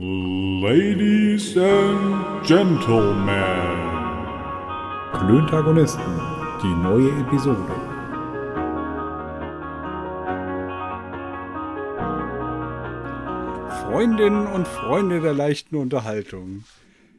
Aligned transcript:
Ladies 0.00 1.56
and 1.56 2.46
Gentlemen. 2.46 3.32
Klöntagonisten, 5.12 6.20
die 6.62 6.72
neue 6.84 7.10
Episode. 7.20 7.74
Freundinnen 13.82 14.46
und 14.46 14.68
Freunde 14.68 15.20
der 15.20 15.34
leichten 15.34 15.74
Unterhaltung. 15.74 16.62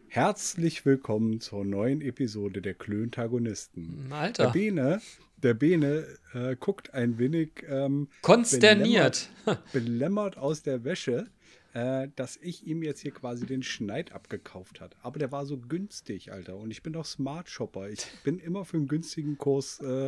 Herzlich 0.07 0.86
willkommen 0.86 1.41
zur 1.41 1.66
neuen 1.66 2.00
Episode 2.00 2.61
der 2.61 2.75
Klöntagonisten. 2.75 4.07
Alter. 4.09 4.43
Der 4.43 4.52
Bene, 4.52 5.02
der 5.36 5.54
Bene 5.54 6.07
äh, 6.34 6.55
guckt 6.55 6.93
ein 6.93 7.18
wenig 7.18 7.66
ähm, 7.68 8.07
Konsterniert. 8.21 9.27
belämmert, 9.43 9.73
belämmert 9.73 10.38
aus 10.38 10.64
der 10.64 10.86
Wäsche, 10.86 11.27
äh, 11.73 12.07
dass 12.15 12.38
ich 12.38 12.65
ihm 12.65 12.81
jetzt 12.83 13.01
hier 13.01 13.11
quasi 13.11 13.45
den 13.45 13.63
Schneid 13.63 14.11
abgekauft 14.11 14.82
hat. 14.82 14.96
Aber 15.04 15.19
der 15.19 15.32
war 15.32 15.46
so 15.46 15.57
günstig, 15.57 16.32
Alter. 16.32 16.57
Und 16.57 16.71
ich 16.71 16.82
bin 16.83 16.93
doch 16.93 17.05
Smart 17.05 17.50
Shopper. 17.50 17.89
Ich 17.89 18.05
bin 18.23 18.39
immer 18.39 18.65
für 18.65 18.77
einen 18.77 18.87
günstigen 18.87 19.37
Kurs. 19.37 19.79
Äh, 19.82 20.07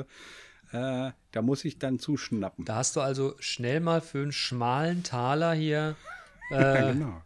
äh, 0.72 1.12
da 1.32 1.42
muss 1.42 1.66
ich 1.66 1.80
dann 1.80 2.00
zuschnappen. 2.00 2.66
Da 2.66 2.76
hast 2.76 2.96
du 2.96 3.02
also 3.02 3.36
schnell 3.40 3.80
mal 3.82 4.02
für 4.02 4.22
einen 4.22 4.32
schmalen 4.32 5.04
Taler 5.04 5.54
hier, 5.54 5.96
ja, 6.52 6.76
äh, 6.90 6.94
genau. 6.94 7.22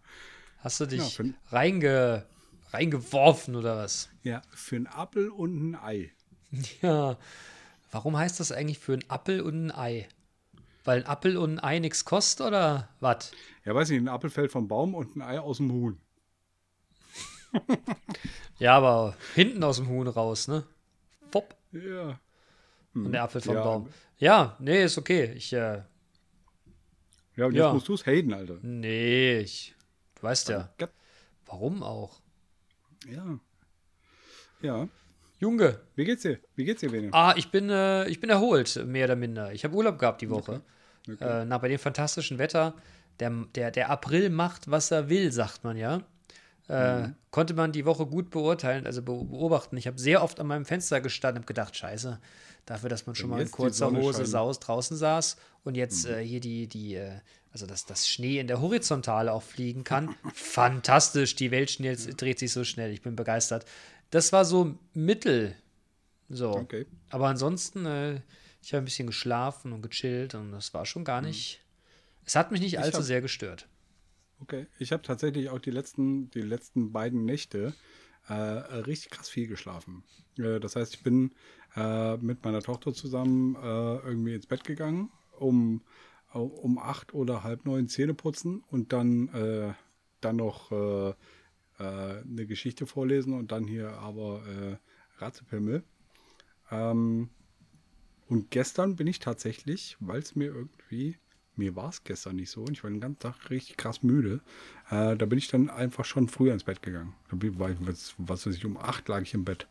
hast 0.59 0.79
du 0.79 0.85
dich 0.87 0.99
Ja, 0.99 1.05
für- 1.05 1.33
reinge, 1.49 2.25
reingeworfen 2.71 3.55
oder 3.55 3.77
was? 3.77 4.09
Ja, 4.23 4.41
für 4.53 4.75
einen 4.77 4.87
Apfel 4.87 5.29
und 5.29 5.71
ein 5.71 5.75
Ei. 5.75 6.11
Ja. 6.81 7.17
Warum 7.91 8.17
heißt 8.17 8.39
das 8.39 8.51
eigentlich 8.51 8.79
für 8.79 8.93
einen 8.93 9.09
Appel 9.09 9.39
und 9.41 9.67
ein 9.67 9.71
Ei? 9.71 10.07
Weil 10.85 10.99
ein 10.99 11.05
Appel 11.07 11.35
und 11.37 11.59
ein 11.59 11.63
Ei 11.63 11.79
nichts 11.79 12.05
kostet 12.05 12.45
oder 12.47 12.89
was? 12.99 13.31
Ja, 13.65 13.73
weiß 13.75 13.89
nicht, 13.89 13.99
ein 13.99 14.07
Apfel 14.07 14.29
fällt 14.29 14.51
vom 14.51 14.67
Baum 14.67 14.93
und 14.95 15.15
ein 15.15 15.21
Ei 15.21 15.39
aus 15.39 15.57
dem 15.57 15.71
Huhn. 15.71 15.99
Ja, 18.57 18.77
aber 18.77 19.15
hinten 19.33 19.61
aus 19.65 19.77
dem 19.77 19.89
Huhn 19.89 20.07
raus, 20.07 20.47
ne? 20.47 20.63
Pop. 21.29 21.55
Ja. 21.73 22.17
Und 22.93 23.11
der 23.11 23.23
Apfel 23.23 23.41
vom 23.41 23.55
Ja. 23.55 23.63
Baum. 23.63 23.89
Ja, 24.17 24.55
nee, 24.59 24.83
ist 24.85 24.97
okay. 24.97 25.33
Ich, 25.35 25.51
äh, 25.51 25.81
Ja, 27.35 27.47
und 27.47 27.53
Ja. 27.53 27.65
jetzt 27.65 27.73
musst 27.73 27.87
du 27.89 27.93
es 27.95 28.05
haten, 28.05 28.33
Alter. 28.33 28.57
nee, 28.61 29.39
ich, 29.39 29.75
du 30.15 30.23
weißt 30.23 30.47
ja. 30.49 30.69
Gott. 30.77 30.91
Warum 31.47 31.83
auch? 31.83 32.21
Ja. 33.09 33.39
Ja. 34.61 34.87
Junge, 35.39 35.81
Wie 35.95 36.05
geht's 36.05 36.21
dir? 36.21 36.39
Wie 36.55 36.63
geht's 36.63 36.79
dir, 36.79 36.91
Bene? 36.91 37.09
Ah, 37.11 37.33
ich 37.35 37.51
bin, 37.51 37.69
äh, 37.69 38.07
ich 38.07 38.21
bin 38.21 38.29
erholt, 38.29 38.81
mehr 38.85 39.03
oder 39.05 39.17
minder. 39.17 39.51
Ich 39.51 39.65
habe 39.65 39.75
Urlaub 39.75 39.99
gehabt 39.99 40.21
die 40.21 40.29
Woche. 40.29 40.53
Okay. 40.53 40.61
Äh, 41.07 41.45
na, 41.45 41.57
bei 41.57 41.67
dem 41.67 41.79
fantastischen 41.79 42.37
Wetter. 42.37 42.73
Der, 43.19 43.31
der, 43.55 43.71
der 43.71 43.89
April 43.89 44.29
macht, 44.29 44.69
was 44.69 44.91
er 44.91 45.09
will, 45.09 45.31
sagt 45.31 45.63
man 45.63 45.77
ja. 45.77 46.01
Äh, 46.67 47.09
Konnte 47.31 47.53
man 47.53 47.71
die 47.71 47.85
Woche 47.85 48.05
gut 48.07 48.29
beurteilen, 48.31 48.85
also 48.85 49.01
be 49.01 49.13
beobachten. 49.23 49.77
Ich 49.77 49.87
habe 49.87 49.99
sehr 49.99 50.23
oft 50.23 50.39
an 50.39 50.47
meinem 50.47 50.65
Fenster 50.65 50.99
gestanden 50.99 51.43
und 51.43 51.47
gedacht, 51.47 51.77
scheiße, 51.77 52.19
dafür, 52.65 52.89
dass 52.89 53.05
man 53.05 53.15
schon 53.15 53.29
mal 53.29 53.41
in 53.41 53.51
kurzer 53.51 53.91
Hose 53.91 54.25
saus 54.25 54.59
draußen 54.59 54.97
saß 54.97 55.37
und 55.63 55.75
jetzt 55.75 56.07
äh, 56.07 56.25
hier 56.25 56.39
die, 56.39 56.67
die 56.67 56.95
äh, 56.95 57.19
also 57.55 57.67
dass 57.67 57.85
das 57.85 58.09
Schnee 58.09 58.39
in 58.39 58.47
der 58.47 58.59
Horizontale 58.59 59.31
auch 59.31 59.41
fliegen 59.41 59.85
kann. 59.85 60.13
Fantastisch, 60.33 61.35
die 61.35 61.51
Welt 61.51 61.71
schnell, 61.71 61.95
dreht 61.95 62.37
sich 62.37 62.51
so 62.51 62.65
schnell. 62.65 62.91
Ich 62.91 63.01
bin 63.01 63.15
begeistert. 63.15 63.63
Das 64.09 64.33
war 64.33 64.43
so 64.43 64.75
mittel. 64.93 65.55
So. 66.27 66.51
Okay. 66.51 66.85
Aber 67.11 67.27
ansonsten, 67.27 67.85
äh, 67.85 68.19
ich 68.65 68.73
habe 68.73 68.81
ein 68.81 68.85
bisschen 68.85 69.05
geschlafen 69.05 69.73
und 69.73 69.83
gechillt 69.83 70.33
und 70.33 70.51
das 70.51 70.73
war 70.73 70.87
schon 70.87 71.03
gar 71.03 71.21
nicht. 71.21 71.61
Es 72.25 72.35
hat 72.35 72.51
mich 72.51 72.61
nicht 72.61 72.79
allzu 72.79 72.97
hab- 72.97 73.03
sehr 73.03 73.21
gestört. 73.21 73.69
Okay. 74.39 74.65
Ich 74.79 74.91
habe 74.91 75.03
tatsächlich 75.03 75.49
auch 75.49 75.59
die 75.59 75.69
letzten, 75.69 76.31
die 76.31 76.41
letzten 76.41 76.91
beiden 76.91 77.25
Nächte 77.25 77.75
äh, 78.27 78.33
richtig 78.33 79.11
krass 79.11 79.29
viel 79.29 79.47
geschlafen. 79.47 80.03
Äh, 80.39 80.59
das 80.59 80.75
heißt, 80.75 80.95
ich 80.95 81.03
bin 81.03 81.35
äh, 81.75 82.17
mit 82.17 82.43
meiner 82.43 82.61
Tochter 82.61 82.91
zusammen 82.91 83.55
äh, 83.55 83.97
irgendwie 83.97 84.33
ins 84.33 84.47
Bett 84.47 84.63
gegangen, 84.63 85.11
um, 85.37 85.83
um 86.33 86.79
acht 86.79 87.13
oder 87.13 87.43
halb 87.43 87.65
neun 87.65 87.87
Zähne 87.87 88.15
putzen 88.15 88.63
und 88.71 88.93
dann, 88.93 89.27
äh, 89.29 89.73
dann 90.21 90.37
noch 90.37 90.71
äh, 90.71 91.13
eine 91.77 92.47
Geschichte 92.47 92.87
vorlesen 92.87 93.33
und 93.33 93.51
dann 93.51 93.67
hier 93.67 93.91
aber 93.99 94.41
äh, 94.47 94.77
Ratzepimmel. 95.21 95.83
Ähm, 96.71 97.29
und 98.27 98.51
gestern 98.51 98.95
bin 98.95 99.07
ich 99.07 99.19
tatsächlich, 99.19 99.97
weil 99.99 100.19
es 100.19 100.35
mir 100.35 100.45
irgendwie, 100.45 101.17
mir 101.55 101.75
war 101.75 101.89
es 101.89 102.03
gestern 102.03 102.37
nicht 102.37 102.49
so 102.49 102.61
und 102.61 102.71
ich 102.71 102.83
war 102.83 102.89
den 102.89 102.99
ganzen 102.99 103.19
Tag 103.19 103.49
richtig 103.49 103.77
krass 103.77 104.03
müde, 104.03 104.41
äh, 104.89 105.15
da 105.15 105.25
bin 105.25 105.37
ich 105.37 105.47
dann 105.47 105.69
einfach 105.69 106.05
schon 106.05 106.27
früher 106.27 106.53
ins 106.53 106.63
Bett 106.63 106.81
gegangen. 106.81 107.13
Da 107.29 107.35
bin, 107.35 107.59
war 107.59 107.69
ich, 107.69 107.77
was, 107.81 108.15
was 108.17 108.45
weiß 108.45 108.55
ich, 108.55 108.65
um 108.65 108.77
acht 108.77 109.07
lag 109.07 109.21
ich 109.21 109.33
im 109.33 109.45
Bett. 109.45 109.67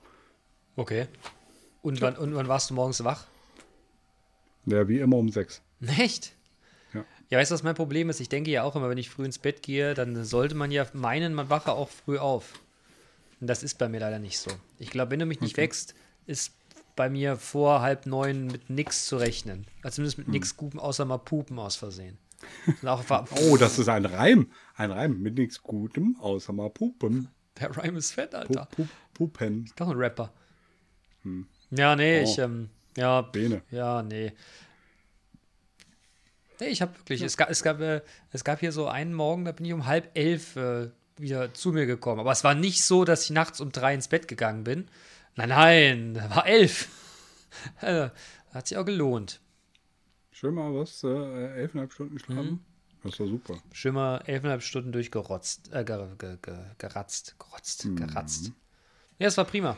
Okay. 0.77 1.07
Und 1.83 2.01
wann, 2.01 2.17
und 2.17 2.35
wann 2.35 2.49
warst 2.49 2.71
du 2.71 2.75
morgens 2.75 3.03
wach? 3.05 3.27
Ja, 4.67 4.89
wie 4.89 5.01
immer 5.01 5.17
um 5.17 5.29
sechs. 5.29 5.61
Echt? 5.99 6.33
Ja. 6.95 7.05
Ja, 7.29 7.39
weißt 7.39 7.51
du, 7.51 7.55
was 7.55 7.63
mein 7.63 7.75
Problem 7.75 8.09
ist? 8.09 8.21
Ich 8.21 8.29
denke 8.29 8.51
ja 8.51 8.63
auch 8.63 8.77
immer, 8.77 8.89
wenn 8.89 8.99
ich 8.99 9.11
früh 9.11 9.25
ins 9.25 9.39
Bett 9.39 9.63
gehe, 9.63 9.95
dann 9.95 10.25
sollte 10.25 10.55
man 10.55 10.71
ja 10.71 10.87
meinen, 10.93 11.35
man 11.35 11.51
wache 11.51 11.73
auch 11.73 11.91
früh 11.91 12.19
auf. 12.19 12.61
Und 13.41 13.49
das 13.49 13.63
ist 13.63 13.79
bei 13.79 13.89
mir 13.89 14.01
leider 14.01 14.19
nicht 14.19 14.39
so. 14.39 14.51
Ich 14.79 14.91
glaube, 14.91 15.11
wenn 15.11 15.21
du 15.21 15.27
mich 15.27 15.41
nicht 15.41 15.57
wächst, 15.57 15.95
ist 16.27 16.55
bei 16.97 17.09
mir 17.11 17.37
vor 17.37 17.81
halb 17.81 18.07
neun 18.07 18.47
mit 18.47 18.71
nix 18.71 19.07
zu 19.07 19.17
rechnen. 19.17 19.67
Also 19.83 19.97
zumindest 19.97 20.19
mit 20.19 20.29
nix 20.29 20.57
Gupen, 20.57 20.79
außer 20.81 21.05
mal 21.05 21.19
Pupen 21.19 21.59
aus 21.59 21.77
Versehen. 21.77 22.19
Oh, 22.83 23.57
das 23.57 23.79
ist 23.79 23.89
ein 23.89 24.05
Reim. 24.05 24.51
Ein 24.77 24.91
Reim 24.91 25.21
mit 25.21 25.39
nichts 25.39 25.63
Gutem, 25.63 26.17
außer 26.21 26.53
mal 26.53 26.69
Pupen. 26.71 27.29
der 27.59 27.77
Rhyme 27.77 27.99
ist 27.99 28.13
fett, 28.13 28.35
Alter. 28.35 28.67
pu 28.67 28.87
Pupen. 29.15 29.71
Doch 29.77 29.89
ein 29.89 29.97
Rapper. 29.97 30.33
Ja, 31.71 31.97
nee, 31.97 32.21
Oh. 32.21 32.25
ich, 32.25 32.39
ähm, 32.39 32.69
ja, 32.97 33.23
Bene. 33.23 33.63
ja, 33.71 34.03
nee. 34.03 34.33
Nee, 36.61 36.67
ich 36.69 36.83
habe 36.83 36.97
wirklich, 36.99 37.23
es, 37.23 37.37
gab, 37.37 37.51
es, 37.51 37.63
gab, 37.63 37.81
äh, 37.81 38.01
es 38.31 38.45
gab 38.45 38.61
hier 38.61 38.73
so 38.73 38.87
einen 38.87 39.13
Morgen, 39.15 39.45
da 39.45 39.53
bin 39.53 39.67
ich 39.67 39.73
um 39.73 39.87
halb 39.87 40.11
elf 40.17 40.55
äh, 40.57 40.91
wieder 41.17 41.53
zu 41.55 41.73
mir 41.73 41.87
gekommen. 41.87 42.21
Aber 42.21 42.33
es 42.33 42.45
war 42.45 42.55
nicht 42.55 42.85
so, 42.85 43.05
dass 43.05 43.25
ich 43.25 43.31
nachts 43.31 43.61
um 43.61 43.73
drei 43.73 43.95
ins 43.95 44.09
Bett 44.09 44.29
gegangen 44.29 44.63
bin. 44.65 44.89
Nein, 45.37 45.49
nein, 45.49 46.15
da 46.15 46.31
war 46.31 46.47
elf. 46.47 46.89
Äh, 47.81 48.11
Hat 48.53 48.69
sich 48.69 48.77
auch 48.79 48.85
gelohnt. 48.85 49.41
Schön 50.31 50.55
mal 50.55 50.73
was, 50.75 51.03
äh, 51.05 51.09
elfeinhalb 51.61 51.93
Stunden 51.93 52.19
schlafen. 52.19 52.65
Das 53.03 53.19
war 53.21 53.27
super. 53.27 53.59
Schön 53.73 53.95
mal 53.95 54.19
elfeinhalb 54.27 54.63
Stunden 54.63 54.93
durchgerotzt, 54.93 55.73
äh, 55.73 55.85
ger, 55.85 56.15
ger, 56.19 56.37
ger, 56.39 56.75
geratzt, 56.79 57.37
gerotzt, 57.39 57.87
geratzt. 57.97 58.53
Ja, 59.19 59.29
es 59.29 59.37
war 59.37 59.45
prima. 59.45 59.77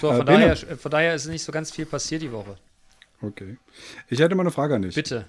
So, 0.00 0.10
Äh, 0.10 0.16
von, 0.16 0.26
Bene. 0.26 0.38
daher, 0.54 0.76
von 0.78 0.90
daher 0.90 1.14
ist 1.14 1.26
nicht 1.26 1.42
so 1.44 1.52
ganz 1.52 1.70
viel 1.70 1.86
passiert 1.86 2.22
die 2.22 2.32
Woche. 2.32 2.56
Okay. 3.22 3.56
Ich 4.08 4.18
hätte 4.18 4.34
mal 4.34 4.42
eine 4.42 4.50
Frage 4.50 4.74
an 4.74 4.82
dich. 4.82 4.94
Bitte. 4.94 5.26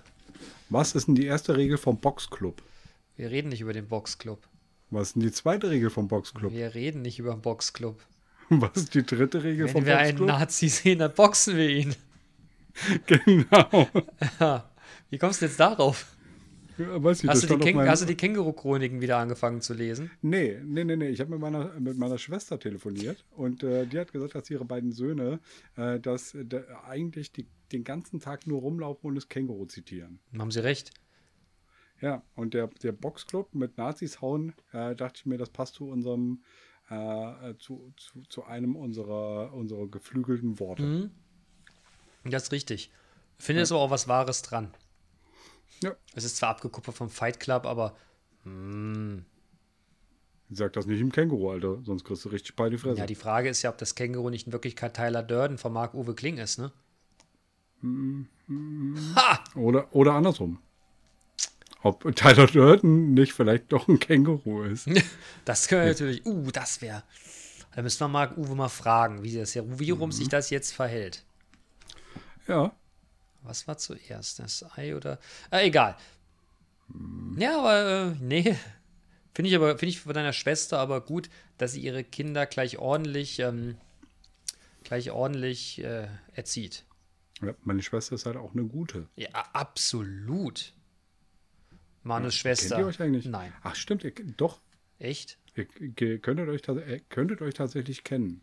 Was 0.69 0.95
ist 0.95 1.07
denn 1.07 1.15
die 1.15 1.25
erste 1.25 1.55
Regel 1.55 1.77
vom 1.77 1.97
Boxclub? 1.99 2.61
Wir 3.15 3.31
reden 3.31 3.49
nicht 3.49 3.61
über 3.61 3.73
den 3.73 3.87
Boxclub. 3.87 4.45
Was 4.89 5.09
ist 5.09 5.15
denn 5.15 5.23
die 5.23 5.31
zweite 5.31 5.69
Regel 5.69 5.89
vom 5.89 6.07
Boxclub? 6.07 6.51
Wir 6.51 6.73
reden 6.75 7.01
nicht 7.01 7.19
über 7.19 7.31
den 7.31 7.41
Boxclub. 7.41 8.01
Was 8.61 8.77
ist 8.77 8.93
die 8.95 9.03
dritte 9.03 9.43
Regel 9.43 9.65
Wenn 9.65 9.73
vom 9.73 9.85
wir 9.85 9.97
einen? 9.97 10.25
Nazi 10.25 10.69
sehen, 10.69 10.99
dann 10.99 11.13
boxen 11.13 11.57
wir 11.57 11.69
ihn. 11.69 11.95
Genau. 13.07 13.87
Ja. 14.39 14.69
Wie 15.09 15.17
kommst 15.17 15.41
du 15.41 15.45
jetzt 15.45 15.59
darauf? 15.59 16.15
Ja, 16.77 17.03
weiß 17.03 17.23
ich, 17.23 17.27
das 17.27 17.41
Hast 17.41 17.49
du, 17.49 17.57
die 17.57 17.73
meinem- 17.73 17.89
hast 17.89 18.03
du 18.03 18.05
die 18.05 18.15
Känguru-Chroniken 18.15 19.01
wieder 19.01 19.17
angefangen 19.17 19.61
zu 19.61 19.73
lesen? 19.73 20.11
Nee, 20.21 20.59
nee, 20.63 20.83
nee, 20.83 20.95
nee. 20.95 21.07
Ich 21.09 21.19
habe 21.19 21.31
mit 21.31 21.39
meiner, 21.39 21.73
mit 21.79 21.97
meiner 21.97 22.19
Schwester 22.19 22.59
telefoniert 22.59 23.25
und 23.31 23.63
äh, 23.63 23.87
die 23.87 23.97
hat 23.97 24.11
gesagt, 24.13 24.35
dass 24.35 24.47
ihre 24.51 24.63
beiden 24.65 24.91
Söhne 24.91 25.39
äh, 25.75 25.99
dass, 25.99 26.35
äh, 26.35 26.45
eigentlich 26.87 27.31
die, 27.31 27.47
den 27.71 27.83
ganzen 27.83 28.19
Tag 28.19 28.45
nur 28.45 28.61
rumlaufen 28.61 29.07
und 29.09 29.15
das 29.15 29.27
Känguru 29.27 29.65
zitieren. 29.65 30.19
Haben 30.37 30.51
sie 30.51 30.63
recht. 30.63 30.91
Ja, 31.99 32.21
und 32.35 32.53
der, 32.53 32.67
der 32.83 32.91
Boxclub 32.91 33.55
mit 33.55 33.79
Nazis 33.79 34.21
hauen, 34.21 34.53
äh, 34.71 34.93
dachte 34.95 35.13
ich 35.21 35.25
mir, 35.25 35.39
das 35.39 35.49
passt 35.49 35.73
zu 35.73 35.87
unserem, 35.89 36.43
äh, 36.89 37.55
zu, 37.59 37.93
zu, 37.97 38.23
zu 38.29 38.43
einem 38.45 38.75
unserer, 38.75 39.53
unserer 39.53 39.87
geflügelten 39.87 40.59
Worte. 40.59 40.83
Mhm. 40.83 41.11
Das 42.25 42.43
ist 42.43 42.51
richtig. 42.51 42.91
Ich 43.37 43.45
finde 43.45 43.61
es 43.61 43.71
aber 43.71 43.81
auch 43.81 43.91
was 43.91 44.07
Wahres 44.07 44.41
dran. 44.41 44.73
Ja, 45.83 45.95
Es 46.15 46.23
ist 46.23 46.37
zwar 46.37 46.49
abgekupfert 46.49 46.95
vom 46.95 47.09
Fight 47.09 47.39
Club, 47.39 47.65
aber 47.65 47.95
sag 50.49 50.73
das 50.73 50.85
nicht 50.85 51.01
im 51.01 51.11
Känguru, 51.11 51.51
Alter, 51.51 51.83
sonst 51.83 52.05
kriegst 52.05 52.23
du 52.25 52.29
richtig 52.29 52.55
bei 52.55 52.69
die 52.69 52.77
Fresse. 52.77 52.99
ja, 52.99 53.05
die 53.05 53.15
Frage 53.15 53.49
ist 53.49 53.61
ja, 53.61 53.69
ob 53.69 53.77
das 53.77 53.93
Känguru 53.95 54.29
nicht 54.29 54.47
in 54.47 54.53
Wirklichkeit 54.53 54.95
Tyler 54.95 55.23
Durden 55.23 55.57
von 55.57 55.73
Marc-Uwe 55.73 56.15
Kling 56.15 56.37
ist, 56.37 56.57
ne? 56.57 56.71
oder, 59.55 59.93
oder 59.93 60.13
andersrum. 60.13 60.59
Ob 61.87 62.15
Tyler 62.15 62.47
Durden 62.47 63.13
nicht 63.13 63.33
vielleicht 63.33 63.71
doch 63.71 63.87
ein 63.87 63.99
Känguru 63.99 64.63
ist. 64.63 64.87
Das 65.45 65.67
können 65.67 65.83
wir 65.83 65.89
natürlich. 65.89 66.25
Uh, 66.25 66.51
das 66.51 66.81
wäre. 66.81 67.03
Da 67.75 67.81
müssen 67.81 67.99
wir 68.01 68.07
Marc-Uwe 68.07 68.55
mal 68.55 68.69
fragen, 68.69 69.23
wie, 69.23 69.35
das, 69.35 69.55
wie 69.55 69.91
rum 69.91 70.09
Mhm. 70.09 70.13
sich 70.13 70.27
das 70.29 70.49
jetzt 70.49 70.73
verhält. 70.73 71.23
Ja, 72.47 72.71
Was 73.43 73.67
war 73.67 73.77
zuerst? 73.77 74.39
Das 74.39 74.65
Ei 74.77 74.95
oder. 74.95 75.19
Äh, 75.51 75.67
egal. 75.67 75.95
Ja, 77.37 77.59
aber 77.59 78.11
äh, 78.11 78.15
nee. 78.21 78.55
Finde 79.33 79.49
ich 79.49 79.55
aber, 79.55 79.77
finde 79.77 79.87
ich 79.89 79.99
von 79.99 80.13
deiner 80.13 80.33
Schwester 80.33 80.79
aber 80.79 81.01
gut, 81.01 81.29
dass 81.57 81.73
sie 81.73 81.81
ihre 81.81 82.03
Kinder 82.03 82.45
gleich 82.45 82.77
ordentlich, 82.79 83.39
ähm, 83.39 83.77
gleich 84.83 85.11
ordentlich 85.11 85.83
äh, 85.83 86.07
erzieht. 86.33 86.85
Ja, 87.41 87.53
meine 87.63 87.83
Schwester 87.83 88.15
ist 88.15 88.25
halt 88.25 88.37
auch 88.37 88.53
eine 88.53 88.63
gute. 88.63 89.07
Ja, 89.15 89.29
absolut. 89.53 90.73
Manus 92.07 92.35
Ja, 92.35 92.39
Schwester. 92.41 92.75
Kennt 92.75 92.85
ihr 92.85 92.87
euch 92.87 92.99
eigentlich? 93.01 93.25
Nein. 93.25 93.53
Ach, 93.63 93.75
stimmt, 93.75 94.03
ihr, 94.03 94.11
doch. 94.37 94.59
Echt? 94.99 95.37
Ihr, 95.55 96.19
könntet, 96.19 96.49
euch, 96.49 96.67
äh, 96.67 97.01
könntet 97.09 97.41
euch 97.41 97.53
tatsächlich 97.53 98.03
kennen. 98.03 98.41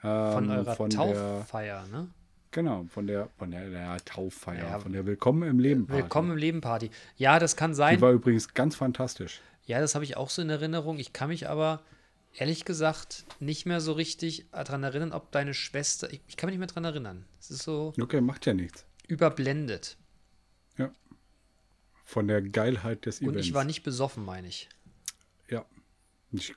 Von 0.00 0.44
Ähm, 0.44 0.50
eurer 0.50 0.74
von 0.76 0.90
der, 0.90 0.98
Tauffeier, 0.98 1.86
ne? 1.88 2.08
Genau, 2.52 2.84
von 2.88 3.06
der, 3.06 3.28
von 3.38 3.50
der, 3.50 3.70
der 3.70 3.96
Tauffeier, 4.04 4.64
Ja. 4.64 4.78
von 4.80 4.92
der 4.92 5.06
Willkommen 5.06 5.48
im 5.48 5.58
Leben 5.60 5.86
Party. 5.86 6.02
Willkommen 6.02 6.30
im 6.32 6.36
Leben 6.36 6.60
Party. 6.60 6.90
Ja, 7.16 7.38
das 7.38 7.54
kann 7.56 7.74
sein. 7.74 7.96
Die 7.96 8.00
war 8.02 8.10
übrigens 8.12 8.54
ganz 8.54 8.74
fantastisch. 8.76 9.40
Ja, 9.66 9.78
das 9.80 9.94
habe 9.94 10.04
ich 10.04 10.16
auch 10.16 10.30
so 10.30 10.42
in 10.42 10.50
Erinnerung. 10.50 10.98
Ich 10.98 11.12
kann 11.12 11.28
mich 11.28 11.48
aber 11.48 11.82
ehrlich 12.34 12.64
gesagt 12.64 13.24
nicht 13.38 13.66
mehr 13.66 13.80
so 13.80 13.92
richtig 13.92 14.46
daran 14.50 14.82
erinnern, 14.82 15.12
ob 15.12 15.30
deine 15.30 15.54
Schwester. 15.54 16.12
Ich, 16.12 16.20
ich 16.26 16.36
kann 16.36 16.48
mich 16.48 16.54
nicht 16.58 16.60
mehr 16.60 16.66
daran 16.68 16.84
erinnern. 16.84 17.24
Es 17.38 17.50
ist 17.50 17.62
so 17.62 17.92
Okay, 18.00 18.20
macht 18.20 18.46
ja 18.46 18.54
nichts. 18.54 18.84
überblendet. 19.06 19.96
Ja. 20.76 20.90
Von 22.10 22.26
der 22.26 22.42
Geilheit 22.42 23.06
des 23.06 23.20
Und 23.20 23.28
Events. 23.28 23.46
ich 23.46 23.54
war 23.54 23.62
nicht 23.62 23.84
besoffen, 23.84 24.24
meine 24.24 24.48
ich. 24.48 24.68
Ja. 25.48 25.64
Ich 26.32 26.56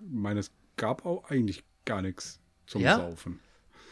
meine, 0.00 0.40
es 0.40 0.50
gab 0.78 1.04
auch 1.04 1.24
eigentlich 1.28 1.64
gar 1.84 2.00
nichts 2.00 2.40
zum 2.66 2.80
Ja? 2.80 2.96
Saufen. 2.96 3.38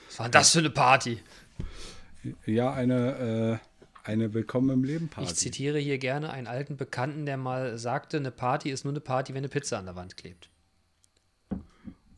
Was 0.08 0.18
war 0.18 0.28
das 0.30 0.52
für 0.52 0.60
eine 0.60 0.70
Party? 0.70 1.20
Ja, 2.46 2.72
eine, 2.72 3.60
äh, 3.60 4.08
eine 4.08 4.32
Willkommen 4.32 4.70
im 4.70 4.82
Leben 4.82 5.08
Party. 5.08 5.30
Ich 5.30 5.36
zitiere 5.36 5.78
hier 5.78 5.98
gerne 5.98 6.30
einen 6.30 6.46
alten 6.46 6.78
Bekannten, 6.78 7.26
der 7.26 7.36
mal 7.36 7.76
sagte, 7.76 8.16
eine 8.16 8.30
Party 8.30 8.70
ist 8.70 8.84
nur 8.84 8.92
eine 8.94 9.00
Party, 9.00 9.34
wenn 9.34 9.40
eine 9.40 9.50
Pizza 9.50 9.78
an 9.78 9.84
der 9.84 9.96
Wand 9.96 10.16
klebt. 10.16 10.48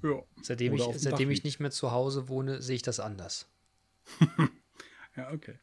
ja. 0.04 0.22
Seitdem, 0.42 0.74
Oder 0.74 0.90
ich, 0.90 1.00
seitdem 1.00 1.32
ich 1.32 1.42
nicht 1.42 1.58
mehr 1.58 1.72
zu 1.72 1.90
Hause 1.90 2.28
wohne, 2.28 2.62
sehe 2.62 2.76
ich 2.76 2.82
das 2.82 3.00
anders. 3.00 3.48
Ja, 5.16 5.32
okay. 5.32 5.54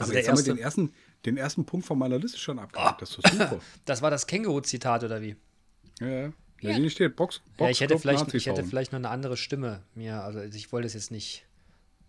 Also 0.00 0.10
Aber 0.10 0.12
der 0.12 0.20
jetzt 0.22 0.28
haben 0.28 0.36
wir 0.36 0.40
erste, 0.40 0.54
den 0.54 0.58
ersten, 0.62 0.94
den 1.26 1.36
ersten 1.36 1.64
Punkt 1.66 1.86
von 1.86 1.98
meiner 1.98 2.18
Liste 2.18 2.38
schon 2.38 2.58
abgehakt. 2.58 3.02
Das 3.02 3.10
ist 3.10 3.26
super. 3.28 3.60
das 3.84 4.02
war 4.02 4.10
das 4.10 4.26
Känguru-Zitat, 4.26 5.04
oder 5.04 5.20
wie? 5.22 5.36
ja, 6.00 6.08
ja. 6.08 6.32
Ja, 6.62 6.74
hier 6.74 6.90
steht 6.90 7.16
Box, 7.16 7.40
Box 7.56 7.60
Ja, 7.60 7.70
ich 7.70 7.80
hätte, 7.80 7.98
vielleicht, 7.98 8.34
ich 8.34 8.44
hätte 8.46 8.64
vielleicht 8.64 8.92
noch 8.92 8.98
eine 8.98 9.08
andere 9.08 9.38
Stimme. 9.38 9.82
Mir, 9.94 10.22
also 10.22 10.40
ich 10.42 10.70
wollte 10.72 10.86
es 10.88 10.92
jetzt 10.92 11.10
nicht. 11.10 11.46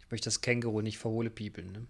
Ich 0.04 0.12
möchte 0.12 0.26
das 0.26 0.42
Känguru 0.42 0.82
nicht 0.82 0.98
verhohle 0.98 1.30
piepeln. 1.30 1.72
Ne? 1.72 1.88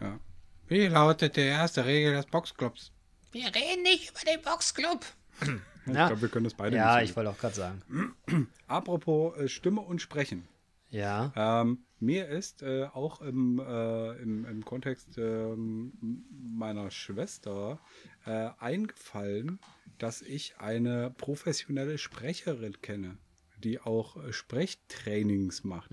Ja. 0.00 0.20
Wie 0.68 0.86
lautet 0.88 1.36
die 1.36 1.40
erste 1.40 1.86
Regel 1.86 2.12
des 2.12 2.26
Boxclubs? 2.26 2.92
Wir 3.30 3.46
reden 3.46 3.82
nicht 3.84 4.10
über 4.10 4.20
den 4.30 4.42
Boxclub. 4.42 5.06
Ich 5.40 5.94
Ja. 5.94 6.08
glaube, 6.08 6.20
wir 6.20 6.28
können 6.28 6.44
das 6.44 6.52
beide 6.52 6.76
Ja, 6.76 7.00
nicht. 7.00 7.08
ich 7.10 7.16
wollte 7.16 7.30
auch 7.30 7.38
gerade 7.38 7.54
sagen. 7.54 7.82
Apropos 8.66 9.34
äh, 9.38 9.48
Stimme 9.48 9.80
und 9.80 10.02
Sprechen. 10.02 10.46
Ja. 10.92 11.32
Ähm, 11.34 11.84
mir 12.00 12.28
ist 12.28 12.62
äh, 12.62 12.84
auch 12.92 13.22
im, 13.22 13.58
äh, 13.58 14.22
im, 14.22 14.44
im 14.44 14.64
Kontext 14.64 15.16
ähm, 15.16 15.92
meiner 16.30 16.90
Schwester 16.90 17.80
äh, 18.26 18.50
eingefallen, 18.58 19.58
dass 19.98 20.20
ich 20.20 20.58
eine 20.58 21.10
professionelle 21.16 21.96
Sprecherin 21.96 22.80
kenne, 22.82 23.16
die 23.64 23.80
auch 23.80 24.22
äh, 24.22 24.32
Sprechtrainings 24.32 25.64
macht. 25.64 25.90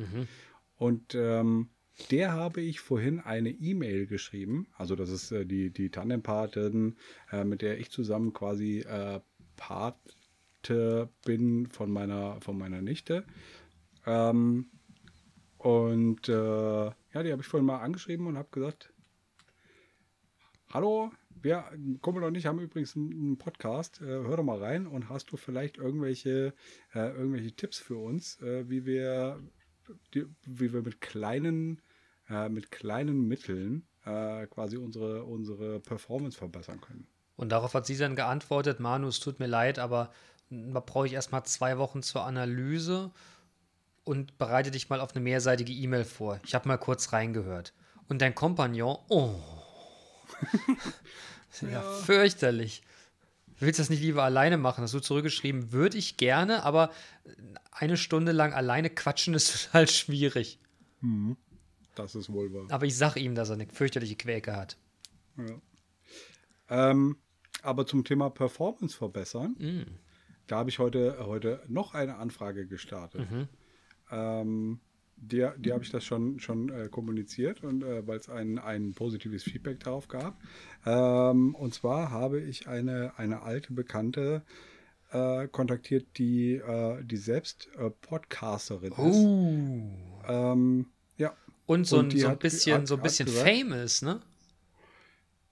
Und 0.75 1.15
ähm, 1.15 1.69
der 2.11 2.33
habe 2.33 2.59
ich 2.61 2.81
vorhin 2.81 3.21
eine 3.21 3.51
E-Mail 3.51 4.05
geschrieben. 4.05 4.67
Also 4.77 4.97
das 4.97 5.09
ist 5.09 5.31
äh, 5.31 5.45
die, 5.45 5.71
die 5.71 5.91
Tandempatin, 5.91 6.97
äh, 7.31 7.45
mit 7.45 7.61
der 7.61 7.79
ich 7.79 7.89
zusammen 7.89 8.33
quasi 8.33 8.79
äh, 8.79 9.21
Pate 9.55 11.09
bin 11.23 11.67
von 11.67 11.89
meiner, 11.89 12.41
von 12.41 12.57
meiner 12.57 12.81
Nichte. 12.81 13.23
Ähm, 14.05 14.71
und 15.59 16.29
äh, 16.29 16.85
ja, 16.85 17.23
die 17.23 17.31
habe 17.31 17.41
ich 17.41 17.47
vorhin 17.47 17.65
mal 17.65 17.81
angeschrieben 17.81 18.27
und 18.27 18.37
habe 18.37 18.47
gesagt, 18.49 18.93
hallo, 20.71 21.11
wir, 21.29 21.65
Kumpel 22.01 22.23
und 22.23 22.35
ich 22.35 22.45
haben 22.45 22.59
übrigens 22.59 22.95
einen 22.95 23.37
Podcast, 23.37 24.01
äh, 24.01 24.05
hör 24.05 24.37
doch 24.37 24.43
mal 24.43 24.59
rein 24.59 24.87
und 24.87 25.09
hast 25.09 25.31
du 25.31 25.37
vielleicht 25.37 25.77
irgendwelche, 25.77 26.53
äh, 26.93 27.09
irgendwelche 27.11 27.51
Tipps 27.51 27.77
für 27.77 27.97
uns, 27.97 28.41
äh, 28.41 28.69
wie 28.69 28.85
wir, 28.85 29.41
die, 30.13 30.25
wie 30.45 30.71
wir 30.71 30.81
mit 30.81 31.01
kleinen, 31.01 31.81
äh, 32.29 32.47
mit 32.47 32.71
kleinen 32.71 33.27
Mitteln 33.27 33.85
äh, 34.05 34.47
quasi 34.47 34.77
unsere, 34.77 35.25
unsere 35.25 35.81
Performance 35.81 36.37
verbessern 36.37 36.79
können. 36.79 37.05
Und 37.35 37.49
darauf 37.49 37.73
hat 37.73 37.85
sie 37.85 37.97
dann 37.97 38.15
geantwortet: 38.15 38.79
Manu, 38.79 39.07
es 39.07 39.19
tut 39.19 39.41
mir 39.41 39.47
leid, 39.47 39.77
aber 39.77 40.13
da 40.49 40.79
brauche 40.79 41.05
ich 41.05 41.13
erstmal 41.13 41.43
zwei 41.43 41.77
Wochen 41.77 42.01
zur 42.01 42.23
Analyse 42.23 43.11
und 44.09 44.39
bereite 44.39 44.71
dich 44.71 44.89
mal 44.89 45.01
auf 45.01 45.13
eine 45.15 45.23
mehrseitige 45.23 45.71
E-Mail 45.71 46.03
vor. 46.03 46.39
Ich 46.43 46.55
habe 46.55 46.67
mal 46.67 46.77
kurz 46.77 47.13
reingehört. 47.13 47.73
Und 48.07 48.23
dein 48.23 48.33
Kompagnon, 48.33 48.97
oh. 49.07 49.35
ja, 51.61 51.83
fürchterlich. 51.83 52.81
Willst 53.59 53.77
du 53.77 53.81
das 53.83 53.91
nicht 53.91 54.01
lieber 54.01 54.23
alleine 54.23 54.57
machen? 54.57 54.81
Hast 54.83 54.95
du 54.95 54.99
zurückgeschrieben, 54.99 55.71
würde 55.71 55.99
ich 55.99 56.17
gerne, 56.17 56.63
aber 56.63 56.89
eine 57.69 57.97
Stunde 57.97 58.31
lang 58.31 58.51
alleine 58.51 58.89
quatschen 58.89 59.35
ist 59.35 59.65
total 59.67 59.87
schwierig. 59.87 60.57
Das 61.93 62.15
ist 62.15 62.33
wohl 62.33 62.51
wahr. 62.51 62.65
Aber 62.71 62.87
ich 62.87 62.97
sag 62.97 63.15
ihm, 63.15 63.35
dass 63.35 63.49
er 63.49 63.55
eine 63.55 63.67
fürchterliche 63.67 64.15
Quäke 64.15 64.55
hat. 64.55 64.75
Ja. 65.37 66.89
Ähm, 66.89 67.15
aber 67.61 67.85
zum 67.85 68.03
Thema 68.03 68.31
Performance 68.31 68.97
verbessern, 68.97 69.55
Mm. 69.59 69.99
da 70.47 70.57
habe 70.57 70.71
ich 70.71 70.79
heute, 70.79 71.17
heute 71.27 71.61
noch 71.67 71.93
eine 71.93 72.15
Anfrage 72.15 72.65
gestartet. 72.65 73.29
Mhm. 73.29 73.47
Ähm, 74.11 74.79
die 75.17 75.45
die 75.57 75.73
habe 75.73 75.83
ich 75.83 75.89
das 75.91 76.05
schon, 76.05 76.39
schon 76.39 76.69
äh, 76.69 76.87
kommuniziert 76.89 77.63
und 77.63 77.83
äh, 77.83 78.07
weil 78.07 78.17
es 78.17 78.29
ein, 78.29 78.57
ein 78.57 78.93
positives 78.93 79.43
Feedback 79.43 79.79
darauf 79.81 80.07
gab. 80.07 80.39
Ähm, 80.85 81.55
und 81.55 81.73
zwar 81.73 82.09
habe 82.11 82.39
ich 82.39 82.67
eine, 82.67 83.13
eine 83.17 83.41
alte 83.41 83.73
Bekannte 83.73 84.43
äh, 85.11 85.47
kontaktiert, 85.47 86.05
die, 86.17 86.55
äh, 86.55 87.03
die 87.03 87.17
selbst 87.17 87.69
äh, 87.77 87.89
Podcasterin 87.89 88.91
ist. 88.93 88.99
Uh. 88.99 89.89
Ähm, 90.27 90.85
ja. 91.17 91.33
Und 91.65 91.85
so 91.85 91.97
Und 91.97 92.13
ein, 92.13 92.17
so 92.17 92.27
ein 92.27 92.37
bisschen, 92.39 92.73
hat- 92.81 92.87
so 92.87 92.95
ein 92.95 93.01
bisschen 93.01 93.27
famous, 93.27 94.01
ne? 94.01 94.21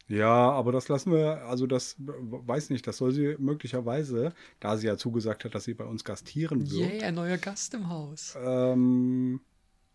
Ja, 0.08 0.52
aber 0.52 0.72
das 0.72 0.88
lassen 0.88 1.12
wir, 1.12 1.46
also 1.46 1.68
das 1.68 1.96
weiß 2.00 2.70
nicht, 2.70 2.88
das 2.88 2.98
soll 2.98 3.12
sie 3.12 3.36
möglicherweise, 3.40 4.34
da 4.60 4.78
sie 4.78 4.88
ja 4.88 4.98
zugesagt 4.98 5.44
hat, 5.44 5.54
dass 5.54 5.66
sie 5.66 5.74
bei 5.74 5.84
uns 5.84 6.04
gastieren 6.04 6.72
wird, 6.72 7.02
Yeah, 7.02 7.12
neuer 7.12 7.38
Gast 7.38 7.74
im 7.74 7.90
Haus. 7.90 8.38
ähm, 8.42 9.42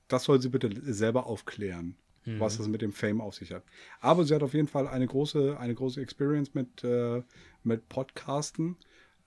das 0.08 0.24
soll 0.24 0.40
sie 0.42 0.50
bitte 0.50 0.70
selber 0.92 1.26
aufklären, 1.26 1.96
was 2.24 2.58
das 2.58 2.68
mit 2.68 2.82
dem 2.82 2.92
Fame 2.92 3.20
auf 3.20 3.34
sich 3.34 3.52
hat. 3.52 3.64
Aber 4.00 4.24
sie 4.24 4.34
hat 4.34 4.42
auf 4.42 4.52
jeden 4.54 4.68
Fall 4.68 4.86
eine 4.86 5.06
große, 5.06 5.56
eine 5.58 5.74
große 5.74 6.00
Experience 6.00 6.54
mit, 6.54 6.84
äh, 6.84 7.22
mit 7.64 7.88
Podcasten. 7.88 8.76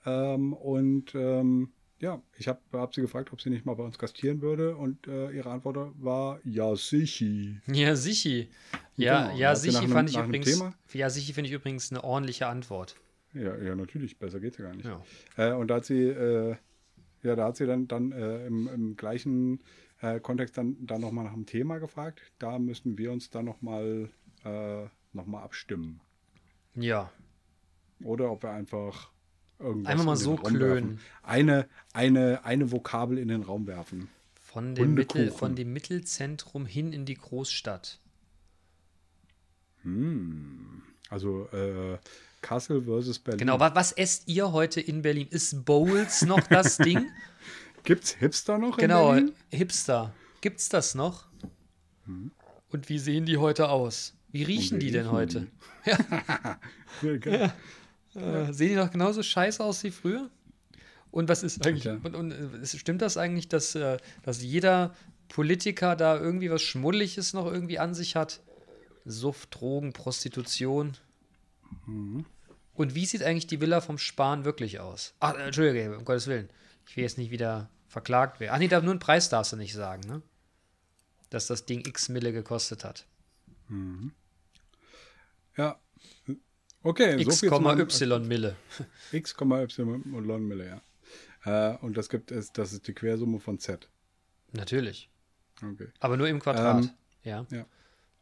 Ähm, 0.06 0.52
und 0.52 1.14
ähm, 1.14 1.72
ja, 1.98 2.20
ich 2.38 2.46
habe 2.48 2.60
hab 2.72 2.94
sie 2.94 3.00
gefragt, 3.00 3.32
ob 3.32 3.40
sie 3.40 3.50
nicht 3.50 3.64
mal 3.64 3.74
bei 3.74 3.84
uns 3.84 3.98
gastieren 3.98 4.42
würde. 4.42 4.76
Und 4.76 5.06
äh, 5.06 5.30
ihre 5.30 5.50
Antwort 5.50 5.92
war 6.02 6.40
ja, 6.44 6.74
sicher. 6.76 7.60
Ja, 7.72 7.96
Sichi. 7.96 8.48
Ja, 8.96 9.26
Genau, 9.28 9.38
ja, 9.38 9.54
Sichi 9.56 9.78
einem- 9.78 9.90
fand 9.92 10.10
ich 10.10 10.16
übrigens. 10.16 10.46
Thema? 10.46 10.74
Ja, 10.92 11.08
Sichi 11.10 11.32
finde 11.32 11.48
ich 11.48 11.54
übrigens 11.54 11.90
eine 11.90 12.04
ordentliche 12.04 12.46
Antwort. 12.46 12.96
Ja, 13.34 13.56
ja, 13.58 13.74
natürlich, 13.74 14.18
besser 14.18 14.40
geht's 14.40 14.58
ja 14.58 14.64
gar 14.64 14.74
nicht. 14.74 14.86
Ja. 14.86 15.02
Äh, 15.36 15.52
und 15.54 15.68
da 15.68 15.76
hat 15.76 15.84
sie, 15.84 16.02
äh, 16.04 16.56
ja, 17.22 17.36
da 17.36 17.46
hat 17.46 17.56
sie 17.56 17.66
dann, 17.66 17.86
dann 17.88 18.12
äh, 18.12 18.46
im, 18.46 18.68
im 18.68 18.96
gleichen 18.96 19.60
äh, 20.00 20.20
Kontext 20.20 20.56
dann, 20.56 20.76
dann 20.86 21.00
nochmal 21.02 21.24
nach 21.24 21.34
dem 21.34 21.44
Thema 21.46 21.78
gefragt. 21.78 22.20
Da 22.38 22.58
müssen 22.58 22.96
wir 22.98 23.12
uns 23.12 23.30
dann 23.30 23.44
nochmal 23.44 24.08
äh, 24.44 24.84
noch 25.12 25.26
mal 25.26 25.42
abstimmen. 25.42 26.00
Ja. 26.74 27.10
Oder 28.04 28.30
ob 28.30 28.42
wir 28.42 28.50
einfach 28.50 29.10
irgendwas 29.58 29.92
Einfach 29.92 30.04
mal 30.04 30.16
so 30.16 30.36
klönen. 30.36 30.90
werfen. 30.90 31.00
Eine, 31.22 31.68
eine, 31.92 32.44
eine 32.44 32.70
Vokabel 32.72 33.18
in 33.18 33.28
den 33.28 33.42
Raum 33.42 33.66
werfen. 33.66 34.08
Von 34.42 34.74
dem, 34.74 34.94
Mittel, 34.94 35.30
von 35.30 35.54
dem 35.54 35.72
Mittelzentrum 35.72 36.64
hin 36.66 36.92
in 36.92 37.04
die 37.04 37.14
Großstadt. 37.14 38.00
Also 41.10 41.48
äh, 41.52 41.98
Kassel 42.42 42.82
versus 42.82 43.18
Berlin. 43.18 43.38
Genau, 43.38 43.60
wa- 43.60 43.74
was 43.74 43.92
esst 43.92 44.26
ihr 44.26 44.52
heute 44.52 44.80
in 44.80 45.02
Berlin? 45.02 45.28
Ist 45.30 45.64
Bowls 45.64 46.22
noch 46.22 46.46
das 46.48 46.76
Ding? 46.78 47.06
Gibt's 47.84 48.12
Hipster 48.14 48.58
noch 48.58 48.76
genau, 48.78 49.10
in 49.12 49.26
Berlin? 49.26 49.34
Hipster. 49.50 50.12
Gibt's 50.40 50.68
das 50.68 50.94
noch? 50.94 51.26
Und 52.06 52.88
wie 52.88 52.98
sehen 52.98 53.26
die 53.26 53.36
heute 53.36 53.68
aus? 53.68 54.14
Wie 54.32 54.42
riechen 54.42 54.80
die 54.80 54.90
denn 54.90 55.10
heute? 55.10 55.46
Ja, 55.84 57.16
geil. 57.20 57.52
Äh, 58.16 58.52
sehen 58.52 58.70
die 58.70 58.74
doch 58.76 58.90
genauso 58.90 59.22
scheiße 59.22 59.62
aus 59.62 59.82
wie 59.84 59.90
früher? 59.90 60.30
Und 61.10 61.28
was 61.28 61.42
ist 61.42 61.66
eigentlich, 61.66 61.84
Ja. 61.84 61.94
und, 62.02 62.14
und 62.14 62.32
äh, 62.32 62.66
stimmt 62.66 63.02
das 63.02 63.16
eigentlich, 63.16 63.48
dass, 63.48 63.74
äh, 63.74 63.98
dass 64.22 64.42
jeder 64.42 64.94
Politiker 65.28 65.96
da 65.96 66.18
irgendwie 66.18 66.50
was 66.50 66.62
Schmuddeliges 66.62 67.32
noch 67.32 67.46
irgendwie 67.46 67.78
an 67.78 67.94
sich 67.94 68.16
hat? 68.16 68.40
Suft, 69.04 69.54
Drogen, 69.60 69.92
Prostitution. 69.92 70.96
Und 71.86 72.94
wie 72.94 73.06
sieht 73.06 73.22
eigentlich 73.22 73.46
die 73.46 73.60
Villa 73.60 73.80
vom 73.80 73.98
Spahn 73.98 74.44
wirklich 74.44 74.80
aus? 74.80 75.14
Ach, 75.20 75.34
Entschuldige, 75.34 75.96
um 75.96 76.04
Gottes 76.04 76.26
Willen. 76.26 76.48
Ich 76.88 76.96
will 76.96 77.04
jetzt 77.04 77.18
nicht 77.18 77.30
wieder 77.30 77.70
verklagt 77.88 78.40
werden. 78.40 78.52
Ach 78.54 78.58
nee, 78.58 78.68
da- 78.68 78.80
nur 78.80 78.90
einen 78.92 79.00
Preis 79.00 79.28
darfst 79.28 79.52
du 79.52 79.56
nicht 79.56 79.74
sagen, 79.74 80.02
ne? 80.08 80.22
Dass 81.30 81.46
das 81.46 81.66
Ding 81.66 81.86
x 81.86 82.08
Mille 82.08 82.32
gekostet 82.32 82.84
hat. 82.84 83.06
Ja. 85.56 85.78
Okay, 86.86 87.20
X, 87.20 87.40
so 87.40 87.48
viel 87.50 87.80
Y 87.80 88.26
Mille. 88.28 88.56
X, 89.12 89.34
Y 89.40 90.46
Mille, 90.46 90.66
ja. 91.44 91.72
Äh, 91.74 91.76
und 91.78 91.96
das 91.96 92.08
gibt 92.08 92.30
es, 92.30 92.52
das 92.52 92.72
ist 92.72 92.86
die 92.86 92.92
Quersumme 92.92 93.40
von 93.40 93.58
Z. 93.58 93.88
Natürlich. 94.52 95.10
Okay. 95.62 95.88
Aber 96.00 96.16
nur 96.16 96.28
im 96.28 96.38
Quadrat. 96.40 96.84
Ähm, 96.84 96.90
ja. 97.50 97.66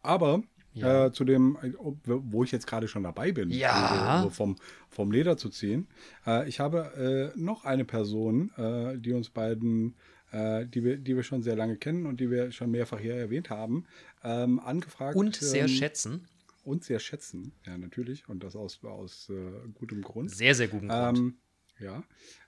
Aber 0.03 0.43
Ja. 0.73 1.07
äh, 1.07 1.13
zu 1.13 1.25
dem, 1.25 1.57
wo 2.05 2.43
ich 2.43 2.53
jetzt 2.53 2.67
gerade 2.67 2.89
schon 2.89 3.03
dabei 3.05 3.33
bin, 3.33 3.51
Ja. 3.51 4.19
so, 4.23 4.29
so 4.29 4.31
vom, 4.31 4.57
vom 4.89 5.13
Leder 5.13 5.37
zu 5.37 5.49
ziehen, 5.51 5.87
äh, 6.27 6.49
ich 6.49 6.59
habe 6.59 7.33
äh, 7.37 7.39
noch 7.39 7.65
eine 7.65 7.85
Person, 7.85 8.51
äh, 8.57 8.99
die 8.99 9.13
uns 9.13 9.31
beiden, 9.31 9.95
äh, 10.33 10.67
die, 10.67 10.83
wir, 10.85 10.97
die 10.97 11.15
wir 11.17 11.23
schon 11.23 11.43
sehr 11.43 11.55
lange 11.55 11.77
kennen 11.77 12.07
und 12.07 12.19
die 12.19 12.31
wir 12.31 12.51
schon 12.51 12.71
mehrfach 12.71 12.99
hier 12.99 13.15
erwähnt 13.15 13.51
haben, 13.51 13.85
ähm, 14.25 14.59
angefragt. 14.59 15.17
Und 15.17 15.37
sehr 15.37 15.63
ähm, 15.67 15.69
schätzen. 15.69 16.27
Und 16.65 16.83
sehr 16.83 16.99
schätzen, 16.99 17.53
ja, 17.67 17.77
natürlich. 17.77 18.29
Und 18.29 18.43
das 18.43 18.57
aus, 18.57 18.83
aus 18.85 19.29
äh, 19.29 19.69
gutem 19.75 20.03
Grund. 20.03 20.31
Sehr, 20.31 20.55
sehr 20.55 20.69
guten 20.69 20.89
Grund. 20.89 21.19
Ähm, 21.19 21.39
ja. 21.79 22.03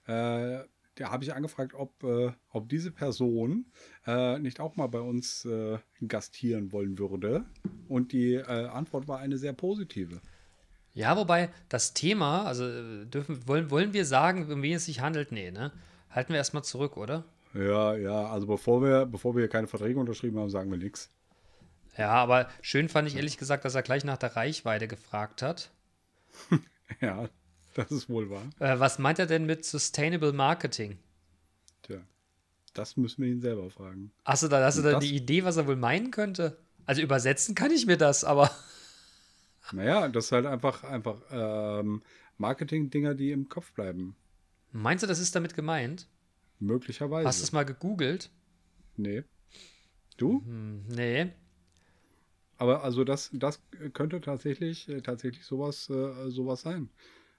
Äh, 0.07 0.65
da 0.95 1.11
habe 1.11 1.25
ich 1.25 1.35
angefragt, 1.35 1.75
ob, 1.75 2.03
äh, 2.03 2.33
ob 2.51 2.69
diese 2.71 2.91
Person 2.91 3.67
äh, 4.07 4.39
nicht 4.39 4.61
auch 4.61 4.77
mal 4.77 4.87
bei 4.87 5.01
uns 5.01 5.45
äh, 5.45 5.79
gastieren 6.09 6.73
wollen 6.73 6.99
würde. 6.99 7.45
Und 7.89 8.13
die 8.13 8.35
äh, 8.35 8.43
Antwort 8.43 9.07
war 9.07 9.19
eine 9.19 9.37
sehr 9.37 9.53
positive. 9.53 10.21
Ja, 10.95 11.15
wobei 11.19 11.51
das 11.69 11.93
Thema, 11.93 12.45
also 12.45 12.65
äh, 12.65 13.05
dürfen, 13.05 13.47
wollen, 13.47 13.71
wollen 13.71 13.93
wir 13.93 14.07
sagen, 14.07 14.51
um 14.51 14.63
wen 14.63 14.77
es 14.77 14.87
sich 14.87 15.01
handelt? 15.01 15.31
Nee, 15.31 15.51
ne? 15.51 15.71
Halten 16.09 16.31
wir 16.31 16.39
erstmal 16.39 16.65
zurück, 16.65 16.97
oder? 16.97 17.25
Ja, 17.53 17.95
ja, 17.95 18.27
also 18.29 18.47
bevor 18.47 18.83
wir, 18.83 19.05
bevor 19.05 19.37
wir 19.37 19.49
keine 19.49 19.67
Verträge 19.67 20.01
unterschrieben 20.01 20.39
haben, 20.39 20.49
sagen 20.49 20.71
wir 20.71 20.79
nichts. 20.79 21.11
Ja, 21.99 22.11
aber 22.11 22.49
schön 22.63 22.89
fand 22.89 23.09
ich 23.09 23.17
ehrlich 23.17 23.39
gesagt, 23.39 23.65
dass 23.65 23.75
er 23.75 23.83
gleich 23.83 24.05
nach 24.05 24.19
der 24.19 24.37
Reichweite 24.37 24.89
gefragt 24.89 25.43
hat. 25.43 25.71
Ja, 27.01 27.29
das 27.75 27.91
ist 27.91 28.09
wohl 28.09 28.31
wahr. 28.31 28.49
Äh, 28.61 28.79
was 28.79 29.01
meint 29.01 29.19
er 29.19 29.27
denn 29.27 29.45
mit 29.45 29.65
Sustainable 29.65 30.33
Marketing? 30.33 30.99
Tja, 31.83 31.99
das 32.75 32.97
müssen 32.97 33.25
wir 33.25 33.29
ihn 33.29 33.41
selber 33.41 33.69
fragen. 33.71 34.13
Hast 34.25 34.45
du 34.45 34.49
da, 34.49 34.65
hast 34.65 34.79
du 34.79 34.83
da 34.83 35.01
die 35.01 35.17
Idee, 35.17 35.43
was 35.43 35.57
er 35.57 35.67
wohl 35.67 35.75
meinen 35.75 36.13
könnte? 36.13 36.57
Also 36.87 37.03
übersetzen 37.03 37.57
kann 37.57 37.73
ich 37.73 37.87
mir 37.87 37.97
das, 37.97 38.23
aber 38.23 38.53
Naja, 39.73 40.09
das 40.09 40.27
ist 40.27 40.33
halt 40.33 40.47
einfach, 40.47 40.85
einfach 40.85 41.17
ähm, 41.31 42.03
Marketing-Dinger, 42.39 43.15
die 43.15 43.33
im 43.33 43.49
Kopf 43.49 43.73
bleiben. 43.73 44.15
meinst 44.71 45.03
du, 45.03 45.09
das 45.09 45.19
ist 45.19 45.35
damit 45.35 45.55
gemeint? 45.55 46.07
Möglicherweise. 46.61 47.27
Hast 47.27 47.41
du 47.41 47.45
es 47.45 47.53
mal 47.53 47.65
gegoogelt? 47.65 48.31
Nee. 48.97 49.25
Du? 50.17 50.43
Hm, 50.47 50.85
nee. 50.87 51.33
Aber 52.59 52.85
also 52.85 53.05
das, 53.05 53.31
das 53.33 53.61
könnte 53.93 54.21
tatsächlich, 54.21 54.89
äh, 54.89 55.03
tatsächlich 55.03 55.45
sowas, 55.45 55.91
äh, 55.91 56.31
sowas 56.31 56.63
sein. 56.63 56.89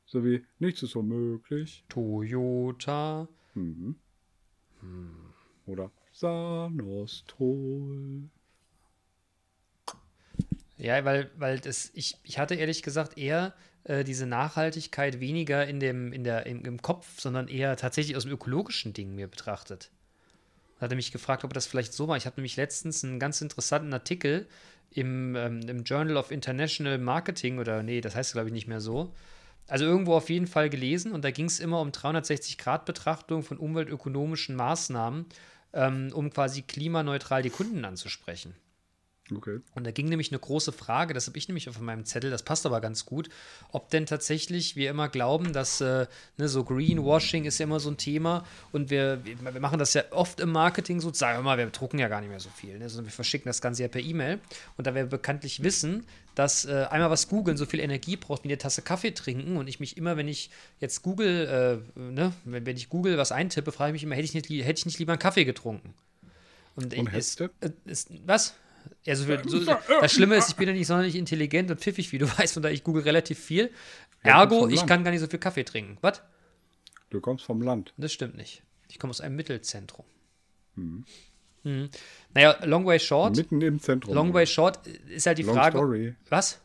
So 0.06 0.24
wie, 0.24 0.46
nichts 0.60 0.84
ist 0.84 0.96
unmöglich. 0.96 1.84
Toyota. 1.90 3.28
Mhm. 3.56 3.96
Oder 5.66 5.92
Sanostol. 6.12 8.30
Ja, 10.78 11.04
weil, 11.04 11.32
weil 11.38 11.60
das, 11.60 11.92
ich, 11.94 12.18
ich 12.24 12.40
hatte 12.40 12.56
ehrlich 12.56 12.84
gesagt 12.84 13.18
eher 13.18 13.54
äh, 13.84 14.04
diese 14.04 14.28
Nachhaltigkeit 14.28 15.20
weniger 15.20 15.68
in 15.68 15.80
dem, 15.80 16.14
in 16.14 16.24
der, 16.24 16.46
im, 16.46 16.64
im 16.64 16.82
Kopf, 16.82 17.20
sondern 17.20 17.48
eher 17.48 17.76
tatsächlich 17.76 18.16
aus 18.16 18.24
dem 18.24 18.32
ökologischen 18.32 18.94
Ding 18.94 19.16
mir 19.16 19.28
betrachtet. 19.28 19.90
Hatte 20.80 20.96
mich 20.96 21.12
gefragt, 21.12 21.44
ob 21.44 21.54
das 21.54 21.66
vielleicht 21.66 21.94
so 21.94 22.08
war. 22.08 22.18
Ich 22.18 22.28
hatte 22.28 22.40
nämlich 22.40 22.56
letztens 22.56 23.04
einen 23.04 23.20
ganz 23.20 23.42
interessanten 23.42 23.92
Artikel 23.92 24.48
im, 24.92 25.36
ähm, 25.36 25.62
im 25.68 25.84
Journal 25.84 26.18
of 26.18 26.32
International 26.32 26.98
Marketing 26.98 27.60
oder 27.60 27.84
nee, 27.84 28.02
das 28.02 28.16
heißt 28.16 28.34
glaube 28.34 28.48
ich 28.50 28.54
nicht 28.54 28.68
mehr 28.68 28.82
so. 28.82 29.14
Also 29.68 29.86
irgendwo 29.86 30.16
auf 30.16 30.30
jeden 30.30 30.48
Fall 30.48 30.70
gelesen 30.70 31.12
und 31.12 31.24
da 31.26 31.32
ging 31.32 31.46
es 31.46 31.60
immer 31.60 31.82
um 31.82 31.90
360-Grad-Betrachtung 31.90 33.44
von 33.44 33.58
umweltökonomischen 33.58 34.56
Maßnahmen, 34.56 35.26
ähm, 35.74 36.10
um 36.14 36.30
quasi 36.30 36.62
klimaneutral 36.62 37.42
die 37.42 37.50
Kunden 37.50 37.84
anzusprechen. 37.84 38.56
Okay. 39.36 39.60
Und 39.76 39.86
da 39.86 39.92
ging 39.92 40.08
nämlich 40.08 40.32
eine 40.32 40.40
große 40.40 40.72
Frage, 40.72 41.14
das 41.14 41.28
habe 41.28 41.38
ich 41.38 41.48
nämlich 41.48 41.68
auf 41.68 41.80
meinem 41.80 42.06
Zettel, 42.06 42.32
das 42.32 42.44
passt 42.44 42.66
aber 42.66 42.80
ganz 42.80 43.06
gut, 43.06 43.30
ob 43.72 43.90
denn 43.90 44.06
tatsächlich 44.06 44.76
wir 44.76 44.90
immer 44.90 45.10
glauben, 45.10 45.52
dass 45.52 45.82
äh, 45.82 46.08
ne, 46.38 46.48
so 46.48 46.64
Greenwashing 46.64 47.46
ist 47.46 47.58
ja 47.58 47.66
immer 47.66 47.80
so 47.80 47.90
ein 47.90 47.98
Thema 47.98 48.46
und 48.72 48.90
wir, 48.90 49.22
wir 49.26 49.60
machen 49.60 49.80
das 49.80 49.94
ja 49.94 50.04
oft 50.12 50.40
im 50.40 50.52
Marketing 50.52 51.02
so, 51.02 51.12
sagen 51.12 51.40
wir 51.40 51.44
mal, 51.44 51.58
wir 51.58 51.66
drucken 51.68 52.00
ja 52.00 52.08
gar 52.08 52.22
nicht 52.22 52.30
mehr 52.30 52.40
so 52.40 52.50
viel, 52.50 52.80
ne, 52.80 52.88
sondern 52.90 53.08
wir 53.08 53.14
verschicken 53.14 53.50
das 53.50 53.62
Ganze 53.62 53.84
ja 53.84 53.90
per 53.90 54.02
E-Mail 54.02 54.40
und 54.78 54.88
da 54.88 54.96
wir 54.96 55.06
bekanntlich 55.06 55.62
wissen, 55.62 56.06
dass 56.36 56.66
äh, 56.66 56.86
einmal 56.90 57.10
was 57.10 57.28
googeln 57.28 57.58
so 57.58 57.66
viel 57.66 57.80
Energie 57.80 58.16
braucht 58.16 58.44
wie 58.44 58.50
eine 58.50 58.58
Tasse 58.58 58.82
Kaffee 58.82 59.12
trinken 59.12 59.58
und 59.58 59.68
ich 59.68 59.80
mich 59.80 59.98
immer, 59.98 60.16
wenn 60.16 60.28
ich 60.28 60.52
jetzt 60.80 61.02
Google, 61.02 61.84
äh, 61.96 62.00
ne, 62.00 62.32
wenn, 62.46 62.66
wenn 62.66 62.78
ich 62.78 62.90
Google 62.90 63.18
was 63.18 63.32
eintippe, 63.32 63.72
frage 63.72 63.90
ich 63.90 63.94
mich 63.94 64.04
immer, 64.04 64.16
hätte 64.16 64.26
ich 64.26 64.34
nicht, 64.34 64.50
hätte 64.50 64.80
ich 64.80 64.86
nicht 64.86 65.00
lieber 65.00 65.14
einen 65.14 65.20
Kaffee 65.20 65.46
getrunken? 65.46 65.94
Und, 66.76 66.94
Und 67.60 67.72
äh, 67.72 67.72
ist, 67.86 68.12
was? 68.26 68.54
Ja, 69.04 69.16
so 69.16 69.26
viel, 69.26 69.42
so, 69.48 69.64
das 69.64 70.12
Schlimme 70.14 70.36
ist, 70.36 70.50
ich 70.50 70.56
bin 70.56 70.68
ja 70.68 70.74
nicht 70.74 70.88
sonderlich 70.88 71.16
intelligent 71.16 71.72
und 71.72 71.80
pfiffig, 71.80 72.12
wie 72.12 72.18
du 72.18 72.28
weißt, 72.38 72.58
und 72.58 72.64
da 72.64 72.70
ich 72.70 72.84
google 72.84 73.04
relativ 73.04 73.40
viel. 73.40 73.72
Ergo, 74.24 74.68
ich 74.68 74.86
kann 74.86 75.04
gar 75.04 75.12
nicht 75.12 75.22
so 75.22 75.28
viel 75.28 75.40
Kaffee 75.40 75.64
trinken. 75.64 75.98
Was? 76.02 76.22
Du 77.10 77.22
kommst 77.22 77.46
vom 77.46 77.62
Land. 77.62 77.94
Das 77.98 78.12
stimmt 78.12 78.36
nicht. 78.36 78.64
Ich 78.90 79.00
komme 79.00 79.12
aus 79.12 79.22
einem 79.22 79.36
Mittelzentrum. 79.36 80.06
Mhm. 80.76 81.06
Naja, 82.34 82.58
long 82.66 82.86
way 82.86 83.00
short. 83.00 83.36
Mitten 83.36 83.62
im 83.62 83.80
Zentrum. 83.80 84.14
Long 84.14 84.34
way 84.34 84.46
short 84.46 84.86
ist 84.88 85.26
halt 85.26 85.38
die 85.38 85.44
Long 85.44 85.56
Frage. 85.56 85.78
story. 85.78 86.16
Was? 86.30 86.62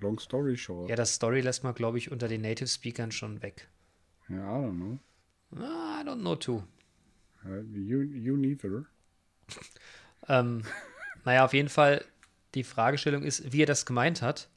Long 0.00 0.18
story 0.18 0.56
short. 0.56 0.90
Ja, 0.90 0.96
das 0.96 1.14
Story 1.14 1.40
lässt 1.40 1.64
man, 1.64 1.74
glaube 1.74 1.96
ich, 1.98 2.10
unter 2.10 2.28
den 2.28 2.42
Native 2.42 2.68
Speakern 2.68 3.10
schon 3.10 3.42
weg. 3.42 3.68
Ja, 4.28 4.36
I 4.36 4.64
don't 4.64 4.76
know. 4.76 4.98
Ah, 5.56 6.00
I 6.02 6.06
don't 6.06 6.20
know 6.20 6.36
too. 6.36 6.62
Uh, 7.44 7.60
you, 7.72 8.00
you 8.02 8.36
neither. 8.36 8.84
Ähm, 10.26 10.62
naja, 11.24 11.44
auf 11.44 11.52
jeden 11.54 11.68
Fall, 11.68 12.04
die 12.54 12.64
Fragestellung 12.64 13.22
ist, 13.22 13.52
wie 13.52 13.62
er 13.62 13.66
das 13.66 13.86
gemeint 13.86 14.22
hat. 14.22 14.48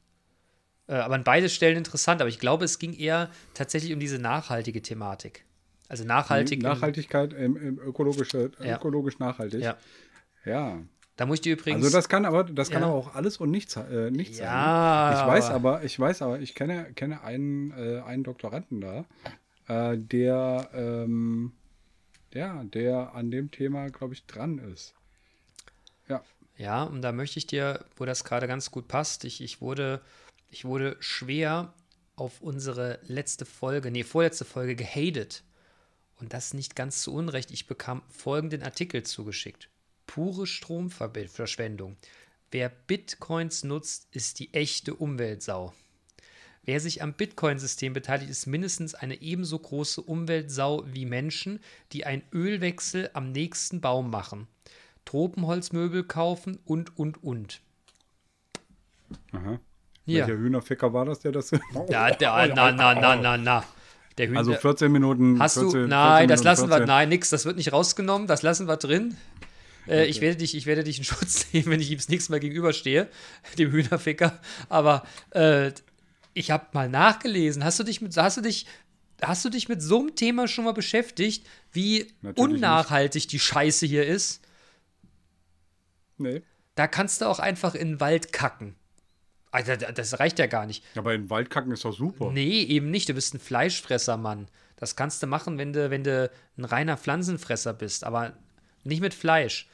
Äh, 0.87 0.93
aber 0.95 1.15
an 1.15 1.23
beide 1.23 1.49
Stellen 1.49 1.77
interessant. 1.77 2.21
Aber 2.21 2.29
ich 2.29 2.39
glaube, 2.39 2.65
es 2.65 2.79
ging 2.79 2.93
eher 2.93 3.29
tatsächlich 3.53 3.93
um 3.93 3.99
diese 3.99 4.19
nachhaltige 4.19 4.81
Thematik. 4.81 5.43
Also 5.89 6.03
nachhaltig. 6.03 6.59
im- 6.59 6.63
Nachhaltigkeit 6.69 7.33
im, 7.33 7.55
im 7.57 7.79
ökologische, 7.79 8.51
Ja. 8.63 8.75
ökologisch 8.77 9.19
nachhaltig. 9.19 9.61
Ja. 9.61 9.77
ja. 10.45 10.79
Da 11.15 11.25
muss 11.25 11.35
ich 11.37 11.41
dir 11.41 11.53
übrigens. 11.53 11.83
Also 11.83 11.97
das 11.97 12.09
kann 12.09 12.25
aber, 12.25 12.43
das 12.43 12.69
kann 12.69 12.81
Ja. 12.83 12.87
aber 12.89 12.95
auch 12.97 13.15
alles 13.15 13.37
und 13.37 13.49
nichts, 13.49 13.75
äh, 13.75 14.11
nichts 14.11 14.37
Ja, 14.37 15.11
sein. 15.15 15.21
Ich 15.23 15.27
weiß 15.33 15.49
aber- 15.49 15.55
aber, 15.77 15.83
ich 15.83 15.99
weiß 15.99 16.21
aber, 16.21 16.39
ich 16.39 16.53
kenne, 16.55 16.91
kenne 16.93 17.23
einen, 17.23 17.71
äh, 17.71 18.01
einen 18.01 18.23
Doktoranden 18.23 18.81
da, 18.81 19.05
äh, 19.67 19.97
der, 19.97 20.69
ähm, 20.73 21.53
ja, 22.33 22.63
der 22.65 23.15
an 23.15 23.31
dem 23.31 23.49
Thema, 23.49 23.87
glaube 23.89 24.13
ich, 24.13 24.25
dran 24.27 24.59
ist. 24.59 24.93
Ja. 26.57 26.83
Und 26.83 27.01
da 27.01 27.11
möchte 27.11 27.39
ich 27.39 27.47
dir, 27.47 27.85
wo 27.95 28.05
das 28.05 28.23
gerade 28.23 28.47
ganz 28.47 28.71
gut 28.71 28.87
passt, 28.87 29.23
ich, 29.23 29.41
ich, 29.41 29.61
wurde, 29.61 30.01
ich 30.49 30.65
wurde 30.65 30.97
schwer 30.99 31.73
auf 32.15 32.41
unsere 32.41 32.99
letzte 33.03 33.45
Folge, 33.45 33.91
nee, 33.91 34.03
vorletzte 34.03 34.45
Folge 34.45 34.75
gehatet. 34.75 35.43
Und 36.19 36.33
das 36.33 36.53
nicht 36.53 36.75
ganz 36.75 37.03
zu 37.03 37.13
Unrecht. 37.13 37.51
Ich 37.51 37.67
bekam 37.67 38.01
folgenden 38.09 38.63
Artikel 38.63 39.03
zugeschickt. 39.03 39.69
Pure 40.07 40.47
Stromverschwendung. 40.47 41.95
Wer 42.49 42.69
Bitcoins 42.69 43.63
nutzt, 43.63 44.07
ist 44.11 44.39
die 44.39 44.53
echte 44.53 44.95
Umweltsau. 44.95 45.73
Wer 46.63 46.79
sich 46.79 47.01
am 47.01 47.13
Bitcoin-System 47.13 47.93
beteiligt, 47.93 48.31
ist 48.31 48.47
mindestens 48.47 48.95
eine 48.95 49.21
ebenso 49.21 49.59
große 49.59 50.01
Umweltsau 50.01 50.83
wie 50.87 51.05
Menschen, 51.05 51.59
die 51.93 52.05
einen 52.05 52.23
Ölwechsel 52.33 53.09
am 53.13 53.31
nächsten 53.31 53.79
Baum 53.79 54.09
machen. 54.09 54.47
Tropenholzmöbel 55.07 56.03
kaufen 56.03 56.59
und, 56.65 56.97
und, 56.97 57.23
und. 57.23 57.61
Aha. 59.31 59.59
Ja. 60.05 60.27
Welcher 60.27 60.39
Hühnerficker 60.39 60.93
war 60.93 61.05
das, 61.05 61.19
der 61.19 61.31
das? 61.31 61.51
Ja, 61.89 62.11
der, 62.11 62.53
na, 62.53 62.71
na, 62.71 62.93
na, 62.93 63.15
na, 63.15 63.37
na. 63.37 63.63
Der 64.17 64.27
Hühner. 64.27 64.39
Also 64.39 64.53
14 64.53 64.91
Minuten. 64.91 65.39
Hast 65.39 65.55
14, 65.55 65.65
du? 65.65 65.71
14 65.71 65.89
Nein, 65.89 66.27
das 66.27 66.43
lassen 66.43 66.69
wir. 66.69 66.77
14. 66.77 66.87
Nein, 66.87 67.09
nix. 67.09 67.29
Das 67.29 67.45
wird 67.45 67.57
nicht 67.57 67.71
rausgenommen. 67.71 68.27
Das 68.27 68.41
lassen 68.41 68.67
wir 68.67 68.77
drin. 68.77 69.15
Äh, 69.87 70.05
ich, 70.07 70.19
werde 70.21 70.37
dich, 70.37 70.55
ich 70.55 70.65
werde 70.65 70.83
dich 70.83 70.97
in 70.97 71.03
Schutz 71.05 71.47
nehmen, 71.53 71.67
wenn 71.67 71.81
ich 71.81 71.91
ihm 71.91 71.97
das 71.97 72.09
nächste 72.09 72.31
Mal 72.31 72.39
gegenüberstehe, 72.39 73.07
dem 73.57 73.71
Hühnerficker. 73.71 74.39
Aber 74.69 75.03
äh, 75.31 75.71
ich 76.33 76.51
habe 76.51 76.65
mal 76.73 76.89
nachgelesen. 76.89 77.63
Hast 77.63 77.79
du 77.79 77.83
dich 77.83 78.01
mit, 78.01 78.15
hast 78.17 78.37
du 78.37 78.41
dich, 78.41 78.65
hast 79.21 79.45
du 79.45 79.49
dich 79.49 79.69
mit 79.69 79.81
so 79.81 79.99
einem 79.99 80.15
Thema 80.15 80.47
schon 80.47 80.65
mal 80.65 80.73
beschäftigt, 80.73 81.45
wie 81.71 82.11
Natürlich 82.21 82.55
unnachhaltig 82.55 83.27
die 83.27 83.39
Scheiße 83.39 83.85
hier 83.85 84.05
ist? 84.05 84.41
Nee. 86.17 86.41
Da 86.75 86.87
kannst 86.87 87.21
du 87.21 87.25
auch 87.25 87.39
einfach 87.39 87.75
in 87.75 87.87
den 87.93 87.99
Wald 87.99 88.31
kacken. 88.33 88.75
Alter, 89.51 89.77
das 89.77 90.19
reicht 90.19 90.39
ja 90.39 90.45
gar 90.47 90.65
nicht. 90.65 90.83
Aber 90.95 91.13
in 91.13 91.23
den 91.23 91.29
Wald 91.29 91.49
kacken 91.49 91.71
ist 91.71 91.85
doch 91.85 91.93
super. 91.93 92.31
Nee, 92.31 92.61
eben 92.63 92.91
nicht. 92.91 93.07
Du 93.09 93.13
bist 93.13 93.33
ein 93.33 93.39
Fleischfresser, 93.39 94.17
Mann. 94.17 94.47
Das 94.75 94.95
kannst 94.95 95.23
du 95.23 95.27
machen, 95.27 95.57
wenn 95.57 95.73
du, 95.73 95.89
wenn 95.89 96.03
du 96.03 96.29
ein 96.57 96.65
reiner 96.65 96.97
Pflanzenfresser 96.97 97.73
bist, 97.73 98.03
aber 98.03 98.33
nicht 98.83 99.01
mit 99.01 99.13
Fleisch. 99.13 99.69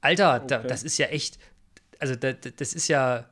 Alter, 0.00 0.40
da, 0.40 0.58
Okay. 0.58 0.68
das 0.68 0.82
ist 0.82 0.98
ja 0.98 1.06
echt. 1.06 1.38
Also, 1.98 2.14
da, 2.16 2.32
da- 2.32 2.50
das 2.50 2.72
ist 2.74 2.88
ja. 2.88 3.28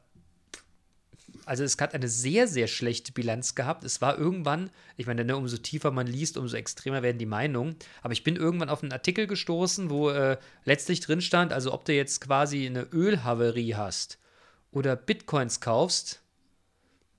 Also, 1.47 1.65
es 1.65 1.77
hat 1.79 1.95
eine 1.95 2.09
sehr, 2.09 2.49
sehr 2.49 2.67
schlechte 2.67 3.13
Bilanz 3.13 3.55
gehabt. 3.55 3.85
Es 3.85 4.01
war 4.01 4.19
irgendwann, 4.19 4.71
ich 4.97 5.07
meine, 5.07 5.25
ne, 5.25 5.37
umso 5.37 5.57
tiefer 5.57 5.91
man 5.91 6.07
liest, 6.07 6.37
umso 6.37 6.57
extremer 6.57 7.03
werden 7.03 7.19
die 7.19 7.27
Meinungen. 7.27 7.77
Aber 8.03 8.13
ich 8.13 8.25
bin 8.25 8.37
irgendwann 8.37 8.69
auf 8.69 8.83
einen 8.83 8.93
Artikel 8.93 9.27
gestoßen, 9.27 9.91
wo 9.91 10.11
äh, 10.11 10.39
letztlich 10.65 11.01
drin 11.01 11.21
stand, 11.21 11.53
also 11.53 11.73
ob 11.73 11.85
du 11.85 11.93
jetzt 11.93 12.21
quasi 12.21 12.67
eine 12.67 12.83
Ölhaverie 12.93 13.75
hast 13.75 14.19
oder 14.73 14.97
Bitcoins 14.97 15.61
kaufst, 15.61 16.21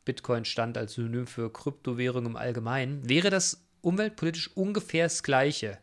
Bitcoin 0.03 0.45
stand 0.45 0.77
als 0.77 0.93
Synonym 0.93 1.25
für 1.25 1.51
Kryptowährung 1.51 2.25
im 2.25 2.35
Allgemeinen, 2.35 3.07
wäre 3.09 3.29
das 3.29 3.65
umweltpolitisch 3.81 4.55
ungefähr 4.55 5.05
das 5.05 5.23
Gleiche. 5.23 5.79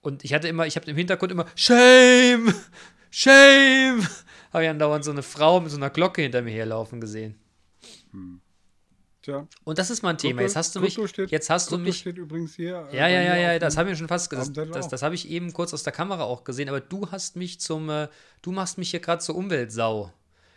Und 0.00 0.24
ich 0.24 0.34
hatte 0.34 0.48
immer, 0.48 0.66
ich 0.66 0.76
habe 0.76 0.90
im 0.90 0.96
Hintergrund 0.96 1.32
immer 1.32 1.46
Shame, 1.54 2.54
Shame. 3.10 4.06
Habe 4.52 4.64
ich 4.64 4.70
andauernd 4.70 5.04
so 5.04 5.10
eine 5.10 5.22
Frau 5.22 5.60
mit 5.60 5.70
so 5.70 5.76
einer 5.76 5.90
Glocke 5.90 6.22
hinter 6.22 6.42
mir 6.42 6.50
herlaufen 6.52 7.00
gesehen. 7.00 7.38
Tja, 9.22 9.46
Und 9.64 9.78
das 9.78 9.90
ist 9.90 10.02
mein 10.02 10.18
Thema. 10.18 10.40
Krypto- 10.40 10.42
Jetzt 10.46 10.56
hast 10.56 10.74
du 10.74 10.80
mich, 10.80 10.98
steht, 11.08 11.30
jetzt 11.30 11.48
hast 11.48 11.70
du 11.70 11.78
mich, 11.78 11.98
steht 11.98 12.18
übrigens 12.18 12.56
hier. 12.56 12.88
äh, 12.90 12.96
ja, 12.96 13.06
ja, 13.08 13.22
ja, 13.22 13.36
ja, 13.36 13.58
das 13.60 13.74
dem- 13.74 13.78
habe 13.80 13.92
ich 13.92 13.98
schon 13.98 14.08
fast, 14.08 14.34
auf 14.34 14.52
das, 14.52 14.70
das, 14.70 14.88
das 14.88 15.02
habe 15.02 15.14
ich 15.14 15.28
eben 15.30 15.52
kurz 15.52 15.72
aus 15.72 15.84
der 15.84 15.92
Kamera 15.92 16.24
auch 16.24 16.42
gesehen, 16.42 16.68
aber 16.68 16.80
du 16.80 17.08
hast 17.12 17.36
mich 17.36 17.60
zum, 17.60 17.88
äh, 17.88 18.08
du 18.42 18.50
machst 18.50 18.78
mich 18.78 18.90
hier 18.90 18.98
gerade 19.00 19.22
zur 19.22 19.36
Umweltsau. 19.36 20.12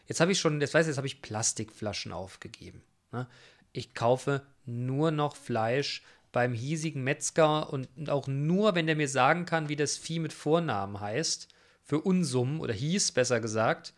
Jetzt 0.08 0.20
habe 0.20 0.32
ich 0.32 0.40
schon, 0.40 0.60
jetzt 0.62 0.74
weiß 0.74 0.86
ich, 0.88 0.90
jetzt 0.90 0.98
habe 0.98 1.08
ich 1.08 1.22
Plastikflaschen 1.22 2.12
aufgegeben. 2.12 2.82
Ne? 3.12 3.28
Ich 3.72 3.94
kaufe 3.94 4.42
nur 4.66 5.12
noch 5.12 5.36
Fleisch 5.36 6.04
beim 6.32 6.54
hiesigen 6.54 7.04
Metzger 7.04 7.72
und 7.72 7.88
auch 8.10 8.26
nur, 8.28 8.74
wenn 8.74 8.88
der 8.88 8.96
mir 8.96 9.08
sagen 9.08 9.46
kann, 9.46 9.70
wie 9.70 9.76
das 9.76 9.96
Vieh 9.96 10.20
mit 10.20 10.34
Vornamen 10.34 11.00
heißt, 11.00 11.48
für 11.86 12.02
Unsummen 12.02 12.60
oder 12.60 12.74
hieß, 12.74 13.12
besser 13.14 13.40
gesagt. 13.40 13.94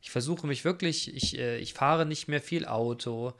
Ich 0.00 0.10
versuche 0.10 0.46
mich 0.46 0.64
wirklich, 0.64 1.14
ich, 1.14 1.38
äh, 1.38 1.58
ich 1.58 1.74
fahre 1.74 2.06
nicht 2.06 2.28
mehr 2.28 2.40
viel 2.40 2.66
Auto. 2.66 3.34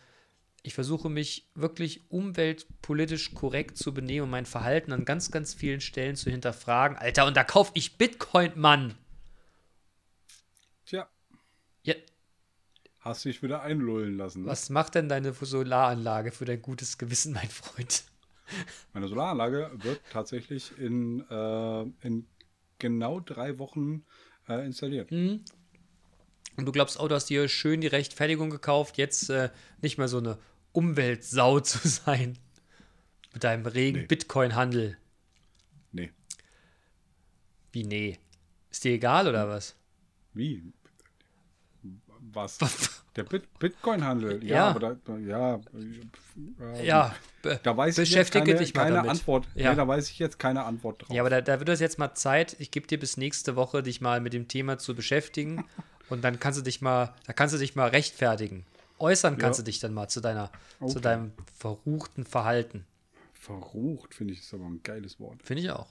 Ich 0.65 0.75
versuche 0.75 1.09
mich 1.09 1.49
wirklich 1.55 2.03
umweltpolitisch 2.11 3.35
korrekt 3.35 3.77
zu 3.79 3.95
benehmen 3.95 4.25
und 4.25 4.31
mein 4.31 4.47
Verhalten 4.47 4.93
an 4.93 5.05
ganz, 5.05 5.31
ganz 5.31 5.55
vielen 5.55 5.81
Stellen 5.81 6.15
zu 6.17 6.31
hinterfragen. 6.31 6.97
Alter, 6.97 7.27
und 7.27 7.37
da 7.37 7.43
kaufe 7.45 7.73
ich 7.75 7.97
Bitcoin, 7.97 8.53
Mann. 8.57 8.95
Tja, 10.87 11.09
Ja, 11.83 11.95
hast 13.01 13.25
dich 13.25 13.43
wieder 13.43 13.63
einlullen 13.63 14.17
lassen. 14.17 14.47
was 14.47 14.71
macht 14.71 14.95
denn 14.95 15.09
deine 15.09 15.33
Solaranlage 15.33 16.31
für 16.33 16.45
dein 16.45 16.63
gutes 16.63 16.99
Gewissen, 16.99 17.33
mein 17.33 17.49
Freund? 17.49 18.05
Meine 18.93 19.09
Solaranlage 19.09 19.71
wird 19.75 20.01
tatsächlich 20.13 20.77
in, 20.79 21.25
äh, 21.29 21.83
in 22.07 22.27
genau 22.83 23.21
drei 23.21 23.59
Wochen 23.59 24.05
äh, 24.49 24.67
installiert. 24.67 25.11
Hm? 25.11 25.43
Und 26.57 26.67
du 26.67 26.73
glaubst 26.73 27.01
auch, 27.01 27.09
du 27.09 27.15
hast 27.15 27.31
dir 27.31 27.49
schön 27.49 27.81
die 27.81 27.87
Rechtfertigung 27.87 28.51
gekauft, 28.51 28.99
jetzt 28.99 29.31
äh, 29.31 29.49
nicht 29.81 29.97
mehr 29.97 30.09
so 30.09 30.19
eine 30.19 30.39
Umweltsau 30.73 31.61
zu 31.73 31.89
sein. 31.89 32.39
Mit 33.33 33.45
deinem 33.45 33.65
regen 33.65 34.01
Nee. 34.01 34.07
Bitcoin-Handel. 34.07 34.99
Nee. 35.93 36.11
Wie, 37.71 37.85
nee? 37.85 38.19
Ist 38.71 38.85
dir 38.85 38.93
egal 38.93 39.27
oder 39.29 39.49
was? 39.49 39.75
Wie? 40.35 40.63
Was? 42.33 42.59
Der 43.17 43.25
Bit 43.25 43.59
Bitcoin-Handel. 43.59 44.43
Ja, 44.45 44.57
Ja. 44.57 44.69
aber 44.71 44.97
da, 44.97 45.17
ja. 45.19 45.57
äh, 46.77 46.87
Ja, 46.87 47.15
Da 47.63 47.77
weiß 47.77 47.99
ich 47.99 48.13
jetzt 48.13 48.33
keine, 48.33 48.55
dich 48.55 48.73
keine 48.73 48.97
damit. 48.97 49.11
Antwort. 49.11 49.47
Ja. 49.55 49.71
Nee, 49.71 49.77
da 49.77 49.87
weiß 49.87 50.09
ich 50.09 50.19
jetzt 50.19 50.39
keine 50.39 50.65
Antwort 50.65 51.03
drauf. 51.03 51.11
Ja, 51.15 51.23
aber 51.23 51.29
da, 51.31 51.41
da 51.41 51.59
wird 51.59 51.69
es 51.69 51.81
jetzt 51.81 51.99
mal 51.99 52.15
Zeit. 52.15 52.57
Ich 52.59 52.71
gebe 52.71 52.87
dir 52.87 52.99
bis 52.99 53.17
nächste 53.17 53.55
Woche, 53.57 53.83
dich 53.83 54.01
mal 54.01 54.21
mit 54.21 54.33
dem 54.33 54.49
Thema 54.49 54.79
zu 54.79 54.95
beschäftigen. 54.95 55.65
Und 56.09 56.23
dann 56.25 56.39
kannst 56.41 56.59
du 56.59 56.63
dich 56.63 56.81
mal, 56.83 57.15
da 57.27 57.33
kannst 57.33 57.55
du 57.55 57.59
dich 57.59 57.75
mal 57.75 57.89
rechtfertigen. 57.89 58.65
Äußern 58.99 59.37
kannst 59.39 59.59
Ja. 59.59 59.65
du 59.65 59.71
dich 59.71 59.81
dann 59.81 59.93
mal 59.95 60.09
zu 60.09 60.21
deiner, 60.21 60.51
zu 60.79 60.85
Okay. 60.97 61.01
deinem 61.01 61.33
verruchten 61.59 62.25
Verhalten. 62.25 62.85
Verrucht, 63.35 64.15
finde 64.15 64.33
ich, 64.35 64.41
ist 64.41 64.55
aber 64.55 64.65
ein 64.67 64.81
geiles 64.83 65.19
Wort. 65.19 65.39
Finde 65.43 65.63
ich 65.63 65.71
auch. 65.71 65.89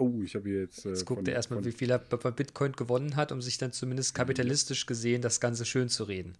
Oh, 0.00 0.22
ich 0.22 0.34
habe 0.34 0.48
hier 0.48 0.60
jetzt. 0.62 0.86
Äh, 0.86 0.90
Jetzt 0.90 1.04
guckt 1.04 1.28
er 1.28 1.34
erstmal, 1.34 1.64
wie 1.64 1.72
viel 1.72 1.90
er 1.90 1.98
bei 1.98 2.30
Bitcoin 2.30 2.72
gewonnen 2.72 3.16
hat, 3.16 3.32
um 3.32 3.42
sich 3.42 3.58
dann 3.58 3.72
zumindest 3.72 4.14
kapitalistisch 4.14 4.86
gesehen 4.86 5.20
das 5.22 5.40
Ganze 5.40 5.64
schön 5.66 5.88
zu 5.88 6.04
reden. 6.04 6.38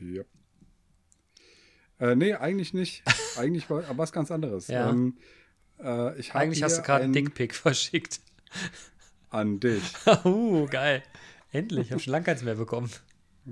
Ja. 0.00 0.22
Äh, 1.98 2.14
nee, 2.14 2.34
eigentlich 2.34 2.74
nicht. 2.74 3.02
Eigentlich 3.36 3.68
war 3.70 3.82
was 3.96 4.12
ganz 4.12 4.30
anderes. 4.30 4.68
Ja. 4.68 4.90
Ähm, 4.90 5.16
äh, 5.80 6.18
ich 6.20 6.34
Eigentlich 6.34 6.62
hast 6.62 6.78
du 6.78 6.82
gerade 6.82 7.04
einen 7.04 7.12
ein- 7.12 7.24
Dickpick 7.24 7.54
verschickt. 7.54 8.20
An 9.30 9.60
dich. 9.60 9.82
uh, 10.24 10.66
geil. 10.70 11.02
Endlich, 11.50 11.86
ich 11.86 11.92
habe 11.92 12.00
schon 12.02 12.12
lange 12.12 12.24
keins 12.26 12.42
mehr 12.42 12.54
bekommen. 12.54 12.90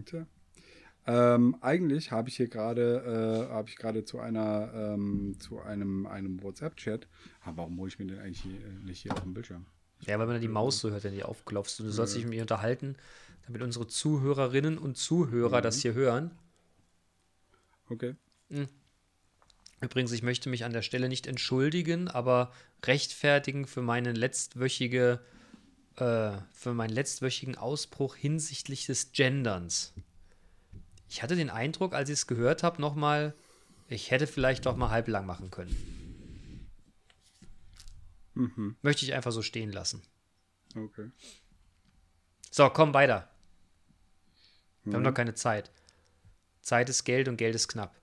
Tja. 0.05 0.27
Ähm, 1.09 1.57
eigentlich 1.61 2.11
habe 2.11 2.29
ich 2.29 2.37
hier 2.37 2.49
gerade, 2.49 3.47
äh, 3.49 3.53
habe 3.53 3.69
ich 3.69 3.77
gerade 3.77 4.05
zu 4.05 4.19
einer, 4.19 4.73
ähm, 4.75 5.37
zu 5.39 5.61
einem, 5.61 6.07
einem 6.07 6.43
WhatsApp-Chat. 6.43 7.07
Aber 7.43 7.59
warum 7.59 7.79
hole 7.79 7.89
ich 7.89 7.99
mir 7.99 8.07
den 8.07 8.19
eigentlich 8.19 8.41
hier, 8.41 8.57
äh, 8.57 8.85
nicht 8.85 9.03
hier 9.03 9.13
auf 9.13 9.23
dem 9.23 9.33
Bildschirm? 9.33 9.67
Ja, 10.01 10.19
weil 10.19 10.27
man 10.27 10.41
die 10.41 10.49
Maus 10.49 10.81
so 10.81 10.91
hört, 10.91 11.05
wenn 11.05 11.15
die 11.15 11.23
aufklopfst. 11.23 11.81
Und 11.81 11.87
du 11.87 11.93
sollst 11.93 12.17
dich 12.17 12.25
mit 12.25 12.31
mir 12.31 12.43
unterhalten, 12.43 12.97
damit 13.47 13.63
unsere 13.63 13.87
Zuhörerinnen 13.87 14.79
und 14.79 14.97
Zuhörer 14.97 15.63
das 15.63 15.81
hier 15.81 15.95
hören. 15.95 16.33
Okay. 17.89 18.17
Übrigens, 19.81 20.13
ich 20.13 20.23
möchte 20.23 20.49
mich 20.49 20.65
an 20.65 20.73
der 20.73 20.83
Stelle 20.83 21.09
nicht 21.09 21.27
entschuldigen, 21.27 22.09
aber 22.09 22.53
rechtfertigen 22.85 23.67
für 23.67 23.83
meine 23.83 24.13
letztwöchige, 24.13 25.21
äh, 25.97 26.33
für 26.53 26.75
meinen 26.75 26.93
letztwöchigen 26.93 27.57
Ausbruch 27.57 28.17
hinsichtlich 28.17 28.87
des 28.87 29.13
Genderns. 29.13 29.95
Ich 31.09 31.23
hatte 31.23 31.37
den 31.37 31.51
Eindruck, 31.51 31.95
als 31.95 32.09
ich 32.09 32.15
es 32.15 32.27
gehört 32.27 32.63
habe, 32.63 32.81
nochmal, 32.81 33.35
ich 33.89 34.11
hätte 34.11 34.27
vielleicht 34.27 34.67
doch 34.67 34.77
mal 34.77 34.91
halblang 34.91 35.27
machen 35.27 35.51
können. 35.51 35.75
Möchte 38.83 39.05
ich 39.05 39.15
einfach 39.15 39.33
so 39.33 39.43
stehen 39.43 39.73
lassen. 39.73 40.03
Okay. 40.75 41.11
So, 42.51 42.69
komm 42.69 42.93
weiter. 42.93 43.31
Wir 44.85 44.95
haben 44.95 45.03
noch 45.03 45.15
keine 45.15 45.35
Zeit. 45.35 45.71
Zeit 46.61 46.89
ist 46.89 47.05
Geld 47.05 47.29
und 47.29 47.37
Geld 47.37 47.55
ist 47.55 47.69
knapp. 47.69 47.95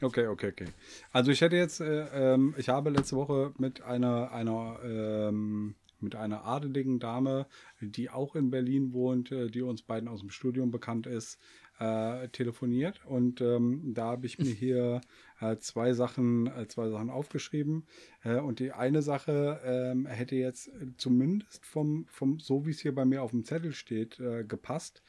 Okay, 0.00 0.26
okay, 0.26 0.48
okay. 0.48 0.66
Also 1.12 1.30
ich 1.30 1.40
hätte 1.40 1.56
jetzt, 1.56 1.80
äh, 1.80 2.34
ähm, 2.34 2.54
ich 2.56 2.68
habe 2.68 2.90
letzte 2.90 3.16
Woche 3.16 3.52
mit 3.58 3.82
einer, 3.82 4.32
einer, 4.32 4.80
ähm, 4.82 5.76
mit 6.00 6.16
einer 6.16 6.44
adeligen 6.44 6.98
Dame, 6.98 7.46
die 7.80 8.10
auch 8.10 8.34
in 8.34 8.50
Berlin 8.50 8.92
wohnt, 8.92 9.30
äh, 9.30 9.48
die 9.48 9.62
uns 9.62 9.82
beiden 9.82 10.08
aus 10.08 10.20
dem 10.20 10.30
Studium 10.30 10.72
bekannt 10.72 11.06
ist, 11.06 11.38
äh, 11.78 12.28
telefoniert. 12.28 13.04
Und 13.06 13.40
ähm, 13.40 13.92
da 13.94 14.06
habe 14.06 14.26
ich 14.26 14.38
mir 14.38 14.44
hier 14.52 15.00
äh, 15.40 15.56
zwei 15.56 15.92
Sachen, 15.92 16.46
äh, 16.46 16.68
zwei 16.68 16.88
Sachen 16.90 17.10
aufgeschrieben. 17.10 17.86
Äh, 18.22 18.36
und 18.36 18.58
die 18.58 18.72
eine 18.72 19.02
Sache 19.02 19.60
ähm, 19.64 20.06
hätte 20.06 20.36
jetzt 20.36 20.70
zumindest 20.96 21.64
vom, 21.66 22.06
vom, 22.08 22.38
so 22.38 22.66
wie 22.66 22.70
es 22.70 22.80
hier 22.80 22.94
bei 22.94 23.04
mir 23.04 23.22
auf 23.22 23.30
dem 23.30 23.44
Zettel 23.44 23.72
steht, 23.72 24.20
äh, 24.20 24.44
gepasst. 24.44 25.02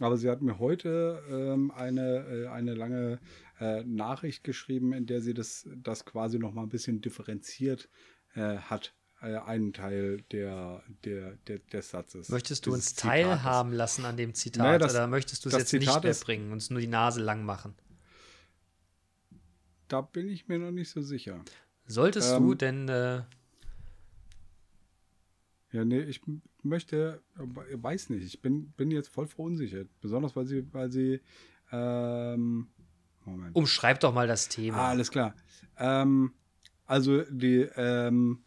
Aber 0.00 0.18
sie 0.18 0.28
hat 0.28 0.42
mir 0.42 0.58
heute 0.58 1.22
ähm, 1.30 1.70
eine, 1.70 2.26
äh, 2.26 2.46
eine 2.48 2.74
lange 2.74 3.18
äh, 3.58 3.82
Nachricht 3.84 4.44
geschrieben, 4.44 4.92
in 4.92 5.06
der 5.06 5.20
sie 5.20 5.32
das, 5.32 5.66
das 5.76 6.04
quasi 6.04 6.38
noch 6.38 6.52
mal 6.52 6.64
ein 6.64 6.68
bisschen 6.68 7.00
differenziert 7.00 7.88
äh, 8.34 8.58
hat, 8.58 8.94
einen 9.34 9.72
Teil 9.72 10.22
der, 10.32 10.82
der, 11.04 11.32
der, 11.48 11.58
des 11.58 11.90
Satzes. 11.90 12.28
Möchtest 12.28 12.66
du 12.66 12.72
uns 12.72 12.94
Zitates. 12.94 13.02
teilhaben 13.22 13.72
lassen 13.72 14.04
an 14.04 14.16
dem 14.16 14.34
Zitat 14.34 14.62
Naja, 14.64 14.78
das- 14.78 14.92
oder 14.92 15.06
möchtest 15.06 15.44
du 15.44 15.48
es 15.48 15.54
jetzt 15.56 15.72
nicht 15.72 15.82
Zitat 15.82 16.02
mehr 16.04 16.12
ist- 16.12 16.24
bringen, 16.24 16.52
uns 16.52 16.70
nur 16.70 16.80
die 16.80 16.86
Nase 16.86 17.20
lang 17.20 17.44
machen? 17.44 17.74
Da 19.88 20.00
bin 20.00 20.28
ich 20.28 20.48
mir 20.48 20.58
noch 20.58 20.70
nicht 20.72 20.90
so 20.90 21.00
sicher. 21.02 21.40
Solltest 21.86 22.32
Ähm, 22.34 22.42
du 22.42 22.54
denn, 22.54 22.88
äh, 22.88 23.22
Ja, 25.72 25.84
nee, 25.84 26.00
ich 26.00 26.20
möchte, 26.62 27.22
äh, 27.36 27.42
weiß 27.82 28.10
nicht, 28.10 28.24
ich 28.24 28.40
bin, 28.40 28.70
bin 28.72 28.90
jetzt 28.90 29.08
voll 29.08 29.26
verunsichert. 29.26 29.88
Besonders 30.00 30.34
weil 30.36 30.46
sie, 30.46 30.66
weil 30.72 30.90
sie, 30.90 31.20
ähm, 31.72 32.68
Moment. 33.24 33.54
umschreib 33.56 34.00
doch 34.00 34.14
mal 34.14 34.26
das 34.26 34.48
Thema. 34.48 34.78
Ah, 34.78 34.88
alles 34.90 35.10
klar. 35.10 35.34
Ähm, 35.76 36.32
also 36.86 37.22
die, 37.22 37.68
ähm, 37.76 38.42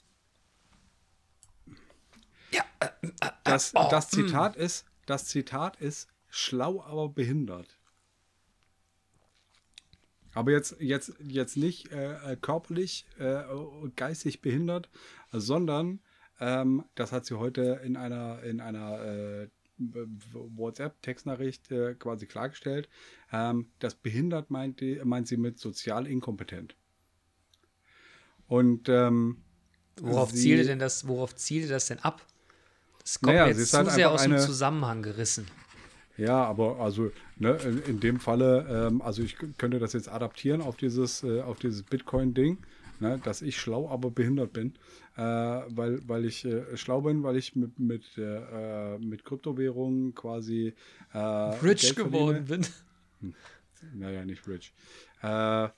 das, 3.44 3.74
oh, 3.76 3.88
das 3.90 4.10
Zitat 4.10 4.56
ist, 4.56 4.86
das 5.06 5.26
Zitat 5.26 5.78
ist 5.82 6.08
schlau, 6.30 6.82
aber 6.84 7.10
behindert. 7.10 7.78
Aber 10.34 10.52
jetzt, 10.52 10.76
jetzt, 10.80 11.14
jetzt 11.20 11.58
nicht 11.58 11.92
äh, 11.92 12.34
äh, 12.34 12.36
körperlich, 12.36 13.06
äh, 13.18 13.44
geistig 13.96 14.42
behindert, 14.42 14.90
sondern 15.32 16.02
ähm, 16.40 16.86
das 16.96 17.12
hat 17.12 17.26
sie 17.26 17.40
heute 17.40 17.82
in 17.84 17.98
einer, 17.98 18.44
in 18.44 18.62
einer 18.62 19.02
äh, 19.04 19.50
WhatsApp-Textnachricht 20.34 21.72
äh, 21.72 21.96
quasi 21.96 22.28
klargestellt. 22.28 22.90
Ähm, 23.32 23.72
das 23.80 23.96
behindert 23.96 24.52
meint, 24.52 24.82
meint 25.04 25.28
sie 25.28 25.38
mit 25.38 25.58
sozial 25.60 26.06
inkompetent. 26.06 26.76
Und 28.48 28.88
ähm, 28.90 29.42
worauf 30.00 30.32
sie- 30.32 30.42
zielte 30.42 30.66
denn 30.66 30.80
das, 30.80 31.08
worauf 31.08 31.36
zielte 31.36 31.70
das 31.70 31.88
denn 31.88 32.00
ab? 32.00 32.26
Das 33.10 33.20
kommt 33.22 33.34
Naja, 33.34 33.48
jetzt 33.48 33.58
ist 33.58 33.72
zu 33.72 33.78
halt 33.78 33.90
sehr 33.90 34.12
aus 34.12 34.22
dem 34.22 34.38
Zusammenhang 34.38 35.02
gerissen. 35.02 35.48
Ja, 36.16 36.44
aber 36.44 36.80
also 36.80 37.12
ne, 37.38 37.58
in, 37.64 37.82
in 37.84 38.00
dem 38.00 38.20
Falle, 38.20 38.68
ähm, 38.88 39.02
also 39.02 39.24
ich 39.24 39.36
könnte 39.58 39.80
das 39.80 39.94
jetzt 39.94 40.10
adaptieren 40.10 40.62
auf 40.62 40.76
dieses, 40.76 41.24
äh, 41.24 41.42
auf 41.42 41.58
dieses 41.58 41.82
Bitcoin-Ding, 41.82 42.60
ne, 43.00 43.20
dass 43.24 43.42
ich 43.42 43.58
schlau, 43.58 43.90
aber 43.90 44.12
behindert 44.12 44.54
bin, 44.54 44.76
äh, 45.18 45.22
weil, 45.22 46.08
weil 46.08 46.26
ich 46.26 46.46
äh, 46.46 46.78
schlau 46.78 47.02
bin, 47.02 47.24
weil 47.24 47.36
ich 47.38 47.56
mit, 47.56 47.80
mit, 47.80 48.06
äh, 48.18 49.00
mit 49.00 49.26
Kryptowährungen 49.26 50.14
quasi 50.14 50.76
äh, 51.14 51.18
Rich 51.18 51.96
geworden 51.96 52.46
bin. 52.46 52.68
Naja, 53.96 54.24
nicht 54.24 54.48
rich. 54.48 54.72
Äh, 55.24 55.70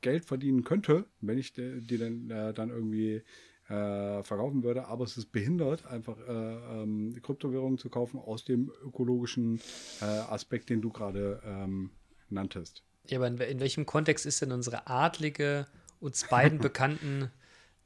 Geld 0.00 0.24
verdienen 0.24 0.64
könnte, 0.64 1.04
wenn 1.20 1.38
ich 1.38 1.52
die, 1.52 1.82
die 1.82 1.98
dann, 1.98 2.30
äh, 2.30 2.54
dann 2.54 2.70
irgendwie 2.70 3.22
äh, 3.68 4.22
verkaufen 4.22 4.62
würde, 4.62 4.86
aber 4.86 5.04
es 5.04 5.16
ist 5.16 5.32
behindert, 5.32 5.86
einfach 5.86 6.16
äh, 6.28 6.32
ähm, 6.32 7.16
Kryptowährungen 7.22 7.78
zu 7.78 7.88
kaufen 7.88 8.18
aus 8.20 8.44
dem 8.44 8.70
ökologischen 8.84 9.60
äh, 10.00 10.04
Aspekt, 10.04 10.70
den 10.70 10.80
du 10.82 10.90
gerade 10.90 11.40
ähm, 11.44 11.90
nanntest. 12.30 12.82
Ja, 13.08 13.18
aber 13.18 13.26
in, 13.28 13.38
in 13.38 13.60
welchem 13.60 13.84
Kontext 13.86 14.24
ist 14.26 14.40
denn 14.42 14.52
unsere 14.52 14.86
adlige, 14.86 15.66
uns 16.00 16.26
beiden 16.28 16.58
bekannten 16.60 17.30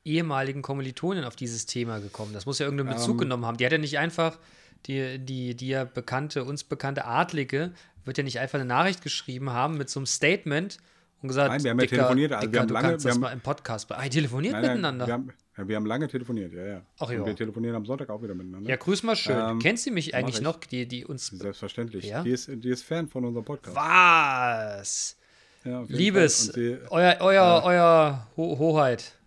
ehemaligen 0.04 0.62
Kommilitonin 0.62 1.24
auf 1.24 1.36
dieses 1.36 1.66
Thema 1.66 1.98
gekommen? 2.00 2.32
Das 2.32 2.46
muss 2.46 2.58
ja 2.58 2.66
irgendeinen 2.66 2.94
Bezug 2.96 3.12
Ähm. 3.14 3.18
genommen 3.18 3.46
haben. 3.46 3.56
Die 3.56 3.64
hat 3.64 3.72
ja 3.72 3.78
nicht 3.78 3.98
einfach, 3.98 4.38
die, 4.86 5.18
die, 5.18 5.54
die 5.56 5.68
ja 5.68 5.84
bekannte, 5.84 6.44
uns 6.44 6.64
bekannte 6.64 7.04
Adlige, 7.04 7.72
wird 8.04 8.16
ja 8.18 8.24
nicht 8.24 8.38
einfach 8.38 8.58
eine 8.58 8.66
Nachricht 8.68 9.02
geschrieben 9.02 9.50
haben 9.50 9.76
mit 9.76 9.90
so 9.90 10.00
einem 10.00 10.06
Statement 10.06 10.78
und 11.22 11.28
gesagt, 11.28 11.50
Nein, 11.52 11.62
wir 11.64 11.70
haben 11.70 11.78
ja 11.78 11.82
Dicker, 11.86 11.96
telefoniert, 11.96 12.32
also 12.32 12.42
wir 12.42 12.48
Dicker, 12.50 12.60
haben 12.60 12.68
du 12.68 12.74
lange- 12.74 12.88
wir 12.88 12.92
das 12.96 13.04
haben- 13.06 13.20
mal 13.20 13.32
im 13.32 13.40
Podcast. 13.40 13.92
Ah, 13.92 14.08
telefoniert 14.08 14.52
Nein, 14.54 14.62
nein, 14.62 14.70
miteinander. 14.72 15.06
Wir 15.06 15.12
haben, 15.14 15.32
ja, 15.60 15.68
wir 15.68 15.76
haben 15.76 15.86
lange 15.86 16.08
telefoniert, 16.08 16.52
ja, 16.52 16.66
ja. 16.66 16.82
Ach 16.98 17.10
ja. 17.10 17.20
Und 17.20 17.26
wir 17.26 17.36
telefonieren 17.36 17.76
am 17.76 17.84
Sonntag 17.84 18.08
auch 18.10 18.22
wieder 18.22 18.34
miteinander. 18.34 18.68
ja, 18.68 18.76
grüß 18.76 19.02
mal 19.02 19.16
schön. 19.16 19.36
Ähm, 19.38 19.58
Kennt 19.58 19.78
sie 19.78 19.90
mich 19.90 20.14
eigentlich 20.14 20.36
ich. 20.36 20.42
noch, 20.42 20.58
die, 20.60 20.86
die 20.86 21.04
uns. 21.04 21.28
Selbstverständlich. 21.28 22.06
Ja? 22.06 22.22
Die, 22.22 22.30
ist, 22.30 22.48
die 22.48 22.68
ist 22.68 22.82
Fan 22.82 23.08
von 23.08 23.24
unserem 23.24 23.44
Podcast. 23.44 23.76
Was? 23.76 25.16
Ja, 25.64 25.84
Liebes, 25.88 26.46
sie, 26.46 26.78
euer, 26.88 27.18
euer, 27.20 27.62
euer 27.64 28.26
Ho 28.36 28.58
Hoheit, 28.58 29.18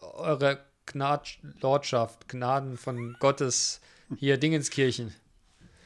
eure 0.00 0.64
Gnad 0.86 1.38
Lordschaft, 1.60 2.28
Gnaden 2.28 2.76
von 2.76 3.16
Gottes, 3.20 3.80
hier 4.16 4.36
Dingenskirchen. 4.36 5.14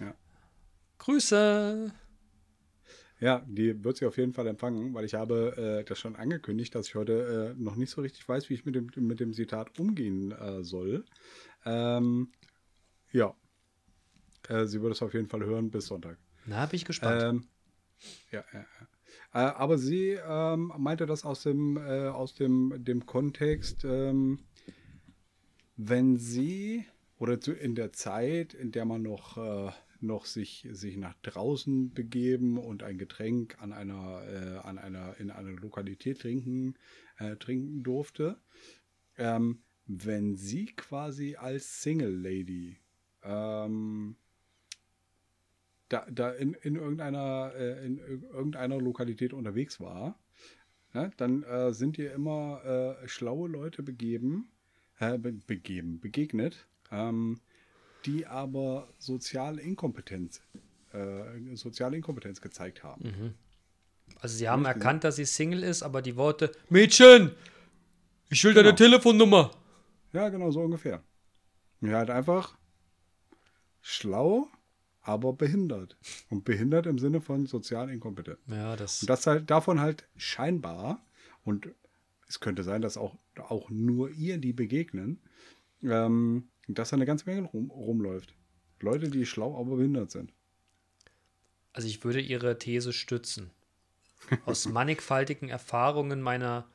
Ja. 0.01 0.15
Grüße. 0.99 1.93
Ja, 3.21 3.45
die 3.49 3.83
wird 3.83 3.97
sie 3.97 4.07
auf 4.07 4.17
jeden 4.17 4.33
Fall 4.33 4.47
empfangen, 4.47 4.95
weil 4.95 5.05
ich 5.05 5.15
habe 5.15 5.81
äh, 5.81 5.85
das 5.85 5.99
schon 5.99 6.15
angekündigt, 6.15 6.75
dass 6.75 6.87
ich 6.87 6.95
heute 6.95 7.55
äh, 7.57 7.61
noch 7.61 7.75
nicht 7.75 7.91
so 7.91 8.01
richtig 8.01 8.29
weiß, 8.29 8.49
wie 8.49 8.55
ich 8.55 8.65
mit 8.65 8.77
dem, 8.77 8.91
mit 8.97 9.19
dem 9.19 9.33
Zitat 9.33 9.79
umgehen 9.81 10.31
äh, 10.33 10.63
soll. 10.63 11.05
Ähm, 11.65 12.31
ja. 13.11 13.35
Äh, 14.49 14.67
sie 14.67 14.81
wird 14.83 14.93
es 14.93 15.03
auf 15.03 15.15
jeden 15.15 15.27
Fall 15.27 15.45
hören 15.45 15.71
bis 15.71 15.87
Sonntag. 15.87 16.17
Na, 16.47 16.67
bin 16.67 16.77
ich 16.77 16.85
gespannt. 16.85 17.23
Ähm, 17.23 17.49
ja, 18.31 18.45
ja, 18.53 18.61
ja. 18.61 18.89
Äh, 19.33 19.53
aber 19.55 19.79
sie 19.79 20.19
ähm, 20.25 20.73
meinte 20.79 21.07
das 21.07 21.25
aus 21.25 21.43
dem, 21.43 21.77
äh, 21.77 22.09
aus 22.09 22.35
dem, 22.35 22.73
dem 22.79 23.05
Kontext, 23.05 23.85
ähm, 23.85 24.41
wenn 25.77 26.19
sie 26.19 26.87
oder 27.19 27.41
zu, 27.41 27.53
in 27.53 27.75
der 27.75 27.93
Zeit, 27.93 28.55
in 28.55 28.71
der 28.71 28.85
man 28.85 29.03
noch, 29.03 29.37
noch 30.01 30.27
sich, 30.27 30.67
sich 30.71 30.97
nach 30.97 31.15
draußen 31.23 31.91
begeben 31.93 32.59
und 32.59 32.83
ein 32.83 32.99
Getränk 32.99 33.61
an 33.61 33.73
einer, 33.73 34.23
äh, 34.27 34.67
an 34.67 34.79
einer, 34.79 35.19
in 35.19 35.31
einer 35.31 35.51
Lokalität 35.53 36.21
trinken, 36.21 36.75
äh, 37.19 37.37
trinken 37.37 37.83
durfte, 37.83 38.39
ähm, 39.17 39.63
wenn 39.87 40.37
sie 40.37 40.67
quasi 40.67 41.37
als 41.37 41.83
Single 41.83 42.15
Lady 42.15 42.79
ähm, 43.23 44.17
da, 45.89 46.07
da 46.11 46.31
in, 46.31 46.55
in, 46.55 46.77
irgendeiner, 46.77 47.53
äh, 47.57 47.87
in 47.87 47.99
ir- 47.99 48.31
irgendeiner 48.31 48.79
Lokalität 48.79 49.33
unterwegs 49.33 49.81
war, 49.81 50.19
ne, 50.93 51.11
dann 51.17 51.43
äh, 51.43 51.73
sind 51.73 51.99
ihr 51.99 52.13
immer 52.13 52.63
äh, 53.03 53.09
schlaue 53.09 53.49
Leute 53.49 53.83
begeben, 53.83 54.51
äh, 54.99 55.19
be 55.19 55.33
begeben, 55.33 56.01
begegnet, 56.01 56.69
ähm, 56.91 57.41
die 58.09 58.27
aber 58.27 58.89
soziale 58.99 59.61
Inkompetenz, 59.63 60.41
äh, 60.93 61.55
soziale 61.55 61.97
Inkompetenz 61.97 62.41
gezeigt 62.41 62.83
haben. 62.83 63.35
also 64.21 64.37
sie 64.37 64.49
haben 64.49 64.65
erkannt, 64.65 65.05
dass 65.05 65.17
sie 65.17 65.25
Single 65.27 65.63
ist, 65.63 65.83
aber 65.83 66.01
die 66.03 66.17
Worte 66.17 66.51
Mädchen, 66.71 67.33
ich 68.31 68.43
will 68.45 68.55
deine 68.55 68.69
Genau. 68.69 68.77
Telefonnummer. 68.77 69.51
Ja, 70.13 70.29
genau, 70.31 70.51
so 70.51 70.61
ungefähr. 70.63 71.03
Ja, 71.81 71.99
halt 71.99 72.11
einfach 72.11 72.57
schlau, 73.83 74.49
aber 75.03 75.33
behindert. 75.33 75.97
Und 76.31 76.45
behindert 76.45 76.87
im 76.87 76.99
Sinne 76.99 77.21
von 77.21 77.47
sozial 77.47 77.91
inkompetent. 77.91 78.39
Ja, 78.47 78.75
das. 78.77 79.03
Und 79.03 79.11
das 79.11 79.27
halt 79.27 79.51
davon 79.51 79.81
halt 79.81 80.09
scheinbar, 80.17 81.05
und 81.45 81.69
es 82.29 82.41
könnte 82.41 82.63
sein, 82.63 82.83
dass 82.83 82.97
auch, 82.97 83.17
auch 83.37 83.71
nur 83.71 84.11
ihr 84.11 84.39
die 84.39 84.53
begegnen, 84.53 85.21
ähm, 85.83 86.49
dass 86.75 86.91
da 86.91 86.97
eine 86.97 87.07
ganze 87.07 87.25
Menge 87.27 87.47
rum, 87.49 87.71
rumläuft. 87.71 88.35
Leute, 88.81 89.09
die 89.09 89.27
schlau, 89.27 89.59
aber 89.59 89.77
behindert 89.77 90.11
sind. 90.11 90.33
Also 91.73 91.89
ich 91.89 92.05
würde 92.05 92.21
ihre 92.21 92.59
These 92.59 92.93
stützen. 92.93 93.51
Aus 94.45 94.67
mannigfaltigen 94.67 95.49
Erfahrungen 95.49 96.21
meiner, 96.21 96.69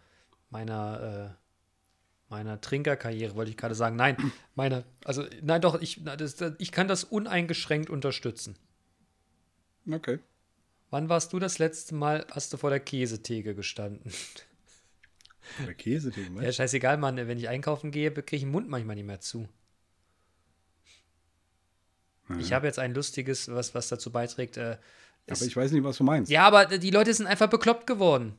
meiner, 0.49 1.35
äh, 1.35 2.29
meiner 2.29 2.59
Trinkerkarriere, 2.61 3.35
wollte 3.35 3.51
ich 3.51 3.57
gerade 3.57 3.75
sagen. 3.75 3.95
Nein, 3.95 4.17
meine, 4.55 4.85
also 5.05 5.25
nein 5.41 5.61
doch, 5.61 5.79
ich, 5.81 6.03
das, 6.03 6.37
ich 6.57 6.71
kann 6.71 6.87
das 6.87 7.03
uneingeschränkt 7.03 7.89
unterstützen. 7.89 8.57
Okay. 9.89 10.19
Wann 10.89 11.09
warst 11.09 11.33
du 11.33 11.39
das 11.39 11.59
letzte 11.59 11.95
Mal, 11.95 12.25
hast 12.31 12.53
du 12.53 12.57
vor 12.57 12.69
der 12.69 12.79
Käsetheke 12.79 13.55
gestanden? 13.55 14.11
Der 15.65 15.73
Käse, 15.73 16.11
den 16.11 16.41
Ja, 16.41 16.51
scheißegal, 16.51 16.97
Mann, 16.97 17.17
wenn 17.17 17.37
ich 17.37 17.49
einkaufen 17.49 17.91
gehe, 17.91 18.11
kriege 18.11 18.35
ich 18.37 18.43
den 18.43 18.51
Mund 18.51 18.69
manchmal 18.69 18.95
nicht 18.95 19.05
mehr 19.05 19.19
zu. 19.19 19.49
Ich 22.39 22.53
habe 22.53 22.67
jetzt 22.67 22.79
ein 22.79 22.93
lustiges, 22.93 23.51
was, 23.51 23.75
was 23.75 23.89
dazu 23.89 24.11
beiträgt. 24.11 24.57
Äh, 24.57 24.77
Aber 25.29 25.41
ich 25.41 25.55
weiß 25.55 25.71
nicht, 25.71 25.83
was 25.83 25.97
du 25.97 26.03
meinst. 26.03 26.31
ja, 26.31 26.45
aber 26.47 26.65
die 26.65 26.89
Leute 26.91 27.13
sind 27.13 27.27
einfach 27.27 27.49
bekloppt 27.49 27.85
geworden. 27.87 28.37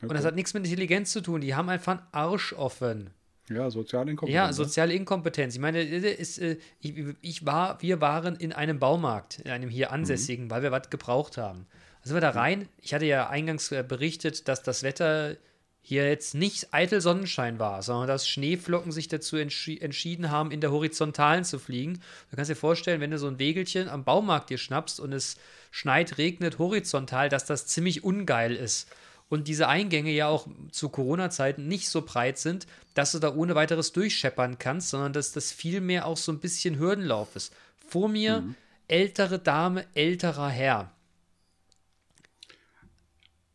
Und 0.00 0.06
Okay. 0.08 0.14
das 0.14 0.24
hat 0.24 0.34
nichts 0.34 0.54
mit 0.54 0.64
Intelligenz 0.64 1.12
zu 1.12 1.20
tun. 1.20 1.42
Die 1.42 1.54
haben 1.54 1.68
einfach 1.68 1.92
einen 1.98 2.06
Arsch 2.12 2.54
offen. 2.54 3.10
Ja, 3.50 3.68
sozial 3.70 4.08
inkompetent. 4.08 4.34
Ja, 4.34 4.46
ne? 4.46 4.52
soziale 4.52 4.94
Inkompetenz. 4.94 5.54
Ich 5.54 5.60
meine, 5.60 5.80
äh, 5.80 6.12
ist, 6.14 6.38
äh, 6.38 6.56
ich, 6.80 6.94
ich 7.20 7.44
war, 7.46 7.82
wir 7.82 8.00
waren 8.00 8.36
in 8.36 8.52
einem 8.52 8.78
Baumarkt, 8.78 9.40
in 9.40 9.50
einem 9.50 9.68
hier 9.68 9.90
ansässigen, 9.92 10.50
weil 10.50 10.62
wir 10.62 10.70
was 10.72 10.88
gebraucht 10.88 11.36
haben. 11.36 11.66
Also 12.00 12.10
sind 12.10 12.16
wir 12.16 12.20
da 12.22 12.30
rein. 12.30 12.68
Ich 12.78 12.94
hatte 12.94 13.04
ja 13.06 13.28
eingangs 13.28 13.70
äh, 13.72 13.84
berichtet, 13.86 14.48
dass 14.48 14.62
das 14.62 14.82
Wetter 14.82 15.36
hier 15.82 16.08
jetzt 16.08 16.34
nicht 16.34 16.72
eitel 16.72 17.00
Sonnenschein 17.00 17.58
war, 17.58 17.82
sondern 17.82 18.08
dass 18.08 18.28
Schneeflocken 18.28 18.92
sich 18.92 19.08
dazu 19.08 19.36
entschi 19.36 19.78
entschieden 19.78 20.30
haben, 20.30 20.50
in 20.50 20.60
der 20.60 20.72
Horizontalen 20.72 21.44
zu 21.44 21.58
fliegen. 21.58 22.00
Du 22.30 22.36
kannst 22.36 22.50
dir 22.50 22.56
vorstellen, 22.56 23.00
wenn 23.00 23.10
du 23.10 23.18
so 23.18 23.26
ein 23.26 23.38
Wegelchen 23.38 23.88
am 23.88 24.04
Baumarkt 24.04 24.50
dir 24.50 24.58
schnappst 24.58 25.00
und 25.00 25.12
es 25.12 25.36
schneit, 25.70 26.18
regnet 26.18 26.58
horizontal, 26.58 27.28
dass 27.28 27.44
das 27.44 27.66
ziemlich 27.66 28.04
ungeil 28.04 28.54
ist. 28.54 28.88
Und 29.28 29.46
diese 29.46 29.68
Eingänge 29.68 30.10
ja 30.10 30.26
auch 30.26 30.48
zu 30.72 30.88
Corona-Zeiten 30.88 31.68
nicht 31.68 31.88
so 31.88 32.02
breit 32.02 32.36
sind, 32.36 32.66
dass 32.94 33.12
du 33.12 33.20
da 33.20 33.32
ohne 33.32 33.54
weiteres 33.54 33.92
durchscheppern 33.92 34.58
kannst, 34.58 34.90
sondern 34.90 35.12
dass 35.12 35.32
das 35.32 35.52
vielmehr 35.52 36.06
auch 36.06 36.16
so 36.16 36.32
ein 36.32 36.40
bisschen 36.40 36.78
Hürdenlauf 36.78 37.36
ist. 37.36 37.54
Vor 37.88 38.08
mir 38.08 38.44
ältere 38.88 39.38
Dame, 39.38 39.86
älterer 39.94 40.48
Herr. 40.48 40.92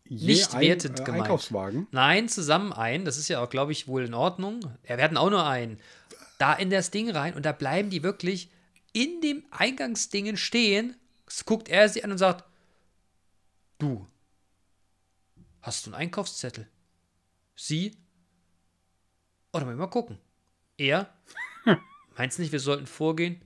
Nicht 0.07 0.53
ein, 0.53 0.61
wertend 0.61 0.99
äh, 0.99 1.03
gemeint. 1.03 1.23
Einkaufswagen. 1.23 1.87
Nein, 1.91 2.29
zusammen 2.29 2.71
ein. 2.73 3.05
Das 3.05 3.17
ist 3.17 3.27
ja 3.27 3.43
auch, 3.43 3.49
glaube 3.49 3.71
ich, 3.71 3.87
wohl 3.87 4.05
in 4.05 4.13
Ordnung. 4.13 4.59
Ja, 4.87 4.97
wir 4.97 5.03
hatten 5.03 5.17
auch 5.17 5.29
nur 5.29 5.45
einen. 5.45 5.79
Da 6.37 6.53
in 6.53 6.69
das 6.69 6.91
Ding 6.91 7.09
rein 7.09 7.33
und 7.33 7.45
da 7.45 7.51
bleiben 7.51 7.89
die 7.89 8.03
wirklich 8.03 8.51
in 8.93 9.21
dem 9.21 9.43
Eingangsdingen 9.51 10.37
stehen. 10.37 10.95
Es 11.27 11.45
guckt 11.45 11.69
er 11.69 11.89
sie 11.89 12.03
an 12.03 12.11
und 12.11 12.17
sagt: 12.17 12.43
Du, 13.79 14.05
hast 15.61 15.85
du 15.85 15.91
einen 15.91 16.01
Einkaufszettel? 16.01 16.67
Sie? 17.55 17.97
Oh, 19.51 19.59
dann 19.59 19.67
wollen 19.67 19.77
wir 19.77 19.85
mal 19.85 19.89
gucken. 19.89 20.19
Er? 20.77 21.13
Meinst 22.17 22.37
du 22.37 22.41
nicht, 22.41 22.51
wir 22.51 22.59
sollten 22.59 22.85
vorgehen? 22.85 23.41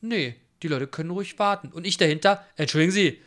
Nee, 0.00 0.36
die 0.62 0.68
Leute 0.68 0.86
können 0.86 1.10
ruhig 1.10 1.38
warten. 1.38 1.72
Und 1.72 1.86
ich 1.86 1.96
dahinter, 1.96 2.46
entschuldigen 2.56 2.92
Sie, 2.92 3.20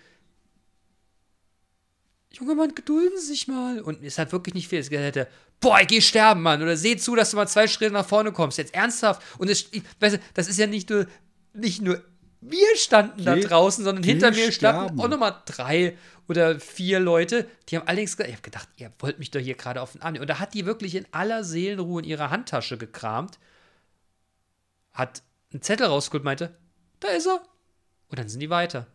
Junge 2.31 2.55
Mann, 2.55 2.75
gedulden 2.75 3.17
Sie 3.19 3.27
sich 3.27 3.47
mal. 3.47 3.81
Und 3.81 4.03
es 4.03 4.17
hat 4.17 4.31
wirklich 4.31 4.53
nicht 4.53 4.67
viel. 4.67 4.79
Es 4.79 4.91
hätte, 4.91 5.27
boah, 5.59 5.79
ich 5.81 5.87
geh 5.87 6.01
sterben, 6.01 6.41
Mann. 6.41 6.61
Oder 6.61 6.77
seh 6.77 6.95
zu, 6.97 7.15
dass 7.15 7.31
du 7.31 7.37
mal 7.37 7.47
zwei 7.47 7.67
Schritte 7.67 7.91
nach 7.91 8.05
vorne 8.05 8.31
kommst. 8.31 8.57
Jetzt 8.57 8.73
ernsthaft. 8.73 9.21
Und 9.39 9.49
es, 9.49 9.67
ich, 9.71 9.83
weißt 9.99 10.17
du, 10.17 10.19
das 10.35 10.47
ist 10.47 10.59
ja 10.59 10.67
nicht 10.67 10.89
nur 10.89 11.07
nicht 11.53 11.81
nur 11.81 12.03
wir 12.41 12.77
standen 12.77 13.25
da 13.25 13.35
draußen, 13.35 13.83
sondern 13.83 14.03
hinter 14.03 14.31
mir 14.31 14.51
standen 14.51 14.99
auch 14.99 15.09
nochmal 15.09 15.41
drei 15.45 15.97
oder 16.29 16.59
vier 16.59 16.99
Leute. 16.99 17.49
Die 17.67 17.75
haben 17.75 17.85
allerdings 17.85 18.15
gesagt, 18.15 18.29
ich 18.29 18.35
habe 18.35 18.43
gedacht, 18.43 18.69
ihr 18.77 18.93
wollt 18.99 19.19
mich 19.19 19.31
doch 19.31 19.41
hier 19.41 19.55
gerade 19.55 19.81
auf 19.81 19.91
den 19.91 20.01
Arm 20.01 20.13
nehmen. 20.13 20.21
Und 20.21 20.29
da 20.29 20.39
hat 20.39 20.53
die 20.53 20.65
wirklich 20.65 20.95
in 20.95 21.05
aller 21.11 21.43
Seelenruhe 21.43 22.01
in 22.01 22.07
ihrer 22.07 22.29
Handtasche 22.29 22.77
gekramt, 22.77 23.39
hat 24.93 25.21
einen 25.51 25.61
Zettel 25.61 25.87
rausgeholt, 25.87 26.23
meinte, 26.23 26.55
da 27.01 27.09
ist 27.09 27.27
er. 27.27 27.41
Und 28.07 28.19
dann 28.19 28.29
sind 28.29 28.39
die 28.39 28.49
weiter. 28.49 28.87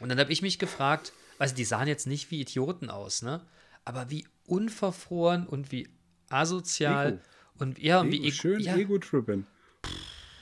Und 0.00 0.08
dann 0.08 0.18
habe 0.18 0.32
ich 0.32 0.42
mich 0.42 0.58
gefragt, 0.58 1.12
also 1.38 1.54
die 1.54 1.64
sahen 1.64 1.88
jetzt 1.88 2.06
nicht 2.06 2.30
wie 2.30 2.40
Idioten 2.40 2.90
aus, 2.90 3.22
ne? 3.22 3.40
Aber 3.84 4.10
wie 4.10 4.26
unverfroren 4.46 5.46
und 5.46 5.72
wie 5.72 5.88
asozial 6.28 7.14
Ego. 7.14 7.20
und 7.58 7.78
ja, 7.78 8.00
und 8.00 8.10
wie 8.10 8.16
Ego, 8.16 8.26
ego- 8.26 8.34
schön 8.34 8.60
ja. 8.60 8.76
Ego-Trippen. 8.76 9.46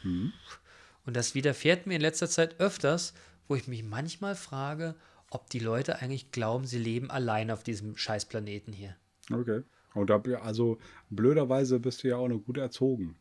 Und 0.02 1.16
das 1.16 1.34
widerfährt 1.34 1.86
mir 1.86 1.94
in 1.96 2.00
letzter 2.00 2.28
Zeit 2.28 2.60
öfters, 2.60 3.14
wo 3.48 3.54
ich 3.56 3.68
mich 3.68 3.82
manchmal 3.82 4.34
frage, 4.34 4.94
ob 5.30 5.50
die 5.50 5.58
Leute 5.58 6.00
eigentlich 6.00 6.30
glauben, 6.30 6.66
sie 6.66 6.78
leben 6.78 7.10
allein 7.10 7.50
auf 7.50 7.62
diesem 7.62 7.96
Scheißplaneten 7.96 8.72
hier. 8.72 8.96
Okay. 9.32 9.62
Und 9.94 10.10
da, 10.10 10.20
also 10.42 10.78
blöderweise 11.10 11.78
bist 11.80 12.02
du 12.02 12.08
ja 12.08 12.16
auch 12.16 12.28
noch 12.28 12.38
gut 12.38 12.58
erzogen. 12.58 13.16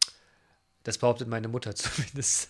Das 0.84 0.98
behauptet 0.98 1.28
meine 1.28 1.48
Mutter 1.48 1.76
zumindest. 1.76 2.50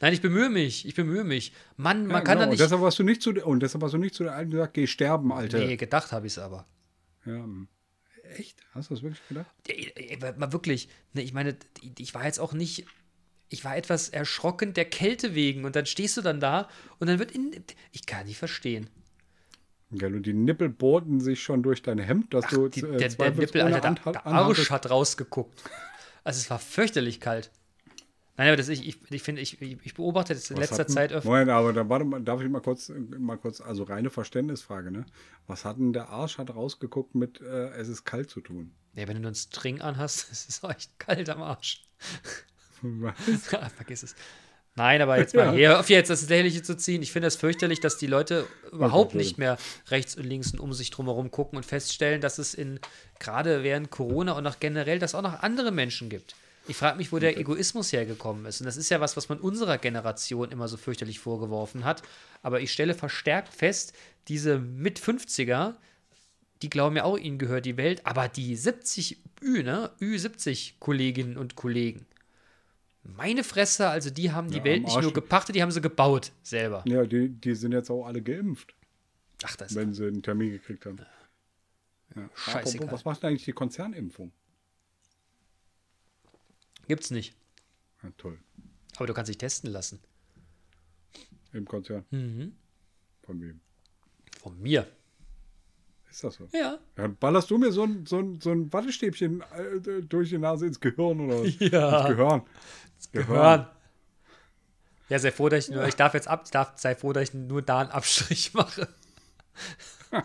Nein, 0.00 0.12
ich 0.12 0.20
bemühe 0.20 0.48
mich, 0.50 0.86
ich 0.86 0.94
bemühe 0.94 1.24
mich. 1.24 1.52
Mann, 1.76 2.06
man 2.06 2.16
Ja, 2.16 2.20
kann 2.22 2.24
genau. 2.24 2.38
da 2.38 2.44
Und 2.44 2.50
nicht. 2.50 2.60
deshalb 2.60 2.80
hast 2.82 2.98
du 2.98 3.02
nicht 3.02 3.22
zu 3.22 3.30
und 3.30 3.60
deshalb 3.60 3.82
hast 3.82 3.92
du 3.92 3.98
nicht 3.98 4.14
zu 4.14 4.24
der 4.24 4.34
Alten 4.34 4.50
gesagt, 4.50 4.74
geh 4.74 4.86
sterben, 4.86 5.32
Alter. 5.32 5.58
Nee, 5.58 5.76
gedacht 5.76 6.12
habe 6.12 6.26
ich 6.26 6.34
es 6.34 6.38
aber. 6.38 6.66
Ja, 7.24 7.32
hm. 7.34 7.68
echt? 8.36 8.60
Hast 8.72 8.90
du 8.90 8.94
das 8.94 9.02
wirklich 9.02 9.26
gedacht? 9.28 9.46
Ja, 9.68 9.74
ja, 9.74 10.16
ja, 10.28 10.32
Mal 10.36 10.52
wirklich, 10.52 10.88
ne, 11.12 11.22
ich 11.22 11.32
meine, 11.32 11.56
ich 11.98 12.14
war 12.14 12.24
jetzt 12.24 12.40
auch 12.40 12.52
nicht. 12.52 12.86
Ich 13.50 13.64
war 13.64 13.76
etwas 13.76 14.08
erschrocken 14.08 14.72
der 14.74 14.86
Kälte 14.86 15.34
wegen 15.34 15.64
und 15.64 15.76
dann 15.76 15.86
stehst 15.86 16.16
du 16.16 16.22
dann 16.22 16.40
da 16.40 16.68
und 16.98 17.08
dann 17.08 17.18
wird 17.18 17.32
in. 17.32 17.52
Ich 17.92 18.06
kann 18.06 18.26
nicht 18.26 18.38
verstehen. 18.38 18.88
Gell, 19.92 20.14
und 20.14 20.26
die 20.26 20.32
Nippel 20.32 20.68
bohrten 20.70 21.20
sich 21.20 21.42
schon 21.42 21.62
durch 21.62 21.82
dein 21.82 21.98
Hemd, 21.98 22.34
dass 22.34 22.46
du 22.48 22.68
Die, 22.68 22.80
äh, 22.80 22.96
der, 22.96 23.08
der 23.10 23.30
Nippel, 23.32 23.60
Alter, 23.60 23.80
der, 23.80 24.12
der. 24.12 24.26
Arsch 24.26 24.70
hat 24.70 24.90
rausgeguckt. 24.90 25.62
Also 26.24 26.38
es 26.38 26.50
war 26.50 26.58
fürchterlich 26.58 27.20
kalt. 27.20 27.50
Nein, 28.36 28.48
aber 28.48 28.56
das, 28.56 28.68
ich, 28.68 28.86
ich, 28.88 28.98
ich 29.10 29.22
finde, 29.22 29.40
ich, 29.42 29.60
ich 29.62 29.94
beobachte 29.94 30.34
das 30.34 30.50
in 30.50 30.56
Was 30.56 30.62
letzter 30.70 30.78
hatten- 30.78 30.92
Zeit 30.92 31.12
öfter. 31.12 31.28
Moment, 31.28 31.50
aber 31.50 31.72
da 31.72 31.88
warte 31.88 32.04
mal, 32.04 32.20
darf 32.20 32.40
ich 32.42 32.48
mal 32.48 32.60
kurz, 32.60 32.90
mal 33.18 33.36
kurz, 33.38 33.60
also 33.60 33.84
reine 33.84 34.10
Verständnisfrage, 34.10 34.90
ne? 34.90 35.06
Was 35.46 35.64
hat 35.64 35.78
denn 35.78 35.92
der 35.92 36.08
Arsch 36.08 36.38
hat 36.38 36.52
rausgeguckt 36.54 37.14
mit 37.14 37.40
äh, 37.40 37.68
es 37.76 37.88
ist 37.88 38.04
kalt 38.04 38.30
zu 38.30 38.40
tun? 38.40 38.72
Nee, 38.94 39.06
wenn 39.06 39.14
du 39.14 39.20
nur 39.20 39.28
einen 39.28 39.34
String 39.36 39.80
anhast, 39.80 40.28
ist 40.32 40.48
es 40.48 40.64
auch 40.64 40.70
echt 40.70 40.98
kalt 40.98 41.28
am 41.30 41.42
Arsch. 41.42 41.84
Was? 42.82 43.14
Vergiss 43.76 44.02
es. 44.02 44.14
Nein, 44.76 45.00
aber 45.00 45.18
jetzt 45.18 45.36
mal 45.36 45.46
Ja. 45.46 45.52
hier 45.52 45.80
auf 45.80 45.88
jetzt 45.88 46.10
das 46.10 46.28
Lächerliche 46.28 46.62
zu 46.64 46.76
ziehen. 46.76 47.00
Ich 47.02 47.12
finde 47.12 47.28
es 47.28 47.36
fürchterlich, 47.36 47.78
dass 47.78 47.96
die 47.96 48.08
Leute 48.08 48.44
überhaupt 48.72 49.14
nicht 49.14 49.38
mehr 49.38 49.56
rechts 49.88 50.16
und 50.16 50.24
links 50.24 50.52
und 50.52 50.58
um 50.58 50.72
sich 50.72 50.90
drumherum 50.90 51.30
gucken 51.30 51.56
und 51.56 51.64
feststellen, 51.64 52.20
dass 52.20 52.38
es 52.38 52.54
in 52.54 52.80
gerade 53.20 53.62
während 53.62 53.92
Corona 53.92 54.32
und 54.32 54.44
auch 54.48 54.58
generell, 54.58 54.98
dass 54.98 55.14
auch 55.14 55.22
noch 55.22 55.42
andere 55.44 55.70
Menschen 55.70 56.08
gibt. 56.08 56.34
Ich 56.66 56.76
frage 56.76 56.96
mich, 56.96 57.12
wo 57.12 57.18
der 57.18 57.36
Egoismus 57.38 57.92
hergekommen 57.92 58.46
ist. 58.46 58.60
Und 58.60 58.66
das 58.66 58.76
ist 58.76 58.88
ja 58.90 59.00
was, 59.00 59.16
was 59.16 59.28
man 59.28 59.38
unserer 59.38 59.76
Generation 59.78 60.50
immer 60.50 60.66
so 60.68 60.76
fürchterlich 60.76 61.18
vorgeworfen 61.18 61.84
hat. 61.84 62.02
Aber 62.42 62.60
ich 62.60 62.72
stelle 62.72 62.94
verstärkt 62.94 63.52
fest, 63.52 63.94
diese 64.28 64.58
mit 64.58 64.98
50er, 64.98 65.74
die 66.62 66.70
glauben 66.70 66.96
ja 66.96 67.04
auch, 67.04 67.18
ihnen 67.18 67.38
gehört 67.38 67.66
die 67.66 67.76
Welt, 67.76 68.06
aber 68.06 68.28
die 68.28 68.56
70 68.56 69.18
Ü, 69.42 69.62
ne, 69.62 69.90
Ü70 70.00 70.74
Kolleginnen 70.78 71.36
und 71.36 71.56
Kollegen, 71.56 72.06
meine 73.02 73.44
Fresse, 73.44 73.88
also 73.88 74.08
die 74.08 74.32
haben 74.32 74.50
die 74.50 74.58
Ja, 74.58 74.64
Welt 74.64 74.84
nicht 74.84 75.02
nur 75.02 75.12
gepachtet, 75.12 75.54
die 75.56 75.62
haben 75.62 75.70
sie 75.70 75.82
gebaut 75.82 76.32
selber. 76.42 76.82
Ja, 76.86 77.04
die, 77.04 77.28
die 77.28 77.54
sind 77.54 77.72
jetzt 77.72 77.90
auch 77.90 78.06
alle 78.06 78.22
geimpft, 78.22 78.74
Ach, 79.42 79.56
das 79.56 79.72
ist 79.72 79.76
wenn 79.76 79.92
sie 79.92 80.06
einen 80.06 80.22
Termin 80.22 80.52
gekriegt 80.52 80.86
haben. 80.86 80.98
Ja. 82.16 82.30
Scheißegal. 82.34 82.86
Apropos, 82.86 82.92
Was 82.92 83.04
macht 83.04 83.22
denn 83.22 83.30
eigentlich 83.30 83.44
die 83.44 83.52
Konzernimpfung? 83.52 84.32
Gibt's 86.86 87.10
nicht. 87.10 87.34
Ja, 88.02 88.10
toll. 88.16 88.38
Aber 88.96 89.06
du 89.06 89.14
kannst 89.14 89.28
dich 89.28 89.38
testen 89.38 89.70
lassen. 89.70 90.00
Im 91.52 91.64
Konzern. 91.66 92.04
Mhm. 92.10 92.52
Von 93.22 93.40
wem? 93.40 93.60
Von 94.40 94.60
mir. 94.60 94.86
Ist 96.10 96.22
das 96.22 96.34
so? 96.34 96.48
Ja. 96.52 96.58
Ja, 96.60 96.78
dann 96.96 97.16
ballerst 97.16 97.50
du 97.50 97.58
mir 97.58 97.72
so 97.72 97.84
ein, 97.84 98.06
so 98.06 98.18
ein, 98.18 98.40
so 98.40 98.52
ein 98.52 98.72
Wattestäbchen 98.72 99.40
äh, 99.40 100.02
durch 100.02 100.28
die 100.28 100.38
Nase 100.38 100.66
ins 100.66 100.78
Gehirn 100.78 101.20
oder 101.20 101.40
was? 101.40 101.58
Ja. 101.58 102.06
Ins 102.06 103.10
Gehirn. 103.10 103.26
Gehören. 103.26 103.66
Ja, 105.08 105.18
sei 105.18 105.32
froh, 105.32 105.48
dass 105.48 105.68
ich 105.68 105.74
nur, 105.74 105.86
ich 105.86 105.96
darf 105.96 106.14
jetzt 106.14 106.28
ab, 106.28 106.42
ich 106.44 106.50
darf, 106.50 106.72
sei 106.76 106.94
froh, 106.94 107.12
dass 107.12 107.24
ich 107.24 107.34
nur 107.34 107.62
da 107.62 107.80
einen 107.80 107.90
Abstrich 107.90 108.54
mache. 108.54 108.88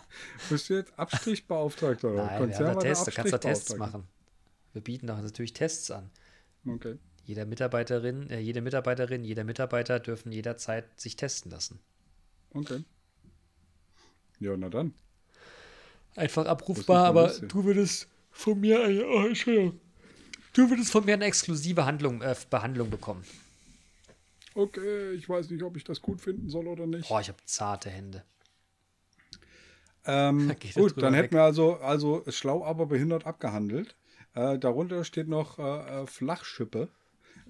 Bist 0.49 0.69
du 0.69 0.75
jetzt 0.75 0.97
Abstrichbeauftragter 0.97 2.11
oder 2.11 2.25
Nein, 2.25 2.49
wir 2.49 2.55
haben 2.57 2.75
da 2.75 2.75
Tests, 2.75 3.05
du 3.05 3.11
kannst 3.11 3.33
da 3.33 3.37
Tests 3.37 3.75
machen. 3.75 4.07
Wir 4.73 4.81
bieten 4.81 5.07
doch 5.07 5.19
natürlich 5.19 5.53
Tests 5.53 5.91
an. 5.91 6.09
Okay. 6.75 6.97
Jeder 7.25 7.45
Mitarbeiterin, 7.45 8.29
äh, 8.29 8.39
jede 8.39 8.61
Mitarbeiterin, 8.61 9.23
jeder 9.23 9.43
Mitarbeiter 9.43 9.99
dürfen 9.99 10.31
jederzeit 10.31 10.99
sich 10.99 11.15
testen 11.15 11.51
lassen. 11.51 11.79
Okay. 12.53 12.83
Ja, 14.39 14.55
na 14.57 14.69
dann. 14.69 14.93
Einfach 16.15 16.45
abrufbar, 16.45 17.05
aber 17.05 17.27
du 17.33 17.63
würdest 17.65 18.07
von 18.31 18.59
mir, 18.59 18.83
eine- 18.83 19.05
oh, 19.05 19.27
Entschuldigung, 19.27 19.79
du 20.53 20.69
würdest 20.69 20.91
von 20.91 21.05
mir 21.05 21.13
eine 21.13 21.25
exklusive 21.25 21.85
Handlung, 21.85 22.21
äh, 22.21 22.35
Behandlung 22.49 22.89
bekommen. 22.89 23.23
Okay, 24.55 25.11
ich 25.11 25.29
weiß 25.29 25.49
nicht, 25.51 25.63
ob 25.63 25.77
ich 25.77 25.83
das 25.83 26.01
gut 26.01 26.19
finden 26.21 26.49
soll 26.49 26.67
oder 26.67 26.87
nicht. 26.87 27.07
Boah, 27.07 27.21
ich 27.21 27.29
habe 27.29 27.37
zarte 27.45 27.89
Hände. 27.89 28.23
Ähm, 30.05 30.49
er 30.49 30.55
gut, 30.73 31.01
dann 31.01 31.13
weg. 31.13 31.25
hätten 31.25 31.35
wir 31.35 31.43
also, 31.43 31.75
also 31.75 32.23
schlau, 32.29 32.65
aber 32.65 32.87
behindert 32.87 33.25
abgehandelt. 33.25 33.95
Äh, 34.33 34.59
darunter 34.59 35.03
steht 35.03 35.27
noch 35.27 35.59
äh, 35.59 36.01
äh, 36.03 36.07
Flachschippe. 36.07 36.89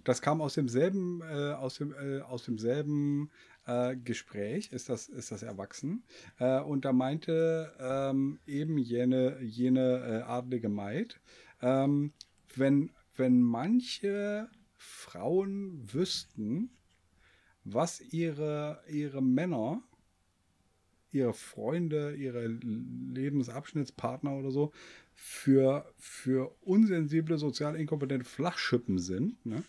Das 0.04 0.22
kam 0.22 0.42
aus 0.42 0.54
demselben, 0.54 1.22
äh, 1.22 1.54
aus 1.54 1.76
dem, 1.76 1.94
äh, 1.94 2.22
aus 2.22 2.46
demselben 2.46 3.30
äh, 3.66 3.96
Gespräch, 3.98 4.72
ist 4.72 4.90
das, 4.90 5.10
ist 5.10 5.32
das 5.32 5.44
erwachsen. 5.44 6.04
Und 6.40 6.86
da 6.86 6.94
meinte 6.94 7.74
ähm, 7.80 8.40
eben 8.48 8.78
jene, 8.78 9.42
jene 9.42 10.26
adlige 10.26 10.70
Maid, 10.70 11.20
ähm, 11.62 12.14
wenn, 12.56 12.92
wenn 13.16 13.42
manche 13.42 14.50
Frauen 14.78 15.94
wüssten, 15.94 16.70
was 17.66 18.00
ihre, 18.00 18.82
ihre 18.88 19.22
Männer 19.22 19.84
ihre 21.12 21.34
Freunde, 21.34 22.16
ihre 22.16 22.48
Lebensabschnittspartner 22.48 24.34
oder 24.34 24.52
so 24.52 24.72
für, 25.22 25.86
für 25.98 26.56
unsensible, 26.62 27.38
sozial 27.38 27.76
inkompetente 27.76 28.26
Flachschippen 28.26 29.00
sind, 29.00 29.46
ne? 29.46 29.64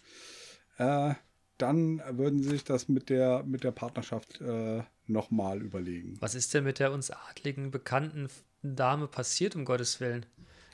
äh, 0.78 1.14
dann 1.58 2.00
würden 2.16 2.42
sie 2.42 2.48
sich 2.50 2.64
das 2.64 2.88
mit 2.88 3.10
der, 3.10 3.42
mit 3.42 3.64
der 3.64 3.72
Partnerschaft 3.72 4.40
äh, 4.40 4.82
nochmal 5.06 5.60
überlegen. 5.60 6.16
Was 6.20 6.34
ist 6.34 6.54
denn 6.54 6.64
mit 6.64 6.78
der 6.78 6.92
uns 6.92 7.10
adligen, 7.10 7.70
bekannten 7.70 8.28
Dame 8.62 9.06
passiert, 9.08 9.56
um 9.56 9.64
Gottes 9.64 10.00
Willen? 10.00 10.24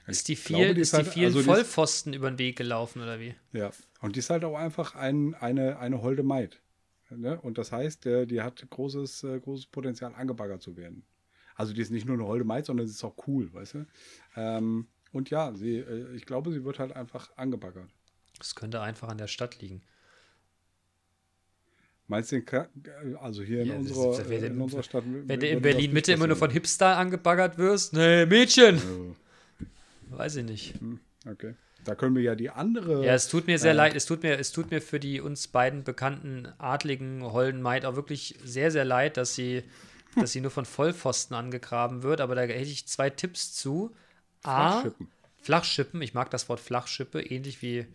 Ist 0.06 0.28
die, 0.28 0.34
Ich 0.34 0.44
glaube, 0.44 0.64
viel, 0.66 0.74
die 0.74 0.80
ist 0.82 0.88
ist 0.88 0.92
die 0.92 0.96
halt- 1.04 1.08
vielen 1.14 1.26
also 1.26 1.38
die 1.38 1.40
ist- 1.40 1.46
Vollpfosten 1.46 2.12
über 2.12 2.30
den 2.30 2.38
Weg 2.38 2.56
gelaufen 2.56 3.02
oder 3.02 3.18
wie? 3.18 3.34
Ja. 3.52 3.70
Und 4.00 4.14
die 4.14 4.20
ist 4.20 4.30
halt 4.30 4.44
auch 4.44 4.56
einfach 4.56 4.94
ein, 4.94 5.34
eine, 5.34 5.78
eine 5.80 6.00
holde 6.02 6.22
Maid. 6.22 6.60
Ne? 7.10 7.40
Und 7.40 7.58
das 7.58 7.72
heißt, 7.72 8.06
äh, 8.06 8.26
die 8.26 8.42
hat 8.42 8.64
großes, 8.70 9.24
äh, 9.24 9.40
großes 9.40 9.66
Potenzial, 9.66 10.14
angebaggert 10.14 10.62
zu 10.62 10.76
werden. 10.76 11.04
Also 11.56 11.72
die 11.72 11.80
ist 11.80 11.90
nicht 11.90 12.06
nur 12.06 12.14
eine 12.16 12.26
holde 12.26 12.44
Maid, 12.44 12.66
sondern 12.66 12.86
sie 12.86 12.92
ist 12.92 13.02
auch 13.04 13.16
cool, 13.26 13.52
weißt 13.52 13.74
du? 13.74 13.86
Ähm, 14.36 14.86
und 15.12 15.30
ja, 15.30 15.52
sie, 15.54 15.78
äh, 15.78 16.14
ich 16.14 16.26
glaube, 16.26 16.52
sie 16.52 16.64
wird 16.64 16.78
halt 16.78 16.94
einfach 16.94 17.30
angebaggert. 17.36 17.88
Das 18.38 18.54
könnte 18.54 18.80
einfach 18.82 19.08
an 19.08 19.18
der 19.18 19.28
Stadt 19.28 19.60
liegen. 19.62 19.82
Meinst 22.08 22.30
du, 22.30 22.40
Ka- 22.42 22.68
also 23.20 23.42
hier 23.42 23.62
in, 23.62 23.68
Ja, 23.68 23.74
das 23.74 23.86
unserer, 23.90 24.20
ist- 24.20 24.30
äh, 24.30 24.46
in 24.46 24.60
unserer 24.60 24.82
Stadt. 24.82 25.02
Wenn 25.06 25.40
du 25.40 25.48
in 25.48 25.60
Berlin 25.60 25.92
Mitte 25.92 26.12
immer 26.12 26.26
nur 26.28 26.36
von 26.36 26.50
Hipster 26.50 26.96
angebaggert 26.96 27.58
wirst, 27.58 27.94
nee, 27.94 28.26
Mädchen! 28.26 28.80
Weiß 30.10 30.36
ich 30.36 30.44
nicht. 30.44 30.74
Okay. 31.28 31.54
Da 31.84 31.94
können 31.96 32.14
wir 32.14 32.22
ja 32.22 32.34
die 32.36 32.50
andere. 32.50 33.04
Ja, 33.04 33.14
es 33.14 33.28
tut 33.28 33.46
mir 33.48 33.58
sehr 33.58 33.72
äh, 33.72 33.76
leid. 33.76 33.94
Es 33.96 34.06
tut 34.06 34.22
mir, 34.22 34.38
es 34.38 34.52
tut 34.52 34.70
mir 34.70 34.80
für 34.80 35.00
die 35.00 35.20
uns 35.20 35.48
beiden 35.48 35.82
bekannten 35.82 36.46
adligen 36.58 37.22
Holden 37.24 37.60
Maid 37.62 37.84
auch 37.84 37.96
wirklich 37.96 38.38
sehr, 38.44 38.70
sehr 38.70 38.84
leid, 38.84 39.16
dass 39.16 39.34
sie, 39.34 39.62
dass 40.16 40.32
sie 40.32 40.40
nur 40.40 40.50
von 40.50 40.64
Vollpfosten 40.64 41.36
angegraben 41.36 42.02
wird. 42.02 42.20
Aber 42.20 42.34
da 42.34 42.42
hätte 42.42 42.54
ich 42.62 42.86
zwei 42.88 43.10
Tipps 43.10 43.52
zu. 43.54 43.94
A, 44.42 44.70
Flachschippen. 44.72 45.08
Flachschippen. 45.42 46.02
Ich 46.02 46.14
mag 46.14 46.30
das 46.30 46.48
Wort 46.48 46.60
Flachschippe, 46.60 47.20
ähnlich 47.22 47.62
wie. 47.62 47.86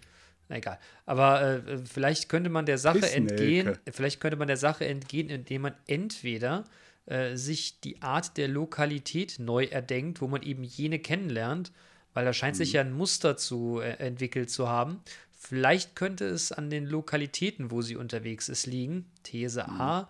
Na 0.50 0.58
egal. 0.58 0.80
Aber 1.06 1.42
äh, 1.42 1.78
vielleicht 1.86 2.30
könnte 2.30 2.50
man 2.50 2.66
der 2.66 2.78
Sache 2.78 3.00
Pissnelke. 3.00 3.34
entgehen. 3.34 3.78
Vielleicht 3.92 4.20
könnte 4.20 4.38
man 4.38 4.48
der 4.48 4.58
Sache 4.58 4.86
entgehen, 4.86 5.30
indem 5.30 5.62
man 5.64 5.74
entweder 5.88 6.66
äh, 7.06 7.36
sich 7.36 7.80
die 7.82 8.02
Art 8.02 8.38
der 8.38 8.48
Lokalität 8.48 9.40
neu 9.40 9.66
erdenkt, 9.66 10.22
wo 10.22 10.28
man 10.28 10.44
eben 10.44 10.64
jene 10.64 11.00
kennenlernt, 11.00 11.72
weil 12.14 12.26
da 12.26 12.34
scheint 12.34 12.56
Mhm. 12.56 12.58
sich 12.58 12.74
ja 12.74 12.82
ein 12.82 12.92
Muster 12.94 13.38
zu 13.38 13.80
äh, 13.80 13.92
entwickelt 13.94 14.50
zu 14.50 14.68
haben. 14.68 15.02
Vielleicht 15.32 15.96
könnte 15.96 16.26
es 16.26 16.52
an 16.52 16.70
den 16.70 16.86
Lokalitäten, 16.86 17.72
wo 17.72 17.82
sie 17.82 17.96
unterwegs 17.96 18.48
ist, 18.50 18.68
liegen. 18.68 19.10
These 19.24 19.68
A. 19.68 20.10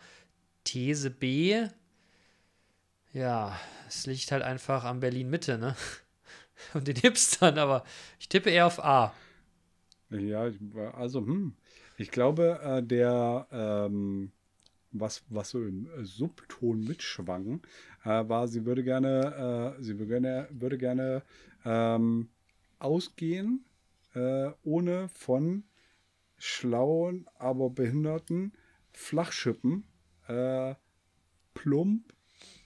These 0.65 1.09
B. 1.11 1.67
Ja, 3.13 3.59
es 3.87 4.05
liegt 4.05 4.31
halt 4.31 4.43
einfach 4.43 4.85
am 4.85 4.99
Berlin-Mitte, 5.01 5.57
ne? 5.57 5.75
Und 6.73 6.87
den 6.87 6.95
Hipstern, 6.95 7.57
aber 7.57 7.83
ich 8.19 8.29
tippe 8.29 8.49
eher 8.49 8.67
auf 8.67 8.83
A. 8.83 9.13
Ja, 10.09 10.49
also, 10.93 11.25
hm. 11.25 11.55
Ich 11.97 12.11
glaube, 12.11 12.59
äh, 12.63 12.83
der, 12.83 13.47
ähm, 13.51 14.31
was, 14.91 15.23
was 15.29 15.51
so 15.51 15.63
im 15.63 15.87
äh, 15.87 16.03
Subton 16.03 16.83
mitschwang, 16.83 17.61
äh, 18.03 18.27
war, 18.27 18.47
sie 18.47 18.65
würde 18.65 18.83
gerne, 18.83 19.75
äh, 19.79 19.83
sie 19.83 19.99
würde 19.99 20.07
gerne, 20.07 20.47
würde 20.51 20.77
gerne 20.77 21.23
ähm, 21.65 22.29
ausgehen, 22.79 23.65
äh, 24.15 24.49
ohne 24.63 25.09
von 25.09 25.63
schlauen, 26.37 27.27
aber 27.37 27.69
behinderten 27.69 28.53
Flachschippen 28.91 29.85
äh, 30.27 30.75
plump 31.53 32.13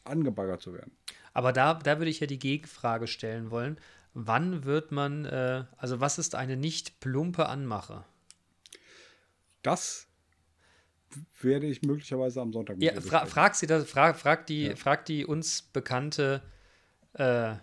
angebaggert 0.05 0.61
zu 0.61 0.73
werden. 0.73 0.91
Aber 1.33 1.51
da, 1.51 1.73
da 1.75 1.97
würde 1.99 2.09
ich 2.11 2.19
ja 2.19 2.27
die 2.27 2.39
Gegenfrage 2.39 3.07
stellen 3.07 3.51
wollen. 3.51 3.77
Wann 4.13 4.63
wird 4.63 4.91
man, 4.91 5.25
äh, 5.25 5.65
also 5.77 5.99
was 5.99 6.17
ist 6.17 6.35
eine 6.35 6.55
nicht 6.55 6.99
plumpe 7.01 7.47
Anmache? 7.47 8.05
Das 9.61 10.07
werde 11.41 11.65
ich 11.65 11.81
möglicherweise 11.81 12.41
am 12.41 12.53
Sonntag 12.53 12.77
Ja, 12.79 12.99
fra 13.01 13.25
frag 13.25 13.55
sie 13.55 13.67
das, 13.67 13.89
frag, 13.89 14.17
frag, 14.17 14.47
die, 14.47 14.67
Ja. 14.67 14.75
frag 14.75 15.05
die 15.05 15.25
uns 15.25 15.61
bekannte, 15.61 16.41
äh, 17.13 17.55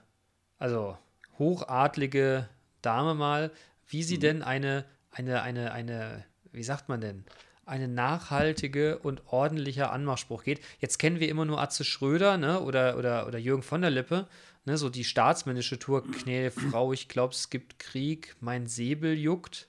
also 0.59 0.99
hochadlige 1.39 2.49
Dame 2.83 3.15
mal, 3.15 3.51
wie 3.87 3.99
Mhm. 3.99 4.03
sie 4.03 4.19
denn 4.19 4.43
eine, 4.43 4.85
eine, 5.11 5.43
eine, 5.43 5.73
eine, 5.73 6.25
wie 6.51 6.63
sagt 6.65 6.89
man 6.89 7.01
denn, 7.01 7.25
eine 7.65 7.89
nachhaltige 7.89 8.99
und 8.99 9.23
ordentlicher 9.27 9.93
Anmachspruch 9.93 10.45
geht. 10.45 10.61
Jetzt 10.81 10.99
kennen 10.99 11.21
wir 11.21 11.29
immer 11.29 11.45
nur 11.45 11.61
Atze 11.61 11.85
Schröder 11.85 12.37
ne, 12.37 12.61
oder, 12.61 12.97
oder, 12.97 13.27
oder 13.27 13.39
Jürgen 13.39 13.63
von 13.63 13.83
der 13.83 13.91
Lippe, 13.91 14.27
ne, 14.65 14.77
so 14.77 14.89
die 14.89 15.05
staatsmännische 15.05 15.79
Tour, 15.79 16.05
Knähe 16.11 16.51
Frau, 16.51 16.93
ich 16.93 17.09
glaube, 17.09 17.35
es 17.35 17.51
gibt 17.51 17.79
Krieg, 17.79 18.35
mein 18.41 18.67
Säbel 18.67 19.17
juckt. 19.17 19.69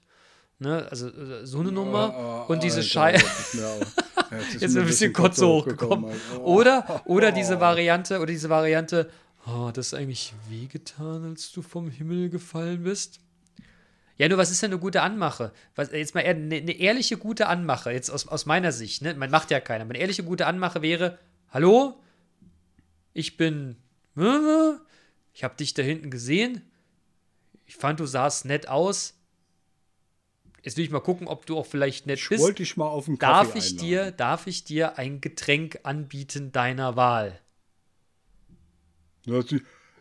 Ne, 0.60 0.88
also 0.90 1.10
äh, 1.10 1.46
so 1.46 1.60
eine 1.60 1.72
Nummer. 1.72 2.46
Oh, 2.48 2.54
und 2.54 2.64
diese 2.64 2.84
Scheiße. 2.84 3.26
ist 3.26 3.54
ja, 3.56 3.76
jetzt 4.38 4.56
ist 4.56 4.62
Jetzt 4.62 4.74
mir 4.76 4.82
ein 4.82 4.88
bisschen 4.88 5.14
Kotze 5.14 5.48
hochgekommen. 5.48 6.06
Alter. 6.06 6.20
Oh. 6.40 6.56
Oder, 6.56 7.02
oder 7.06 7.32
diese 7.32 7.60
Variante, 7.60 8.18
oder 8.18 8.28
diese 8.28 8.50
Variante, 8.50 9.10
oh, 9.46 9.72
das 9.74 9.88
ist 9.88 9.94
eigentlich 9.94 10.34
wehgetan, 10.50 11.26
als 11.26 11.52
du 11.52 11.62
vom 11.62 11.90
Himmel 11.90 12.30
gefallen 12.30 12.84
bist. 12.84 13.20
Ja, 14.18 14.30
nur 14.30 14.38
was 14.38 14.52
ist 14.52 14.62
denn 14.62 14.72
eine 14.72 14.80
gute 14.80 15.02
Anmache? 15.02 15.52
Was, 15.76 15.92
jetzt 15.92 16.14
mal 16.14 16.24
eine, 16.24 16.56
eine 16.56 16.72
ehrliche 16.74 17.18
gute 17.18 17.48
Anmache, 17.48 17.92
jetzt 17.92 18.10
aus, 18.12 18.28
aus 18.28 18.46
meiner 18.46 18.72
Sicht, 18.72 19.02
ne? 19.02 19.16
Man 19.16 19.32
macht 19.32 19.50
ja 19.52 19.60
keiner. 19.60 19.86
Eine 19.86 19.98
ehrliche 19.98 20.24
gute 20.24 20.46
Anmache 20.46 20.82
wäre: 20.84 21.18
Hallo, 21.50 22.00
ich 23.14 23.38
bin. 23.38 23.78
Ich 25.34 25.44
habe 25.44 25.56
dich 25.58 25.74
da 25.74 25.82
hinten 25.82 26.12
gesehen. 26.12 26.62
Ich 27.66 27.76
fand, 27.76 28.00
du 28.00 28.06
sahst 28.06 28.46
nett 28.46 28.68
aus. 28.68 29.16
Jetzt 30.62 30.78
will 30.78 30.86
ich 30.86 30.92
mal 30.92 31.00
gucken, 31.02 31.28
ob 31.28 31.46
du 31.48 31.58
auch 31.58 31.66
vielleicht 31.66 32.06
nett 32.06 32.20
Ich 32.20 32.30
bist. 32.30 32.42
wollte 32.44 32.62
dich 32.64 32.78
mal 32.78 32.86
auf 32.86 33.06
den 33.06 33.18
Kaffee 33.18 33.46
Darf 33.48 33.56
ich 33.56 33.66
einladen. 33.72 33.88
dir, 33.88 34.12
darf 34.12 34.48
ich 34.48 34.64
dir 34.64 34.98
ein 35.00 35.20
Getränk 35.22 35.80
anbieten 35.84 36.52
deiner 36.52 36.96
Wahl? 36.96 37.40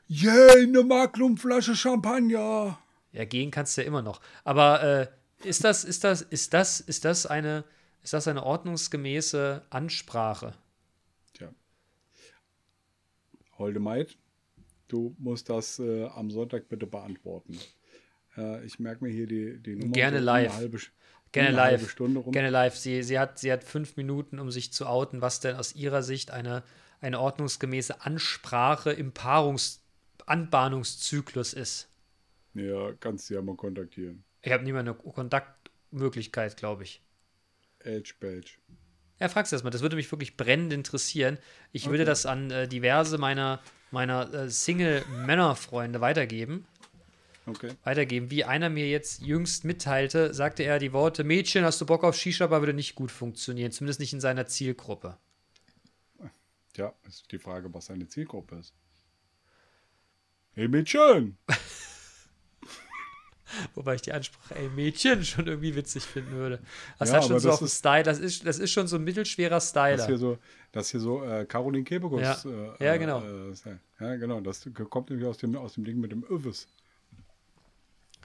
Yay, 0.09 0.63
eine 0.65 0.83
Magnumflasche 0.85 1.75
Champagner. 1.75 2.79
Ja, 3.13 3.25
gehen 3.25 3.51
kannst 3.51 3.77
du 3.77 3.83
ja 3.83 3.87
immer 3.87 4.03
noch. 4.03 4.21
Aber 4.45 4.83
äh, 4.83 5.07
ist 5.47 5.65
das, 5.65 5.85
ist 5.85 6.05
das, 6.05 6.23
ist 6.23 6.55
das, 6.55 6.81
ist 6.81 7.05
das 7.05 7.27
eine, 7.27 7.65
ist 8.03 8.13
das 8.13 8.27
eine 8.27 8.43
ordnungsgemäße 8.43 9.63
Ansprache? 9.71 10.55
Tja. 11.35 11.53
Holde 13.59 13.81
Maid, 13.81 14.17
du 14.89 15.15
musst 15.19 15.51
das 15.51 15.79
äh, 15.79 16.07
am 16.07 16.31
Sonntag 16.31 16.69
bitte 16.69 16.87
beantworten. 16.87 17.59
Äh, 18.37 18.65
ich 18.65 18.79
merke 18.79 19.05
mir 19.05 19.11
hier 19.11 19.27
die, 19.27 19.63
die 19.63 19.77
Nummer. 19.77 19.93
Gerne 19.93 20.19
so 20.19 20.25
live. 20.25 20.53
Halbe, 20.55 20.79
Gerne 21.33 21.51
live. 21.51 21.81
halbe 21.81 21.89
Stunde 21.89 22.21
rum. 22.21 22.33
Gerne 22.33 22.51
live. 22.51 22.77
Sie, 22.77 23.03
sie, 23.03 23.19
hat, 23.19 23.39
sie 23.39 23.53
hat 23.53 23.65
fünf 23.65 23.97
Minuten, 23.97 24.39
um 24.39 24.51
sich 24.51 24.73
zu 24.73 24.87
outen, 24.87 25.21
was 25.21 25.41
denn 25.41 25.57
aus 25.57 25.75
ihrer 25.75 26.03
Sicht 26.03 26.31
eine, 26.31 26.63
eine 27.01 27.21
ordnungsgemäße 27.21 28.03
Ansprache 28.03 28.93
im 28.93 29.13
Paarungs 29.13 29.81
Anbahnungszyklus 30.25 31.53
ist. 31.53 31.89
Ja, 32.55 32.93
kannst 33.01 33.31
du 33.31 33.35
ja 33.35 33.43
mal 33.43 33.57
kontaktieren. 33.57 34.25
Ich 34.43 34.53
habe 34.53 34.65
nie 34.65 34.73
mal 34.73 34.81
eine 34.81 34.95
Kontaktmöglichkeit, 34.95 36.57
glaube 36.57 36.83
ich. 36.83 37.03
Edge 37.81 38.15
Badge. 38.21 38.53
Ja, 39.21 39.29
frag's 39.29 39.53
erst 39.53 39.65
mal. 39.65 39.71
Das 39.71 39.83
würde 39.83 39.97
mich 39.97 40.11
wirklich 40.11 40.37
brennend 40.37 40.73
interessieren. 40.73 41.39
Ich 41.73 41.87
würde 41.87 42.03
Okay. 42.03 42.07
das 42.11 42.27
an 42.27 42.51
äh, 42.51 42.69
diverse 42.69 43.19
meiner, 43.19 43.61
meiner 43.91 44.33
äh, 44.35 44.51
Single-Männer-Freunde 44.51 46.01
weitergeben. 46.01 46.67
Okay. 47.47 47.73
Weitergeben. 47.85 48.31
Wie 48.31 48.45
einer 48.45 48.69
mir 48.69 48.89
jetzt 48.89 49.23
jüngst 49.23 49.65
mitteilte, 49.65 50.35
sagte 50.35 50.63
er 50.63 50.79
die 50.79 50.93
Worte: 50.93 51.25
Mädchen, 51.25 51.65
hast 51.65 51.81
du 51.81 51.87
Bock 51.87 52.05
auf 52.05 52.17
Shisha-Bar? 52.17 52.61
Würde 52.61 52.75
nicht 52.75 52.95
gut 52.95 53.11
funktionieren. 53.11 53.73
Zumindest 53.73 54.01
nicht 54.01 54.13
in 54.13 54.21
seiner 54.21 54.47
Zielgruppe. 54.47 55.17
Tja, 56.73 56.93
ist 57.07 57.31
die 57.33 57.39
Frage, 57.39 57.73
was 57.75 57.87
seine 57.87 58.07
Zielgruppe 58.09 58.57
ist. 58.57 58.75
Hey 60.53 60.69
Mädchen! 60.69 61.37
Wobei 63.75 63.95
ich 63.97 64.03
die 64.03 64.13
Ansprache, 64.13 64.55
ey 64.57 64.69
Mädchen, 64.69 65.25
schon 65.27 65.47
irgendwie 65.47 65.75
witzig 65.75 66.05
finden 66.05 66.33
würde. 66.33 66.61
Das 66.99 67.11
Ja, 67.11 67.17
hat 67.17 67.25
schon 67.25 67.39
so 67.39 67.49
das 67.49 67.57
auf 67.61 67.67
ist- 67.67 67.79
Style, 67.79 68.03
das 68.03 68.19
ist, 68.19 68.47
das 68.47 68.59
ist 68.59 68.71
schon 68.73 68.87
so 68.87 68.97
ein 68.97 69.05
mittelschwerer 69.05 69.51
Das 69.57 69.71
Styler. 69.71 70.07
hier 70.07 70.19
so, 70.19 70.39
das 70.73 70.91
hier 70.91 71.01
so 71.01 71.23
äh, 71.25 71.45
Caroline 71.47 71.85
Kebekus. 71.85 72.21
Ja. 72.23 72.37
Äh, 72.79 72.85
Ja, 72.85 72.97
genau. 72.97 73.23
Äh, 73.23 73.53
ja, 74.01 74.17
genau. 74.17 74.41
Das 74.41 74.69
kommt 74.91 75.11
nämlich 75.11 75.27
aus 75.29 75.39
dem, 75.39 75.55
aus 75.57 75.75
dem 75.75 75.85
Ding 75.85 75.99
mit 76.01 76.13
dem 76.13 76.25
Övis. 76.31 76.67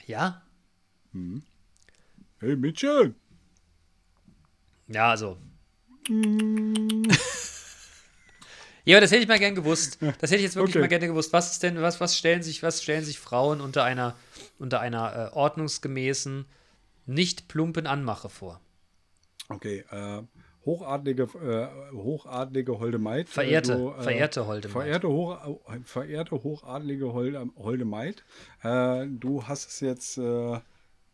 Ja? 0.06 0.42
Hey 2.40 2.56
Mädchen! 2.56 3.16
Ja, 4.88 5.10
also. 5.12 5.38
ja, 8.88 8.98
aber 8.98 9.02
das 9.02 9.12
hätte 9.12 9.22
ich 9.22 9.28
mal 9.28 9.40
gern 9.40 9.56
gewusst. 9.56 9.98
Das 10.20 10.32
hätte 10.32 10.38
ich 10.38 10.44
jetzt 10.44 10.56
wirklich 10.56 10.76
Okay. 10.76 10.82
mal 10.82 10.88
gerne 10.88 11.08
gewusst. 11.08 11.34
Was 11.34 11.52
ist 11.52 11.64
denn, 11.64 11.82
was, 11.82 12.00
was 12.00 12.18
stellen 12.18 12.42
sich, 12.44 12.64
was 12.64 12.82
stellen 12.82 13.04
sich 13.04 13.20
Frauen 13.20 13.62
unter 13.62 13.84
einer, 13.84 14.16
unter 14.60 14.80
einer 14.80 15.32
äh, 15.32 15.36
ordnungsgemäßen, 15.36 16.46
nicht 17.06 17.48
plumpen 17.48 17.88
Anmache 17.88 18.30
vor? 18.30 18.60
Okay, 19.50 19.84
äh, 19.92 20.22
hochadlige, 20.66 21.24
äh, 21.24 21.96
hochadlige 21.96 22.80
Holde 22.80 22.98
Maid. 22.98 23.30
Verehrte, 23.30 23.76
du, 23.78 23.92
äh, 23.92 24.02
verehrte 24.04 24.46
Holde 24.48 24.68
Maid. 24.68 24.74
Verehrte, 24.74 25.08
hoch, 25.10 25.38
äh, 25.70 25.80
verehrte 25.86 26.44
hochadlige 26.44 27.14
Holde, 27.14 27.46
Holde 27.58 27.86
Maid, 27.86 28.24
äh, 28.64 29.06
du 29.08 29.48
hast 29.48 29.70
es 29.70 29.80
jetzt 29.80 30.18
äh, 30.18 30.60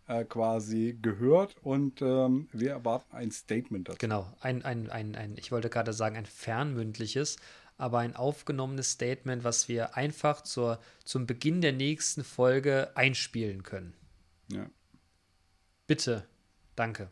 äh, 0.08 0.26
quasi 0.26 0.98
gehört 1.02 1.56
und 1.62 2.02
ähm, 2.02 2.50
wir 2.52 2.72
erwarten 2.72 3.16
ein 3.16 3.32
Statement 3.32 3.88
dazu. 3.88 3.98
Genau, 4.00 4.28
ein, 4.42 4.66
ein, 4.66 4.90
ein, 4.90 5.16
ein, 5.16 5.38
ich 5.38 5.52
wollte 5.52 5.70
gerade 5.70 5.94
sagen, 5.94 6.18
ein 6.18 6.26
fernmündliches, 6.26 7.38
aber 7.78 8.00
ein 8.00 8.16
aufgenommenes 8.16 8.92
Statement, 8.92 9.44
was 9.44 9.68
wir 9.68 9.96
einfach 9.96 10.42
zur, 10.42 10.80
zum 11.04 11.26
Beginn 11.26 11.62
der 11.62 11.74
nächsten 11.74 12.24
Folge 12.24 12.92
einspielen 12.96 13.64
können. 13.64 13.94
Ja. 14.52 14.70
Bitte. 15.88 16.26
Danke. 16.76 17.10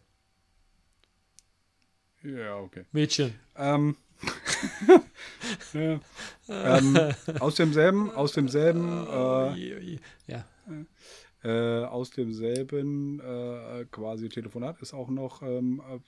ja, 2.24 2.58
okay. 2.58 2.86
Mädchen. 2.92 3.34
Ähm, 3.56 3.96
ja. 5.74 6.00
ähm, 6.48 7.14
aus 7.40 7.56
demselben, 7.56 8.12
aus 8.12 8.34
demselben, 8.34 9.08
äh, 9.08 10.00
ja. 10.28 10.46
äh, 11.44 11.86
aus 11.86 12.12
demselben 12.12 13.20
äh, 13.20 13.86
quasi 13.92 14.30
Telefonat 14.30 14.80
ist 14.82 14.94
auch 14.94 15.10
noch 15.10 15.42
ähm, 15.42 15.82
äh, 15.92 16.00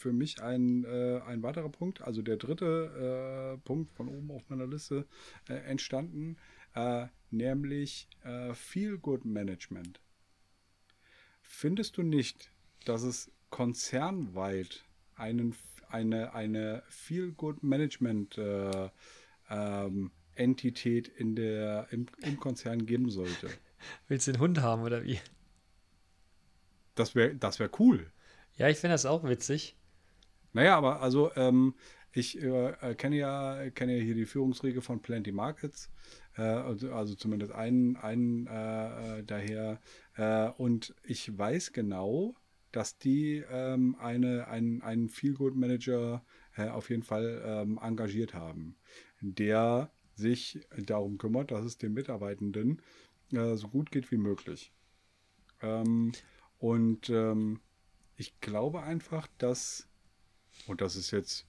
für 0.00 0.12
mich 0.12 0.42
ein, 0.42 0.84
äh, 0.84 1.20
ein 1.26 1.42
weiterer 1.42 1.68
Punkt, 1.68 2.00
also 2.00 2.22
der 2.22 2.38
dritte 2.38 3.54
äh, 3.54 3.58
Punkt 3.66 3.92
von 3.92 4.08
oben 4.08 4.30
auf 4.30 4.48
meiner 4.48 4.66
Liste 4.66 5.06
äh, 5.48 5.54
entstanden, 5.54 6.38
äh, 6.74 7.06
nämlich 7.30 8.08
äh, 8.24 8.54
Feel 8.54 8.98
Good 8.98 9.24
Management. 9.26 10.00
Findest 11.42 11.98
du 11.98 12.02
nicht, 12.02 12.50
dass 12.86 13.02
es 13.02 13.30
konzernweit 13.50 14.84
einen, 15.16 15.54
eine, 15.88 16.32
eine 16.32 16.82
Feel 16.88 17.32
Good 17.32 17.62
Management 17.62 18.38
äh, 18.38 18.88
ähm, 19.50 20.12
Entität 20.34 21.08
in 21.08 21.36
der, 21.36 21.88
im, 21.90 22.06
im 22.22 22.40
Konzern 22.40 22.86
geben 22.86 23.10
sollte? 23.10 23.50
Willst 24.08 24.26
du 24.26 24.32
den 24.32 24.40
Hund 24.40 24.62
haben 24.62 24.82
oder 24.82 25.04
wie? 25.04 25.18
Das 26.94 27.14
wäre 27.14 27.34
das 27.34 27.58
wär 27.58 27.70
cool. 27.78 28.10
Ja, 28.56 28.68
ich 28.68 28.78
finde 28.78 28.94
das 28.94 29.06
auch 29.06 29.24
witzig. 29.24 29.76
Naja, 30.52 30.76
aber 30.76 31.00
also 31.00 31.30
ähm, 31.36 31.74
ich 32.12 32.42
äh, 32.42 32.94
kenne 32.96 33.16
ja, 33.16 33.70
kenne 33.70 33.96
ja 33.96 34.02
hier 34.02 34.14
die 34.14 34.26
Führungsriege 34.26 34.82
von 34.82 35.00
Plenty 35.00 35.30
Markets, 35.32 35.90
äh, 36.36 36.42
also, 36.42 36.92
also, 36.92 37.14
zumindest 37.14 37.52
einen, 37.52 37.96
einen 37.96 38.46
äh, 38.46 39.18
äh 39.18 39.22
daher. 39.22 39.80
Äh, 40.16 40.50
und 40.56 40.94
ich 41.04 41.36
weiß 41.36 41.72
genau, 41.72 42.34
dass 42.72 42.98
die 42.98 43.44
ähm, 43.50 43.96
eine, 44.00 44.48
einen, 44.48 44.82
einen 44.82 45.08
Feel-Good-Manager 45.08 46.24
äh, 46.56 46.68
auf 46.68 46.90
jeden 46.90 47.02
Fall 47.02 47.42
ähm, 47.44 47.78
engagiert 47.82 48.34
haben, 48.34 48.76
der 49.20 49.92
sich 50.14 50.66
darum 50.76 51.18
kümmert, 51.18 51.50
dass 51.50 51.64
es 51.64 51.78
den 51.78 51.94
Mitarbeitenden 51.94 52.82
so 53.30 53.68
gut 53.68 53.92
geht 53.92 54.10
wie 54.10 54.16
möglich. 54.16 54.72
Ähm, 55.62 56.12
und 56.58 57.08
ähm, 57.10 57.60
ich 58.16 58.40
glaube 58.40 58.82
einfach, 58.82 59.28
dass, 59.38 59.88
und 60.66 60.80
das 60.80 60.96
ist 60.96 61.10
jetzt 61.10 61.46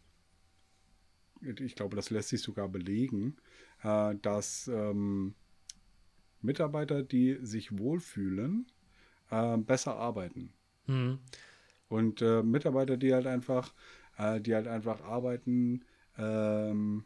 ich 1.41 1.75
glaube, 1.75 1.95
das 1.95 2.09
lässt 2.09 2.29
sich 2.29 2.41
sogar 2.41 2.69
belegen, 2.69 3.37
äh, 3.83 4.15
dass 4.21 4.67
ähm, 4.67 5.33
Mitarbeiter, 6.41 7.03
die 7.03 7.37
sich 7.41 7.77
wohlfühlen, 7.77 8.67
äh, 9.29 9.57
besser 9.57 9.95
arbeiten. 9.95 10.53
Mhm. 10.87 11.19
Und 11.89 12.21
äh, 12.21 12.43
Mitarbeiter, 12.43 12.97
die 12.97 13.13
halt 13.13 13.27
einfach, 13.27 13.73
äh, 14.17 14.39
die 14.39 14.55
halt 14.55 14.67
einfach 14.67 15.01
arbeiten 15.01 15.83
ähm, 16.17 17.05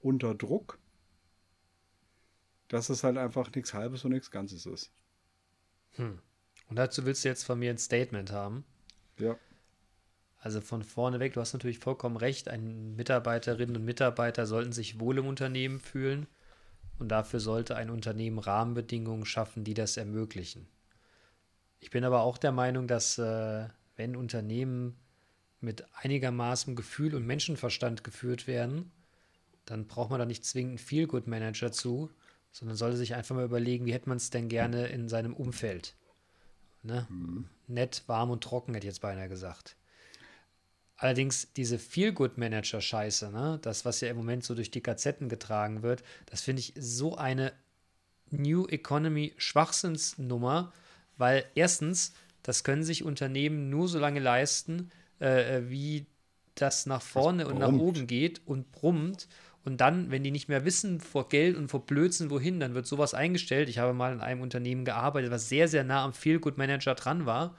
unter 0.00 0.34
Druck, 0.34 0.78
dass 2.68 2.90
es 2.90 3.04
halt 3.04 3.16
einfach 3.16 3.54
nichts 3.54 3.74
Halbes 3.74 4.04
und 4.04 4.12
nichts 4.12 4.30
Ganzes 4.30 4.66
ist. 4.66 4.92
Hm. 5.92 6.18
Und 6.68 6.76
dazu 6.76 7.04
willst 7.04 7.24
du 7.24 7.28
jetzt 7.28 7.44
von 7.44 7.58
mir 7.58 7.70
ein 7.70 7.78
Statement 7.78 8.32
haben? 8.32 8.64
Ja. 9.18 9.36
Also 10.42 10.60
von 10.60 10.82
vorne 10.82 11.20
weg, 11.20 11.34
du 11.34 11.40
hast 11.40 11.52
natürlich 11.52 11.78
vollkommen 11.78 12.16
recht, 12.16 12.48
ein 12.48 12.96
Mitarbeiterinnen 12.96 13.76
und 13.76 13.84
Mitarbeiter 13.84 14.44
sollten 14.44 14.72
sich 14.72 14.98
wohl 14.98 15.18
im 15.18 15.28
Unternehmen 15.28 15.78
fühlen 15.78 16.26
und 16.98 17.10
dafür 17.10 17.38
sollte 17.38 17.76
ein 17.76 17.90
Unternehmen 17.90 18.40
Rahmenbedingungen 18.40 19.24
schaffen, 19.24 19.62
die 19.62 19.74
das 19.74 19.96
ermöglichen. 19.96 20.66
Ich 21.78 21.90
bin 21.90 22.02
aber 22.02 22.22
auch 22.22 22.38
der 22.38 22.50
Meinung, 22.50 22.88
dass 22.88 23.18
äh, 23.18 23.68
wenn 23.94 24.16
Unternehmen 24.16 24.96
mit 25.60 25.86
einigermaßen 26.02 26.74
Gefühl 26.74 27.14
und 27.14 27.24
Menschenverstand 27.24 28.02
geführt 28.02 28.48
werden, 28.48 28.90
dann 29.64 29.86
braucht 29.86 30.10
man 30.10 30.18
da 30.18 30.26
nicht 30.26 30.44
zwingend 30.44 30.70
einen 30.70 30.78
Feel-Good-Manager 30.78 31.70
zu, 31.70 32.10
sondern 32.50 32.76
sollte 32.76 32.96
sich 32.96 33.14
einfach 33.14 33.36
mal 33.36 33.44
überlegen, 33.44 33.86
wie 33.86 33.92
hätte 33.92 34.08
man 34.08 34.16
es 34.16 34.30
denn 34.30 34.48
gerne 34.48 34.88
in 34.88 35.08
seinem 35.08 35.34
Umfeld. 35.34 35.94
Ne? 36.82 37.06
Mhm. 37.08 37.46
Nett, 37.68 38.02
warm 38.08 38.30
und 38.30 38.42
trocken, 38.42 38.74
hätte 38.74 38.88
jetzt 38.88 39.00
beinahe 39.00 39.28
gesagt. 39.28 39.76
Allerdings 41.02 41.52
diese 41.56 41.78
Feel-Good-Manager-Scheiße, 41.80 43.32
ne, 43.32 43.58
das, 43.60 43.84
was 43.84 44.00
ja 44.00 44.08
im 44.08 44.16
Moment 44.16 44.44
so 44.44 44.54
durch 44.54 44.70
die 44.70 44.84
Gazetten 44.84 45.28
getragen 45.28 45.82
wird, 45.82 46.04
das 46.26 46.42
finde 46.42 46.60
ich 46.60 46.74
so 46.78 47.16
eine 47.16 47.52
New 48.30 48.68
Economy-Schwachsinnsnummer, 48.68 50.72
weil 51.16 51.44
erstens, 51.56 52.12
das 52.44 52.62
können 52.62 52.84
sich 52.84 53.02
Unternehmen 53.02 53.68
nur 53.68 53.88
so 53.88 53.98
lange 53.98 54.20
leisten, 54.20 54.92
äh, 55.20 55.56
äh 55.56 55.68
wie 55.68 56.06
das 56.54 56.86
nach 56.86 57.02
vorne 57.02 57.42
das 57.42 57.52
und 57.52 57.58
nach 57.58 57.72
oben 57.72 58.06
geht 58.06 58.40
und 58.46 58.70
brummt. 58.70 59.26
Und 59.64 59.80
dann, 59.80 60.12
wenn 60.12 60.22
die 60.22 60.30
nicht 60.30 60.48
mehr 60.48 60.64
wissen 60.64 61.00
vor 61.00 61.28
Geld 61.28 61.56
und 61.56 61.66
vor 61.66 61.84
Blödsinn 61.84 62.30
wohin, 62.30 62.60
dann 62.60 62.74
wird 62.74 62.86
sowas 62.86 63.12
eingestellt. 63.12 63.68
Ich 63.68 63.78
habe 63.78 63.92
mal 63.92 64.12
in 64.12 64.20
einem 64.20 64.40
Unternehmen 64.40 64.84
gearbeitet, 64.84 65.32
was 65.32 65.48
sehr, 65.48 65.66
sehr 65.66 65.82
nah 65.82 66.04
am 66.04 66.12
Feel-Good-Manager 66.12 66.94
dran 66.94 67.26
war. 67.26 67.56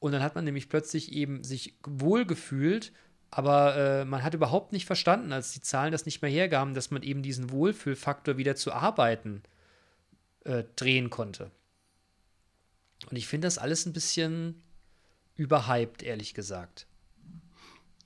Und 0.00 0.12
dann 0.12 0.22
hat 0.22 0.34
man 0.34 0.44
nämlich 0.44 0.68
plötzlich 0.68 1.12
eben 1.12 1.42
sich 1.42 1.74
wohl 1.84 2.24
gefühlt, 2.24 2.92
aber 3.30 3.76
äh, 3.76 4.04
man 4.04 4.22
hat 4.22 4.34
überhaupt 4.34 4.72
nicht 4.72 4.86
verstanden, 4.86 5.32
als 5.32 5.52
die 5.52 5.60
Zahlen 5.60 5.92
das 5.92 6.06
nicht 6.06 6.22
mehr 6.22 6.30
hergaben, 6.30 6.74
dass 6.74 6.90
man 6.90 7.02
eben 7.02 7.22
diesen 7.22 7.50
Wohlfühlfaktor 7.50 8.36
wieder 8.36 8.56
zu 8.56 8.72
arbeiten 8.72 9.42
äh, 10.44 10.64
drehen 10.76 11.10
konnte. 11.10 11.50
Und 13.10 13.16
ich 13.16 13.26
finde 13.26 13.46
das 13.46 13.58
alles 13.58 13.86
ein 13.86 13.92
bisschen 13.92 14.62
überhyped, 15.34 16.02
ehrlich 16.02 16.34
gesagt. 16.34 16.86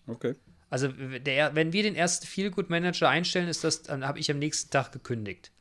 Okay. 0.06 0.34
Also, 0.70 0.88
der, 0.88 1.54
wenn 1.54 1.72
wir 1.72 1.82
den 1.82 1.94
ersten 1.94 2.26
Feel-Good-Manager 2.26 3.08
einstellen, 3.08 3.48
ist 3.48 3.62
das, 3.62 3.82
dann 3.82 4.06
habe 4.06 4.18
ich 4.18 4.30
am 4.30 4.38
nächsten 4.38 4.70
Tag 4.70 4.90
gekündigt. 4.92 5.52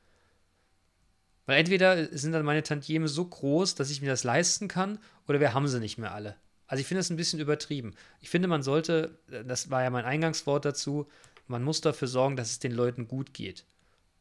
Weil 1.46 1.60
entweder 1.60 2.16
sind 2.18 2.34
dann 2.34 2.46
meine 2.46 2.64
Tantieme 2.64 3.08
so 3.08 3.26
groß, 3.26 3.76
dass 3.76 3.90
ich 3.90 4.02
mir 4.02 4.10
das 4.10 4.24
leisten 4.24 4.68
kann, 4.68 5.00
oder 5.28 5.40
wir 5.40 5.54
haben 5.54 5.68
sie 5.68 5.80
nicht 5.80 5.98
mehr 5.98 6.14
alle. 6.14 6.36
Also 6.68 6.82
ich 6.82 6.88
finde 6.88 7.00
das 7.00 7.10
ein 7.10 7.18
bisschen 7.18 7.40
übertrieben. 7.40 7.96
Ich 8.22 8.30
finde, 8.30 8.48
man 8.48 8.64
sollte, 8.64 9.20
das 9.46 9.70
war 9.70 9.84
ja 9.84 9.90
mein 9.90 10.06
Eingangswort 10.06 10.66
dazu, 10.66 11.08
man 11.48 11.64
muss 11.64 11.82
dafür 11.82 12.08
sorgen, 12.08 12.38
dass 12.38 12.52
es 12.52 12.60
den 12.60 12.72
Leuten 12.72 13.08
gut 13.08 13.34
geht. 13.34 13.66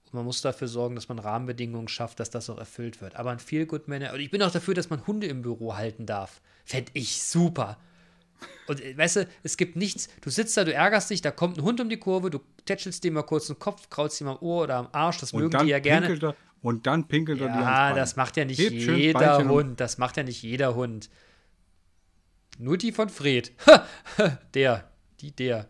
Und 0.06 0.14
man 0.14 0.24
muss 0.24 0.42
dafür 0.42 0.66
sorgen, 0.66 0.96
dass 0.96 1.08
man 1.08 1.20
Rahmenbedingungen 1.20 1.86
schafft, 1.86 2.18
dass 2.18 2.30
das 2.30 2.50
auch 2.50 2.58
erfüllt 2.58 3.00
wird. 3.00 3.14
Aber 3.14 3.30
ein 3.30 3.38
Feel 3.38 3.66
Good 3.66 3.86
Manager, 3.86 4.14
und 4.14 4.20
ich 4.20 4.30
bin 4.30 4.42
auch 4.42 4.50
dafür, 4.50 4.74
dass 4.74 4.90
man 4.90 5.06
Hunde 5.06 5.28
im 5.28 5.42
Büro 5.42 5.76
halten 5.76 6.06
darf. 6.06 6.40
Fände 6.64 6.90
ich 6.94 7.22
super. 7.22 7.78
Und 8.66 8.80
äh, 8.80 8.96
weißt 8.96 9.16
du, 9.16 9.28
es 9.42 9.56
gibt 9.56 9.76
nichts, 9.76 10.08
du 10.20 10.30
sitzt 10.30 10.56
da, 10.56 10.64
du 10.64 10.72
ärgerst 10.72 11.10
dich, 11.10 11.22
da 11.22 11.30
kommt 11.30 11.58
ein 11.58 11.62
Hund 11.62 11.80
um 11.80 11.88
die 11.88 11.98
Kurve, 11.98 12.30
du 12.30 12.40
tätschelst 12.64 13.04
dem 13.04 13.14
mal 13.14 13.22
kurz 13.22 13.46
den 13.46 13.58
Kopf, 13.58 13.88
kraulst 13.90 14.20
ihm 14.20 14.28
am 14.28 14.38
Ohr 14.40 14.64
oder 14.64 14.76
am 14.76 14.88
Arsch, 14.92 15.18
das 15.18 15.32
und 15.32 15.42
mögen 15.42 15.58
die 15.64 15.70
ja 15.70 15.78
gerne. 15.78 16.18
Er, 16.20 16.34
und 16.62 16.86
dann 16.86 17.08
pinkelt 17.08 17.40
er 17.40 17.48
ja, 17.48 17.52
dir 17.54 17.60
Ja, 17.60 17.94
das 17.94 18.16
macht 18.16 18.36
ja 18.36 18.44
nicht 18.44 18.58
Hebt 18.58 18.74
jeder 18.74 19.48
Hund. 19.48 19.80
Das 19.80 19.98
macht 19.98 20.16
ja 20.16 20.22
nicht 20.22 20.42
jeder 20.42 20.74
Hund. 20.74 21.08
Nur 22.58 22.76
die 22.76 22.92
von 22.92 23.08
Fred. 23.08 23.52
der, 24.54 24.90
die, 25.20 25.32
der. 25.32 25.68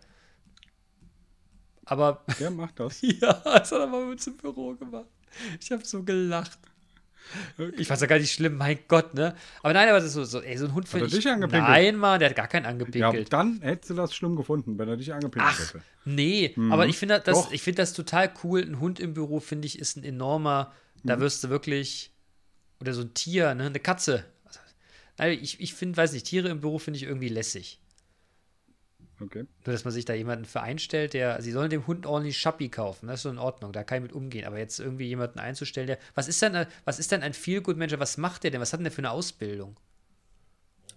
Aber. 1.85 2.25
Der 2.41 2.51
macht 2.51 2.81
das. 2.81 3.01
ja, 3.03 3.33
das 3.33 3.71
hat 3.71 3.81
er 3.81 3.87
mal 3.87 4.03
mit 4.03 4.13
uns 4.13 4.27
im 4.27 4.37
Büro 4.37 4.75
gemacht. 4.75 5.07
Ich 5.61 5.71
habe 5.71 5.85
so 5.85 6.03
gelacht. 6.03 6.59
Ich 7.77 7.87
fand's 7.87 8.01
ja 8.01 8.07
gar 8.07 8.19
nicht 8.19 8.33
schlimm, 8.33 8.57
mein 8.57 8.79
Gott, 8.89 9.15
ne? 9.15 9.35
Aber 9.63 9.73
nein, 9.73 9.89
aber 9.89 9.99
das 9.99 10.07
ist 10.07 10.13
so, 10.15 10.25
so, 10.25 10.41
ey, 10.41 10.57
so 10.57 10.67
ein 10.67 10.75
Hund 10.75 10.89
finde 10.89 11.07
ich. 11.07 11.13
Dich 11.13 11.29
angepinkelt? 11.29 11.69
Nein, 11.69 11.97
Mann, 11.97 12.19
der 12.19 12.31
hat 12.31 12.37
gar 12.37 12.49
keinen 12.49 12.67
angepinkelt. 12.67 13.33
Ja, 13.33 13.39
dann 13.39 13.61
hättest 13.61 13.91
du 13.91 13.95
das 13.95 14.15
schlimm 14.15 14.37
gefunden, 14.37 14.79
wenn 14.79 14.89
er 14.89 14.97
dich 14.97 15.13
angepinkelt 15.13 15.55
Ach, 15.55 15.61
hätte. 15.61 15.83
Nee, 16.05 16.53
mhm. 16.57 16.73
aber 16.73 16.87
ich 16.87 16.97
finde 16.97 17.21
das, 17.25 17.47
find 17.47 17.79
das 17.79 17.93
total 17.93 18.33
cool. 18.43 18.63
Ein 18.63 18.81
Hund 18.81 19.01
im 19.01 19.15
Büro, 19.15 19.41
finde 19.41 19.67
ich, 19.67 19.79
ist 19.79 19.97
ein 19.97 20.05
enormer. 20.05 20.73
Da 21.05 21.17
mhm. 21.17 21.21
wirst 21.21 21.45
du 21.45 21.51
wirklich. 21.51 22.13
Oder 22.81 22.95
so 22.95 23.03
ein 23.03 23.13
Tier, 23.13 23.55
ne? 23.55 23.67
Eine 23.67 23.79
Katze. 23.79 24.25
Also, 25.19 25.39
ich, 25.39 25.61
ich 25.61 25.75
finde, 25.75 25.99
weiß 25.99 26.13
nicht, 26.13 26.25
Tiere 26.27 26.49
im 26.49 26.61
Büro 26.61 26.79
finde 26.79 26.97
ich 26.97 27.03
irgendwie 27.03 27.29
lässig. 27.29 27.79
Okay. 29.21 29.47
Nur, 29.67 29.73
dass 29.73 29.85
man 29.85 29.93
sich 29.93 30.05
da 30.05 30.15
jemanden 30.15 30.47
für 30.47 30.63
einstellt, 30.63 31.13
der, 31.13 31.43
sie 31.43 31.53
sollen 31.53 31.71
dem 31.71 31.87
Hund 31.87 32.07
ordentlich 32.07 32.39
Schappi 32.39 32.69
kaufen, 32.69 33.07
das 33.07 33.17
ist 33.17 33.23
so 33.25 33.31
in 33.31 33.39
Ordnung, 33.39 33.73
da 33.73 33.85
kann 33.85 33.99
ich 33.99 34.03
mit 34.03 34.13
umgehen. 34.13 34.47
Aber 34.47 34.59
jetzt 34.59 34.81
irgendwie 34.81 35.07
jemanden 35.07 35.39
einzustellen, 35.39 35.87
der, 35.87 35.99
was 36.15 36.27
ist 36.27 36.41
denn, 36.41 36.67
was 36.85 36.99
ist 36.99 37.13
denn 37.13 37.23
ein 37.23 37.35
Feelgood-Manager, 37.35 38.01
was 38.01 38.17
macht 38.17 38.45
der 38.45 38.51
denn, 38.51 38.61
was 38.61 38.73
hat 38.73 38.81
denn 38.81 38.85
der 38.85 38.93
für 38.93 39.03
eine 39.03 39.11
Ausbildung? 39.11 39.77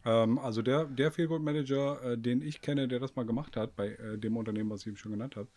Ähm, 0.05 0.39
also 0.39 0.61
der, 0.61 0.86
der 0.86 1.11
Feelgood-Manager, 1.11 2.13
äh, 2.13 2.17
den 2.17 2.41
ich 2.41 2.61
kenne, 2.61 2.88
der 2.88 2.99
das 2.99 3.15
mal 3.15 3.26
gemacht 3.26 3.57
hat, 3.57 3.76
bei 3.76 3.89
äh, 3.89 4.17
dem 4.17 4.38
Unternehmen, 4.38 4.69
was 4.69 4.82
ich 4.82 4.88
eben 4.88 4.97
schon 4.97 5.11
genannt 5.11 5.36
habe, 5.36 5.49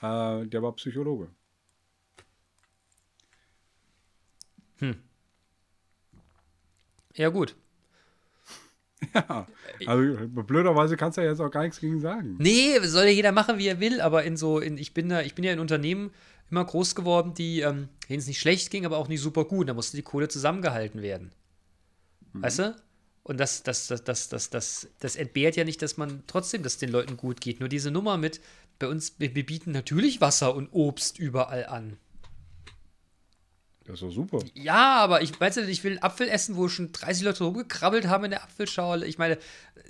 äh, 0.00 0.46
der 0.46 0.62
war 0.62 0.72
Psychologe. 0.76 1.28
Hm. 4.78 4.96
Ja, 7.14 7.28
gut. 7.28 7.54
Ja, 9.14 9.46
also 9.86 10.26
blöderweise 10.28 10.96
kannst 10.96 11.18
du 11.18 11.22
ja 11.22 11.30
jetzt 11.30 11.40
auch 11.40 11.50
gar 11.50 11.62
nichts 11.62 11.80
gegen 11.80 12.00
sagen. 12.00 12.36
Nee, 12.38 12.78
soll 12.82 13.04
ja 13.04 13.10
jeder 13.10 13.32
machen, 13.32 13.58
wie 13.58 13.66
er 13.66 13.80
will, 13.80 14.00
aber 14.00 14.24
in 14.24 14.36
so, 14.36 14.58
in, 14.58 14.78
ich 14.78 14.94
bin 14.94 15.08
da, 15.08 15.22
ich 15.22 15.34
bin 15.34 15.44
ja 15.44 15.52
in 15.52 15.58
Unternehmen 15.58 16.12
immer 16.50 16.64
groß 16.64 16.94
geworden, 16.94 17.34
die, 17.34 17.60
ähm, 17.60 17.88
denen 18.08 18.18
es 18.20 18.26
nicht 18.26 18.38
schlecht 18.38 18.70
ging, 18.70 18.86
aber 18.86 18.98
auch 18.98 19.08
nicht 19.08 19.20
super 19.20 19.44
gut. 19.44 19.68
Da 19.68 19.74
musste 19.74 19.96
die 19.96 20.02
Kohle 20.02 20.28
zusammengehalten 20.28 21.02
werden. 21.02 21.32
Mhm. 22.32 22.42
Weißt 22.42 22.58
du? 22.60 22.76
Und 23.24 23.38
das, 23.38 23.62
das, 23.62 23.86
das, 23.86 24.04
das, 24.04 24.28
das, 24.28 24.50
das, 24.50 24.88
das 24.98 25.16
entbehrt 25.16 25.56
ja 25.56 25.64
nicht, 25.64 25.80
dass 25.80 25.96
man 25.96 26.22
trotzdem, 26.26 26.62
dass 26.62 26.78
den 26.78 26.90
Leuten 26.90 27.16
gut 27.16 27.40
geht. 27.40 27.60
Nur 27.60 27.68
diese 27.68 27.90
Nummer 27.90 28.16
mit, 28.18 28.40
bei 28.78 28.88
uns, 28.88 29.14
wir, 29.18 29.34
wir 29.34 29.46
bieten 29.46 29.70
natürlich 29.70 30.20
Wasser 30.20 30.54
und 30.54 30.68
Obst 30.72 31.18
überall 31.18 31.66
an. 31.66 31.96
Das 33.84 33.94
ist 33.94 34.02
doch 34.02 34.10
super. 34.10 34.38
Ja, 34.54 34.96
aber 34.96 35.22
ich 35.22 35.38
weiß 35.38 35.56
nicht, 35.56 35.68
ich 35.68 35.82
will 35.82 35.92
einen 35.92 36.02
Apfel 36.02 36.28
essen, 36.28 36.56
wo 36.56 36.68
schon 36.68 36.92
30 36.92 37.24
Leute 37.24 37.44
rumgekrabbelt 37.44 38.06
haben 38.06 38.24
in 38.24 38.30
der 38.30 38.44
Apfelschale. 38.44 39.06
Ich 39.06 39.18
meine, 39.18 39.38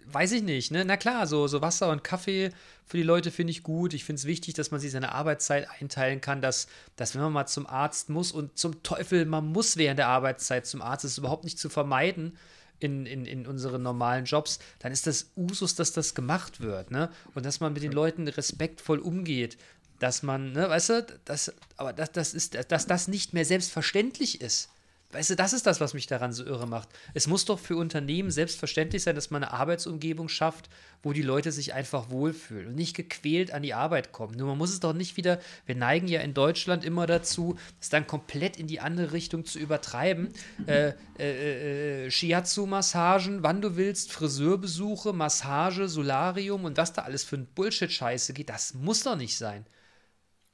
weiß 0.07 0.33
ich 0.33 0.43
nicht, 0.43 0.71
ne? 0.71 0.85
Na 0.85 0.97
klar, 0.97 1.27
so, 1.27 1.47
so 1.47 1.61
Wasser 1.61 1.91
und 1.91 2.03
Kaffee 2.03 2.51
für 2.87 2.97
die 2.97 3.03
Leute 3.03 3.31
finde 3.31 3.51
ich 3.51 3.63
gut. 3.63 3.93
Ich 3.93 4.05
finde 4.05 4.19
es 4.21 4.25
wichtig, 4.25 4.55
dass 4.55 4.71
man 4.71 4.81
sich 4.81 4.93
seine 4.93 5.13
Arbeitszeit 5.13 5.69
einteilen 5.79 6.21
kann, 6.21 6.41
dass, 6.41 6.69
dass 6.97 7.15
wenn 7.15 7.23
man 7.23 7.33
mal 7.33 7.47
zum 7.47 7.67
Arzt 7.67 8.09
muss 8.09 8.33
und 8.33 8.59
zum 8.59 8.83
Teufel, 8.83 9.27
man 9.27 9.47
muss 9.47 9.77
während 9.77 9.99
der 9.99 10.09
Arbeitszeit 10.09 10.67
zum 10.67 10.81
Arzt, 10.81 11.05
das 11.05 11.13
ist 11.13 11.19
überhaupt 11.19 11.45
nicht 11.45 11.59
zu 11.59 11.69
vermeiden 11.69 12.39
in, 12.81 13.07
in, 13.07 13.27
in 13.27 13.47
unseren 13.47 13.83
normalen 13.83 14.25
Jobs, 14.25 14.59
dann 14.79 14.93
ist 14.93 15.07
das 15.07 15.31
Usus, 15.37 15.75
dass 15.75 15.93
das 15.93 16.15
gemacht 16.15 16.61
wird, 16.61 16.91
ne? 16.91 17.11
Und 17.35 17.47
dass 17.47 17.61
man 17.61 17.75
mit 17.75 17.83
den 17.83 17.93
Leuten 17.93 18.27
respektvoll 18.27 18.99
umgeht 18.99 19.57
dass 20.03 20.25
man, 20.25 20.53
ne, 20.53 20.69
weißt 20.69 20.89
du, 20.91 21.07
das, 21.25 21.53
aber 21.77 21.93
dass 21.93 22.11
das 22.11 22.35
ist, 22.35 22.59
dass 22.71 22.87
das 22.87 23.07
nicht 23.07 23.35
mehr 23.35 23.45
selbstverständlich 23.45 24.41
ist. 24.41 24.69
Weißt 25.13 25.29
du, 25.29 25.37
das 25.37 25.53
ist 25.53 25.67
das, 25.67 25.79
was 25.79 25.93
mich 25.93 26.07
daran 26.07 26.33
so 26.33 26.43
irre 26.43 26.67
macht. 26.67 26.89
Es 27.13 27.27
muss 27.27 27.45
doch 27.45 27.59
für 27.59 27.77
Unternehmen 27.77 28.31
selbstverständlich 28.31 29.03
sein, 29.03 29.15
dass 29.15 29.31
man 29.31 29.45
eine 29.45 29.53
Arbeitsumgebung 29.53 30.31
schafft, 30.31 30.71
wo 31.03 31.13
die 31.13 31.21
Leute 31.21 31.53
sich 31.53 31.75
einfach 31.75 32.09
wohlfühlen 32.09 32.69
und 32.69 32.75
nicht 32.77 32.97
gequält 32.97 33.53
an 33.53 33.63
die 33.63 33.75
Arbeit 33.75 34.11
kommen. 34.13 34.35
Nur 34.37 34.49
man 34.49 34.57
muss 34.57 34.73
es 34.73 34.81
doch 34.81 34.95
nicht 34.95 35.19
wieder, 35.19 35.39
wir 35.67 35.75
neigen 35.75 36.09
ja 36.09 36.23
in 36.23 36.33
Deutschland 36.33 36.83
immer 36.83 37.07
dazu, 37.07 37.59
es 37.79 37.91
dann 37.91 38.07
komplett 38.07 38.57
in 38.57 38.67
die 38.67 38.81
andere 38.81 39.13
Richtung 39.13 39.45
zu 39.45 39.59
übertreiben. 39.59 40.33
Äh, 40.67 40.95
äh, 41.19 42.07
äh, 42.07 42.11
Shiatsu-Massagen, 42.11 43.43
wann 43.43 43.61
du 43.61 43.77
willst, 43.77 44.13
Friseurbesuche, 44.13 45.13
Massage, 45.13 45.89
Solarium 45.89 46.65
und 46.65 46.79
was 46.79 46.95
da 46.95 47.03
alles 47.03 47.23
für 47.23 47.37
ein 47.37 47.47
Bullshit-Scheiße 47.55 48.33
geht, 48.33 48.49
das 48.49 48.73
muss 48.73 49.03
doch 49.03 49.17
nicht 49.17 49.37
sein. 49.37 49.67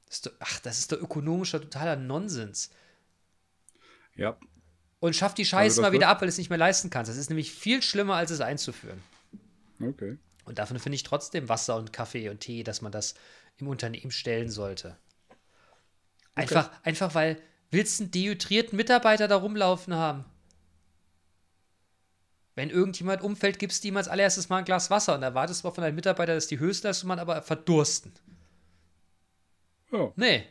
Das 0.09 0.17
ist 0.17 0.25
doch, 0.25 0.31
ach, 0.39 0.59
das 0.59 0.79
ist 0.79 0.91
doch 0.91 0.97
ökonomischer, 0.97 1.61
totaler 1.61 1.95
Nonsens. 1.95 2.71
Ja. 4.15 4.37
Und 4.99 5.15
schaff 5.15 5.33
die 5.33 5.45
Scheiße 5.45 5.79
also 5.79 5.81
mal 5.83 5.91
wieder 5.93 6.09
ab, 6.09 6.19
weil 6.19 6.27
du 6.27 6.29
es 6.29 6.37
nicht 6.37 6.49
mehr 6.49 6.57
leisten 6.57 6.89
kannst. 6.89 7.09
Das 7.09 7.17
ist 7.17 7.29
nämlich 7.29 7.53
viel 7.53 7.81
schlimmer, 7.81 8.15
als 8.15 8.31
es 8.31 8.41
einzuführen. 8.41 9.01
Okay. 9.79 10.17
Und 10.45 10.57
davon 10.57 10.79
finde 10.79 10.95
ich 10.95 11.03
trotzdem 11.03 11.47
Wasser 11.47 11.77
und 11.77 11.93
Kaffee 11.93 12.27
und 12.29 12.39
Tee, 12.39 12.63
dass 12.63 12.81
man 12.81 12.91
das 12.91 13.13
im 13.57 13.67
Unternehmen 13.67 14.11
stellen 14.11 14.49
sollte. 14.49 14.97
Einfach, 16.33 16.67
okay. 16.67 16.77
einfach 16.83 17.13
weil, 17.15 17.41
willst 17.71 17.99
du 17.99 18.03
einen 18.03 18.11
dehydrierten 18.11 18.75
Mitarbeiter 18.75 19.27
da 19.27 19.35
rumlaufen 19.35 19.93
haben? 19.93 20.25
Wenn 22.55 22.71
irgendjemand 22.71 23.21
umfällt, 23.21 23.59
gibst 23.59 23.83
du 23.83 23.89
ihm 23.89 23.97
als 23.97 24.07
allererstes 24.07 24.49
mal 24.49 24.57
ein 24.57 24.65
Glas 24.65 24.89
Wasser 24.89 25.15
und 25.15 25.23
erwartest 25.23 25.63
mal 25.63 25.71
von 25.71 25.83
deinem 25.83 25.95
Mitarbeiter, 25.95 26.33
dass 26.33 26.47
die 26.47 26.59
Höchstleistung 26.59 27.07
man 27.07 27.19
aber 27.19 27.41
verdursten. 27.41 28.11
Ja. 29.91 30.11
Nee, 30.15 30.45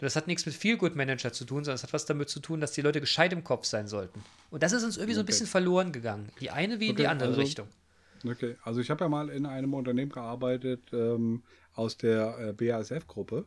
das 0.00 0.16
hat 0.16 0.26
nichts 0.26 0.46
mit 0.46 0.54
Feelgood 0.54 0.96
Manager 0.96 1.30
zu 1.30 1.44
tun, 1.44 1.62
sondern 1.62 1.74
es 1.74 1.82
hat 1.82 1.92
was 1.92 2.06
damit 2.06 2.30
zu 2.30 2.40
tun, 2.40 2.60
dass 2.60 2.72
die 2.72 2.80
Leute 2.80 3.00
gescheit 3.00 3.34
im 3.34 3.44
Kopf 3.44 3.66
sein 3.66 3.86
sollten. 3.86 4.22
Und 4.50 4.62
das 4.62 4.72
ist 4.72 4.82
uns 4.82 4.96
irgendwie 4.96 5.10
okay. 5.10 5.14
so 5.14 5.20
ein 5.20 5.26
bisschen 5.26 5.46
verloren 5.46 5.92
gegangen. 5.92 6.30
Die 6.40 6.50
eine 6.50 6.80
wie 6.80 6.84
okay, 6.84 6.90
in 6.90 6.96
die 6.96 7.06
andere 7.06 7.28
also, 7.28 7.40
Richtung. 7.40 7.68
Okay, 8.26 8.56
also 8.62 8.80
ich 8.80 8.90
habe 8.90 9.04
ja 9.04 9.08
mal 9.10 9.28
in 9.28 9.44
einem 9.44 9.74
Unternehmen 9.74 10.10
gearbeitet 10.10 10.90
ähm, 10.92 11.42
aus 11.74 11.98
der 11.98 12.38
äh, 12.38 12.52
BASF-Gruppe. 12.54 13.44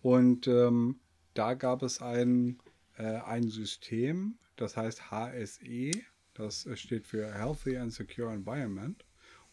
Und 0.00 0.46
ähm, 0.46 1.00
da 1.34 1.52
gab 1.52 1.82
es 1.82 2.00
ein, 2.00 2.58
äh, 2.96 3.02
ein 3.02 3.48
System, 3.48 4.38
das 4.56 4.78
heißt 4.78 5.10
HSE. 5.10 5.90
Das 6.32 6.66
steht 6.74 7.06
für 7.06 7.30
Healthy 7.30 7.76
and 7.76 7.92
Secure 7.92 8.32
Environment. 8.32 9.04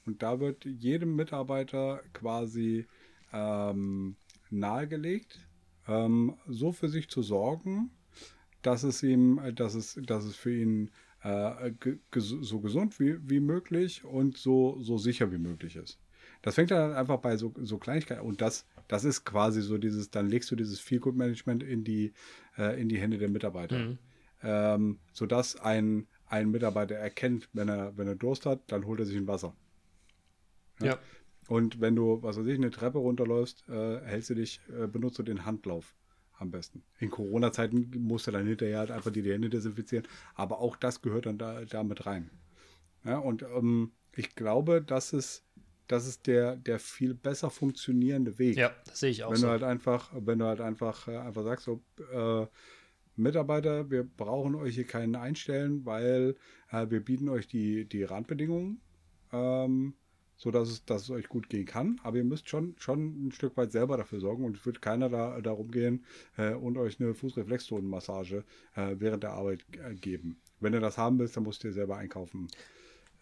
Und 0.06 0.24
da 0.24 0.40
wird 0.40 0.64
jedem 0.64 1.16
Mitarbeiter 1.18 2.02
quasi 2.14 2.88
ähm, 3.34 4.16
nahegelegt, 4.52 5.47
ähm, 5.88 6.36
so 6.47 6.72
für 6.72 6.89
sich 6.89 7.10
zu 7.10 7.22
sorgen, 7.22 7.91
dass 8.62 8.84
es 8.84 9.02
ihm, 9.04 9.41
dass 9.56 9.74
es, 9.74 9.99
dass 10.04 10.24
es 10.24 10.36
für 10.36 10.56
ihn 10.56 10.91
äh, 11.24 11.72
so 12.16 12.60
gesund 12.60 12.99
wie, 12.99 13.18
wie 13.30 13.39
möglich 13.39 14.04
und 14.04 14.38
so, 14.38 14.80
so 14.80 14.97
sicher 14.97 15.32
wie 15.32 15.38
möglich 15.38 15.76
ist. 15.76 15.99
Das 16.41 16.56
fängt 16.56 16.72
dann 16.72 16.93
einfach 16.93 17.18
bei 17.18 17.38
so, 17.38 17.54
so 17.62 17.78
Kleinigkeiten 17.78 18.22
und 18.22 18.41
das, 18.41 18.66
das 18.88 19.04
ist 19.04 19.26
quasi 19.26 19.62
so 19.62 19.78
dieses, 19.78 20.10
dann 20.10 20.28
legst 20.28 20.49
du 20.49 20.56
dieses 20.56 20.80
Feel-Good-Management 20.80 21.64
in 21.64 21.84
die, 21.84 22.14
äh, 22.58 22.80
in 22.82 22.89
die 22.89 22.97
Hände 22.97 23.18
der 23.18 23.30
Mitarbeiter. 23.30 23.78
Mhm. 23.78 23.97
Ähm, 24.43 24.99
sodass 25.14 25.56
ein, 25.56 26.08
ein 26.26 26.49
Mitarbeiter 26.49 26.95
erkennt, 26.95 27.49
wenn 27.54 27.70
er, 27.70 27.95
wenn 27.95 28.08
er 28.08 28.16
Durst 28.16 28.47
hat, 28.47 28.72
dann 28.72 28.86
holt 28.86 28.99
er 28.99 29.06
sich 29.06 29.18
ein 29.18 29.28
Wasser. 29.28 29.56
Ja. 30.80 30.88
ja. 30.88 30.99
Und 31.52 31.82
wenn 31.82 31.97
du, 31.97 32.24
was 32.24 32.38
weiß 32.38 32.47
ich, 32.47 32.56
eine 32.56 32.72
Treppe 32.72 32.99
runterläufst, 32.99 33.66
äh, 33.68 33.99
hältst 34.06 34.30
du 34.30 34.36
dich, 34.36 34.62
äh, 34.70 34.88
benutzt 34.88 35.20
du 35.20 35.24
den 35.24 35.43
Handlauf 35.43 35.97
am 36.39 36.49
besten. 36.49 36.82
In 36.99 37.10
Corona-Zeiten 37.10 37.91
musst 37.97 38.26
du 38.26 38.32
dann 38.32 38.47
hinterher 38.47 38.80
halt 38.80 38.89
einfach 38.89 39.12
die, 39.12 39.30
Hände 39.30 39.49
desinfizieren, 39.49 40.08
aber 40.34 40.60
auch 40.60 40.78
das 40.78 41.02
gehört 41.02 41.26
dann 41.26 41.38
da, 41.38 41.66
da 41.66 41.84
mit 41.84 42.06
rein. 42.06 42.32
Ja, 43.04 43.18
und 43.18 43.43
ähm, 43.43 43.91
ich 44.16 44.34
glaube, 44.34 44.82
das 44.82 45.12
ist, 45.12 45.43
das 45.88 46.08
ist 46.08 46.26
der, 46.26 46.56
der 46.56 46.80
viel 46.80 47.14
besser 47.14 47.49
funktionierende 47.49 48.39
Weg. 48.39 48.56
Ja, 48.56 48.74
das 48.86 49.02
sehe 49.02 49.12
ich 49.12 49.26
auch 49.26 49.32
wenn 49.32 49.38
so. 49.38 49.47
Du 49.47 49.52
halt 49.52 49.64
einfach, 49.64 50.10
wenn 50.16 50.39
du 50.39 50.45
halt 50.45 50.62
einfach, 50.62 51.10
äh, 51.10 51.18
einfach 51.18 51.43
sagst, 51.43 51.66
so, 51.66 51.84
äh, 52.14 52.47
Mitarbeiter, 53.18 53.91
wir 53.91 54.06
brauchen 54.06 54.56
euch 54.56 54.76
hier 54.76 54.88
keinen 54.88 55.18
einstellen, 55.18 55.86
weil 55.86 56.38
äh, 56.72 56.89
wir 56.89 57.04
bieten 57.04 57.28
euch 57.28 57.49
die, 57.49 57.84
die 57.84 58.06
Randbedingungen. 58.06 58.80
Ähm, 59.34 59.95
so 60.42 60.50
dass 60.50 60.70
es, 60.70 60.86
dass 60.86 61.04
es 61.04 61.12
euch 61.12 61.30
gut 61.30 61.50
gehen 61.50 61.66
kann. 61.66 62.02
Aber 62.02 62.18
ihr 62.18 62.24
müsst 62.24 62.50
schon, 62.50 62.74
schon 62.80 63.28
ein 63.28 63.32
Stück 63.32 63.56
weit 63.58 63.72
selber 63.72 63.96
dafür 63.96 64.20
sorgen 64.20 64.44
und 64.44 64.58
es 64.58 64.66
wird 64.66 64.82
keiner 64.82 65.08
da 65.08 65.39
darum 65.39 65.70
gehen 65.70 66.04
äh, 66.36 66.56
und 66.56 66.80
euch 66.80 67.00
eine 67.00 67.14
Fußreflexzonenmassage 67.14 68.44
äh, 68.76 68.96
während 68.98 69.22
der 69.22 69.34
Arbeit 69.34 69.64
äh, 69.74 69.94
geben. 69.94 70.42
Wenn 70.60 70.74
ihr 70.74 70.80
das 70.80 70.98
haben 70.98 71.20
willst, 71.20 71.38
dann 71.38 71.44
musst 71.44 71.64
ihr 71.64 71.74
selber 71.74 71.98
einkaufen. 71.98 72.48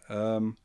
Ähm, 0.08 0.56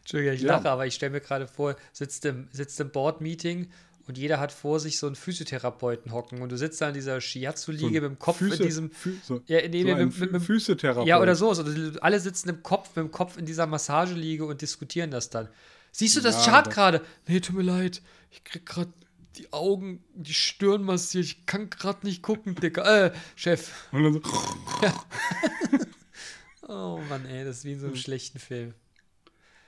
Entschuldigung, 0.00 0.34
ich 0.34 0.42
ja. 0.42 0.56
lache, 0.56 0.68
aber 0.68 0.84
ich 0.84 0.94
stelle 0.94 1.12
mir 1.12 1.20
gerade 1.20 1.46
vor, 1.46 1.76
sitzt 1.92 2.24
im, 2.24 2.48
sitzt 2.50 2.80
im 2.80 2.90
Board-Meeting 2.90 3.70
und 4.08 4.16
jeder 4.16 4.40
hat 4.40 4.52
vor 4.52 4.80
sich 4.80 4.98
so 4.98 5.06
einen 5.06 5.16
Physiotherapeuten 5.16 6.12
hocken 6.12 6.40
und 6.40 6.50
du 6.50 6.56
sitzt 6.56 6.80
da 6.80 6.88
in 6.88 6.94
dieser 6.94 7.20
Shiatsu-Liege 7.20 7.86
so 7.86 7.92
mit 7.92 8.02
dem 8.02 8.18
Kopf 8.18 8.38
Füße, 8.38 8.56
in 8.56 8.62
diesem 8.62 8.90
Fü 8.90 9.12
so, 9.22 9.42
ja, 9.46 9.60
nee, 9.68 9.82
so 9.82 9.94
mit, 9.94 10.18
mit, 10.18 10.32
mit, 10.32 10.42
Physiotherapeut. 10.42 11.06
Ja, 11.06 11.20
oder 11.20 11.34
so. 11.34 11.50
Also, 11.50 11.62
alle 12.00 12.18
sitzen 12.18 12.48
im 12.48 12.62
Kopf, 12.62 12.88
mit 12.96 13.04
dem 13.04 13.10
Kopf 13.10 13.36
in 13.36 13.44
dieser 13.44 13.66
Massageliege 13.66 14.46
und 14.46 14.62
diskutieren 14.62 15.10
das 15.10 15.28
dann. 15.28 15.48
Siehst 15.92 16.16
du 16.16 16.22
das 16.22 16.46
ja, 16.46 16.52
Chart 16.52 16.70
gerade? 16.70 17.02
Nee, 17.26 17.40
tut 17.40 17.56
mir 17.56 17.62
leid. 17.62 18.02
Ich 18.30 18.44
krieg 18.44 18.64
gerade 18.64 18.92
die 19.36 19.52
Augen, 19.52 20.02
die 20.14 20.34
Stirn 20.34 20.84
massiert. 20.84 21.26
Ich 21.26 21.46
kann 21.46 21.68
gerade 21.68 22.06
nicht 22.06 22.22
gucken, 22.22 22.54
Dicker. 22.54 23.06
Äh, 23.06 23.12
Chef. 23.36 23.70
Und 23.92 24.04
dann 24.04 24.12
so. 24.14 24.22
ja. 24.82 25.04
oh 26.68 27.00
Mann, 27.10 27.26
ey, 27.26 27.44
das 27.44 27.58
ist 27.58 27.64
wie 27.64 27.72
in 27.72 27.80
so 27.80 27.86
einem 27.86 27.96
schlechten 27.96 28.38
Film. 28.38 28.74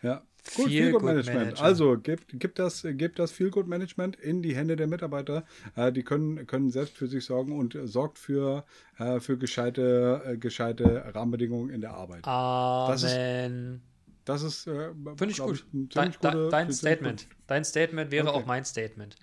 Ja. 0.03 0.23
Gut, 0.57 0.69
Feel 0.69 0.93
Good 0.93 1.03
Management. 1.03 1.39
Manager. 1.39 1.63
Also 1.63 1.99
gibt, 1.99 2.39
gibt 2.39 2.59
das, 2.59 2.83
gibt 2.85 3.19
das 3.19 3.31
Feel 3.33 3.51
Good 3.51 3.67
Management 3.67 4.17
in 4.17 4.43
die 4.43 4.55
Hände 4.55 4.77
der 4.77 4.87
Mitarbeiter. 4.87 5.45
Äh, 5.77 5.93
die 5.93 6.03
können, 6.03 6.47
können 6.47 6.71
selbst 6.71 6.97
für 6.97 7.07
sich 7.07 7.25
sorgen 7.25 7.59
und 7.59 7.75
äh, 7.75 7.87
sorgt 7.87 8.19
für, 8.19 8.65
äh, 8.99 9.21
für 9.21 9.39
gescheite, 9.39 10.23
äh, 10.25 10.37
gescheite 10.37 11.05
Rahmenbedingungen 11.15 11.71
in 11.71 11.81
der 11.81 11.93
Arbeit. 11.93 12.27
Amen. 12.27 13.83
Das 14.25 14.43
ist, 14.43 14.65
das 14.65 14.67
ist 14.67 14.67
äh, 14.67 14.93
finde 15.17 15.31
ich 15.31 15.39
gut. 15.39 15.67
Ich, 15.73 15.89
dein, 15.91 16.13
gute, 16.13 16.49
dein 16.51 16.73
Statement. 16.73 17.29
Gut. 17.29 17.37
Dein 17.47 17.65
Statement 17.65 18.11
wäre 18.11 18.29
okay. 18.29 18.39
auch 18.39 18.47
mein 18.47 18.65
Statement. 18.65 19.17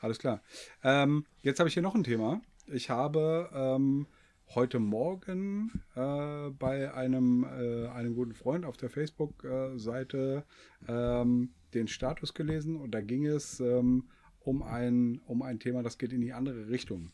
Alles 0.00 0.18
klar. 0.18 0.42
Ähm, 0.84 1.24
jetzt 1.42 1.58
habe 1.58 1.68
ich 1.68 1.74
hier 1.74 1.82
noch 1.82 1.94
ein 1.94 2.04
Thema. 2.04 2.40
Ich 2.66 2.90
habe 2.90 3.50
ähm, 3.54 4.06
heute 4.54 4.78
Morgen 4.78 5.82
äh, 5.94 6.50
bei 6.50 6.92
einem, 6.94 7.44
äh, 7.44 7.88
einem 7.88 8.14
guten 8.14 8.34
Freund 8.34 8.64
auf 8.64 8.76
der 8.76 8.90
Facebook-Seite 8.90 10.44
ähm, 10.86 11.50
den 11.74 11.88
Status 11.88 12.32
gelesen 12.32 12.76
und 12.76 12.92
da 12.92 13.00
ging 13.00 13.26
es 13.26 13.60
ähm, 13.60 14.08
um, 14.40 14.62
ein, 14.62 15.20
um 15.26 15.42
ein 15.42 15.58
Thema, 15.58 15.82
das 15.82 15.98
geht 15.98 16.12
in 16.12 16.20
die 16.20 16.32
andere 16.32 16.68
Richtung. 16.68 17.10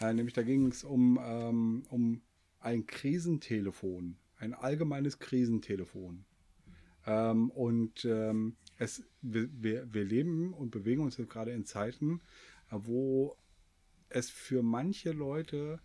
Äh, 0.00 0.12
nämlich 0.12 0.34
da 0.34 0.42
ging 0.42 0.66
es 0.66 0.84
um, 0.84 1.18
ähm, 1.22 1.84
um 1.88 2.22
ein 2.60 2.86
Krisentelefon, 2.86 4.16
ein 4.36 4.54
allgemeines 4.54 5.18
Krisentelefon. 5.18 6.24
Ähm, 7.06 7.50
und 7.50 8.04
ähm, 8.04 8.56
es, 8.78 9.04
wir, 9.22 9.48
wir, 9.92 10.04
leben 10.04 10.52
und 10.52 10.70
bewegen 10.70 11.02
uns 11.02 11.16
jetzt 11.16 11.30
gerade 11.30 11.52
in 11.52 11.64
Zeiten, 11.64 12.20
wo 12.70 13.36
es 14.08 14.30
für 14.30 14.62
manche 14.62 15.12
Leute 15.12 15.80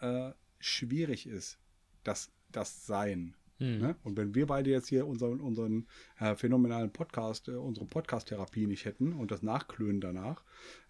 äh, 0.00 0.32
schwierig 0.58 1.26
ist, 1.26 1.58
das, 2.04 2.30
das 2.50 2.86
Sein. 2.86 3.34
Hm. 3.58 3.78
Ne? 3.78 3.96
Und 4.04 4.16
wenn 4.16 4.34
wir 4.34 4.46
beide 4.46 4.70
jetzt 4.70 4.88
hier 4.88 5.06
unseren, 5.06 5.40
unseren 5.40 5.86
äh, 6.18 6.34
phänomenalen 6.34 6.92
Podcast, 6.92 7.48
äh, 7.48 7.52
unsere 7.52 7.86
Podcast-Therapie 7.86 8.66
nicht 8.66 8.84
hätten 8.84 9.12
und 9.12 9.30
das 9.30 9.42
Nachklönen 9.42 10.00
danach, 10.00 10.44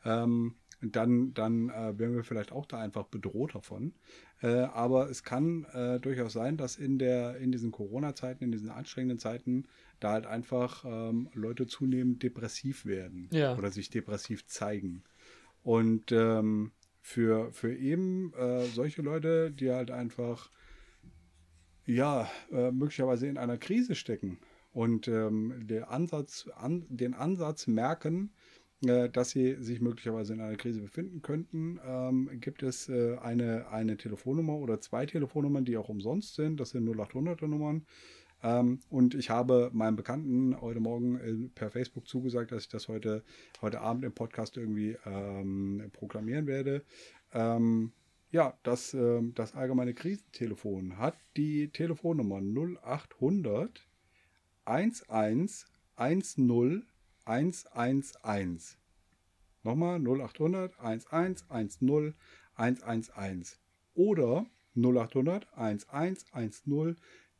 ähm, 0.04 0.56
dann, 0.82 1.32
dann 1.32 1.70
äh, 1.70 1.98
wären 1.98 2.14
wir 2.14 2.24
vielleicht 2.24 2.52
auch 2.52 2.66
da 2.66 2.78
einfach 2.78 3.04
bedroht 3.04 3.54
davon. 3.54 3.94
Äh, 4.42 4.48
aber 4.48 5.08
es 5.08 5.22
kann 5.22 5.64
äh, 5.72 5.98
durchaus 6.00 6.34
sein, 6.34 6.56
dass 6.56 6.76
in, 6.76 6.98
der, 6.98 7.38
in 7.38 7.50
diesen 7.50 7.70
Corona-Zeiten, 7.70 8.44
in 8.44 8.52
diesen 8.52 8.68
anstrengenden 8.68 9.18
Zeiten, 9.18 9.66
da 10.00 10.12
halt 10.12 10.26
einfach 10.26 10.84
ähm, 10.84 11.30
Leute 11.32 11.66
zunehmend 11.66 12.22
depressiv 12.22 12.84
werden 12.84 13.30
ja. 13.32 13.56
oder 13.56 13.70
sich 13.70 13.88
depressiv 13.88 14.46
zeigen. 14.46 15.04
Und 15.62 16.12
ähm, 16.12 16.72
für, 17.06 17.52
für 17.52 17.72
eben 17.72 18.34
äh, 18.34 18.64
solche 18.64 19.00
Leute, 19.00 19.52
die 19.52 19.70
halt 19.70 19.92
einfach 19.92 20.50
ja, 21.86 22.28
äh, 22.50 22.72
möglicherweise 22.72 23.28
in 23.28 23.38
einer 23.38 23.58
Krise 23.58 23.94
stecken 23.94 24.38
und 24.72 25.06
ähm, 25.06 25.54
der 25.68 25.92
Ansatz, 25.92 26.48
an, 26.56 26.84
den 26.88 27.14
Ansatz 27.14 27.68
merken, 27.68 28.32
äh, 28.84 29.08
dass 29.08 29.30
sie 29.30 29.54
sich 29.62 29.80
möglicherweise 29.80 30.34
in 30.34 30.40
einer 30.40 30.56
Krise 30.56 30.80
befinden 30.80 31.22
könnten, 31.22 31.78
ähm, 31.86 32.28
gibt 32.40 32.64
es 32.64 32.88
äh, 32.88 33.16
eine, 33.18 33.68
eine 33.68 33.96
Telefonnummer 33.96 34.56
oder 34.56 34.80
zwei 34.80 35.06
Telefonnummern, 35.06 35.64
die 35.64 35.76
auch 35.76 35.88
umsonst 35.88 36.34
sind. 36.34 36.58
Das 36.58 36.70
sind 36.70 36.88
0800er 36.88 37.46
Nummern. 37.46 37.86
Ähm, 38.46 38.78
und 38.90 39.16
ich 39.16 39.28
habe 39.28 39.70
meinem 39.72 39.96
Bekannten 39.96 40.60
heute 40.60 40.78
Morgen 40.78 41.16
äh, 41.18 41.48
per 41.52 41.72
Facebook 41.72 42.06
zugesagt, 42.06 42.52
dass 42.52 42.62
ich 42.62 42.68
das 42.68 42.86
heute, 42.86 43.24
heute 43.60 43.80
Abend 43.80 44.04
im 44.04 44.12
Podcast 44.12 44.56
irgendwie 44.56 44.96
ähm, 45.04 45.90
proklamieren 45.92 46.46
werde. 46.46 46.84
Ähm, 47.34 47.92
ja, 48.30 48.56
das, 48.62 48.94
ähm, 48.94 49.34
das 49.34 49.56
allgemeine 49.56 49.94
Krisentelefon 49.94 50.96
hat 50.96 51.16
die 51.36 51.70
Telefonnummer 51.70 52.40
0800 52.40 53.84
11 54.64 55.02
10 55.96 56.84
111. 57.24 58.78
Nochmal 59.64 59.98
0800 59.98 60.72
11 60.80 61.04
10 61.08 62.14
111. 62.54 63.58
Oder 63.94 64.46
0800 64.76 65.48
11 65.56 65.84
10 66.32 66.96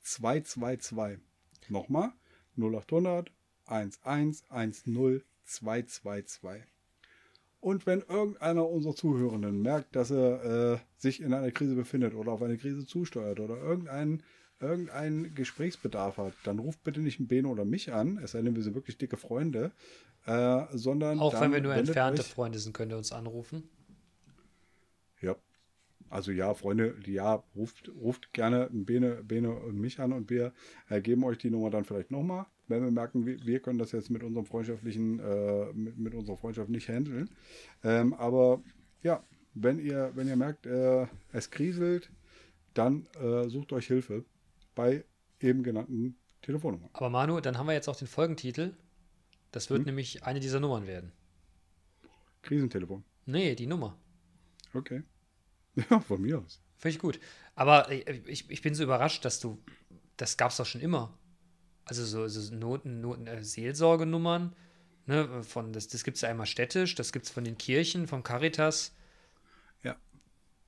222. 0.07 1.21
Nochmal 1.69 2.13
0800 2.57 3.31
11 3.69 4.01
10 4.03 5.23
222. 5.45 6.63
Und 7.61 7.87
wenn 7.87 8.01
irgendeiner 8.03 8.69
unserer 8.69 8.95
Zuhörenden 8.95 9.61
merkt, 9.63 9.97
dass 9.97 10.11
er 10.11 10.75
äh, 10.75 10.79
sich 10.97 11.21
in 11.21 11.35
einer 11.35 11.51
Krise 11.51 11.75
befindet 11.75 12.15
oder 12.15 12.33
auf 12.33 12.43
eine 12.43 12.59
Krise 12.59 12.87
zusteuert 12.87 13.41
oder 13.41 13.57
irgendeinen 13.57 14.23
irgendein 14.61 15.35
Gesprächsbedarf 15.35 16.17
hat, 16.17 16.33
dann 16.45 16.59
ruft 16.59 16.83
bitte 16.83 17.01
nicht 17.01 17.19
einen 17.19 17.29
Beno 17.29 17.51
oder 17.51 17.65
mich 17.65 17.93
an, 17.93 18.19
es 18.23 18.33
sei 18.33 18.41
denn, 18.41 18.57
wir 18.57 18.63
sind 18.63 18.75
wirklich 18.75 18.97
dicke 18.97 19.17
Freunde, 19.19 19.73
äh, 20.25 20.65
sondern. 20.73 21.19
Auch 21.19 21.39
wenn 21.41 21.53
wir 21.53 21.61
nur 21.61 21.75
entfernte 21.75 22.23
Freunde 22.23 22.59
sind, 22.59 22.73
könnt 22.73 22.93
ihr 22.93 22.97
uns 22.97 23.13
anrufen. 23.13 23.69
Ja. 25.21 25.37
Also 26.11 26.33
ja, 26.33 26.55
Freunde, 26.55 26.95
ja, 27.07 27.43
ruft, 27.55 27.91
ruft 28.01 28.33
gerne 28.33 28.69
Bene, 28.73 29.23
Bene 29.25 29.51
und 29.51 29.79
mich 29.79 30.01
an 30.01 30.13
und 30.13 30.31
wir 30.31 30.53
äh, 30.89 31.01
geben 31.01 31.25
euch 31.25 31.39
die 31.39 31.51
Nummer 31.51 31.71
dann 31.71 31.85
vielleicht 31.85 32.11
nochmal, 32.11 32.47
wenn 32.69 32.83
wir 32.83 32.91
merken, 32.91 33.27
wir, 33.27 33.45
wir, 33.45 33.61
können 33.61 33.79
das 33.79 33.93
jetzt 33.93 34.11
mit 34.11 34.23
unserem 34.23 34.47
freundschaftlichen, 34.47 35.19
äh, 35.21 35.73
mit, 35.73 35.99
mit, 35.99 36.15
unserer 36.15 36.37
Freundschaft 36.37 36.71
nicht 36.71 36.89
handeln. 36.89 37.31
Ähm, 37.83 38.15
aber 38.15 38.63
ja, 39.03 39.23
wenn 39.55 39.79
ihr, 39.79 40.13
wenn 40.15 40.29
ihr 40.29 40.37
merkt, 40.37 40.67
äh, 40.67 41.07
es 41.33 41.51
kriselt, 41.51 42.11
dann 42.75 43.07
äh, 43.21 43.49
sucht 43.49 43.73
euch 43.73 43.87
Hilfe 43.87 44.25
bei 44.75 45.05
eben 45.41 45.63
genannten 45.63 46.17
Telefonnummern. 46.43 46.91
Aber 46.93 47.11
Manu, 47.11 47.41
dann 47.41 47.59
haben 47.59 47.67
wir 47.67 47.75
jetzt 47.75 47.89
auch 47.89 47.97
den 47.97 48.09
Folgentitel. 48.09 48.75
Das 49.51 49.71
wird 49.71 49.81
hm? 49.81 49.87
nämlich 49.87 50.25
eine 50.25 50.41
dieser 50.41 50.61
Nummern 50.61 50.87
werden. 50.87 51.13
Krisentelefon. 52.43 53.03
Nee, 53.25 53.55
die 53.55 53.67
Nummer. 53.67 53.99
Okay. 54.73 55.03
Ja, 55.91 56.01
von 56.01 56.21
mir 56.21 56.39
aus. 56.39 56.61
Finde 56.79 56.97
ich 56.97 57.01
gut. 57.01 57.21
Aber 57.55 57.91
äh, 57.91 58.21
ich, 58.27 58.51
ich 58.51 58.63
bin 58.63 58.75
so 58.75 58.83
überrascht, 58.83 59.25
dass 59.25 59.41
du, 59.41 59.63
das 60.17 60.37
gab 60.37 60.51
es 60.51 60.57
doch 60.57 60.67
schon 60.67 60.81
immer. 60.81 61.17
Also 61.85 62.05
so, 62.05 62.27
so 62.29 62.55
Noten, 62.55 63.01
Noten, 63.01 63.27
äh, 63.27 63.45
Seelsorgenummern, 63.45 64.55
ne, 65.07 65.43
von, 65.45 65.73
das, 65.73 65.89
das 65.89 66.03
gibt 66.03 66.17
es 66.17 66.23
ja 66.23 66.29
einmal 66.29 66.47
städtisch, 66.47 66.95
das 66.95 67.13
gibt 67.13 67.27
es 67.27 67.31
von 67.31 67.45
den 67.45 67.59
Kirchen, 67.59 68.09
vom 68.09 68.23
Caritas. 68.23 68.95
Ja. 69.83 69.97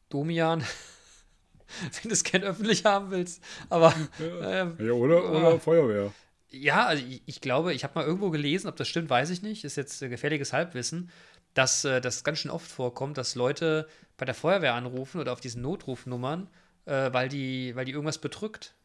Domian. 0.08 0.62
Wenn 2.02 2.08
du 2.08 2.10
es 2.10 2.24
kein 2.24 2.44
öffentlich 2.44 2.84
haben 2.84 3.10
willst. 3.10 3.42
Aber. 3.68 3.94
Ja, 4.18 4.62
ähm, 4.62 4.76
ja 4.78 4.92
oder, 4.92 5.30
oder 5.30 5.54
äh, 5.54 5.58
Feuerwehr. 5.58 6.12
Ja, 6.50 6.86
also 6.86 7.04
ich, 7.04 7.22
ich 7.26 7.40
glaube, 7.42 7.74
ich 7.74 7.84
habe 7.84 7.94
mal 7.98 8.06
irgendwo 8.06 8.30
gelesen, 8.30 8.68
ob 8.68 8.76
das 8.76 8.88
stimmt, 8.88 9.10
weiß 9.10 9.28
ich 9.30 9.42
nicht. 9.42 9.64
Ist 9.64 9.76
jetzt 9.76 10.00
äh, 10.00 10.08
gefährliches 10.08 10.52
Halbwissen, 10.54 11.10
dass 11.58 11.84
äh, 11.84 12.00
das 12.00 12.22
ganz 12.22 12.38
schön 12.38 12.52
oft 12.52 12.70
vorkommt, 12.70 13.18
dass 13.18 13.34
Leute 13.34 13.88
bei 14.16 14.24
der 14.24 14.34
Feuerwehr 14.34 14.74
anrufen 14.74 15.20
oder 15.20 15.32
auf 15.32 15.40
diesen 15.40 15.60
Notrufnummern, 15.60 16.48
äh, 16.84 17.12
weil, 17.12 17.28
die, 17.28 17.74
weil 17.74 17.84
die 17.84 17.90
irgendwas 17.90 18.18
bedrückt. 18.18 18.76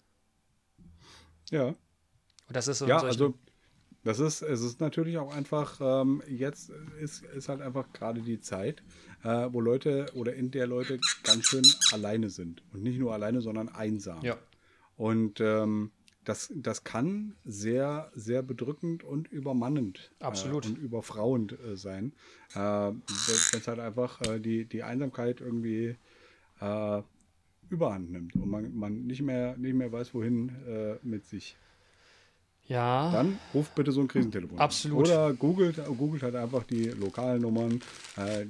Ja. 1.51 1.67
Und 1.67 1.78
das 2.47 2.67
ist 2.67 2.80
so 2.80 2.88
ja, 2.88 2.97
also 2.97 3.36
das 4.03 4.19
ist, 4.19 4.41
es 4.41 4.61
ist 4.61 4.82
natürlich 4.82 5.19
auch 5.19 5.34
einfach, 5.34 5.80
ähm, 5.82 6.24
jetzt 6.28 6.71
ist, 6.99 7.24
ist 7.24 7.47
halt 7.47 7.61
einfach 7.61 7.93
gerade 7.93 8.21
die 8.21 8.41
Zeit, 8.41 8.82
äh, 9.24 9.47
wo 9.51 9.61
Leute 9.61 10.07
oder 10.15 10.34
in 10.34 10.49
der 10.49 10.65
Leute 10.65 10.99
ganz 11.21 11.45
schön 11.45 11.63
alleine 11.91 12.32
sind. 12.32 12.63
Und 12.74 12.82
nicht 12.82 12.97
nur 12.97 13.13
alleine, 13.13 13.41
sondern 13.41 13.69
einsam. 13.69 14.21
Ja. 14.24 14.36
Und 14.97 15.39
ähm, 15.39 15.91
das, 16.24 16.51
das 16.55 16.84
kann 16.84 17.36
sehr, 17.43 18.11
sehr 18.13 18.41
bedrückend 18.41 19.03
und 19.03 19.32
übermannend 19.32 20.11
Absolut. 20.19 20.65
Äh, 20.65 20.69
und 20.69 20.78
überfrauend 20.78 21.57
äh, 21.59 21.76
sein. 21.76 22.13
Äh, 22.53 22.59
Wenn 22.59 23.01
es 23.07 23.67
halt 23.67 23.80
einfach 23.80 24.21
äh, 24.21 24.39
die, 24.39 24.65
die 24.65 24.84
Einsamkeit 24.84 25.41
irgendwie 25.41 25.95
äh, 26.59 27.01
überhand 27.69 28.11
nimmt 28.11 28.36
und 28.36 28.49
man, 28.49 28.76
man 28.76 29.05
nicht, 29.05 29.21
mehr, 29.21 29.57
nicht 29.57 29.74
mehr 29.74 29.91
weiß, 29.91 30.13
wohin 30.13 30.49
äh, 30.67 30.95
mit 31.03 31.26
sich. 31.26 31.57
Ja. 32.65 33.11
Dann 33.11 33.39
ruft 33.53 33.76
bitte 33.76 33.91
so 33.91 33.99
ein 33.99 34.07
Krisentelefon. 34.07 34.57
Absolut. 34.57 35.07
Oder 35.07 35.34
googelt, 35.34 35.84
googelt 35.97 36.24
halt 36.24 36.36
einfach 36.36 36.63
die 36.63 36.86
lokalen 36.86 37.41
Nummern, 37.41 37.82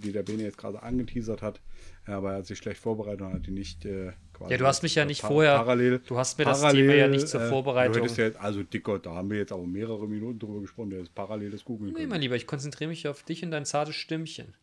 die 0.04 0.12
der 0.12 0.22
Bene 0.22 0.44
jetzt 0.44 0.60
gerade 0.60 0.84
angeteasert 0.84 1.42
hat. 1.42 1.62
Aber 2.06 2.34
er 2.34 2.38
hat 2.38 2.46
sich 2.46 2.60
schlecht 2.60 2.80
vorbereitet 2.80 3.22
und 3.22 3.34
hat 3.34 3.48
die 3.48 3.52
nicht 3.52 3.88
quasi. 4.34 4.52
Ja, 4.52 4.58
du 4.58 4.66
hast 4.66 4.84
mich 4.84 4.96
ja 4.96 5.06
nicht 5.06 5.22
vorher. 5.22 5.58
Parallel. 5.58 6.00
Du 6.00 6.18
hast 6.18 6.38
mir 6.38 6.46
das 6.46 6.62
parallel, 6.62 6.82
Thema 6.82 6.94
ja 6.94 7.08
nicht 7.08 7.28
zur 7.28 7.42
Vorbereitung. 7.42 8.08
Äh, 8.08 8.30
ja, 8.30 8.36
also 8.40 8.64
dicker, 8.64 9.00
da 9.00 9.16
haben 9.16 9.30
wir 9.30 9.38
jetzt 9.38 9.54
auch 9.54 9.66
mehrere 9.66 10.08
Minuten 10.08 10.40
drüber 10.40 10.62
gesprochen, 10.62 10.90
der 10.90 11.02
ist 11.02 11.14
paralleles 11.14 11.64
Googeln. 11.64 11.94
Nee, 11.94 12.08
mein 12.08 12.22
Lieber, 12.22 12.36
ich 12.36 12.48
konzentriere 12.48 12.90
mich 12.90 13.08
auf 13.08 13.24
dich 13.24 13.44
und 13.44 13.52
dein 13.52 13.66
zartes 13.66 13.96
Stimmchen. 13.96 14.54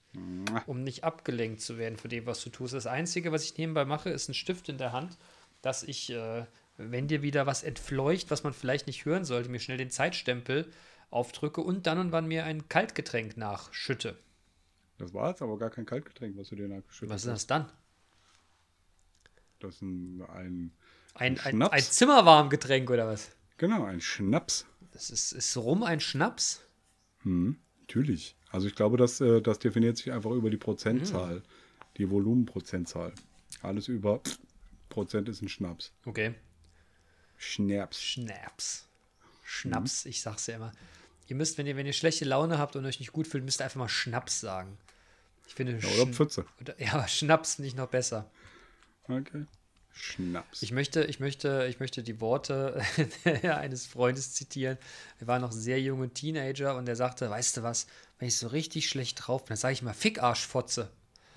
Um 0.67 0.83
nicht 0.83 1.05
abgelenkt 1.05 1.61
zu 1.61 1.79
werden 1.79 1.97
von 1.97 2.11
dem, 2.11 2.27
was 2.27 2.43
du 2.43 2.51
tust. 2.51 2.75
Das 2.75 2.87
Einzige, 2.89 3.31
was 3.31 3.45
ich 3.45 3.57
nebenbei 3.57 3.85
mache, 3.85 4.11
ist 4.11 4.29
ein 4.29 4.35
Stift 4.35 4.69
in 4.69 4.77
der 4.77 4.93
Hand, 4.93 5.17
dass 5.63 5.85
ich, 5.85 6.11
äh, 6.11 6.47
wenn 6.79 7.07
dir 7.07 7.23
wieder 7.23 7.47
was 7.47 7.63
entfleucht, 7.63 8.31
was 8.31 8.43
man 8.43 8.53
vielleicht 8.53 8.89
nicht 8.89 9.05
hören 9.05 9.25
sollte, 9.25 9.51
mir 9.51 9.61
schnell 9.61 9.79
den 9.79 9.91
Zeitstempel 9.91 10.67
aufdrücke 11.11 11.61
und 11.61 11.87
dann 11.87 11.99
und 11.99 12.13
wann 12.13 12.27
mir 12.27 12.45
ein 12.45 12.69
Kaltgetränk 12.69 13.37
nachschütte. 13.37 14.17
Das 14.99 15.15
war 15.15 15.31
jetzt 15.31 15.43
aber 15.43 15.59
gar 15.59 15.71
kein 15.71 15.87
Kaltgetränk, 15.87 16.37
was 16.37 16.49
du 16.49 16.57
dir 16.57 16.69
nachgeschüttet 16.69 17.15
hast. 17.15 17.15
Was 17.15 17.25
ist 17.25 17.31
das 17.31 17.47
dann? 17.47 17.71
Das 19.61 19.77
ist 19.77 19.83
ein, 19.83 20.23
ein, 20.35 20.73
ein, 21.15 21.39
ein, 21.39 21.63
ein 21.63 21.83
Zimmerwarmgetränk 21.83 22.91
oder 22.91 23.07
was? 23.07 23.31
Genau, 23.59 23.85
ein 23.85 24.01
Schnaps. 24.01 24.67
Das 24.93 25.11
ist, 25.11 25.33
ist 25.33 25.57
Rum 25.57 25.83
ein 25.83 26.01
Schnaps? 26.01 26.63
Hm, 27.23 27.59
natürlich. 27.81 28.37
Also 28.51 28.67
ich 28.67 28.75
glaube, 28.75 28.97
das, 28.97 29.21
äh, 29.21 29.41
das 29.41 29.59
definiert 29.59 29.97
sich 29.97 30.13
einfach 30.13 30.31
über 30.31 30.51
die 30.51 30.57
Prozentzahl, 30.57 31.37
hm. 31.37 31.43
die 31.99 32.11
Volumenprozentzahl. 32.11 33.13
Alles 33.63 33.89
über 33.89 34.21
Prozent 34.89 35.29
ist 35.29 35.43
ein 35.43 35.49
Schnaps. 35.49 35.93
Okay. 36.07 36.35
Schnaps. 37.37 38.03
Schnaps. 38.03 38.89
Schnaps, 39.45 40.05
hm. 40.05 40.11
ich 40.11 40.23
sag's 40.23 40.47
ja 40.47 40.57
immer. 40.57 40.73
Ihr 41.29 41.37
müsst, 41.37 41.59
wenn 41.59 41.67
ihr, 41.67 41.77
wenn 41.77 41.87
ihr 41.87 41.93
schlechte 41.93 42.25
Laune 42.25 42.59
habt 42.59 42.77
und 42.77 42.85
euch 42.87 42.99
nicht 42.99 43.13
gut 43.13 43.27
fühlt, 43.27 43.45
müsst 43.45 43.61
ihr 43.61 43.65
einfach 43.65 43.79
mal 43.79 43.89
Schnaps 43.89 44.41
sagen. 44.41 44.79
Ich 45.47 45.55
finde 45.55 45.79
ja, 45.79 45.89
oder 46.01 46.13
Pfütze. 46.13 46.45
Oder, 46.61 46.81
ja, 46.81 46.95
aber 46.95 47.09
Schnaps 47.09 47.59
nicht 47.59 47.77
noch 47.77 47.89
besser. 47.89 48.31
Okay. 49.11 49.47
Schnaps. 49.93 50.63
Ich 50.63 50.73
möchte, 50.73 51.05
ich 51.05 51.21
möchte, 51.21 51.67
ich 51.69 51.81
möchte 51.81 52.03
die 52.03 52.21
Worte 52.21 52.81
eines 53.43 53.87
Freundes 53.87 54.33
zitieren. 54.33 54.79
Er 55.19 55.27
war 55.27 55.39
noch 55.39 55.53
sehr 55.53 55.81
junge 55.81 56.11
Teenager 56.11 56.77
und 56.77 56.89
er 56.89 56.97
sagte, 56.97 57.29
weißt 57.29 57.59
du 57.59 57.63
was, 57.63 57.87
wenn 58.19 58.29
ich 58.29 58.37
so 58.37 58.49
richtig 58.49 58.89
schlecht 58.89 59.27
drauf 59.27 59.45
bin, 59.45 59.49
dann 59.51 59.57
sage 59.57 59.75
ich 59.75 59.83
mal 59.83 59.95
Fickarschfotze. 59.95 60.91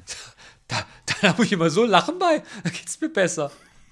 Da, 0.69 0.85
da 1.05 1.29
habe 1.29 1.43
ich 1.43 1.51
immer 1.51 1.69
so 1.69 1.83
Lachen 1.83 2.17
bei, 2.17 2.41
da 2.63 2.69
geht 2.69 2.87
es 2.87 2.99
mir 3.01 3.09
besser. 3.09 3.51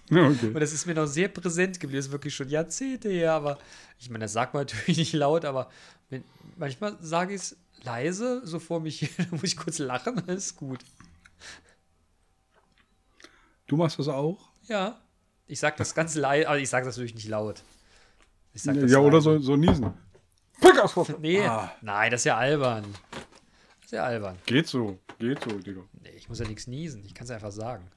Okay. 0.09 0.47
Und 0.47 0.59
das 0.59 0.71
ist 0.71 0.85
mir 0.85 0.95
noch 0.95 1.05
sehr 1.05 1.27
präsent 1.27 1.79
geblieben. 1.79 1.99
Das 1.99 2.07
ist 2.07 2.11
wirklich 2.11 2.33
schon 2.33 2.49
Jahrzehnte 2.49 3.09
her, 3.09 3.33
aber 3.33 3.59
ich 3.99 4.09
meine, 4.09 4.25
das 4.25 4.33
sagt 4.33 4.53
man 4.53 4.63
natürlich 4.65 4.97
nicht 4.97 5.13
laut, 5.13 5.43
aber 5.43 5.69
wenn, 6.09 6.23
manchmal 6.57 6.97
sage 7.01 7.33
ich 7.33 7.41
es 7.41 7.57
leise, 7.83 8.41
so 8.45 8.59
vor 8.59 8.79
mich 8.79 8.99
hin, 8.99 9.09
da 9.17 9.25
muss 9.31 9.43
ich 9.43 9.57
kurz 9.57 9.79
lachen, 9.79 10.15
dann 10.15 10.37
ist 10.37 10.55
gut. 10.55 10.79
Du 13.71 13.77
machst 13.77 13.97
das 13.97 14.09
auch? 14.09 14.51
Ja. 14.63 14.99
Ich 15.47 15.61
sag 15.61 15.77
das 15.77 15.95
ganz 15.95 16.15
leise, 16.15 16.49
aber 16.49 16.59
ich 16.59 16.69
sage 16.69 16.85
das 16.85 16.97
natürlich 16.97 17.15
nicht 17.15 17.29
laut. 17.29 17.63
ja, 18.65 18.99
oder 18.99 19.21
so, 19.21 19.39
so 19.39 19.55
niesen. 19.55 19.93
Nee, 21.19 21.41
ah. 21.45 21.71
nein, 21.81 22.11
das 22.11 22.21
ist 22.21 22.25
ja 22.25 22.37
albern. 22.37 22.83
Das 23.11 23.85
ist 23.85 23.91
ja 23.91 24.03
albern. 24.03 24.37
Geht 24.45 24.67
so, 24.67 24.99
geht 25.19 25.41
so, 25.41 25.57
Digga. 25.57 25.83
Nee, 26.01 26.09
ich 26.17 26.27
muss 26.27 26.39
ja 26.39 26.47
nichts 26.47 26.67
niesen. 26.67 27.05
Ich 27.05 27.13
kann 27.13 27.23
es 27.23 27.31
einfach 27.31 27.51
sagen. 27.51 27.89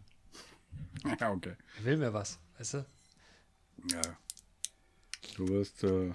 Ja, 1.21 1.33
okay. 1.33 1.55
Ich 1.79 1.85
will 1.85 1.97
mir 1.97 2.13
was, 2.13 2.39
weißt 2.59 2.75
du? 2.75 2.87
Ja. 3.91 4.03
Du 5.37 5.49
wirst 5.49 5.83
äh, 5.83 6.13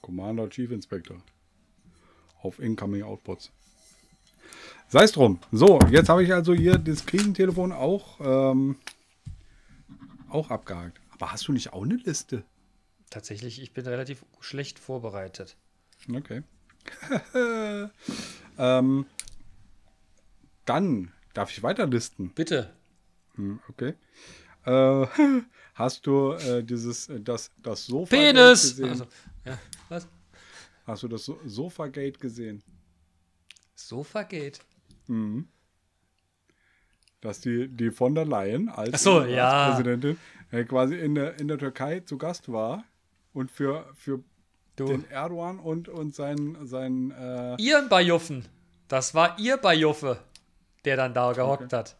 Commander 0.00 0.48
Chief 0.48 0.70
Inspector 0.70 1.18
auf 2.40 2.58
Incoming 2.58 3.02
Outputs. 3.02 3.52
Sei 4.92 5.04
es 5.04 5.12
drum. 5.12 5.38
So, 5.50 5.78
jetzt 5.90 6.10
habe 6.10 6.22
ich 6.22 6.34
also 6.34 6.52
hier 6.52 6.76
das 6.76 7.06
Krisentelefon 7.06 7.72
auch, 7.72 8.20
ähm, 8.20 8.76
auch 10.28 10.50
abgehakt. 10.50 11.00
Aber 11.12 11.32
hast 11.32 11.48
du 11.48 11.52
nicht 11.52 11.72
auch 11.72 11.84
eine 11.84 11.94
Liste? 11.94 12.44
Tatsächlich, 13.08 13.62
ich 13.62 13.72
bin 13.72 13.86
relativ 13.86 14.22
schlecht 14.40 14.78
vorbereitet. 14.78 15.56
Okay. 16.14 16.42
ähm, 18.58 19.06
dann 20.66 21.10
darf 21.32 21.50
ich 21.50 21.62
weiterlisten. 21.62 22.28
Bitte. 22.34 22.70
Hm, 23.36 23.60
okay. 23.70 23.94
Äh, 24.66 25.06
hast 25.74 26.06
du 26.06 26.32
äh, 26.32 26.62
dieses, 26.62 27.08
äh, 27.08 27.18
das, 27.18 27.50
das 27.62 27.86
Sofa 27.86 28.14
Penis! 28.14 28.60
gesehen? 28.60 28.90
Also, 28.90 29.06
ja, 29.46 29.58
was? 29.88 30.06
Hast 30.84 31.02
du 31.02 31.08
das 31.08 31.24
so 31.24 31.40
Sofa-Gate 31.46 32.20
gesehen? 32.20 32.62
Sofa-Gate? 33.74 34.60
Mhm. 35.08 35.48
dass 37.20 37.40
die, 37.40 37.68
die 37.68 37.90
von 37.90 38.14
der 38.14 38.24
Leyen 38.24 38.68
als, 38.68 39.02
so, 39.02 39.22
ja. 39.24 39.68
Präsidentin 39.70 40.16
äh, 40.50 40.64
quasi 40.64 40.96
in 40.98 41.14
der, 41.14 41.38
in 41.38 41.48
der 41.48 41.58
Türkei 41.58 42.00
zu 42.00 42.18
Gast 42.18 42.50
war 42.52 42.84
und 43.32 43.50
für, 43.50 43.86
für 43.94 44.20
Du. 44.76 44.86
den 44.86 45.08
Erdogan 45.10 45.58
und, 45.58 45.88
und 45.88 46.14
seinen, 46.14 46.66
seinen 46.66 47.10
äh, 47.12 47.56
Ihren 47.60 47.88
Bajuffen. 47.88 48.44
Das 48.88 49.14
war 49.14 49.38
ihr 49.38 49.56
Bajuffe, 49.56 50.18
der 50.84 50.96
dann 50.96 51.14
da 51.14 51.32
gehockt 51.32 51.72
hat. 51.72 51.96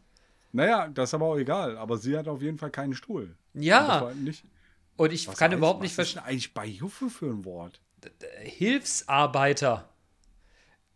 naja, 0.53 0.89
das 0.89 1.11
ist 1.11 1.15
aber 1.15 1.27
auch 1.27 1.37
egal, 1.37 1.77
aber 1.79 1.99
sie 1.99 2.17
hat 2.17 2.29
auf 2.29 2.43
jeden 2.43 2.59
Fall 2.59 2.71
keinen 2.71 2.95
Stuhl. 2.95 3.35
Ja, 3.55 4.03
war 4.03 4.15
nicht, 4.15 4.45
und 4.97 5.13
ich 5.13 5.27
kann 5.27 5.53
heißt- 5.53 5.57
überhaupt 5.57 5.83
nicht 5.83 5.97
was 5.99 6.07
ist 6.09 6.13
verstehen. 6.15 6.29
eigentlich 6.31 6.53
bei 6.55 6.67
Juffe 6.67 7.09
für 7.11 7.27
ein 7.27 7.45
Wort? 7.45 7.81
Hilfsarbeiter. 8.41 9.89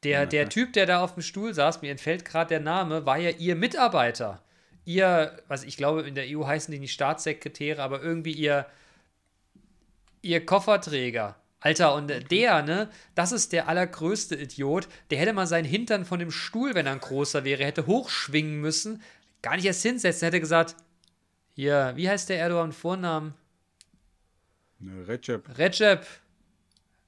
Der, 0.03 0.26
der 0.26 0.49
Typ, 0.49 0.72
der 0.72 0.86
da 0.86 1.03
auf 1.03 1.14
dem 1.14 1.22
Stuhl 1.22 1.55
saß, 1.55 1.82
mir 1.82 1.90
entfällt 1.90 2.24
gerade 2.24 2.49
der 2.49 2.61
Name, 2.61 3.07
war 3.07 3.18
ja 3.18 3.30
ihr 3.30 3.57
Mitarbeiter. 3.57 4.42
Ihr, 4.84 5.42
was 5.49 5.64
ich 5.64 5.76
glaube, 5.76 6.03
in 6.03 6.14
der 6.14 6.26
EU 6.28 6.47
heißen 6.47 6.70
die 6.70 6.78
nicht 6.78 6.92
Staatssekretäre, 6.92 7.82
aber 7.82 8.03
irgendwie 8.03 8.32
ihr, 8.32 8.66
ihr 10.22 10.44
Kofferträger. 10.44 11.36
Alter, 11.61 11.94
und 11.94 12.12
der, 12.30 12.62
ne, 12.62 12.88
das 13.16 13.32
ist 13.32 13.53
der 13.53 13.68
allergrößte 13.68 14.36
Idiot. 14.36 14.86
Der 15.11 15.18
hätte 15.18 15.32
mal 15.32 15.47
seinen 15.47 15.64
Hintern 15.64 16.05
von 16.05 16.20
dem 16.20 16.30
Stuhl, 16.30 16.74
wenn 16.74 16.86
er 16.86 16.92
ein 16.92 17.01
großer 17.01 17.42
wäre, 17.44 17.64
hätte 17.64 17.86
hochschwingen 17.86 18.61
müssen, 18.61 19.03
gar 19.42 19.57
nicht 19.57 19.64
erst 19.64 19.82
hinsetzen, 19.82 20.26
hätte 20.26 20.40
gesagt, 20.40 20.76
hier, 21.55 21.92
wie 21.97 22.09
heißt 22.09 22.28
der 22.28 22.38
Erdogan 22.38 22.72
Vornamen? 22.72 23.34
Ne, 24.78 25.09
Recep, 25.09 25.59
Recep. 25.59 26.07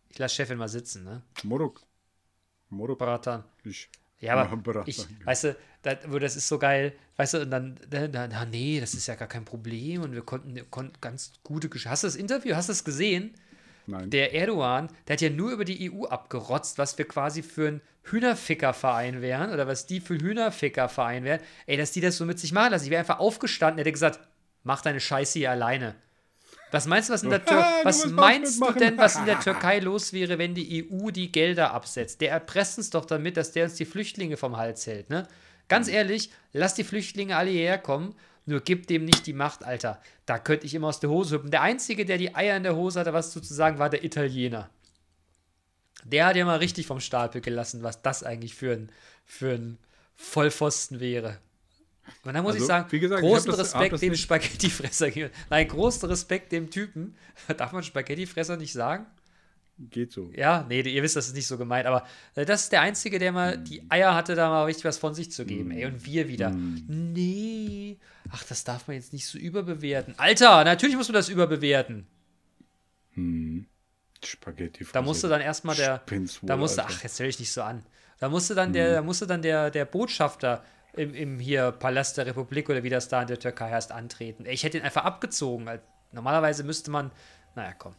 Ich 0.08 0.18
lasse 0.18 0.36
Chefin 0.36 0.58
mal 0.58 0.68
sitzen, 0.68 1.04
ne? 1.04 1.22
Moruk. 1.44 1.82
Moruk. 2.70 2.98
Bratan. 2.98 3.44
Ich. 3.64 3.88
Ja, 4.20 4.34
aber 4.34 4.84
ich, 4.86 5.06
weißt 5.24 5.44
du, 5.44 5.56
das, 5.82 5.98
das 6.20 6.36
ist 6.36 6.48
so 6.48 6.58
geil, 6.58 6.92
weißt 7.16 7.34
du, 7.34 7.42
und 7.42 7.50
dann, 7.50 7.78
dann, 7.88 8.10
dann, 8.10 8.30
na, 8.32 8.44
nee, 8.44 8.80
das 8.80 8.94
ist 8.94 9.06
ja 9.06 9.14
gar 9.14 9.28
kein 9.28 9.44
Problem 9.44 10.02
und 10.02 10.12
wir 10.12 10.22
konnten, 10.22 10.58
konnten 10.70 11.00
ganz 11.00 11.34
gute 11.44 11.68
Geschichten. 11.68 11.90
Hast 11.90 12.02
du 12.02 12.08
das 12.08 12.16
Interview, 12.16 12.56
hast 12.56 12.68
du 12.68 12.72
es 12.72 12.82
gesehen? 12.82 13.34
Nein. 13.86 14.10
Der 14.10 14.34
Erdogan, 14.34 14.88
der 15.06 15.14
hat 15.14 15.20
ja 15.20 15.30
nur 15.30 15.52
über 15.52 15.64
die 15.64 15.90
EU 15.90 16.04
abgerotzt, 16.04 16.78
was 16.78 16.98
wir 16.98 17.06
quasi 17.06 17.42
für 17.42 17.68
ein 17.68 17.80
Hühnerfickerverein 18.02 19.22
wären 19.22 19.52
oder 19.52 19.66
was 19.66 19.86
die 19.86 20.00
für 20.00 20.14
ein 20.14 20.20
Hühnerfickerverein 20.20 21.24
wären. 21.24 21.40
Ey, 21.66 21.76
dass 21.76 21.92
die 21.92 22.00
das 22.00 22.16
so 22.16 22.26
mit 22.26 22.38
sich 22.38 22.52
machen 22.52 22.72
lassen. 22.72 22.84
Ich 22.84 22.90
wäre 22.90 23.00
einfach 23.00 23.20
aufgestanden, 23.20 23.78
hätte 23.78 23.92
gesagt, 23.92 24.20
mach 24.62 24.82
deine 24.82 25.00
Scheiße 25.00 25.38
hier 25.38 25.50
alleine. 25.52 25.94
Was 26.70 26.86
meinst 26.86 27.08
du, 27.08 27.14
was 27.14 27.22
in 27.22 27.30
der 27.30 27.44
Tür 27.46 27.62
Du 27.80 27.84
was 27.84 28.06
meinst 28.06 28.60
du 28.60 28.72
denn, 28.72 28.98
was 28.98 29.16
in 29.16 29.26
der 29.26 29.40
Türkei 29.40 29.78
los 29.78 30.12
wäre, 30.12 30.38
wenn 30.38 30.54
die 30.54 30.88
EU 30.90 31.10
die 31.10 31.32
Gelder 31.32 31.72
absetzt? 31.72 32.20
Der 32.20 32.30
erpresst 32.30 32.78
uns 32.78 32.90
doch 32.90 33.04
damit, 33.04 33.36
dass 33.36 33.52
der 33.52 33.64
uns 33.64 33.74
die 33.74 33.84
Flüchtlinge 33.84 34.36
vom 34.36 34.56
Hals 34.56 34.86
hält, 34.86 35.10
ne? 35.10 35.26
Ganz 35.68 35.88
ehrlich, 35.88 36.30
lass 36.52 36.74
die 36.74 36.84
Flüchtlinge 36.84 37.36
alle 37.36 37.50
hierher 37.50 37.78
kommen, 37.78 38.14
nur 38.46 38.60
gib 38.60 38.86
dem 38.86 39.04
nicht 39.04 39.26
die 39.26 39.34
Macht, 39.34 39.62
Alter. 39.62 40.00
Da 40.24 40.38
könnte 40.38 40.64
ich 40.64 40.74
immer 40.74 40.88
aus 40.88 41.00
der 41.00 41.10
Hose 41.10 41.36
hüpfen. 41.36 41.50
Der 41.50 41.60
Einzige, 41.60 42.06
der 42.06 42.16
die 42.16 42.34
Eier 42.34 42.56
in 42.56 42.62
der 42.62 42.76
Hose 42.76 43.00
hatte, 43.00 43.12
was 43.12 43.30
zu 43.30 43.40
sagen, 43.42 43.78
war 43.78 43.90
der 43.90 44.04
Italiener. 44.04 44.70
Der 46.04 46.26
hat 46.26 46.36
ja 46.36 46.46
mal 46.46 46.58
richtig 46.58 46.86
vom 46.86 47.00
Stapel 47.00 47.42
gelassen, 47.42 47.82
was 47.82 48.00
das 48.00 48.22
eigentlich 48.22 48.54
für 48.54 48.72
ein, 48.72 48.92
für 49.26 49.52
ein 49.52 49.78
Vollpfosten 50.16 51.00
wäre. 51.00 51.38
Und 52.24 52.34
dann 52.34 52.42
muss 52.42 52.54
Also, 52.54 52.64
ich 52.64 52.68
sagen, 52.68 53.00
gesagt, 53.00 53.22
ich 53.22 53.28
großen 53.28 53.52
hab 53.52 53.58
Respekt 53.58 53.92
das 53.92 54.00
dem 54.00 54.14
Spaghettifresser. 54.14 55.08
Nein, 55.50 55.68
großen 55.68 56.08
Respekt 56.08 56.52
dem 56.52 56.70
Typen. 56.70 57.16
Darf 57.56 57.72
man 57.72 57.82
Spaghettifresser 57.82 58.56
nicht 58.56 58.72
sagen? 58.72 59.06
Geht 59.78 60.12
so. 60.12 60.30
Ja, 60.34 60.66
nee, 60.68 60.80
ihr 60.80 61.02
wisst, 61.04 61.14
das 61.14 61.28
ist 61.28 61.36
nicht 61.36 61.46
so 61.46 61.56
gemeint, 61.56 61.86
aber 61.86 62.04
äh, 62.34 62.44
das 62.44 62.64
ist 62.64 62.72
der 62.72 62.80
Einzige, 62.80 63.20
der 63.20 63.30
mal 63.30 63.58
die 63.58 63.88
Eier 63.88 64.12
hatte, 64.12 64.34
da 64.34 64.48
mal 64.48 64.64
richtig 64.64 64.84
was 64.84 64.98
von 64.98 65.14
sich 65.14 65.30
zu 65.30 65.44
geben. 65.44 65.70
Ey, 65.70 65.86
und 65.86 66.04
wir 66.04 66.26
wieder. 66.26 66.50
Nee. 66.50 67.98
Ach, 68.30 68.42
das 68.42 68.64
darf 68.64 68.88
man 68.88 68.96
jetzt 68.96 69.12
nicht 69.12 69.26
so 69.26 69.38
überbewerten. 69.38 70.14
Alter, 70.18 70.64
natürlich 70.64 70.96
muss 70.96 71.06
man 71.08 71.14
das 71.14 71.28
überbewerten. 71.28 72.08
Spaghetti. 74.24 74.84
Da 74.92 75.02
musste 75.02 75.28
dann 75.28 75.40
erstmal 75.40 75.76
der. 75.76 76.02
Spinnst 76.06 76.42
wohl, 76.42 76.48
Da 76.48 76.56
musste, 76.56 76.82
Alter. 76.82 76.94
ach, 76.96 77.02
jetzt 77.04 77.20
höre 77.20 77.28
ich 77.28 77.38
nicht 77.38 77.52
so 77.52 77.62
an. 77.62 77.86
Da 78.18 78.28
musste 78.28 78.56
dann 78.56 78.72
der, 78.72 78.94
da 78.94 79.02
musste 79.02 79.28
dann 79.28 79.42
der, 79.42 79.70
der 79.70 79.84
Botschafter 79.84 80.64
im, 80.98 81.14
im 81.14 81.38
hier 81.38 81.70
Palast 81.72 82.18
der 82.18 82.26
Republik 82.26 82.68
oder 82.68 82.82
wie 82.82 82.90
das 82.90 83.08
da 83.08 83.22
in 83.22 83.28
der 83.28 83.38
Türkei 83.38 83.70
heißt, 83.70 83.92
antreten. 83.92 84.44
Ich 84.46 84.64
hätte 84.64 84.78
ihn 84.78 84.84
einfach 84.84 85.04
abgezogen. 85.04 85.68
Normalerweise 86.12 86.64
müsste 86.64 86.90
man. 86.90 87.10
Naja, 87.54 87.72
komm. 87.78 87.94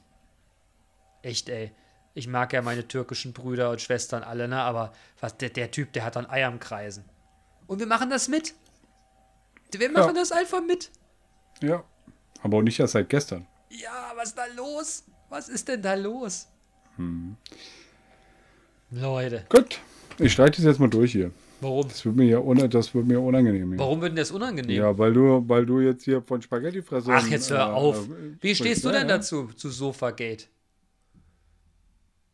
Echt, 1.21 1.49
ey. 1.49 1.71
Ich 2.13 2.27
mag 2.27 2.51
ja 2.53 2.61
meine 2.61 2.87
türkischen 2.87 3.33
Brüder 3.33 3.69
und 3.69 3.81
Schwestern 3.81 4.23
alle, 4.23 4.47
ne? 4.47 4.61
Aber 4.61 4.91
was, 5.21 5.37
der, 5.37 5.49
der 5.49 5.71
Typ, 5.71 5.93
der 5.93 6.03
hat 6.03 6.15
dann 6.15 6.29
Eier 6.29 6.47
am 6.47 6.59
Kreisen. 6.59 7.05
Und 7.67 7.79
wir 7.79 7.87
machen 7.87 8.09
das 8.09 8.27
mit. 8.27 8.53
Wir 9.71 9.91
machen 9.91 10.15
das 10.15 10.31
einfach 10.31 10.61
mit. 10.61 10.89
Ja. 11.61 11.83
Aber 12.41 12.57
auch 12.57 12.61
nicht 12.61 12.79
erst 12.79 12.93
seit 12.93 13.09
gestern. 13.09 13.45
Ja, 13.69 14.11
was 14.15 14.29
ist 14.29 14.37
da 14.37 14.45
los? 14.55 15.03
Was 15.29 15.47
ist 15.49 15.67
denn 15.67 15.81
da 15.81 15.93
los? 15.93 16.47
Leute, 18.91 19.45
Gut. 19.49 19.79
Ich 20.17 20.33
streite 20.33 20.57
das 20.57 20.65
jetzt 20.65 20.79
mal 20.79 20.89
durch 20.89 21.13
hier. 21.13 21.31
Warum? 21.61 21.87
Das 21.87 22.05
wird 22.05 22.15
mir 22.15 22.25
ja 22.25 22.39
una 22.39 22.67
das 22.67 22.93
wird 22.93 23.05
mir 23.07 23.19
unangenehm. 23.19 23.69
Hier. 23.69 23.79
Warum 23.79 24.01
wird 24.01 24.11
denn 24.11 24.17
das 24.17 24.31
unangenehm? 24.31 24.75
Ja, 24.75 24.97
weil 24.97 25.13
du, 25.13 25.43
weil 25.47 25.65
du 25.65 25.79
jetzt 25.79 26.03
hier 26.03 26.21
von 26.21 26.41
Spaghettifressern. 26.41 27.13
Ach, 27.17 27.27
jetzt 27.27 27.49
hör 27.49 27.59
äh, 27.59 27.71
auf. 27.71 28.09
äh, 28.09 28.35
Wie 28.41 28.55
stehst 28.55 28.83
du 28.83 28.89
Ja, 28.89 28.99
denn 28.99 29.09
ja. 29.09 29.17
dazu, 29.17 29.47
zu 29.55 29.69
Sofagate? 29.69 30.45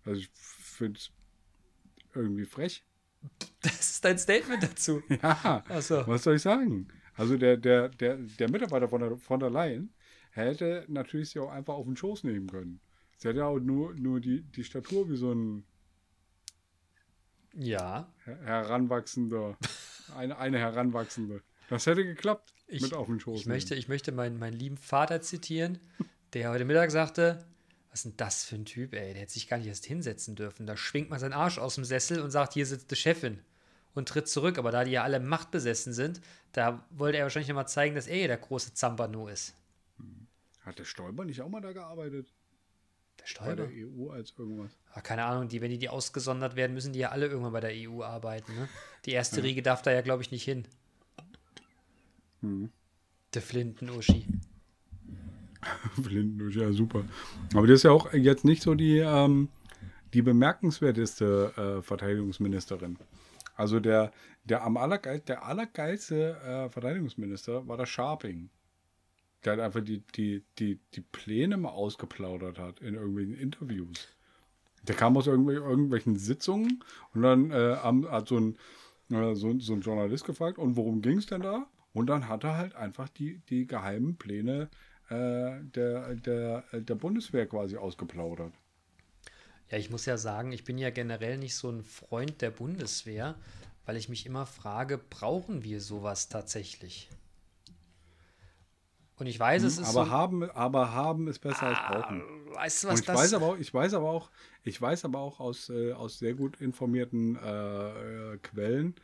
Also 0.05 0.19
ich 0.21 0.29
finde 0.33 0.99
es 0.99 1.11
irgendwie 2.13 2.45
frech. 2.45 2.83
Das 3.61 3.79
ist 3.79 4.05
dein 4.05 4.17
Statement 4.17 4.61
dazu. 4.63 5.01
Ja, 5.21 5.63
Achso. 5.69 6.05
was 6.07 6.23
soll 6.23 6.35
ich 6.35 6.41
sagen? 6.43 6.87
Also 7.15 7.37
der, 7.37 7.57
der, 7.57 7.89
der, 7.89 8.17
der 8.17 8.49
Mitarbeiter 8.51 8.87
von 8.87 9.01
der, 9.01 9.17
von 9.17 9.39
der 9.39 9.49
Leyen 9.49 9.93
hätte 10.31 10.85
natürlich 10.87 11.29
sie 11.31 11.39
auch 11.39 11.49
einfach 11.49 11.73
auf 11.73 11.85
den 11.85 11.95
Schoß 11.95 12.23
nehmen 12.25 12.47
können. 12.47 12.81
Sie 13.17 13.27
hat 13.29 13.35
ja 13.37 13.45
auch 13.47 13.59
nur, 13.59 13.93
nur 13.95 14.19
die, 14.19 14.43
die 14.43 14.63
Statur 14.63 15.09
wie 15.09 15.15
so 15.15 15.31
ein 15.31 15.63
Ja. 17.55 18.11
her- 18.25 18.39
heranwachsender, 18.43 19.57
eine, 20.17 20.37
eine 20.37 20.59
heranwachsende. 20.59 21.41
Das 21.69 21.85
hätte 21.87 22.05
geklappt 22.05 22.53
Ich, 22.67 22.81
mit 22.81 22.93
auf 22.93 23.07
den 23.07 23.19
Schoß 23.19 23.41
ich 23.41 23.45
möchte, 23.47 23.75
ich 23.75 23.87
möchte 23.87 24.11
meinen, 24.11 24.37
meinen 24.37 24.53
lieben 24.57 24.77
Vater 24.77 25.21
zitieren, 25.21 25.79
der 26.33 26.51
heute 26.51 26.65
Mittag 26.65 26.91
sagte, 26.91 27.43
was 27.89 27.99
ist 27.99 28.05
denn 28.05 28.17
das 28.17 28.43
für 28.43 28.55
ein 28.55 28.65
Typ, 28.65 28.93
ey? 28.93 29.13
Der 29.13 29.21
hätte 29.21 29.31
sich 29.33 29.47
gar 29.47 29.57
nicht 29.57 29.67
erst 29.67 29.85
hinsetzen 29.85 30.35
dürfen. 30.35 30.65
Da 30.67 30.75
schwingt 30.75 31.09
man 31.09 31.17
seinen 31.19 31.33
Arsch 31.33 31.57
aus 31.57 31.75
dem 31.75 31.85
Sessel 31.85 32.19
und 32.21 32.29
sagt, 32.29 32.53
hier 32.53 32.65
sitzt 32.65 32.91
die 32.91 32.95
Chefin 32.97 33.39
und 33.93 34.09
tritt 34.09 34.27
zurück. 34.27 34.57
Aber 34.57 34.69
da 34.71 34.83
die 34.83 34.91
ja 34.91 35.03
alle 35.03 35.21
machtbesessen 35.21 35.93
sind, 35.93 36.19
da 36.51 36.85
wollte 36.89 37.17
er 37.17 37.23
wahrscheinlich 37.23 37.47
nochmal 37.47 37.69
zeigen, 37.69 37.95
dass 37.95 38.07
er 38.07 38.17
ja 38.17 38.27
der 38.27 38.37
große 38.37 38.73
Zampano 38.73 39.27
ist. 39.29 39.55
Hat 40.65 40.77
der 40.77 40.83
Stoiber 40.83 41.23
nicht 41.23 41.41
auch 41.41 41.47
mal 41.49 41.61
da 41.61 41.71
gearbeitet? 41.71 42.33
Der 43.25 43.39
Bei 43.39 43.53
Steuer. 43.53 43.55
der 43.55 43.69
EU 43.69 44.09
als 44.09 44.33
irgendwas? 44.37 44.71
Ah, 44.93 45.01
keine 45.01 45.23
Ahnung, 45.25 45.47
die, 45.47 45.61
wenn 45.61 45.71
die, 45.71 45.79
die 45.79 45.89
ausgesondert 45.89 46.55
werden, 46.55 46.73
müssen 46.73 46.93
die 46.93 46.99
ja 46.99 47.09
alle 47.09 47.27
irgendwann 47.27 47.53
bei 47.53 47.59
der 47.59 47.71
EU 47.73 48.03
arbeiten. 48.03 48.53
Ne? 48.53 48.69
Die 49.05 49.11
erste 49.11 49.41
Riege 49.43 49.61
darf 49.61 49.81
da 49.81 49.91
ja, 49.91 50.01
glaube 50.01 50.21
ich, 50.21 50.31
nicht 50.31 50.43
hin. 50.43 50.67
Der 53.33 53.41
Flinten-Uschi. 53.41 54.27
Blindendusch, 55.97 56.55
ja, 56.61 56.71
super. 56.71 57.03
Aber 57.53 57.67
das 57.67 57.77
ist 57.77 57.83
ja 57.83 57.91
auch 57.91 58.13
jetzt 58.13 58.45
nicht 58.45 58.61
so 58.61 58.75
die, 58.75 58.99
ähm, 58.99 59.49
die 60.13 60.21
bemerkenswerteste 60.21 61.79
äh, 61.79 61.81
Verteidigungsministerin. 61.81 62.97
Also 63.55 63.79
der, 63.79 64.11
der 64.43 64.63
am 64.63 64.77
allergeil, 64.77 65.21
der 65.21 65.45
allergeilste 65.45 66.37
äh, 66.41 66.69
Verteidigungsminister 66.69 67.67
war 67.67 67.77
der 67.77 67.85
Sharping. 67.85 68.49
Der 69.45 69.53
hat 69.53 69.59
einfach 69.59 69.81
die, 69.81 70.01
die, 70.15 70.43
die, 70.57 70.79
die 70.93 71.01
Pläne 71.01 71.57
mal 71.57 71.69
ausgeplaudert 71.69 72.57
hat 72.57 72.81
in 72.81 72.95
irgendwelchen 72.95 73.35
Interviews. 73.35 74.09
Der 74.83 74.95
kam 74.95 75.15
aus 75.17 75.27
irgendwel 75.27 75.57
irgendwelchen 75.57 76.17
Sitzungen 76.17 76.83
und 77.13 77.21
dann 77.21 77.51
äh, 77.51 77.75
hat 77.75 78.27
so 78.27 78.37
ein, 78.37 78.57
äh, 79.11 79.35
so, 79.35 79.57
so 79.59 79.73
ein 79.73 79.81
Journalist 79.81 80.25
gefragt, 80.25 80.57
und 80.57 80.75
worum 80.75 81.01
ging 81.01 81.19
es 81.19 81.27
denn 81.27 81.41
da? 81.41 81.67
Und 81.93 82.07
dann 82.07 82.27
hat 82.27 82.43
er 82.43 82.57
halt 82.57 82.75
einfach 82.75 83.07
die, 83.09 83.39
die 83.49 83.65
geheimen 83.67 84.17
Pläne 84.17 84.69
äh, 85.09 85.61
der, 85.61 86.15
der, 86.15 86.63
der 86.73 86.95
Bundeswehr 86.95 87.47
quasi 87.47 87.77
ausgeplaudert. 87.77 88.53
Ja, 89.69 89.77
ich 89.77 89.89
muss 89.89 90.05
ja 90.05 90.17
sagen, 90.17 90.51
ich 90.51 90.63
bin 90.63 90.77
ja 90.77 90.89
generell 90.89 91.37
nicht 91.37 91.55
so 91.55 91.69
ein 91.69 91.83
Freund 91.83 92.41
der 92.41 92.51
Bundeswehr, 92.51 93.35
weil 93.85 93.97
ich 93.97 94.09
mich 94.09 94.25
immer 94.25 94.45
frage, 94.45 94.97
brauchen 94.97 95.63
wir 95.63 95.81
sowas 95.81 96.29
tatsächlich? 96.29 97.09
Und 99.17 99.27
ich 99.27 99.39
weiß, 99.39 99.63
es 99.63 99.77
ist 99.77 99.87
aber 99.87 100.05
so, 100.05 100.11
haben, 100.11 100.43
aber 100.51 100.93
haben 100.93 101.27
ist 101.27 101.39
besser 101.39 101.67
als 101.67 101.79
brauchen. 101.87 102.21
weißt 102.53 102.83
du, 102.83 102.87
Und 102.87 102.93
was 102.93 102.99
ich 102.99 103.05
das 103.05 103.17
weiß 103.17 103.33
aber 103.33 103.45
auch, 103.45 103.57
ich 103.57 103.73
weiß 103.73 103.93
aber 103.93 104.09
auch, 104.09 104.29
ich 104.63 104.81
weiß 104.81 105.05
aber 105.05 105.19
auch 105.19 105.39
aus, 105.39 105.69
äh, 105.69 105.93
aus 105.93 106.19
sehr 106.19 106.33
gut 106.33 106.59
informierten 106.59 107.37
äh, 107.37 108.33
äh, 108.33 108.37
Quellen, 108.39 108.95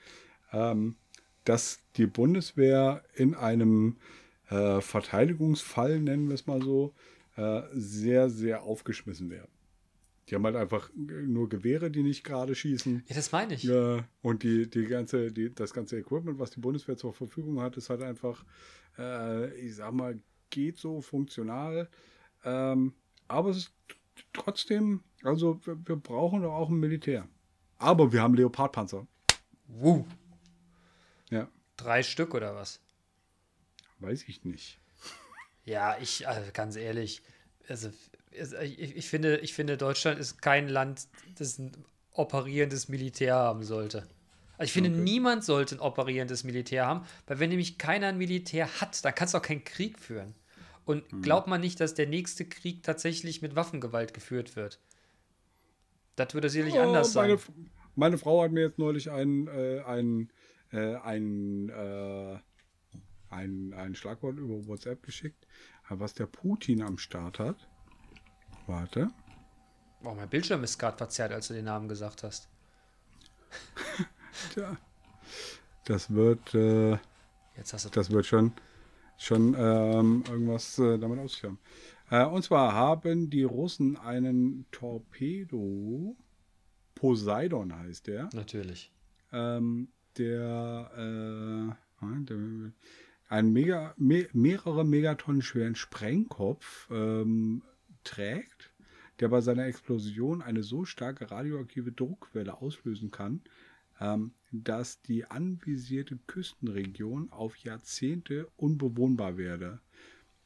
ähm, 0.51 0.97
dass 1.45 1.79
die 1.95 2.07
Bundeswehr 2.07 3.03
in 3.15 3.35
einem 3.35 3.97
äh, 4.49 4.81
Verteidigungsfall, 4.81 5.99
nennen 5.99 6.27
wir 6.27 6.35
es 6.35 6.45
mal 6.45 6.61
so, 6.61 6.93
äh, 7.37 7.61
sehr, 7.71 8.29
sehr 8.29 8.63
aufgeschmissen 8.63 9.29
wäre. 9.29 9.47
Die 10.31 10.35
haben 10.35 10.45
halt 10.45 10.55
einfach 10.55 10.89
nur 10.95 11.49
Gewehre, 11.49 11.91
die 11.91 12.03
nicht 12.03 12.23
gerade 12.23 12.55
schießen. 12.55 13.03
Ja, 13.05 13.15
das 13.15 13.33
meine 13.33 13.53
ich. 13.55 13.63
Ja, 13.63 14.07
und 14.21 14.43
die, 14.43 14.69
die 14.69 14.85
ganze, 14.85 15.29
die, 15.29 15.53
das 15.53 15.73
ganze 15.73 15.97
Equipment, 15.97 16.39
was 16.39 16.51
die 16.51 16.61
Bundeswehr 16.61 16.95
zur 16.95 17.13
Verfügung 17.13 17.59
hat, 17.59 17.75
ist 17.75 17.89
halt 17.89 18.01
einfach, 18.01 18.45
äh, 18.97 19.53
ich 19.59 19.75
sag 19.75 19.91
mal, 19.91 20.17
geht 20.49 20.77
so 20.77 21.01
funktional. 21.01 21.89
Ähm, 22.45 22.93
aber 23.27 23.49
es 23.49 23.57
ist 23.57 23.73
trotzdem, 24.31 25.03
also 25.21 25.59
wir, 25.65 25.77
wir 25.85 25.97
brauchen 25.97 26.43
doch 26.43 26.53
auch 26.53 26.69
ein 26.69 26.79
Militär. 26.79 27.27
Aber 27.77 28.13
wir 28.13 28.21
haben 28.21 28.33
Leopardpanzer. 28.33 29.05
Wuh. 29.67 30.05
Ja, 31.29 31.49
Drei 31.75 32.03
Stück 32.03 32.33
oder 32.33 32.55
was? 32.55 32.79
weiß 33.99 34.23
ich 34.29 34.45
nicht. 34.45 34.79
Ja, 35.65 35.97
ich, 35.99 36.27
also 36.27 36.49
ganz 36.53 36.75
ehrlich, 36.77 37.21
also 37.67 37.91
ich, 38.31 38.95
ich, 38.97 39.09
finde, 39.09 39.37
ich 39.37 39.53
finde, 39.53 39.77
Deutschland 39.77 40.19
ist 40.19 40.41
kein 40.41 40.67
Land, 40.67 41.07
das 41.37 41.57
ein 41.59 41.71
operierendes 42.13 42.89
Militär 42.89 43.35
haben 43.35 43.63
sollte. 43.63 43.99
Also 44.57 44.65
ich 44.69 44.73
finde, 44.73 44.89
Okay. 44.91 45.01
niemand 45.01 45.43
sollte 45.43 45.75
ein 45.75 45.79
operierendes 45.79 46.43
Militär 46.43 46.85
haben, 46.85 47.05
weil 47.27 47.39
wenn 47.39 47.49
nämlich 47.49 47.77
keiner 47.77 48.07
ein 48.07 48.17
Militär 48.17 48.67
hat, 48.81 49.03
dann 49.03 49.15
kannst 49.15 49.33
du 49.33 49.39
auch 49.39 49.41
keinen 49.41 49.63
Krieg 49.63 49.99
führen. 49.99 50.35
Und 50.85 51.03
glaubt 51.21 51.47
man 51.47 51.61
nicht, 51.61 51.79
dass 51.79 51.93
der 51.93 52.07
nächste 52.07 52.45
Krieg 52.45 52.83
tatsächlich 52.83 53.41
mit 53.41 53.55
Waffengewalt 53.55 54.13
geführt 54.13 54.55
wird. 54.55 54.79
Das 56.15 56.33
würde 56.33 56.49
sicherlich 56.49 56.79
anders 56.79 57.15
Oh, 57.15 57.19
meine, 57.19 57.37
sein. 57.37 57.69
meine 57.95 58.17
Frau 58.17 58.43
hat 58.43 58.51
mir 58.51 58.61
jetzt 58.61 58.77
neulich 58.77 59.09
ein, 59.11 59.47
äh, 59.47 59.81
ein, 59.81 60.31
äh, 60.71 60.95
ein, 60.95 61.69
äh, 61.69 62.39
ein, 63.29 63.73
ein 63.73 63.95
Schlagwort 63.95 64.37
über 64.37 64.67
WhatsApp 64.67 65.03
geschickt, 65.03 65.47
was 65.89 66.13
der 66.13 66.25
Putin 66.27 66.81
am 66.81 66.97
Start 66.97 67.39
hat. 67.39 67.69
Warte. 68.71 69.09
Oh, 70.03 70.13
mein 70.13 70.29
Bildschirm 70.29 70.63
ist 70.63 70.77
gerade 70.77 70.97
verzerrt, 70.97 71.33
als 71.33 71.49
du 71.49 71.53
den 71.53 71.65
Namen 71.65 71.89
gesagt 71.89 72.23
hast. 72.23 72.47
Tja. 74.53 74.77
Das 75.83 76.09
wird, 76.13 76.55
äh, 76.55 76.97
Jetzt 77.57 77.73
hast 77.73 77.85
du. 77.85 77.89
das 77.89 78.11
wird 78.11 78.25
schon, 78.25 78.53
schon 79.17 79.55
ähm, 79.57 80.23
irgendwas 80.29 80.79
äh, 80.79 80.97
damit 80.97 81.19
ausführen. 81.19 81.57
Äh, 82.09 82.25
und 82.25 82.43
zwar 82.43 82.73
haben 82.73 83.29
die 83.29 83.43
Russen 83.43 83.97
einen 83.97 84.65
Torpedo, 84.71 86.15
Poseidon 86.95 87.75
heißt 87.77 88.07
der, 88.07 88.29
Natürlich. 88.33 88.89
ähm, 89.33 89.89
der, 90.17 91.75
äh, 92.01 92.23
der 92.23 92.71
einen 93.27 93.53
mega, 93.53 93.93
me, 93.97 94.27
mehrere 94.31 94.85
Megatonnen 94.85 95.41
schweren 95.41 95.75
Sprengkopf 95.75 96.89
ähm, 96.89 97.63
trägt, 98.03 98.71
der 99.19 99.29
bei 99.29 99.41
seiner 99.41 99.65
Explosion 99.65 100.41
eine 100.41 100.63
so 100.63 100.85
starke 100.85 101.29
radioaktive 101.31 101.91
Druckwelle 101.91 102.61
auslösen 102.61 103.11
kann, 103.11 103.41
ähm, 103.99 104.31
dass 104.51 105.01
die 105.01 105.25
anvisierte 105.25 106.17
Küstenregion 106.27 107.31
auf 107.31 107.55
Jahrzehnte 107.57 108.47
unbewohnbar 108.57 109.37
werde. 109.37 109.79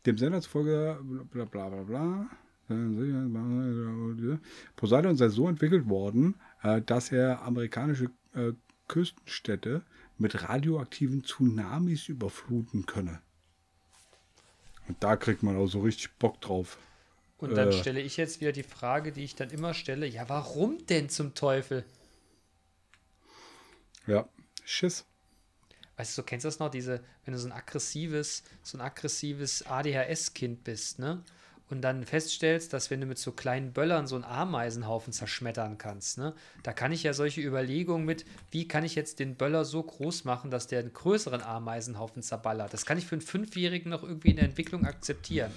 Dem 0.05 0.17
Sender 0.17 0.41
zufolge 0.41 0.99
bla 1.31 1.45
bla 1.45 1.69
bla 1.69 1.83
bla. 1.83 2.29
Poseidon 4.75 5.15
sei 5.15 5.29
so 5.29 5.47
entwickelt 5.47 5.87
worden, 5.87 6.35
äh, 6.63 6.81
dass 6.81 7.11
er 7.11 7.43
amerikanische 7.43 8.09
äh, 8.33 8.53
Küstenstädte 8.87 9.83
mit 10.17 10.47
radioaktiven 10.47 11.23
Tsunamis 11.23 12.09
überfluten 12.09 12.85
könne. 12.85 13.21
Und 14.87 15.01
da 15.03 15.15
kriegt 15.15 15.43
man 15.43 15.57
auch 15.57 15.67
so 15.67 15.81
richtig 15.81 16.11
Bock 16.17 16.41
drauf. 16.41 16.77
Und 17.37 17.55
dann 17.57 17.69
Äh. 17.69 17.73
stelle 17.73 17.99
ich 18.01 18.17
jetzt 18.17 18.39
wieder 18.41 18.51
die 18.51 18.63
Frage, 18.63 19.11
die 19.11 19.23
ich 19.23 19.35
dann 19.35 19.49
immer 19.49 19.73
stelle: 19.73 20.05
Ja, 20.07 20.29
warum 20.29 20.85
denn 20.87 21.09
zum 21.09 21.33
Teufel? 21.35 21.85
Ja, 24.07 24.27
Schiss. 24.63 25.05
Weißt 25.97 26.17
du, 26.17 26.21
du 26.21 26.25
kennst 26.25 26.45
das 26.45 26.59
noch, 26.59 26.69
diese, 26.69 27.01
wenn 27.23 27.33
du 27.33 27.39
so 27.39 27.47
ein 27.47 27.53
aggressives, 27.53 28.43
so 28.63 28.77
ein 28.77 28.81
aggressives 28.81 29.65
ADHS-Kind 29.65 30.63
bist, 30.63 30.99
ne? 30.99 31.23
Und 31.67 31.81
dann 31.81 32.05
feststellst, 32.05 32.73
dass 32.73 32.91
wenn 32.91 33.01
du 33.01 33.07
mit 33.07 33.17
so 33.17 33.31
kleinen 33.31 33.73
Böllern 33.73 34.05
so 34.05 34.13
einen 34.15 34.23
Ameisenhaufen 34.23 35.13
zerschmettern 35.13 35.77
kannst, 35.79 36.17
ne? 36.17 36.35
Da 36.63 36.73
kann 36.73 36.91
ich 36.91 37.03
ja 37.03 37.13
solche 37.13 37.41
Überlegungen 37.41 38.05
mit, 38.05 38.25
wie 38.51 38.67
kann 38.67 38.83
ich 38.83 38.93
jetzt 38.95 39.19
den 39.19 39.35
Böller 39.35 39.65
so 39.65 39.81
groß 39.81 40.25
machen, 40.25 40.51
dass 40.51 40.67
der 40.67 40.79
einen 40.79 40.93
größeren 40.93 41.41
Ameisenhaufen 41.41 42.21
zerballert. 42.21 42.73
Das 42.73 42.85
kann 42.85 42.97
ich 42.97 43.07
für 43.07 43.15
einen 43.15 43.21
Fünfjährigen 43.21 43.89
noch 43.89 44.03
irgendwie 44.03 44.29
in 44.29 44.35
der 44.35 44.45
Entwicklung 44.45 44.85
akzeptieren. 44.85 45.51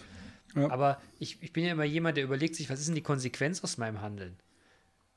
Ja. 0.63 0.71
Aber 0.71 1.01
ich, 1.19 1.43
ich 1.43 1.53
bin 1.53 1.65
ja 1.65 1.73
immer 1.73 1.85
jemand, 1.85 2.17
der 2.17 2.25
überlegt 2.25 2.55
sich, 2.57 2.69
was 2.71 2.81
ist 2.81 2.87
denn 2.89 2.95
die 2.95 3.03
Konsequenz 3.03 3.63
aus 3.65 3.79
meinem 3.79 4.01
Handeln? 4.01 4.37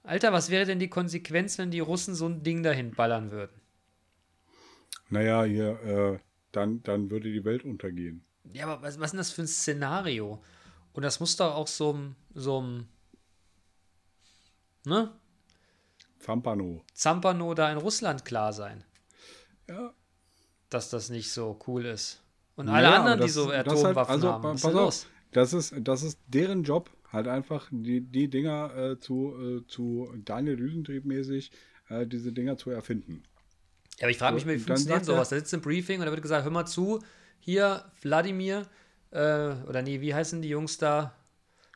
Alter, 0.03 0.33
was 0.33 0.49
wäre 0.49 0.65
denn 0.65 0.79
die 0.79 0.89
Konsequenz, 0.89 1.57
wenn 1.57 1.71
die 1.71 1.79
Russen 1.79 2.15
so 2.15 2.27
ein 2.27 2.43
Ding 2.43 2.63
dahin 2.63 2.91
ballern 2.91 3.31
würden? 3.31 3.53
Naja, 5.09 5.43
hier, 5.43 5.81
äh, 5.83 6.19
dann, 6.51 6.81
dann 6.83 7.09
würde 7.11 7.31
die 7.31 7.43
Welt 7.45 7.63
untergehen. 7.63 8.23
Ja, 8.53 8.65
aber 8.67 8.81
was, 8.81 8.99
was 8.99 9.05
ist 9.07 9.11
denn 9.11 9.17
das 9.19 9.31
für 9.31 9.41
ein 9.43 9.47
Szenario? 9.47 10.41
Und 10.93 11.03
das 11.03 11.19
muss 11.19 11.35
doch 11.35 11.53
auch 11.55 11.67
so 11.67 11.93
ein, 11.93 12.15
so 12.33 12.61
ein, 12.61 12.87
ne? 14.85 15.11
Zampano. 16.19 16.83
Zampano 16.93 17.53
da 17.53 17.71
in 17.71 17.77
Russland 17.77 18.25
klar 18.25 18.53
sein, 18.53 18.83
Ja. 19.69 19.93
dass 20.69 20.89
das 20.89 21.09
nicht 21.09 21.31
so 21.31 21.59
cool 21.67 21.85
ist. 21.85 22.21
Und 22.55 22.69
alle 22.69 22.87
Naja, 22.87 22.97
anderen, 22.99 23.19
aber 23.19 23.25
die 23.25 23.31
so 23.31 23.49
das- 23.51 23.63
das 23.65 23.73
Atomwaffen 23.79 23.95
halt- 23.97 24.09
also, 24.09 24.31
haben, 24.31 24.43
was 24.43 24.61
pass 24.61 24.65
auf, 24.65 24.73
los? 24.73 25.07
Das 25.31 25.53
ist, 25.53 25.73
das 25.79 26.03
ist 26.03 26.19
deren 26.27 26.63
Job, 26.63 26.89
halt 27.11 27.27
einfach 27.27 27.67
die, 27.71 28.01
die 28.01 28.29
Dinger 28.29 28.75
äh, 28.75 28.99
zu, 28.99 29.61
äh, 29.63 29.67
zu 29.67 30.13
Daniel 30.25 30.57
Düsentrieb 30.57 31.05
mäßig, 31.05 31.51
äh, 31.89 32.05
diese 32.07 32.31
Dinger 32.33 32.57
zu 32.57 32.69
erfinden. 32.69 33.23
Ja, 33.97 34.03
aber 34.05 34.11
ich 34.11 34.17
frage 34.17 34.35
mich, 34.35 34.45
wie 34.47 34.57
funktioniert 34.59 35.01
er- 35.01 35.05
sowas? 35.05 35.29
Da 35.29 35.35
sitzt 35.37 35.53
im 35.53 35.61
Briefing 35.61 35.99
und 35.99 36.05
da 36.05 36.11
wird 36.11 36.21
gesagt, 36.21 36.43
hör 36.43 36.51
mal 36.51 36.65
zu, 36.65 36.99
hier, 37.39 37.85
Wladimir, 38.01 38.67
äh, 39.11 39.17
oder 39.67 39.81
nee, 39.81 40.01
wie 40.01 40.13
heißen 40.13 40.41
die 40.41 40.49
Jungs 40.49 40.77
da? 40.77 41.15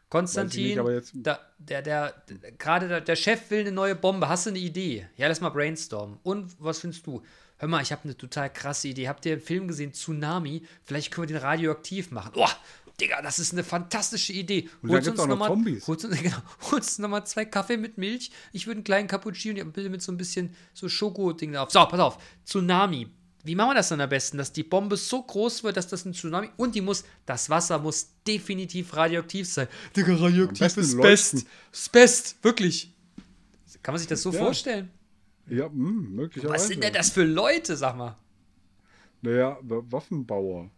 Konstantin, 0.09 0.63
nicht, 0.63 0.79
aber 0.79 0.93
jetzt- 0.93 1.13
da, 1.15 1.39
der, 1.57 1.81
der, 1.81 2.13
der 2.29 2.51
gerade 2.53 2.87
der, 2.87 3.01
der 3.01 3.15
Chef 3.15 3.49
will 3.51 3.61
eine 3.61 3.71
neue 3.71 3.95
Bombe, 3.95 4.29
hast 4.29 4.45
du 4.45 4.51
eine 4.51 4.59
Idee? 4.59 5.07
Ja, 5.17 5.27
lass 5.27 5.41
mal 5.41 5.49
brainstormen. 5.49 6.19
Und 6.23 6.55
was 6.59 6.79
findest 6.79 7.05
du? 7.07 7.21
Hör 7.57 7.67
mal, 7.67 7.81
ich 7.81 7.91
habe 7.91 8.03
eine 8.03 8.15
total 8.15 8.51
krasse 8.51 8.87
Idee. 8.89 9.07
Habt 9.07 9.25
ihr 9.25 9.33
einen 9.33 9.41
Film 9.41 9.67
gesehen, 9.67 9.93
Tsunami? 9.93 10.63
Vielleicht 10.83 11.11
können 11.11 11.27
wir 11.27 11.35
den 11.35 11.41
radioaktiv 11.43 12.11
machen. 12.11 12.33
Oh, 12.35 12.47
Digga, 12.99 13.21
das 13.21 13.39
ist 13.39 13.51
eine 13.51 13.63
fantastische 13.63 14.31
Idee. 14.31 14.69
Und 14.81 14.89
da 14.89 14.95
Holst 14.95 15.05
gibt's 15.07 15.21
uns 15.21 15.31
auch 15.31 15.37
noch 15.37 15.47
Zombies. 15.47 15.87
Holst 15.87 16.05
uns, 16.05 16.17
genau, 16.21 16.37
holst 16.71 16.99
nochmal 16.99 17.25
zwei 17.27 17.43
Kaffee 17.45 17.77
mit 17.77 17.97
Milch. 17.97 18.31
Ich 18.53 18.67
würde 18.67 18.77
einen 18.77 18.83
kleinen 18.85 19.07
Cappuccino 19.07 19.63
bitte 19.65 19.89
mit 19.89 20.01
so 20.01 20.11
ein 20.11 20.17
bisschen 20.17 20.55
so 20.73 20.87
Schoko-Ding 20.87 21.51
drauf. 21.53 21.71
So, 21.71 21.85
pass 21.85 21.99
auf. 21.99 22.17
Tsunami. 22.45 23.07
Wie 23.43 23.53
machen 23.53 23.69
wir 23.71 23.75
das 23.75 23.89
dann 23.89 24.01
am 24.01 24.09
besten? 24.09 24.37
Dass 24.37 24.53
die 24.53 24.63
Bombe 24.63 24.97
so 24.97 25.21
groß 25.21 25.63
wird, 25.63 25.77
dass 25.77 25.87
das 25.87 26.05
ein 26.05 26.13
Tsunami 26.13 26.49
und 26.57 26.73
die 26.73 26.81
muss, 26.81 27.03
das 27.27 27.49
Wasser 27.49 27.77
muss 27.79 28.09
definitiv 28.25 28.95
radioaktiv 28.95 29.47
sein. 29.47 29.67
Digga, 29.95 30.15
radioaktiv 30.15 30.77
ist 30.77 30.99
best. 30.99 31.45
Ist 31.71 31.91
best, 31.91 32.43
wirklich. 32.43 32.91
Kann 33.83 33.93
man 33.93 33.99
sich 33.99 34.07
das 34.07 34.21
so 34.23 34.31
Ja. 34.31 34.39
vorstellen? 34.39 34.89
Ja, 35.47 35.69
mh, 35.69 35.75
möglicherweise. 36.09 36.55
Was 36.55 36.67
sind 36.69 36.83
denn 36.83 36.93
das 36.93 37.11
für 37.11 37.23
Leute, 37.23 37.75
sag 37.77 37.95
mal? 37.97 38.17
Naja, 39.21 39.59
Wa- 39.61 39.83
Waffenbauer. 39.91 40.71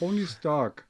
Tony 0.00 0.26
Stark. 0.26 0.87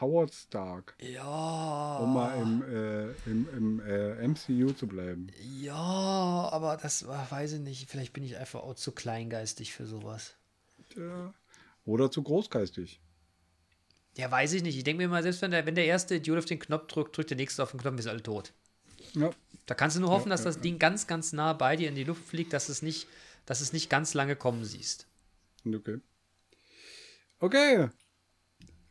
Howard 0.00 0.34
Stark. 0.34 0.94
Ja. 1.00 1.98
Um 1.98 2.14
mal 2.14 2.40
im, 2.40 2.62
äh, 2.62 3.30
im, 3.30 3.48
im 3.56 3.80
äh, 3.80 4.28
MCU 4.28 4.72
zu 4.72 4.86
bleiben. 4.86 5.28
Ja, 5.60 5.74
aber 5.74 6.76
das 6.76 7.06
weiß 7.06 7.54
ich 7.54 7.60
nicht. 7.60 7.90
Vielleicht 7.90 8.12
bin 8.12 8.24
ich 8.24 8.36
einfach 8.36 8.60
auch 8.60 8.74
zu 8.74 8.92
kleingeistig 8.92 9.74
für 9.74 9.86
sowas. 9.86 10.34
Tja. 10.90 11.34
Oder 11.84 12.10
zu 12.10 12.22
großgeistig. 12.22 13.00
Ja, 14.16 14.30
weiß 14.30 14.52
ich 14.54 14.62
nicht. 14.62 14.76
Ich 14.76 14.84
denke 14.84 15.02
mir 15.02 15.08
mal, 15.08 15.22
selbst 15.22 15.42
wenn 15.42 15.52
der, 15.52 15.64
wenn 15.64 15.74
der 15.74 15.86
erste 15.86 16.16
Idiot 16.16 16.38
auf 16.38 16.44
den 16.44 16.58
Knopf 16.58 16.86
drückt, 16.88 17.16
drückt 17.16 17.30
der 17.30 17.36
nächste 17.36 17.62
auf 17.62 17.70
den 17.70 17.80
Knopf, 17.80 18.00
sind 18.00 18.10
alle 18.10 18.22
tot. 18.22 18.52
Ja. 19.14 19.30
Da 19.66 19.74
kannst 19.74 19.96
du 19.96 20.00
nur 20.00 20.10
hoffen, 20.10 20.28
Ja, 20.28 20.34
dass 20.34 20.40
ja, 20.40 20.46
das 20.46 20.60
Ding 20.60 20.78
ganz, 20.78 21.06
ganz 21.06 21.32
nah 21.32 21.52
bei 21.52 21.76
dir 21.76 21.88
in 21.88 21.94
die 21.94 22.04
Luft 22.04 22.24
fliegt, 22.24 22.52
dass 22.52 22.68
es 22.68 22.82
nicht, 22.82 23.06
dass 23.46 23.60
es 23.60 23.72
nicht 23.72 23.88
ganz 23.88 24.14
lange 24.14 24.34
kommen 24.34 24.64
siehst. 24.64 25.06
Okay. 25.66 26.00
Okay. 27.38 27.88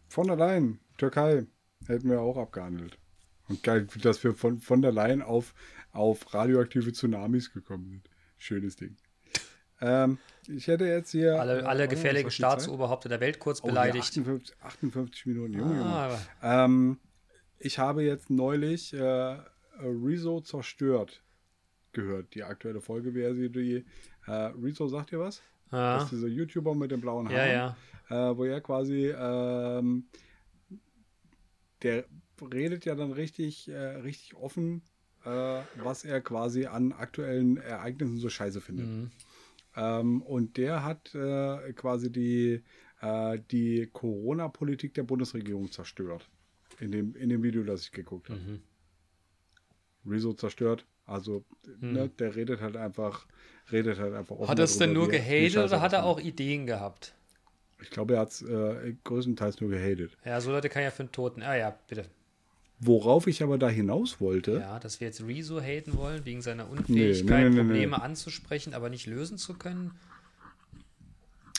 Von 0.08 0.28
Leyen, 0.28 0.80
Türkei, 0.98 1.46
hätten 1.86 2.10
wir 2.10 2.22
auch 2.22 2.38
abgehandelt. 2.38 2.98
Und 3.48 3.64
geil, 3.64 3.88
dass 4.02 4.24
wir 4.24 4.34
von, 4.34 4.60
von 4.60 4.82
der 4.82 4.92
Leyen 4.92 5.22
auf, 5.22 5.54
auf 5.92 6.34
radioaktive 6.34 6.92
Tsunamis 6.92 7.54
gekommen 7.54 7.88
sind. 7.88 8.10
Schönes 8.38 8.76
Ding. 8.76 8.98
Ähm, 9.80 10.18
ich 10.48 10.68
hätte 10.68 10.86
jetzt 10.86 11.12
hier. 11.12 11.40
Alle, 11.40 11.60
äh, 11.62 11.64
alle 11.64 11.86
mal, 11.86 11.88
gefährlichen? 11.88 12.32
Staatsoberhäupter 12.32 13.10
der 13.10 13.20
Welt 13.20 13.40
kurz 13.40 13.62
Oh, 13.64 13.68
beleidigt. 13.68 14.04
58, 14.04 14.56
58 14.62 15.26
Minuten, 15.28 15.54
Junge, 15.54 15.78
Junge. 15.78 15.86
Ah, 15.86 16.20
Ähm, 16.42 17.00
ich 17.60 17.80
habe 17.80 18.04
jetzt 18.04 18.30
neulich 18.30 18.94
äh, 18.94 19.38
Rezo 19.80 20.42
zerstört 20.42 21.24
gehört. 21.94 22.34
Die 22.36 22.44
aktuelle 22.44 22.82
Folge 22.82 23.14
wäre 23.14 23.36
sie 23.36 23.50
die. 23.50 23.86
Äh, 24.26 24.32
Rezo 24.32 24.88
sagt 24.88 25.12
ihr 25.12 25.20
was? 25.20 25.42
Das 25.70 25.80
ah, 25.80 26.04
ist 26.04 26.12
dieser 26.12 26.28
YouTuber 26.28 26.76
mit 26.76 26.92
dem 26.92 27.02
blauen 27.02 27.28
Haar. 27.28 27.46
ja, 27.48 27.76
ja. 28.10 28.30
Äh, 28.30 28.38
wo 28.38 28.46
er 28.46 28.62
quasi 28.62 29.08
ähm, 29.10 30.06
der 31.82 32.06
redet 32.42 32.86
ja 32.86 32.96
dann 32.96 33.12
richtig, 33.12 33.68
äh, 33.70 33.78
richtig 33.78 34.36
offen, 34.36 34.82
äh, 35.26 35.62
was 35.76 36.06
er 36.06 36.22
quasi 36.22 36.66
an 36.66 36.92
aktuellen 36.92 37.58
Ereignissen 37.58 38.18
so 38.18 38.30
scheiße 38.30 38.62
findet. 38.62 38.88
Mhm. 38.88 39.12
Ähm, 39.76 40.22
und 40.24 40.58
der 40.58 40.84
hat 40.84 41.14
äh, 41.14 41.74
quasi 41.74 42.12
die, 42.12 42.64
äh, 43.02 43.40
die 43.52 43.88
Corona-Politik 43.92 44.94
der 44.94 45.04
Bundesregierung 45.04 45.72
zerstört. 45.72 46.30
In 46.80 46.92
dem, 46.92 47.16
in 47.16 47.30
dem 47.30 47.44
Video, 47.44 47.64
das 47.64 47.84
ich 47.84 47.92
geguckt 47.92 48.30
habe. 48.30 48.40
Mhm. 48.40 48.62
Rezo 50.06 50.34
zerstört. 50.34 50.86
Also, 51.06 51.46
mhm. 51.80 51.94
ne, 51.94 52.10
der 52.10 52.36
redet 52.36 52.60
halt 52.62 52.76
einfach, 52.76 53.28
redet 53.72 54.00
halt 54.00 54.14
einfach 54.14 54.48
Hat 54.48 54.60
er 54.60 54.66
es 54.66 54.78
denn 54.78 54.94
nur 54.94 55.08
gehatet 55.08 55.58
oder 55.58 55.82
hat 55.82 55.94
er 55.94 56.06
auch 56.06 56.20
Ideen 56.20 56.66
gehabt? 56.66 57.16
Ich 57.82 57.90
glaube, 57.90 58.16
er 58.16 58.22
hat 58.22 58.32
es 58.32 58.42
äh, 58.42 58.96
größtenteils 59.04 59.62
nur 59.62 59.70
gehatet. 59.70 60.18
Ja, 60.26 60.42
so 60.42 60.52
Leute 60.52 60.70
kann 60.70 60.84
ja 60.84 60.92
für 60.92 61.04
einen 61.04 61.12
Toten. 61.12 61.44
Ah 61.44 61.56
ja, 61.56 61.78
bitte. 61.88 62.06
Worauf 62.80 63.28
ich 63.28 63.42
aber 63.42 63.58
da 63.58 63.70
hinaus 63.70 64.22
wollte. 64.22 64.60
Ja, 64.60 64.80
dass 64.80 65.00
wir 65.00 65.08
jetzt 65.08 65.26
Rezo 65.26 65.62
haten 65.62 65.96
wollen, 65.98 66.26
wegen 66.26 66.42
seiner 66.42 66.70
Unfähigkeit, 66.70 67.46
nee, 67.46 67.50
nee, 67.50 67.56
nee, 67.56 67.64
Probleme 67.64 68.02
anzusprechen, 68.02 68.74
aber 68.74 68.90
nicht 68.90 69.08
lösen 69.08 69.38
zu 69.38 69.56
können. 69.56 69.92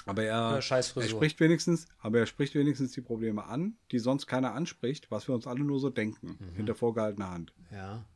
Aber 0.06 0.22
er, 0.22 0.54
er 0.54 0.62
spricht 0.62 1.38
wenigstens, 1.38 1.86
aber 1.98 2.20
er 2.20 2.26
spricht 2.26 2.54
wenigstens 2.54 2.92
die 2.92 3.02
Probleme 3.02 3.44
an, 3.44 3.76
die 3.90 3.98
sonst 3.98 4.26
keiner 4.26 4.54
anspricht, 4.54 5.10
was 5.10 5.28
wir 5.28 5.34
uns 5.34 5.46
alle 5.46 5.60
nur 5.60 5.80
so 5.80 5.90
denken, 5.90 6.38
mhm. 6.40 6.56
hinter 6.56 6.74
vorgehaltener 6.74 7.30
Hand. 7.30 7.52
Ja. 7.70 8.06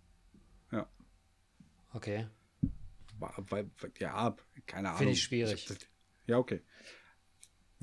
Ja. 0.70 0.86
Okay. 1.92 2.26
Weil, 3.18 3.70
ja, 3.98 4.34
keine 4.66 4.88
Ahnung. 4.88 4.98
Finde 4.98 5.12
ich 5.12 5.22
schwierig. 5.22 5.68
Ja, 6.26 6.38
okay. 6.38 6.62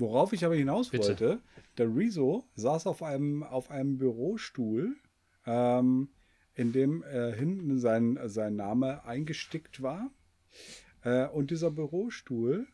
Worauf 0.00 0.32
ich 0.32 0.44
aber 0.46 0.54
hinaus 0.56 0.88
Bitte. 0.88 1.08
wollte, 1.08 1.40
der 1.76 1.94
Rezo 1.94 2.48
saß 2.54 2.86
auf 2.86 3.02
einem, 3.02 3.42
auf 3.42 3.70
einem 3.70 3.98
Bürostuhl, 3.98 4.96
ähm, 5.46 6.08
in 6.54 6.72
dem 6.72 7.02
äh, 7.02 7.32
hinten 7.34 7.78
sein, 7.78 8.18
sein 8.24 8.56
Name 8.56 9.04
eingestickt 9.04 9.82
war. 9.82 10.10
Äh, 11.02 11.26
und 11.28 11.50
dieser 11.50 11.70
Bürostuhl 11.70 12.66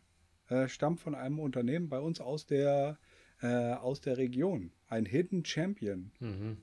äh, 0.48 0.68
stammt 0.68 1.00
von 1.00 1.16
einem 1.16 1.40
Unternehmen 1.40 1.88
bei 1.88 1.98
uns 1.98 2.20
aus 2.20 2.46
der, 2.46 2.98
äh, 3.42 3.72
aus 3.72 4.00
der 4.00 4.18
Region. 4.18 4.72
Ein 4.86 5.04
Hidden 5.04 5.44
Champion. 5.44 6.12
Mhm. 6.20 6.58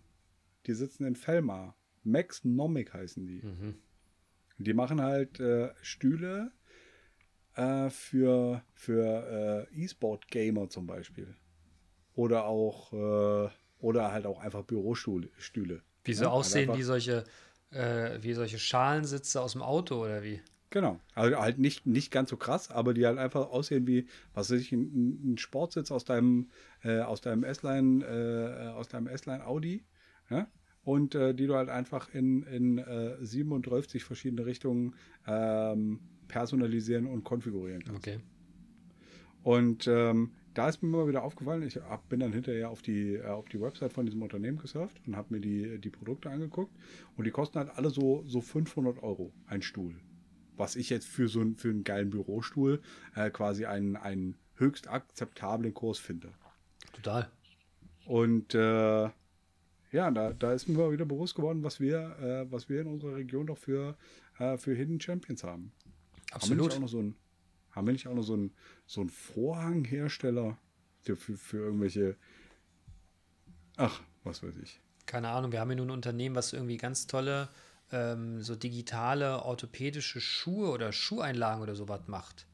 Die 0.66 0.74
sitzen 0.74 1.04
in 1.06 1.18
Fellmar. 1.18 1.76
Max 2.04 2.46
Nomic 2.46 2.94
heißen 2.94 3.26
die. 3.26 3.42
Mhm. 3.46 3.76
Die 4.60 4.74
machen 4.74 5.02
halt 5.02 5.42
äh, 5.42 5.72
Stühle 5.82 6.52
äh, 7.56 7.90
für, 7.90 8.64
für 8.74 9.68
äh, 9.74 9.84
E-Sport-Gamer 9.84 10.70
zum 10.70 10.88
Beispiel. 10.88 11.36
Oder 12.16 12.46
auch, 12.46 12.94
äh, 12.94 13.50
oder 13.80 14.12
halt 14.12 14.26
auch 14.26 14.40
einfach 14.40 14.64
Bürostühle. 14.64 15.82
Wie 16.04 16.14
so 16.14 16.26
ja? 16.26 16.30
aussehen 16.30 16.70
halt 16.70 16.80
wie 16.80 16.84
solche, 16.84 17.24
äh, 17.72 18.18
wie 18.22 18.34
solche 18.34 18.60
Schalensitze 18.60 19.42
aus 19.42 19.54
dem 19.54 19.62
Auto 19.62 20.04
oder 20.04 20.24
wie? 20.24 20.42
Genau. 20.70 21.00
Also 21.14 21.38
halt 21.38 21.60
nicht, 21.60 21.86
nicht 21.86 22.12
ganz 22.12 22.32
so 22.32 22.38
krass, 22.38 22.72
aber 22.72 22.96
die 22.96 23.06
halt 23.06 23.20
einfach 23.20 23.52
aussehen 23.52 23.86
wie, 23.86 24.08
was 24.34 24.50
weiß 24.50 24.60
ich, 24.60 24.72
ein, 24.72 25.34
ein 25.34 25.38
Sportsitz 25.38 25.92
aus 25.92 26.04
deinem, 26.04 26.50
äh, 26.84 27.00
aus 27.02 27.22
deinem 27.22 27.44
S-Line, 27.44 28.04
äh, 28.04 28.70
aus 28.70 28.88
deinem 28.88 29.08
S-Line 29.08 29.46
Audi. 29.46 29.86
Ja? 30.32 30.48
Und 30.84 31.14
äh, 31.14 31.36
die 31.36 31.46
du 31.46 31.56
halt 31.56 31.70
einfach 31.70 32.14
in, 32.14 32.42
in 32.44 32.80
äh, 32.80 33.24
37 33.24 34.04
verschiedene 34.04 34.48
Richtungen 34.48 34.96
ähm, 35.28 36.00
personalisieren 36.34 37.06
und 37.06 37.24
konfigurieren 37.24 37.84
kannst. 37.84 38.08
Okay. 38.08 38.20
Und 39.44 39.88
ähm, 39.88 40.32
da 40.56 40.68
ist 40.68 40.82
mir 40.82 40.90
immer 40.90 41.08
wieder 41.08 41.24
aufgefallen, 41.24 41.62
ich 41.62 41.76
hab, 41.76 42.10
bin 42.10 42.22
dann 42.22 42.34
hinterher 42.34 42.72
auf 42.72 42.82
die, 42.82 43.16
äh, 43.16 43.26
auf 43.26 43.50
die 43.50 43.62
Website 43.62 43.94
von 43.94 44.08
diesem 44.08 44.24
Unternehmen 44.24 44.58
gesurft 44.58 45.00
und 45.06 45.16
habe 45.16 45.36
mir 45.36 45.42
die, 45.42 45.80
die 45.80 45.92
Produkte 45.92 46.32
angeguckt. 46.32 46.76
Und 47.18 47.26
die 47.26 47.32
kosten 47.32 47.60
halt 47.60 47.70
alle 47.78 47.92
so, 47.92 48.24
so 48.26 48.42
500 48.42 49.04
Euro, 49.04 49.32
ein 49.46 49.62
Stuhl. 49.62 49.94
Was 50.58 50.76
ich 50.76 50.90
jetzt 50.90 51.06
für 51.06 51.28
so 51.28 51.40
einen, 51.40 51.56
für 51.56 51.70
einen 51.70 51.84
geilen 51.84 52.10
Bürostuhl 52.10 52.82
äh, 53.16 53.30
quasi 53.30 53.66
einen, 53.66 53.96
einen 53.96 54.36
höchst 54.56 54.88
akzeptablen 54.88 55.76
Kurs 55.76 56.00
finde. 56.00 56.30
Total. 56.94 57.30
Und 58.06 58.56
äh, 58.56 59.10
ja, 59.92 60.10
da, 60.12 60.34
da 60.34 60.54
ist 60.54 60.68
mir 60.68 60.80
mal 60.80 60.92
wieder 60.92 61.06
bewusst 61.06 61.36
geworden, 61.36 61.64
was 61.64 61.80
wir, 61.80 62.18
äh, 62.20 62.52
was 62.52 62.70
wir 62.70 62.82
in 62.82 62.88
unserer 62.88 63.18
Region 63.18 63.46
doch 63.46 63.58
für, 63.60 63.96
äh, 64.40 64.58
für 64.58 64.74
Hidden 64.74 65.00
Champions 65.00 65.44
haben. 65.44 65.72
Absolut. 66.34 66.52
Haben 66.52 66.58
wir 66.58 66.66
nicht 66.66 66.76
auch 66.76 66.82
noch 66.82 66.88
so 66.88 67.00
einen, 67.00 67.16
haben 67.72 67.88
wir 67.88 67.94
nicht 67.94 68.08
auch 68.08 68.14
noch 68.14 68.24
so 68.24 68.34
einen, 68.34 68.52
so 68.86 69.02
einen 69.02 69.10
Vorhanghersteller 69.10 70.58
für, 71.02 71.16
für, 71.16 71.38
für 71.38 71.58
irgendwelche. 71.58 72.16
Ach, 73.78 74.02
was 74.24 74.44
weiß 74.44 74.56
ich. 74.62 74.80
Keine 75.06 75.30
Ahnung, 75.30 75.52
wir 75.52 75.60
haben 75.60 75.70
hier 75.70 75.78
nun 75.78 75.90
ein 75.90 75.94
Unternehmen, 75.96 76.36
was 76.36 76.54
irgendwie 76.54 76.78
ganz 76.78 77.08
tolle, 77.08 77.50
ähm, 77.92 78.42
so 78.42 78.56
digitale 78.56 79.44
orthopädische 79.44 80.22
Schuhe 80.22 80.70
oder 80.70 80.92
Schuheinlagen 80.92 81.62
oder 81.62 81.76
sowas 81.76 82.02
macht. 82.08 82.48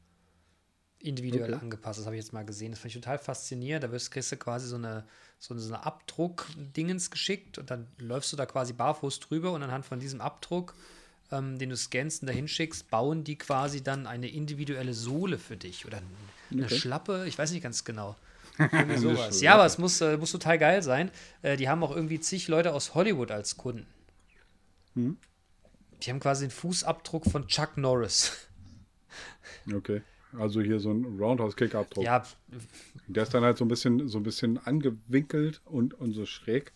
Individuell 0.98 1.54
okay. 1.54 1.62
angepasst. 1.62 1.98
Das 1.98 2.06
habe 2.06 2.16
ich 2.16 2.22
jetzt 2.22 2.32
mal 2.32 2.44
gesehen. 2.44 2.72
Das 2.72 2.80
fand 2.80 2.94
ich 2.94 3.00
total 3.00 3.18
faszinierend. 3.18 3.84
Da 3.84 3.92
wirst, 3.92 4.10
kriegst 4.10 4.32
du 4.32 4.36
quasi 4.36 4.68
so 4.68 4.76
eine, 4.76 5.06
so 5.38 5.54
eine 5.54 5.86
Abdruck-Dingens 5.86 7.10
geschickt 7.10 7.56
und 7.56 7.70
dann 7.70 7.86
läufst 7.98 8.32
du 8.32 8.36
da 8.36 8.44
quasi 8.44 8.74
barfuß 8.74 9.20
drüber 9.20 9.52
und 9.52 9.62
anhand 9.62 9.86
von 9.86 9.98
diesem 9.98 10.20
Abdruck 10.20 10.74
ähm, 11.30 11.58
den 11.58 11.70
du 11.70 11.76
scannst 11.76 12.22
und 12.22 12.28
dahin 12.28 12.48
schickst, 12.48 12.90
bauen 12.90 13.24
die 13.24 13.36
quasi 13.36 13.82
dann 13.82 14.06
eine 14.06 14.28
individuelle 14.28 14.94
Sohle 14.94 15.38
für 15.38 15.56
dich 15.56 15.86
oder 15.86 16.00
eine 16.50 16.64
okay. 16.64 16.78
Schlappe, 16.78 17.24
ich 17.26 17.38
weiß 17.38 17.52
nicht 17.52 17.62
ganz 17.62 17.84
genau. 17.84 18.16
Sowas. 18.96 19.40
ja, 19.40 19.54
aber 19.54 19.64
es 19.64 19.78
muss, 19.78 20.00
äh, 20.00 20.16
muss 20.16 20.32
total 20.32 20.58
geil 20.58 20.82
sein. 20.82 21.10
Äh, 21.42 21.56
die 21.56 21.68
haben 21.68 21.82
auch 21.82 21.94
irgendwie 21.94 22.20
zig 22.20 22.46
Leute 22.48 22.74
aus 22.74 22.94
Hollywood 22.94 23.30
als 23.30 23.56
Kunden. 23.56 23.86
Hm? 24.94 25.16
Die 26.02 26.10
haben 26.10 26.20
quasi 26.20 26.46
den 26.46 26.50
Fußabdruck 26.50 27.24
von 27.26 27.46
Chuck 27.46 27.76
Norris. 27.76 28.32
Okay. 29.74 30.02
Also 30.38 30.60
hier 30.60 30.78
so 30.78 30.90
ein 30.92 31.04
Roundhouse-Kick-Abdruck. 31.18 32.04
Ja. 32.04 32.24
Der 33.08 33.24
ist 33.24 33.34
dann 33.34 33.42
halt 33.42 33.58
so 33.58 33.64
ein 33.64 33.68
bisschen, 33.68 34.08
so 34.08 34.18
ein 34.18 34.22
bisschen 34.22 34.58
angewinkelt 34.58 35.60
und, 35.64 35.94
und 35.94 36.12
so 36.12 36.24
schräg. 36.24 36.72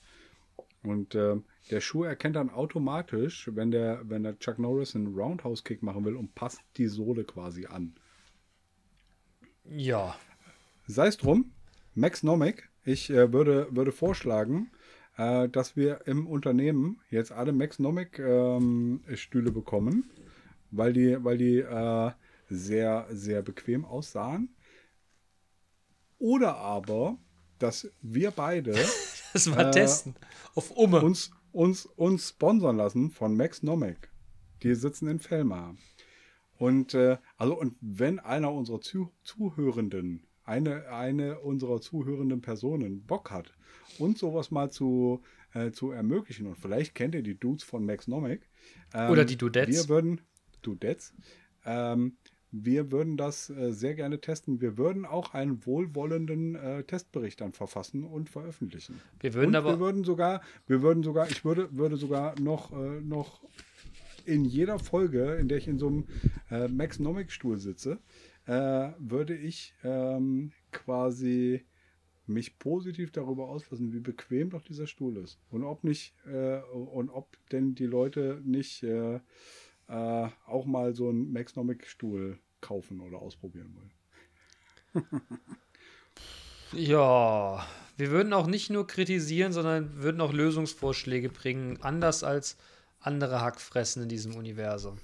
Und 0.84 1.14
äh, 1.14 1.36
der 1.70 1.80
Schuh 1.80 2.04
erkennt 2.04 2.36
dann 2.36 2.50
automatisch, 2.50 3.50
wenn 3.52 3.70
der, 3.70 4.02
wenn 4.04 4.22
der 4.22 4.38
Chuck 4.38 4.58
Norris 4.58 4.94
einen 4.94 5.14
Roundhouse-Kick 5.14 5.82
machen 5.82 6.04
will 6.04 6.16
und 6.16 6.34
passt 6.34 6.60
die 6.76 6.88
Sohle 6.88 7.24
quasi 7.24 7.66
an. 7.66 7.94
Ja. 9.64 10.16
Sei 10.86 11.06
es 11.06 11.16
drum, 11.16 11.52
Max 11.94 12.22
Nomic, 12.22 12.68
ich 12.84 13.08
äh, 13.08 13.32
würde, 13.32 13.68
würde 13.70 13.92
vorschlagen, 13.92 14.70
äh, 15.16 15.48
dass 15.48 15.76
wir 15.76 16.06
im 16.06 16.26
Unternehmen 16.26 17.00
jetzt 17.10 17.32
alle 17.32 17.52
Max 17.52 17.78
Nomic 17.78 18.18
ähm, 18.18 19.02
Stühle 19.14 19.50
bekommen, 19.50 20.10
weil 20.70 20.92
die, 20.92 21.22
weil 21.24 21.38
die 21.38 21.58
äh, 21.60 22.10
sehr, 22.50 23.06
sehr 23.10 23.42
bequem 23.42 23.84
aussahen. 23.84 24.54
Oder 26.18 26.56
aber, 26.56 27.16
dass 27.58 27.90
wir 28.02 28.30
beide 28.30 28.74
das 29.34 29.46
mal 29.46 29.70
testen. 29.70 30.14
Auf 30.54 30.70
Umme. 30.70 31.02
Uns, 31.02 31.30
uns, 31.52 31.86
uns 31.86 32.30
sponsern 32.30 32.76
lassen 32.76 33.10
von 33.10 33.36
Max 33.36 33.62
Nomek. 33.62 34.10
Die 34.62 34.74
sitzen 34.74 35.08
in 35.08 35.18
Fellmar. 35.18 35.76
Und 36.56 36.94
äh, 36.94 37.18
also 37.36 37.58
und 37.58 37.74
wenn 37.80 38.20
einer 38.20 38.52
unserer 38.52 38.80
Zuh 38.80 39.10
Zuhörenden, 39.24 40.26
eine, 40.44 40.88
eine 40.88 41.40
unserer 41.40 41.80
zuhörenden 41.80 42.40
Personen 42.40 43.04
Bock 43.04 43.30
hat, 43.30 43.52
uns 43.98 44.20
sowas 44.20 44.50
mal 44.50 44.70
zu, 44.70 45.22
äh, 45.52 45.72
zu 45.72 45.90
ermöglichen, 45.90 46.46
und 46.46 46.56
vielleicht 46.56 46.94
kennt 46.94 47.14
ihr 47.14 47.22
die 47.22 47.38
Dudes 47.38 47.64
von 47.64 47.84
Max 47.84 48.06
Nomek. 48.06 48.48
Ähm, 48.94 49.10
Oder 49.10 49.24
die 49.24 49.36
Dudettes. 49.36 49.74
Wir 49.74 49.88
würden, 49.88 50.20
Dudettes, 50.62 51.12
ähm, 51.64 52.16
wir 52.62 52.92
würden 52.92 53.16
das 53.16 53.50
äh, 53.50 53.72
sehr 53.72 53.94
gerne 53.94 54.20
testen. 54.20 54.60
Wir 54.60 54.78
würden 54.78 55.04
auch 55.04 55.34
einen 55.34 55.66
wohlwollenden 55.66 56.54
äh, 56.54 56.84
Testbericht 56.84 57.40
dann 57.40 57.52
verfassen 57.52 58.04
und 58.04 58.30
veröffentlichen. 58.30 59.00
Wir 59.20 59.34
würden 59.34 59.48
und 59.48 59.56
aber 59.56 59.72
wir 59.72 59.80
würden 59.80 60.04
sogar, 60.04 60.40
wir 60.66 60.82
würden 60.82 61.02
sogar, 61.02 61.28
ich 61.28 61.44
würde, 61.44 61.76
würde 61.76 61.96
sogar 61.96 62.38
noch, 62.40 62.72
äh, 62.72 63.00
noch 63.00 63.42
in 64.24 64.44
jeder 64.44 64.78
Folge, 64.78 65.34
in 65.34 65.48
der 65.48 65.58
ich 65.58 65.68
in 65.68 65.78
so 65.78 65.88
einem 65.88 66.06
äh, 66.50 66.68
Max 66.68 66.98
Nomic 66.98 67.32
Stuhl 67.32 67.58
sitze, 67.58 67.98
äh, 68.46 68.90
würde 68.98 69.36
ich 69.36 69.74
ähm, 69.82 70.52
quasi 70.70 71.64
mich 72.26 72.58
positiv 72.58 73.10
darüber 73.10 73.48
auslassen, 73.48 73.92
wie 73.92 74.00
bequem 74.00 74.50
doch 74.50 74.62
dieser 74.62 74.86
Stuhl 74.86 75.16
ist 75.18 75.38
und 75.50 75.62
ob 75.62 75.84
nicht 75.84 76.14
äh, 76.26 76.60
und 76.60 77.10
ob 77.10 77.36
denn 77.50 77.74
die 77.74 77.86
Leute 77.86 78.40
nicht 78.44 78.82
äh, 79.88 80.28
auch 80.46 80.66
mal 80.66 80.94
so 80.94 81.08
einen 81.08 81.32
Maxnomic-Stuhl 81.32 82.38
kaufen 82.60 83.00
oder 83.00 83.18
ausprobieren 83.18 83.74
wollen. 83.74 83.92
ja, 86.72 87.66
wir 87.96 88.10
würden 88.10 88.32
auch 88.32 88.46
nicht 88.46 88.70
nur 88.70 88.86
kritisieren, 88.86 89.52
sondern 89.52 90.02
würden 90.02 90.20
auch 90.20 90.32
Lösungsvorschläge 90.32 91.28
bringen, 91.28 91.78
anders 91.82 92.24
als 92.24 92.56
andere 93.00 93.40
Hackfressen 93.40 94.04
in 94.04 94.08
diesem 94.08 94.34
Universum. 94.34 94.98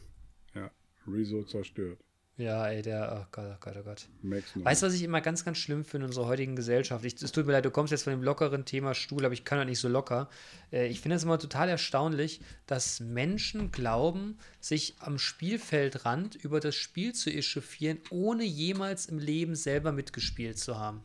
Ja, 0.54 0.70
Rezo 1.06 1.42
zerstört. 1.42 1.98
Ja, 2.40 2.68
ey, 2.68 2.82
der, 2.82 3.20
oh 3.22 3.26
Gott, 3.32 3.44
oh 3.50 3.56
Gott, 3.60 3.74
oh 3.78 3.82
Gott. 3.82 4.08
Weißt 4.54 4.82
du, 4.82 4.86
was 4.86 4.94
ich 4.94 5.02
immer 5.02 5.20
ganz, 5.20 5.44
ganz 5.44 5.58
schlimm 5.58 5.84
finde 5.84 6.06
in 6.06 6.10
unserer 6.10 6.26
heutigen 6.26 6.56
Gesellschaft? 6.56 7.04
Ich, 7.04 7.20
es 7.20 7.32
tut 7.32 7.46
mir 7.46 7.52
leid, 7.52 7.64
du 7.64 7.70
kommst 7.70 7.90
jetzt 7.90 8.04
von 8.04 8.12
dem 8.12 8.22
lockeren 8.22 8.64
Thema 8.64 8.94
Stuhl, 8.94 9.24
aber 9.24 9.34
ich 9.34 9.44
kann 9.44 9.58
doch 9.58 9.66
nicht 9.66 9.78
so 9.78 9.88
locker. 9.88 10.28
Äh, 10.72 10.88
ich 10.88 11.00
finde 11.00 11.16
es 11.16 11.24
immer 11.24 11.38
total 11.38 11.68
erstaunlich, 11.68 12.40
dass 12.66 13.00
Menschen 13.00 13.70
glauben, 13.70 14.38
sich 14.60 14.94
am 15.00 15.18
Spielfeldrand 15.18 16.36
über 16.36 16.60
das 16.60 16.74
Spiel 16.74 17.12
zu 17.12 17.30
echauffieren, 17.30 17.98
ohne 18.10 18.44
jemals 18.44 19.06
im 19.06 19.18
Leben 19.18 19.54
selber 19.54 19.92
mitgespielt 19.92 20.58
zu 20.58 20.78
haben. 20.78 21.02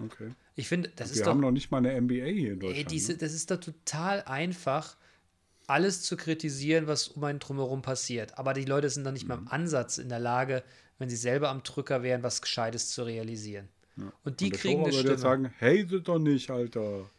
Okay. 0.00 0.30
Ich 0.54 0.68
finde, 0.68 0.90
das 0.96 1.14
Wir 1.14 1.20
ist 1.20 1.26
haben 1.26 1.40
doch. 1.40 1.48
noch 1.48 1.52
nicht 1.52 1.70
mal 1.70 1.78
eine 1.78 2.00
NBA 2.00 2.14
hier 2.14 2.52
in 2.52 2.60
Deutschland. 2.60 2.78
Ey, 2.78 2.84
diese, 2.84 3.12
ne? 3.12 3.18
das 3.18 3.32
ist 3.32 3.50
doch 3.50 3.60
total 3.60 4.22
einfach, 4.22 4.96
alles 5.66 6.02
zu 6.02 6.16
kritisieren, 6.16 6.86
was 6.86 7.08
um 7.08 7.24
einen 7.24 7.38
drumherum 7.38 7.82
passiert. 7.82 8.38
Aber 8.38 8.52
die 8.52 8.64
Leute 8.64 8.88
sind 8.90 9.04
dann 9.04 9.14
nicht 9.14 9.26
mal 9.26 9.36
Mhm. 9.36 9.42
im 9.46 9.52
Ansatz 9.52 9.98
in 9.98 10.08
der 10.08 10.20
Lage, 10.20 10.62
wenn 10.98 11.08
sie 11.08 11.16
selber 11.16 11.48
am 11.50 11.62
Drücker 11.62 12.02
wären, 12.02 12.22
was 12.22 12.40
Gescheites 12.42 12.90
zu 12.90 13.02
realisieren. 13.02 13.68
Und 14.24 14.40
die 14.40 14.46
Und 14.46 14.52
kriegen 14.54 14.80
Torwart 14.82 14.92
eine 14.94 15.00
Stimme. 15.00 15.18
sagen, 15.18 15.54
hate 15.60 16.00
doch 16.02 16.18
nicht, 16.18 16.50
Alter. 16.50 17.10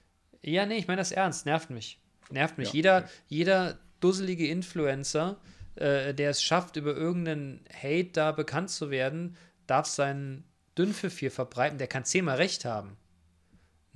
Ja, 0.44 0.66
nee, 0.66 0.78
ich 0.78 0.88
meine 0.88 1.02
das 1.02 1.12
ernst. 1.12 1.46
Nervt 1.46 1.70
mich. 1.72 2.00
Nervt 2.30 2.58
mich. 2.58 2.70
Ja, 2.70 2.74
jeder, 2.76 2.98
okay. 3.00 3.10
jeder 3.28 3.80
dusselige 4.00 4.48
Influencer, 4.48 5.38
äh, 5.76 6.14
der 6.14 6.30
es 6.32 6.44
schafft, 6.44 6.76
über 6.76 6.96
irgendeinen 6.96 7.64
Hate 7.74 8.10
da 8.14 8.32
bekannt 8.32 8.70
zu 8.70 8.92
werden, 8.92 9.36
darf 9.66 9.88
seinen 9.88 10.44
Dünnpfiff 10.78 11.18
hier 11.18 11.32
verbreiten. 11.32 11.78
Der 11.80 11.88
kann 11.88 12.06
zehnmal 12.06 12.38
recht 12.38 12.64
haben. 12.66 12.96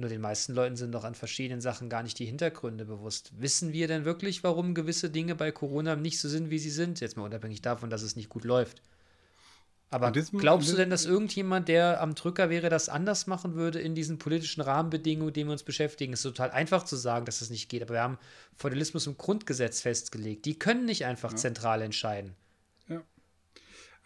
Nur 0.01 0.09
den 0.09 0.21
meisten 0.21 0.53
Leuten 0.53 0.75
sind 0.75 0.91
doch 0.91 1.03
an 1.03 1.15
verschiedenen 1.15 1.61
Sachen 1.61 1.89
gar 1.89 2.03
nicht 2.03 2.19
die 2.19 2.25
Hintergründe 2.25 2.85
bewusst. 2.85 3.31
Wissen 3.37 3.71
wir 3.71 3.87
denn 3.87 4.03
wirklich, 4.03 4.43
warum 4.43 4.73
gewisse 4.73 5.09
Dinge 5.09 5.35
bei 5.35 5.51
Corona 5.51 5.95
nicht 5.95 6.19
so 6.19 6.27
sind, 6.27 6.49
wie 6.49 6.59
sie 6.59 6.69
sind? 6.69 6.99
Jetzt 6.99 7.17
mal 7.17 7.23
unabhängig 7.23 7.61
davon, 7.61 7.89
dass 7.89 8.01
es 8.01 8.15
nicht 8.15 8.29
gut 8.29 8.43
läuft. 8.43 8.81
Aber 9.91 10.11
glaubst 10.11 10.71
du 10.71 10.77
denn, 10.77 10.89
dass 10.89 11.05
irgendjemand, 11.05 11.67
der 11.67 12.01
am 12.01 12.15
Drücker 12.15 12.49
wäre, 12.49 12.69
das 12.69 12.87
anders 12.87 13.27
machen 13.27 13.55
würde 13.55 13.79
in 13.79 13.93
diesen 13.93 14.17
politischen 14.17 14.61
Rahmenbedingungen, 14.61 15.27
mit 15.27 15.35
denen 15.35 15.49
wir 15.49 15.53
uns 15.53 15.63
beschäftigen? 15.63 16.13
Es 16.13 16.19
ist 16.19 16.31
total 16.31 16.51
einfach 16.51 16.83
zu 16.85 16.95
sagen, 16.95 17.25
dass 17.25 17.39
das 17.39 17.49
nicht 17.49 17.67
geht, 17.67 17.81
aber 17.81 17.95
wir 17.95 18.01
haben 18.01 18.17
Feudalismus 18.55 19.05
im 19.07 19.17
Grundgesetz 19.17 19.81
festgelegt. 19.81 20.45
Die 20.45 20.57
können 20.57 20.85
nicht 20.85 21.05
einfach 21.05 21.33
zentral 21.33 21.81
entscheiden. 21.81 22.35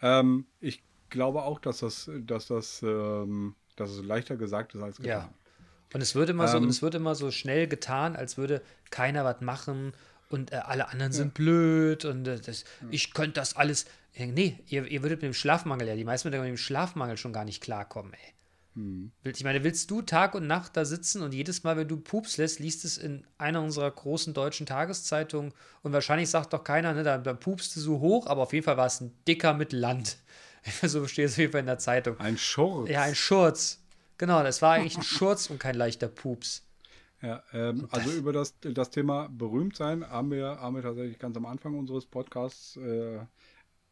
Ähm, 0.02 0.46
ich 0.60 0.82
glaube 1.08 1.42
auch, 1.42 1.60
dass 1.60 1.78
das, 1.78 2.10
dass 2.26 2.48
das, 2.48 2.82
ähm, 2.82 3.54
dass 3.76 3.90
es 3.90 4.02
leichter 4.02 4.36
gesagt 4.36 4.74
ist 4.74 4.82
als 4.82 4.98
getan. 4.98 5.30
Ja. 5.30 5.45
Und 5.94 6.00
es 6.00 6.14
wird 6.14 6.30
immer 6.30 6.48
so, 6.48 6.56
Ähm, 6.58 6.64
und 6.64 6.68
es 6.70 6.82
wird 6.82 6.94
immer 6.94 7.14
so 7.14 7.30
schnell 7.30 7.66
getan, 7.68 8.16
als 8.16 8.36
würde 8.36 8.60
keiner 8.90 9.24
was 9.24 9.40
machen 9.40 9.92
und 10.28 10.52
äh, 10.52 10.56
alle 10.56 10.88
anderen 10.88 11.12
sind 11.12 11.34
blöd 11.34 12.04
und 12.04 12.26
äh, 12.26 12.40
das, 12.40 12.64
ich 12.90 13.14
könnte 13.14 13.34
das 13.40 13.56
alles. 13.56 13.84
Äh, 14.14 14.26
Nee, 14.26 14.58
ihr, 14.66 14.86
ihr 14.86 15.02
würdet 15.02 15.22
mit 15.22 15.28
dem 15.28 15.34
Schlafmangel, 15.34 15.86
ja, 15.88 15.94
die 15.94 16.04
meisten 16.04 16.30
würden 16.30 16.40
mit 16.40 16.48
dem 16.50 16.56
Schlafmangel 16.56 17.16
schon 17.16 17.32
gar 17.32 17.44
nicht 17.44 17.62
klarkommen, 17.62 18.12
ey. 18.14 18.32
Will- 19.22 19.32
Ich 19.34 19.44
meine, 19.44 19.62
willst 19.64 19.90
du 19.90 20.02
Tag 20.02 20.34
und 20.34 20.46
Nacht 20.46 20.76
da 20.76 20.84
sitzen 20.84 21.22
und 21.22 21.32
jedes 21.32 21.64
Mal, 21.64 21.76
wenn 21.78 21.88
du 21.88 21.96
Pups 21.98 22.36
lässt, 22.36 22.58
liest 22.58 22.84
es 22.84 22.98
in 22.98 23.24
einer 23.38 23.62
unserer 23.62 23.90
großen 23.90 24.34
deutschen 24.34 24.66
Tageszeitungen 24.66 25.52
und 25.82 25.92
wahrscheinlich 25.92 26.28
sagt 26.28 26.52
doch 26.52 26.62
keiner, 26.64 26.92
ne, 26.92 27.02
da, 27.02 27.16
da 27.18 27.32
pupst 27.32 27.74
du 27.76 27.80
so 27.80 28.00
hoch, 28.00 28.26
aber 28.26 28.42
auf 28.42 28.52
jeden 28.52 28.64
Fall 28.64 28.76
war 28.76 28.86
es 28.86 29.00
ein 29.00 29.12
dicker 29.26 29.54
mit 29.54 29.72
Land. 29.72 30.18
so 30.82 31.06
steht 31.06 31.26
es 31.26 31.32
auf 31.32 31.38
jeden 31.38 31.52
Fall 31.52 31.60
in 31.60 31.66
der 31.66 31.78
Zeitung. 31.78 32.18
Ein 32.20 32.36
Schurz. 32.36 32.90
Ja, 32.90 33.02
ein 33.02 33.14
Schurz. 33.14 33.80
Genau, 34.18 34.42
das 34.42 34.62
war 34.62 34.74
eigentlich 34.74 34.96
ein 34.96 35.02
Schurz 35.02 35.50
und 35.50 35.58
kein 35.58 35.74
leichter 35.74 36.08
Pups. 36.08 36.66
Ja, 37.22 37.42
ähm, 37.52 37.88
also 37.90 38.10
über 38.12 38.32
das, 38.32 38.58
das 38.60 38.90
Thema 38.90 39.28
berühmt 39.28 39.76
sein 39.76 40.08
haben 40.08 40.30
wir, 40.30 40.60
haben 40.60 40.76
wir 40.76 40.82
tatsächlich 40.82 41.18
ganz 41.18 41.36
am 41.36 41.46
Anfang 41.46 41.78
unseres 41.78 42.06
Podcasts 42.06 42.76
äh, 42.76 43.20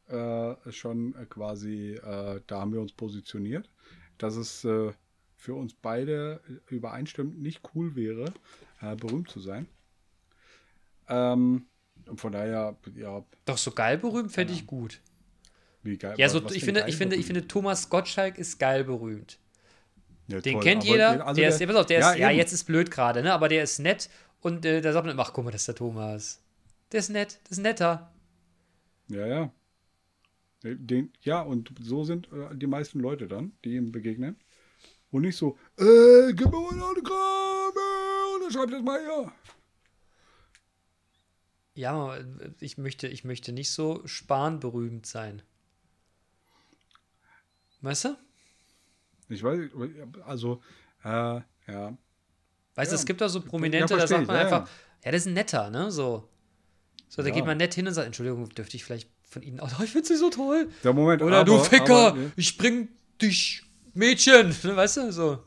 äh, 0.08 0.56
schon 0.70 1.14
quasi, 1.30 1.94
äh, 1.94 2.40
da 2.46 2.60
haben 2.60 2.72
wir 2.72 2.80
uns 2.80 2.92
positioniert, 2.92 3.70
dass 4.18 4.36
es 4.36 4.64
äh, 4.64 4.92
für 5.36 5.54
uns 5.54 5.74
beide 5.74 6.40
übereinstimmend 6.68 7.40
nicht 7.40 7.62
cool 7.74 7.96
wäre, 7.96 8.32
äh, 8.80 8.94
berühmt 8.96 9.30
zu 9.30 9.40
sein. 9.40 9.66
Ähm, 11.08 11.66
von 12.16 12.32
daher, 12.32 12.76
ja, 12.96 13.24
Doch 13.44 13.58
so 13.58 13.70
geil 13.70 13.98
berühmt 13.98 14.32
fände 14.32 14.52
ich 14.52 14.66
gut. 14.66 15.00
wie 15.82 15.96
geil. 15.96 16.14
Ja, 16.18 16.28
so, 16.28 16.44
ich 16.50 16.64
finde, 16.64 16.84
ich 16.86 16.96
finde, 16.96 17.16
ich 17.16 17.26
finde, 17.26 17.46
Thomas 17.46 17.88
Gottschalk 17.88 18.38
ist 18.38 18.58
geil 18.58 18.84
berühmt. 18.84 19.38
Ja, 20.26 20.40
Den 20.40 20.54
toll, 20.54 20.62
kennt 20.62 20.84
jeder. 20.84 21.26
also 21.26 21.40
der, 21.40 21.48
ist, 21.50 21.60
ja, 21.60 21.66
pass 21.66 21.76
auf, 21.76 21.86
der 21.86 21.98
ist, 22.00 22.18
ja, 22.18 22.30
jetzt 22.30 22.52
ist 22.52 22.64
blöd 22.64 22.90
gerade, 22.90 23.22
ne? 23.22 23.32
Aber 23.32 23.48
der 23.48 23.62
ist 23.62 23.78
nett 23.78 24.08
und 24.40 24.64
äh, 24.64 24.80
da 24.80 24.92
sagt 24.92 25.06
man, 25.06 25.18
ach, 25.20 25.32
guck 25.32 25.44
mal, 25.44 25.50
das 25.50 25.62
ist 25.62 25.68
der 25.68 25.74
Thomas. 25.74 26.40
Der 26.92 27.00
ist 27.00 27.10
nett, 27.10 27.40
das 27.44 27.58
ist 27.58 27.62
netter. 27.62 28.10
Ja, 29.08 29.26
ja. 29.26 29.52
Den, 30.62 31.12
ja, 31.20 31.42
und 31.42 31.72
so 31.80 32.04
sind 32.04 32.28
äh, 32.32 32.54
die 32.56 32.66
meisten 32.66 33.00
Leute 33.00 33.28
dann, 33.28 33.52
die 33.64 33.74
ihm 33.74 33.92
begegnen. 33.92 34.36
Und 35.10 35.22
nicht 35.22 35.36
so, 35.36 35.58
äh, 35.78 36.32
gib 36.32 36.46
mir 36.46 36.60
mal 36.60 36.72
ein 36.72 36.82
Autogramm, 36.82 37.72
äh, 37.76 38.34
unterschreib 38.36 38.70
das 38.70 38.82
mal 38.82 39.00
hier. 39.00 39.32
Ja, 41.74 42.16
ich 42.60 42.78
möchte, 42.78 43.08
ich 43.08 43.24
möchte 43.24 43.52
nicht 43.52 43.72
so 43.72 44.06
spanberühmt 44.06 45.06
sein. 45.06 45.42
Weißt 47.80 48.06
du? 48.06 48.16
Ich 49.28 49.42
weiß, 49.42 49.70
also, 50.26 50.60
äh, 51.04 51.08
ja. 51.08 51.96
Weißt 52.76 52.90
du, 52.90 52.94
Ja. 52.96 53.00
es 53.00 53.06
gibt 53.06 53.22
auch 53.22 53.28
so 53.28 53.40
Prominente, 53.40 53.96
da 53.96 54.06
sagt 54.06 54.26
man 54.26 54.36
ja, 54.36 54.42
einfach, 54.42 54.68
ja. 55.04 55.10
das 55.10 55.22
ist 55.22 55.26
ein 55.28 55.34
netter, 55.34 55.70
ne? 55.70 55.90
So. 55.90 56.28
So, 57.08 57.22
da 57.22 57.30
geht 57.30 57.46
man 57.46 57.56
nett 57.58 57.74
hin 57.74 57.86
und 57.86 57.94
sagt, 57.94 58.06
Entschuldigung, 58.06 58.48
dürfte 58.48 58.76
ich 58.76 58.84
vielleicht 58.84 59.08
von 59.22 59.42
Ihnen, 59.42 59.60
oh, 59.60 59.68
ich 59.84 59.92
finde 59.92 60.06
sie 60.08 60.16
so 60.16 60.30
toll. 60.30 60.68
Der 60.82 60.92
Moment, 60.92 61.22
Oder 61.22 61.38
aber, 61.38 61.44
du 61.44 61.58
Ficker, 61.58 62.08
Aber, 62.08 62.18
ich 62.36 62.56
bring 62.56 62.88
dich, 63.22 63.62
Mädchen, 63.94 64.48
ne, 64.64 64.76
weißt 64.76 64.96
du, 64.98 65.12
so. 65.12 65.38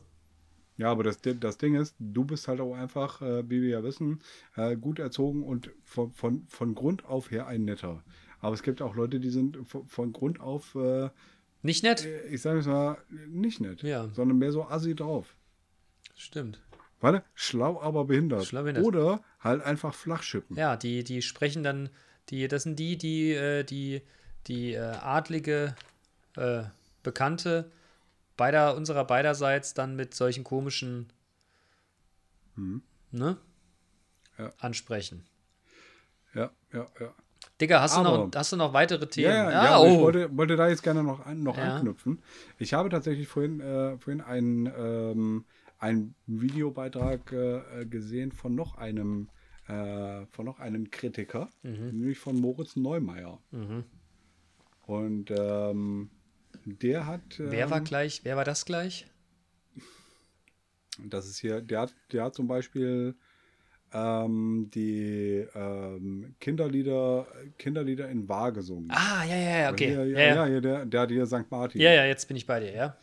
ja, 0.78 0.90
aber 0.90 1.04
das, 1.04 1.18
das 1.22 1.58
Ding 1.58 1.74
ist, 1.74 1.94
du 1.98 2.24
bist 2.24 2.48
halt 2.48 2.60
auch 2.60 2.74
einfach, 2.74 3.20
äh, 3.20 3.48
wie 3.50 3.60
wir 3.60 3.68
ja 3.68 3.82
wissen, 3.84 4.20
äh, 4.56 4.76
gut 4.76 4.98
erzogen 4.98 5.42
und 5.42 5.70
von, 5.84 6.10
von, 6.12 6.46
von 6.48 6.74
Grund 6.74 7.04
auf 7.04 7.30
her 7.30 7.46
ein 7.46 7.64
netter. 7.66 8.02
Aber 8.40 8.54
es 8.54 8.62
gibt 8.62 8.80
auch 8.80 8.94
Leute, 8.94 9.20
die 9.20 9.30
sind 9.30 9.58
von, 9.66 9.86
von 9.86 10.12
Grund 10.12 10.40
auf, 10.40 10.74
äh, 10.76 11.10
Nicht 11.62 11.82
nett? 11.82 12.04
ich 12.30 12.40
sage 12.40 12.60
es 12.60 12.66
mal, 12.66 12.98
nicht 13.28 13.60
nett, 13.60 13.82
Ja. 13.82 14.08
sondern 14.12 14.38
mehr 14.38 14.52
so 14.52 14.64
assi 14.68 14.94
drauf. 14.94 15.34
Stimmt. 16.14 16.60
Warte, 17.00 17.22
schlau, 17.34 17.80
aber 17.80 18.04
behindert. 18.04 18.44
Schlau 18.46 18.62
behindert. 18.62 18.84
Oder 18.84 19.22
halt 19.40 19.62
einfach 19.62 19.94
flach 19.94 20.22
schippen. 20.22 20.56
Ja, 20.56 20.76
die, 20.76 21.04
die 21.04 21.22
sprechen 21.22 21.62
dann, 21.62 21.90
die, 22.28 22.48
das 22.48 22.64
sind 22.64 22.78
die, 22.78 22.96
die, 22.96 23.32
äh, 23.32 23.62
die, 23.64 24.02
die 24.46 24.72
äh, 24.72 24.78
adlige 24.80 25.74
äh, 26.36 26.64
Bekannte 27.02 27.70
beider, 28.36 28.76
unserer 28.76 29.04
beiderseits 29.04 29.74
dann 29.74 29.96
mit 29.96 30.14
solchen 30.14 30.44
komischen 30.44 31.12
ne? 33.10 33.36
Ja. 34.36 34.52
ansprechen. 34.58 35.24
Ja, 36.34 36.50
ja, 36.72 36.86
ja. 37.00 37.14
Digga, 37.60 37.80
hast, 37.80 37.96
du 37.96 38.00
Aber- 38.00 38.18
noch, 38.26 38.30
hast 38.34 38.52
du 38.52 38.56
noch 38.56 38.72
weitere 38.72 39.06
Themen? 39.08 39.30
Ja, 39.32 39.50
ja, 39.50 39.60
Ah, 39.60 39.64
ja 39.64 39.76
aber 39.76 39.88
ich 39.88 39.94
oh. 39.94 40.00
wollte, 40.02 40.36
wollte 40.36 40.56
da 40.56 40.68
jetzt 40.68 40.82
gerne 40.82 41.02
noch, 41.02 41.26
an, 41.26 41.42
noch 41.42 41.56
Ja. 41.56 41.74
anknüpfen. 41.76 42.22
Ich 42.58 42.72
habe 42.74 42.88
tatsächlich 42.88 43.26
vorhin, 43.26 43.60
äh, 43.60 43.98
vorhin 43.98 44.20
einen, 44.20 44.66
ähm, 44.78 45.44
einen 45.78 46.14
Videobeitrag 46.26 47.32
äh, 47.32 47.84
gesehen 47.86 48.30
von 48.32 48.54
noch 48.54 48.76
einem, 48.76 49.28
äh, 49.66 50.24
von 50.26 50.44
noch 50.44 50.60
einem 50.60 50.90
Kritiker, 50.90 51.48
nämlich 51.62 52.18
von 52.18 52.40
Moritz 52.40 52.76
Neumeier. 52.76 53.40
Mhm. 53.50 53.84
Und 54.86 55.30
ähm, 55.36 56.10
der 56.64 57.06
hat. 57.06 57.20
Wer 57.38 57.70
war 57.70 57.78
ähm, 57.78 57.84
gleich? 57.84 58.20
Wer 58.24 58.36
war 58.36 58.44
das 58.44 58.64
gleich? 58.64 59.06
Das 61.04 61.26
ist 61.28 61.38
hier, 61.38 61.60
der 61.60 61.80
hat, 61.82 61.94
der 62.12 62.24
hat 62.24 62.34
zum 62.34 62.48
Beispiel 62.48 63.14
ähm, 63.92 64.70
die 64.74 65.46
ähm, 65.54 66.34
Kinderlieder, 66.40 67.26
Kinderlieder 67.58 68.08
in 68.08 68.28
Wahr 68.28 68.52
gesungen. 68.52 68.90
Ah, 68.90 69.24
ja, 69.24 69.36
ja, 69.36 69.58
ja, 69.60 69.70
okay. 69.70 69.88
Hier, 69.88 70.06
Ja, 70.06 70.18
ja, 70.18 70.34
ja, 70.34 70.46
ja, 70.46 70.60
der, 70.60 70.86
der 70.86 71.00
hat 71.00 71.10
hier 71.10 71.26
St. 71.26 71.50
Martin. 71.50 71.80
ja, 71.80 71.92
ja, 71.92 72.04
jetzt 72.04 72.28
bin 72.28 72.36
ich 72.36 72.46
bei 72.46 72.60
dir, 72.60 72.72
ja. 72.72 72.96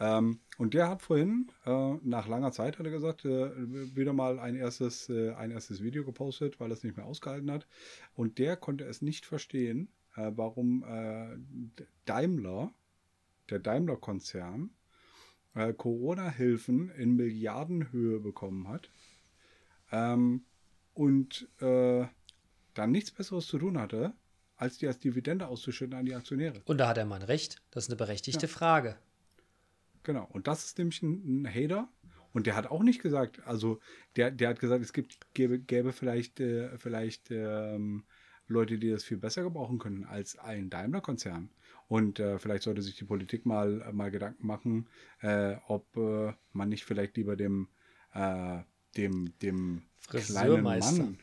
Ähm, 0.00 0.40
und 0.58 0.74
der 0.74 0.88
hat 0.88 1.02
vorhin, 1.02 1.50
äh, 1.66 1.94
nach 2.02 2.26
langer 2.26 2.50
Zeit, 2.52 2.78
hat 2.78 2.86
er 2.86 2.92
gesagt, 2.92 3.24
äh, 3.24 3.50
wieder 3.94 4.12
mal 4.12 4.38
ein 4.38 4.56
erstes, 4.56 5.08
äh, 5.08 5.32
ein 5.34 5.50
erstes 5.50 5.82
Video 5.82 6.04
gepostet, 6.04 6.58
weil 6.60 6.70
er 6.70 6.74
es 6.74 6.82
nicht 6.82 6.96
mehr 6.96 7.06
ausgehalten 7.06 7.50
hat. 7.50 7.66
Und 8.14 8.38
der 8.38 8.56
konnte 8.56 8.84
es 8.84 9.02
nicht 9.02 9.26
verstehen, 9.26 9.88
äh, 10.16 10.30
warum 10.34 10.84
äh, 10.84 11.84
Daimler, 12.04 12.72
der 13.50 13.58
Daimler-Konzern, 13.58 14.70
äh, 15.54 15.72
Corona-Hilfen 15.72 16.90
in 16.90 17.14
Milliardenhöhe 17.16 18.18
bekommen 18.18 18.68
hat 18.68 18.90
ähm, 19.92 20.44
und 20.94 21.48
äh, 21.60 22.06
dann 22.74 22.90
nichts 22.90 23.10
Besseres 23.10 23.46
zu 23.46 23.58
tun 23.58 23.78
hatte, 23.78 24.14
als 24.56 24.78
die 24.78 24.86
als 24.86 24.98
Dividende 24.98 25.46
auszuschütten 25.46 25.94
an 25.94 26.06
die 26.06 26.14
Aktionäre. 26.14 26.62
Und 26.64 26.78
da 26.78 26.88
hat 26.88 26.96
der 26.96 27.04
Mann 27.04 27.22
recht. 27.22 27.62
Das 27.70 27.84
ist 27.84 27.90
eine 27.90 27.96
berechtigte 27.96 28.48
Frage. 28.48 28.96
Genau, 30.02 30.28
und 30.32 30.46
das 30.46 30.64
ist 30.64 30.78
nämlich 30.78 31.02
ein, 31.02 31.42
ein 31.42 31.46
Hater. 31.46 31.88
Und 32.32 32.46
der 32.46 32.56
hat 32.56 32.70
auch 32.70 32.82
nicht 32.82 33.02
gesagt, 33.02 33.46
also 33.46 33.78
der, 34.16 34.30
der 34.30 34.48
hat 34.48 34.60
gesagt, 34.60 34.82
es 34.82 34.92
gibt, 34.92 35.18
gäbe, 35.34 35.58
gäbe 35.58 35.92
vielleicht, 35.92 36.40
äh, 36.40 36.76
vielleicht 36.78 37.30
ähm, 37.30 38.04
Leute, 38.48 38.78
die 38.78 38.90
das 38.90 39.04
viel 39.04 39.18
besser 39.18 39.42
gebrauchen 39.42 39.78
können 39.78 40.04
als 40.04 40.38
ein 40.38 40.70
Daimler-Konzern. 40.70 41.50
Und 41.88 42.20
äh, 42.20 42.38
vielleicht 42.38 42.62
sollte 42.62 42.80
sich 42.80 42.96
die 42.96 43.04
Politik 43.04 43.44
mal, 43.44 43.92
mal 43.92 44.10
Gedanken 44.10 44.46
machen, 44.46 44.88
äh, 45.20 45.56
ob 45.66 45.94
äh, 45.96 46.32
man 46.52 46.70
nicht 46.70 46.84
vielleicht 46.84 47.16
lieber 47.16 47.36
dem, 47.36 47.68
äh, 48.14 48.60
dem, 48.96 49.32
dem 49.40 49.82
kleinen 50.08 50.62
Mann, 50.62 51.18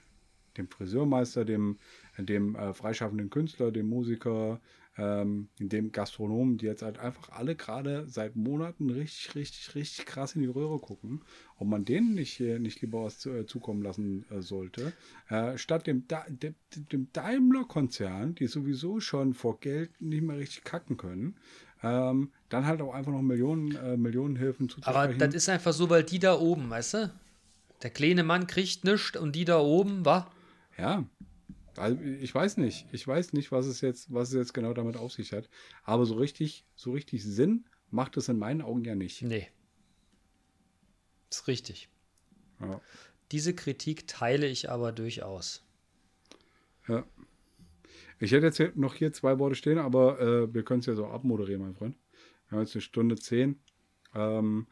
dem 0.58 0.68
Friseurmeister, 0.68 1.46
dem, 1.46 1.78
dem 2.18 2.56
äh, 2.56 2.74
freischaffenden 2.74 3.30
Künstler, 3.30 3.72
dem 3.72 3.88
Musiker, 3.88 4.60
ähm, 5.00 5.48
dem 5.60 5.92
Gastronomen, 5.92 6.58
die 6.58 6.66
jetzt 6.66 6.82
halt 6.82 7.00
einfach 7.00 7.30
alle 7.30 7.56
gerade 7.56 8.08
seit 8.08 8.36
Monaten 8.36 8.90
richtig, 8.90 9.36
richtig, 9.36 9.76
richtig 9.76 10.06
krass 10.06 10.36
in 10.36 10.42
die 10.42 10.48
Röhre 10.48 10.80
gucken, 10.80 11.22
ob 11.58 11.68
man 11.68 11.86
denen 11.86 12.14
nicht, 12.14 12.40
nicht 12.40 12.82
lieber 12.82 13.04
was 13.04 13.20
zu, 13.20 13.32
äh, 13.32 13.46
zukommen 13.46 13.82
lassen 13.82 14.26
äh, 14.30 14.42
sollte, 14.42 14.92
äh, 15.30 15.58
statt 15.58 15.88
dem, 15.88 16.06
da 16.08 16.26
dem, 16.28 16.56
dem 16.92 17.08
Daimler-Konzern, 17.14 18.36
die 18.36 18.48
sowieso 18.48 19.00
schon 19.00 19.34
vor 19.34 19.60
Geld 19.60 20.02
nicht 20.02 20.24
mehr 20.24 20.38
richtig 20.38 20.66
kacken 20.66 20.98
können, 20.98 21.38
ähm, 21.82 22.32
dann 22.50 22.66
halt 22.66 22.82
auch 22.82 22.94
einfach 22.94 23.12
noch 23.12 23.22
Millionen, 23.22 23.76
äh, 23.76 23.96
Millionenhilfen 23.96 24.68
zuzusprechen. 24.68 25.14
Aber 25.14 25.14
das 25.14 25.34
ist 25.34 25.48
einfach 25.48 25.72
so, 25.72 25.90
weil 25.90 26.04
die 26.04 26.20
da 26.20 26.38
oben, 26.38 26.70
weißt 26.70 26.94
du? 26.96 27.14
Der 27.82 27.90
kleine 27.90 28.24
Mann 28.24 28.48
kriegt 28.48 28.84
nichts 28.84 29.18
und 29.18 29.36
die 29.36 29.46
da 29.46 29.60
oben, 29.60 30.06
wa? 30.06 30.32
Ja, 30.78 31.06
also 31.78 32.02
ich 32.02 32.34
weiß 32.34 32.58
nicht. 32.58 32.88
Ich 32.92 33.08
weiß 33.08 33.34
nicht, 33.34 33.52
was 33.52 33.66
es 33.66 33.82
jetzt, 33.82 34.14
was 34.14 34.30
es 34.30 34.36
jetzt 34.36 34.54
genau 34.54 34.74
damit 34.74 34.98
auf 34.98 35.14
sich 35.14 35.32
hat. 35.32 35.50
Aber 35.84 36.06
so 36.06 36.16
richtig, 36.16 36.66
so 36.76 36.92
richtig 36.92 37.24
Sinn 37.24 37.66
macht 37.90 38.18
es 38.18 38.28
in 38.30 38.38
meinen 38.38 38.62
Augen 38.62 38.84
ja 38.84 38.96
nicht. 38.96 39.22
Nee. 39.22 39.48
Ist 41.30 41.48
richtig. 41.48 41.90
Ja. 42.60 42.82
Diese 43.32 43.54
Kritik 43.54 44.08
teile 44.08 44.48
ich 44.48 44.70
aber 44.70 44.92
durchaus. 44.92 45.64
Ja. 46.88 47.06
Ich 48.20 48.32
hätte 48.32 48.48
jetzt 48.48 48.76
noch 48.76 48.96
hier 48.96 49.14
zwei 49.14 49.40
Worte 49.40 49.56
stehen, 49.56 49.78
aber 49.78 50.20
äh, 50.20 50.54
wir 50.54 50.64
können 50.64 50.82
es 50.82 50.88
ja 50.88 50.96
so 50.96 51.08
abmoderieren, 51.08 51.62
mein 51.62 51.76
Freund. 51.76 51.96
Wir 52.48 52.58
haben 52.58 52.66
jetzt 52.66 52.76
eine 52.76 52.82
Stunde 52.82 53.16
zehn. 53.16 53.60
Ähm, 54.14 54.68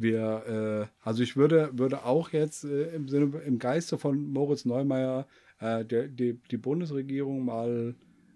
wir, 0.00 0.88
äh, 0.90 1.06
also 1.06 1.22
ich 1.22 1.36
würde, 1.36 1.70
würde 1.78 2.04
auch 2.04 2.30
jetzt 2.30 2.64
äh, 2.64 2.94
im 2.94 3.08
Sinne, 3.08 3.38
im 3.40 3.58
Geiste 3.58 3.98
von 3.98 4.32
Moritz 4.32 4.64
Neumeier 4.64 5.26
äh, 5.58 5.84
der, 5.84 6.08
die, 6.08 6.34
die 6.50 6.56
Bundesregierung 6.56 7.44
mal, 7.44 7.94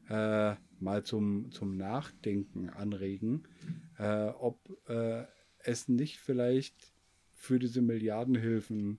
äh, 0.08 0.54
mal 0.80 1.02
zum, 1.04 1.50
zum 1.50 1.76
Nachdenken 1.76 2.70
anregen, 2.70 3.44
äh, 3.98 4.26
ob 4.26 4.58
äh, 4.88 5.24
es 5.58 5.88
nicht 5.88 6.18
vielleicht 6.18 6.92
für 7.32 7.58
diese 7.58 7.82
Milliardenhilfen 7.82 8.98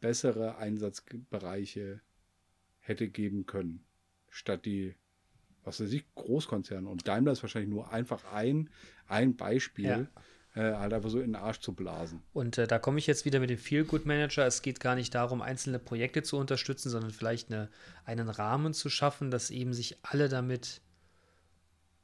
bessere 0.00 0.56
Einsatzbereiche 0.56 2.00
hätte 2.80 3.08
geben 3.08 3.46
können, 3.46 3.84
statt 4.28 4.64
die, 4.64 4.94
was 5.62 5.80
weiß 5.80 5.92
ich, 5.92 6.04
Großkonzerne. 6.14 6.88
Und 6.88 7.06
Daimler 7.06 7.32
ist 7.32 7.42
wahrscheinlich 7.42 7.70
nur 7.70 7.92
einfach 7.92 8.32
ein, 8.32 8.70
ein 9.06 9.36
Beispiel. 9.36 9.84
Ja 9.84 10.06
äh, 10.54 10.74
halt 10.74 10.92
einfach 10.92 11.10
so 11.10 11.18
in 11.20 11.32
den 11.32 11.36
Arsch 11.36 11.60
zu 11.60 11.72
blasen. 11.72 12.22
Und 12.32 12.58
äh, 12.58 12.66
da 12.66 12.78
komme 12.78 12.98
ich 12.98 13.06
jetzt 13.06 13.24
wieder 13.24 13.38
mit 13.38 13.50
dem 13.50 13.58
Feel 13.58 13.84
Good 13.84 14.06
Manager. 14.06 14.46
Es 14.46 14.62
geht 14.62 14.80
gar 14.80 14.96
nicht 14.96 15.14
darum, 15.14 15.42
einzelne 15.42 15.78
Projekte 15.78 16.22
zu 16.22 16.36
unterstützen, 16.36 16.90
sondern 16.90 17.12
vielleicht 17.12 17.50
eine, 17.50 17.68
einen 18.04 18.28
Rahmen 18.28 18.74
zu 18.74 18.88
schaffen, 18.90 19.30
dass 19.30 19.50
eben 19.50 19.72
sich 19.72 19.98
alle 20.02 20.28
damit, 20.28 20.80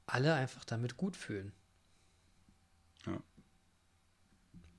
alle 0.06 0.35
einfach 0.35 0.64
damit 0.64 0.97
gut 0.97 1.16
fühlen. 1.16 1.52
Ja. 3.06 3.20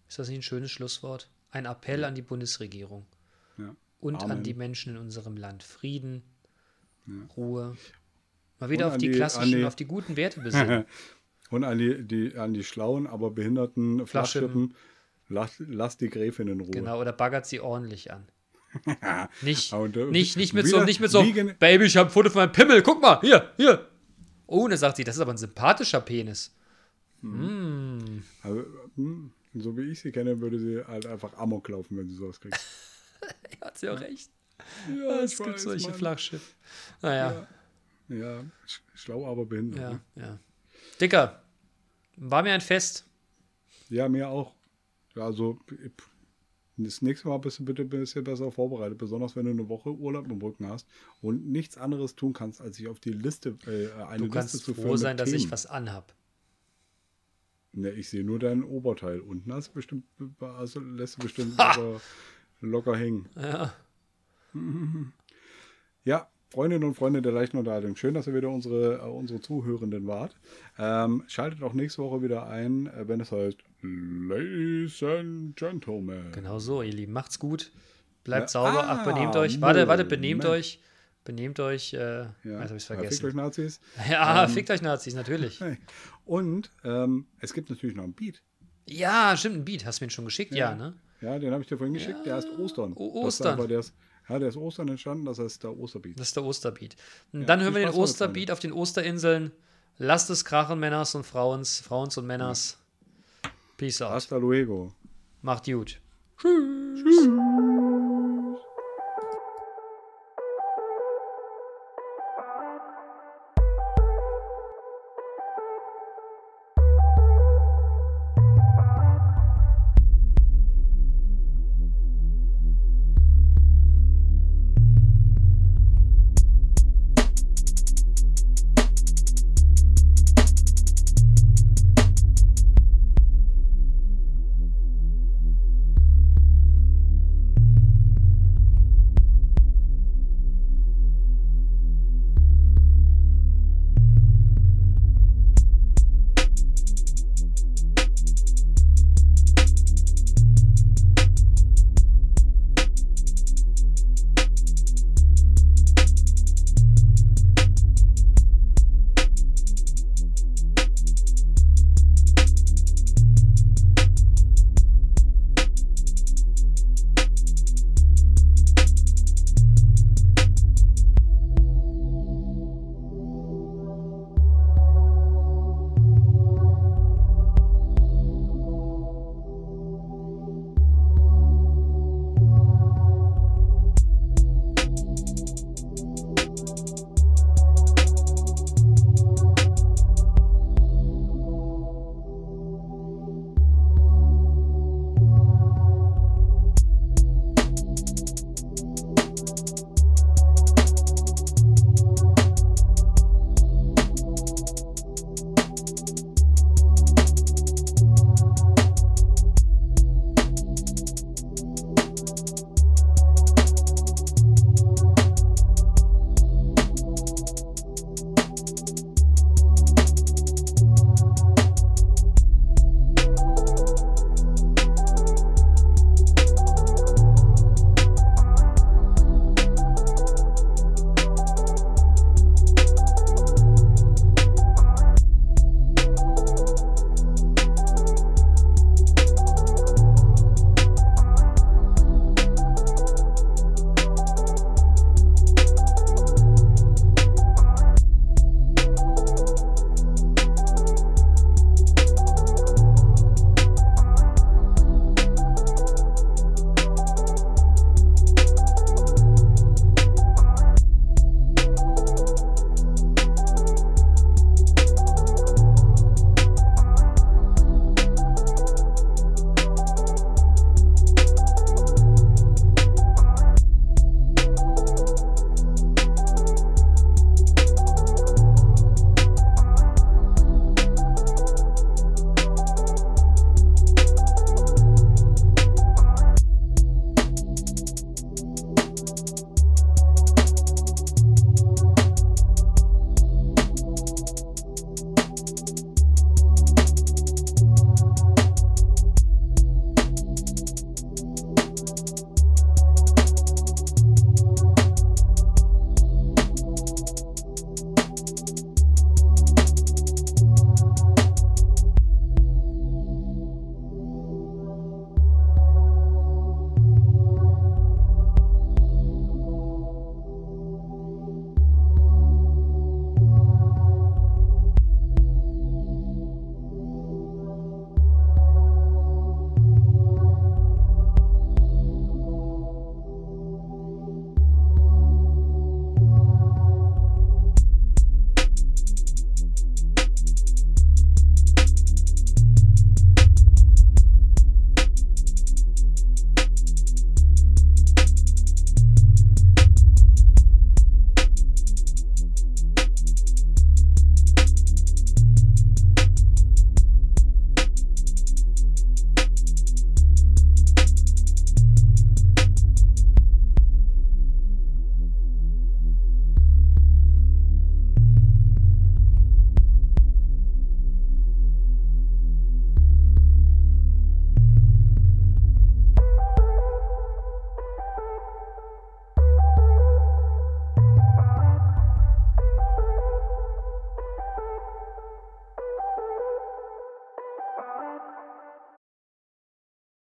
Ist 0.08 0.20
das 0.20 0.30
nicht 0.30 0.40
ein 0.40 0.44
schönes 0.44 0.72
Schlusswort? 0.72 1.30
Ein 1.52 1.66
Appell 1.66 2.02
ja. 2.02 2.08
an 2.08 2.16
die 2.16 2.22
Bundesregierung. 2.22 3.06
Ja. 3.58 3.76
Und 4.00 4.24
Amen. 4.24 4.38
an 4.38 4.44
die 4.44 4.54
Menschen 4.54 4.96
in 4.96 5.02
unserem 5.02 5.36
Land. 5.36 5.64
Frieden, 5.64 6.24
Ruhe. 7.36 7.76
Mal 8.60 8.70
wieder 8.70 8.88
auf 8.88 8.98
die, 8.98 9.10
die 9.10 9.16
klassischen, 9.16 9.60
die, 9.60 9.66
auf 9.66 9.76
die 9.76 9.86
guten 9.86 10.16
Werte 10.16 10.40
besinnen. 10.40 10.86
Und 11.50 11.64
an 11.64 11.78
die, 11.78 12.04
die, 12.04 12.38
an 12.38 12.54
die 12.54 12.64
schlauen, 12.64 13.08
aber 13.08 13.32
behinderten 13.32 14.06
Flachschippen, 14.06 14.76
lass, 15.30 15.56
lass 15.60 15.98
die 15.98 16.10
Gräfin 16.10 16.48
in 16.48 16.60
Ruhe. 16.60 16.72
Genau, 16.72 17.00
oder 17.00 17.14
baggert 17.14 17.46
sie 17.46 17.60
ordentlich 17.60 18.12
an. 18.12 18.28
nicht, 19.42 19.72
und, 19.74 19.96
äh, 19.96 20.06
nicht, 20.06 20.36
nicht 20.38 20.54
mit 20.54 20.68
so, 20.68 20.84
nicht 20.84 21.00
mit 21.00 21.10
so 21.10 21.24
Baby, 21.60 21.86
ich 21.86 21.96
habe 21.98 22.10
ein 22.10 22.12
Foto 22.12 22.30
von 22.30 22.42
meinem 22.42 22.52
Pimmel, 22.52 22.82
guck 22.84 23.02
mal, 23.02 23.20
hier, 23.22 23.54
hier. 23.56 23.88
Oh, 24.46 24.68
dann 24.68 24.78
sagt 24.78 24.98
sie, 24.98 25.04
das 25.04 25.16
ist 25.16 25.22
aber 25.22 25.32
ein 25.32 25.38
sympathischer 25.38 26.02
Penis. 26.02 26.54
Hm. 27.22 27.98
Mm. 27.98 28.24
Also, 28.44 28.66
so 29.54 29.78
wie 29.78 29.92
ich 29.92 30.00
sie 30.00 30.12
kenne, 30.12 30.40
würde 30.40 30.60
sie 30.60 30.84
halt 30.86 31.06
einfach 31.06 31.38
Amok 31.38 31.68
laufen, 31.70 31.98
wenn 31.98 32.08
sie 32.08 32.16
sowas 32.16 32.40
kriegt. 32.40 32.60
Hat 33.62 33.78
sie 33.78 33.90
auch 33.90 34.00
recht. 34.00 34.30
Ja, 34.90 35.20
es 35.20 35.38
gibt 35.38 35.50
weiß, 35.50 35.64
solche 35.64 35.94
Flachschiffe. 35.94 36.56
Naja. 37.02 37.48
Ja, 38.10 38.16
ja, 38.16 38.44
schlau, 38.94 39.26
aber 39.30 39.46
behindert. 39.46 39.82
Ja, 39.82 39.92
ne? 39.92 40.00
ja. 40.16 40.40
Dicker, 41.00 41.42
war 42.16 42.44
mir 42.44 42.54
ein 42.54 42.62
Fest. 42.62 43.06
Ja, 43.90 44.10
mir 44.10 44.30
auch. 44.30 44.54
Also, 45.16 45.60
das 46.78 47.02
nächste 47.02 47.28
Mal 47.28 47.38
bist 47.40 47.60
du 47.60 47.66
bitte 47.66 47.84
ein 47.84 47.90
bisschen 47.90 48.24
besser 48.24 48.52
vorbereitet, 48.52 48.98
besonders 48.98 49.36
wenn 49.36 49.46
du 49.46 49.52
eine 49.52 49.68
Woche 49.68 49.90
Urlaub 49.90 50.30
im 50.30 50.40
Rücken 50.42 50.68
hast 50.68 50.88
und 51.22 51.48
nichts 51.48 51.78
anderes 51.78 52.16
tun 52.16 52.34
kannst, 52.34 52.62
als 52.62 52.78
sich 52.78 52.88
auf 52.88 53.00
die 53.00 53.12
Liste, 53.12 53.58
äh, 53.66 53.92
eine 54.04 54.26
du 54.26 54.30
kannst 54.30 54.54
Liste 54.54 54.74
zu 54.74 54.82
froh 54.82 54.96
sein, 54.96 55.18
dass 55.18 55.30
Themen. 55.30 55.44
ich 55.44 55.52
was 55.52 55.66
anhab. 55.66 56.14
Ne, 57.74 57.92
ich 57.92 58.10
sehe 58.10 58.24
nur 58.24 58.40
dein 58.40 58.64
Oberteil. 58.64 59.20
Unten 59.20 59.54
hast 59.54 59.70
bestimmt, 59.70 60.06
also 60.40 60.80
lässt 60.80 61.18
du 61.18 61.24
bestimmt 61.24 61.58
locker, 61.58 62.02
locker 62.62 62.96
hängen. 62.96 63.28
Ja. 63.36 63.74
Ja, 66.04 66.30
Freundinnen 66.50 66.86
und 66.86 66.96
Freunde 66.96 67.22
der 67.22 67.34
leichten 67.34 67.58
Unterhaltung, 67.58 67.96
schön, 67.98 68.14
dass 68.14 68.28
ihr 68.28 68.34
wieder 68.34 68.50
unsere, 68.50 69.00
äh, 69.00 69.10
unsere 69.10 69.42
Zuhörenden 69.42 70.08
wart. 70.08 70.36
Ähm, 70.80 71.24
schaltet 71.28 71.62
auch 71.62 71.74
nächste 71.74 72.02
Woche 72.02 72.22
wieder 72.22 72.48
ein, 72.48 72.88
äh, 72.88 73.08
wenn 73.08 73.20
es 73.20 73.32
heißt 73.32 73.58
Ladies 73.82 75.04
and 75.04 75.56
Gentlemen. 75.58 76.32
Genau 76.32 76.60
so, 76.60 76.82
ihr 76.82 76.94
Lieben. 76.94 77.12
Macht's 77.12 77.38
gut. 77.38 77.72
Bleibt 78.24 78.44
ja, 78.44 78.48
sauber. 78.48 78.86
Ah, 78.86 79.00
Ach, 79.00 79.04
benehmt 79.06 79.36
euch. 79.36 79.60
Warte, 79.60 79.88
warte, 79.88 80.06
benehmt 80.06 80.44
Moment. 80.44 80.60
euch. 80.60 80.82
Benehmt 81.26 81.60
euch. 81.60 81.94
Äh, 81.94 81.98
ja. 81.98 82.28
Also 82.44 82.70
hab 82.70 82.76
ich's 82.78 82.86
vergessen. 82.86 83.10
fickt 83.10 83.24
euch 83.26 83.34
Nazis. 83.34 83.82
Ja, 84.10 84.46
ähm, 84.46 84.50
fickt 84.50 84.72
euch 84.72 84.82
Nazis, 84.82 85.16
natürlich. 85.16 85.60
Und 86.26 86.72
ähm, 86.86 87.28
es 87.40 87.54
gibt 87.54 87.70
natürlich 87.70 87.96
noch 87.96 88.06
einen 88.06 88.14
Beat. 88.14 88.42
Ja, 88.86 89.36
stimmt, 89.36 89.58
ein 89.58 89.66
Beat. 89.66 89.86
Hast 89.86 90.00
du 90.00 90.06
mir 90.06 90.12
schon 90.12 90.26
geschickt? 90.26 90.54
Ja, 90.56 90.72
ja 90.72 90.76
ne? 90.76 90.94
Ja, 91.20 91.38
den 91.40 91.52
habe 91.52 91.62
ich 91.62 91.68
dir 91.68 91.78
vorhin 91.78 91.94
geschickt. 91.94 92.26
Der 92.26 92.36
heißt 92.36 92.48
Ostern. 92.58 92.94
O 92.96 93.26
Ostern. 93.26 93.68
Der 93.68 93.80
ist, 93.80 93.94
ja, 94.30 94.40
der 94.40 94.50
ist 94.50 94.58
Ostern 94.58 94.90
entstanden, 94.90 95.26
das 95.26 95.40
heißt 95.40 95.64
der 95.64 95.78
Osterbeat. 95.78 96.20
Das 96.20 96.28
ist 96.28 96.36
der 96.36 96.44
Osterbeat. 96.44 96.96
Und 97.32 97.42
ja, 97.42 97.46
dann 97.48 97.62
hören 97.62 97.76
wir 97.76 97.86
den 97.86 97.96
Osterbeat 97.96 98.52
auf 98.52 98.60
den 98.60 98.74
Osterinseln. 98.74 99.52
Lasst 99.98 100.30
es 100.30 100.46
krachen, 100.46 100.80
Männers 100.80 101.16
und 101.16 101.26
Frauens, 101.26 101.80
Frauens 101.80 102.18
und 102.18 102.28
Männers. 102.28 102.78
Peace 103.78 104.02
out. 104.02 104.12
Hasta 104.12 104.38
luego. 104.38 104.94
Macht 105.42 105.66
gut. 105.66 106.00
Tschüss. 106.40 107.02
Tschüss. 107.02 107.30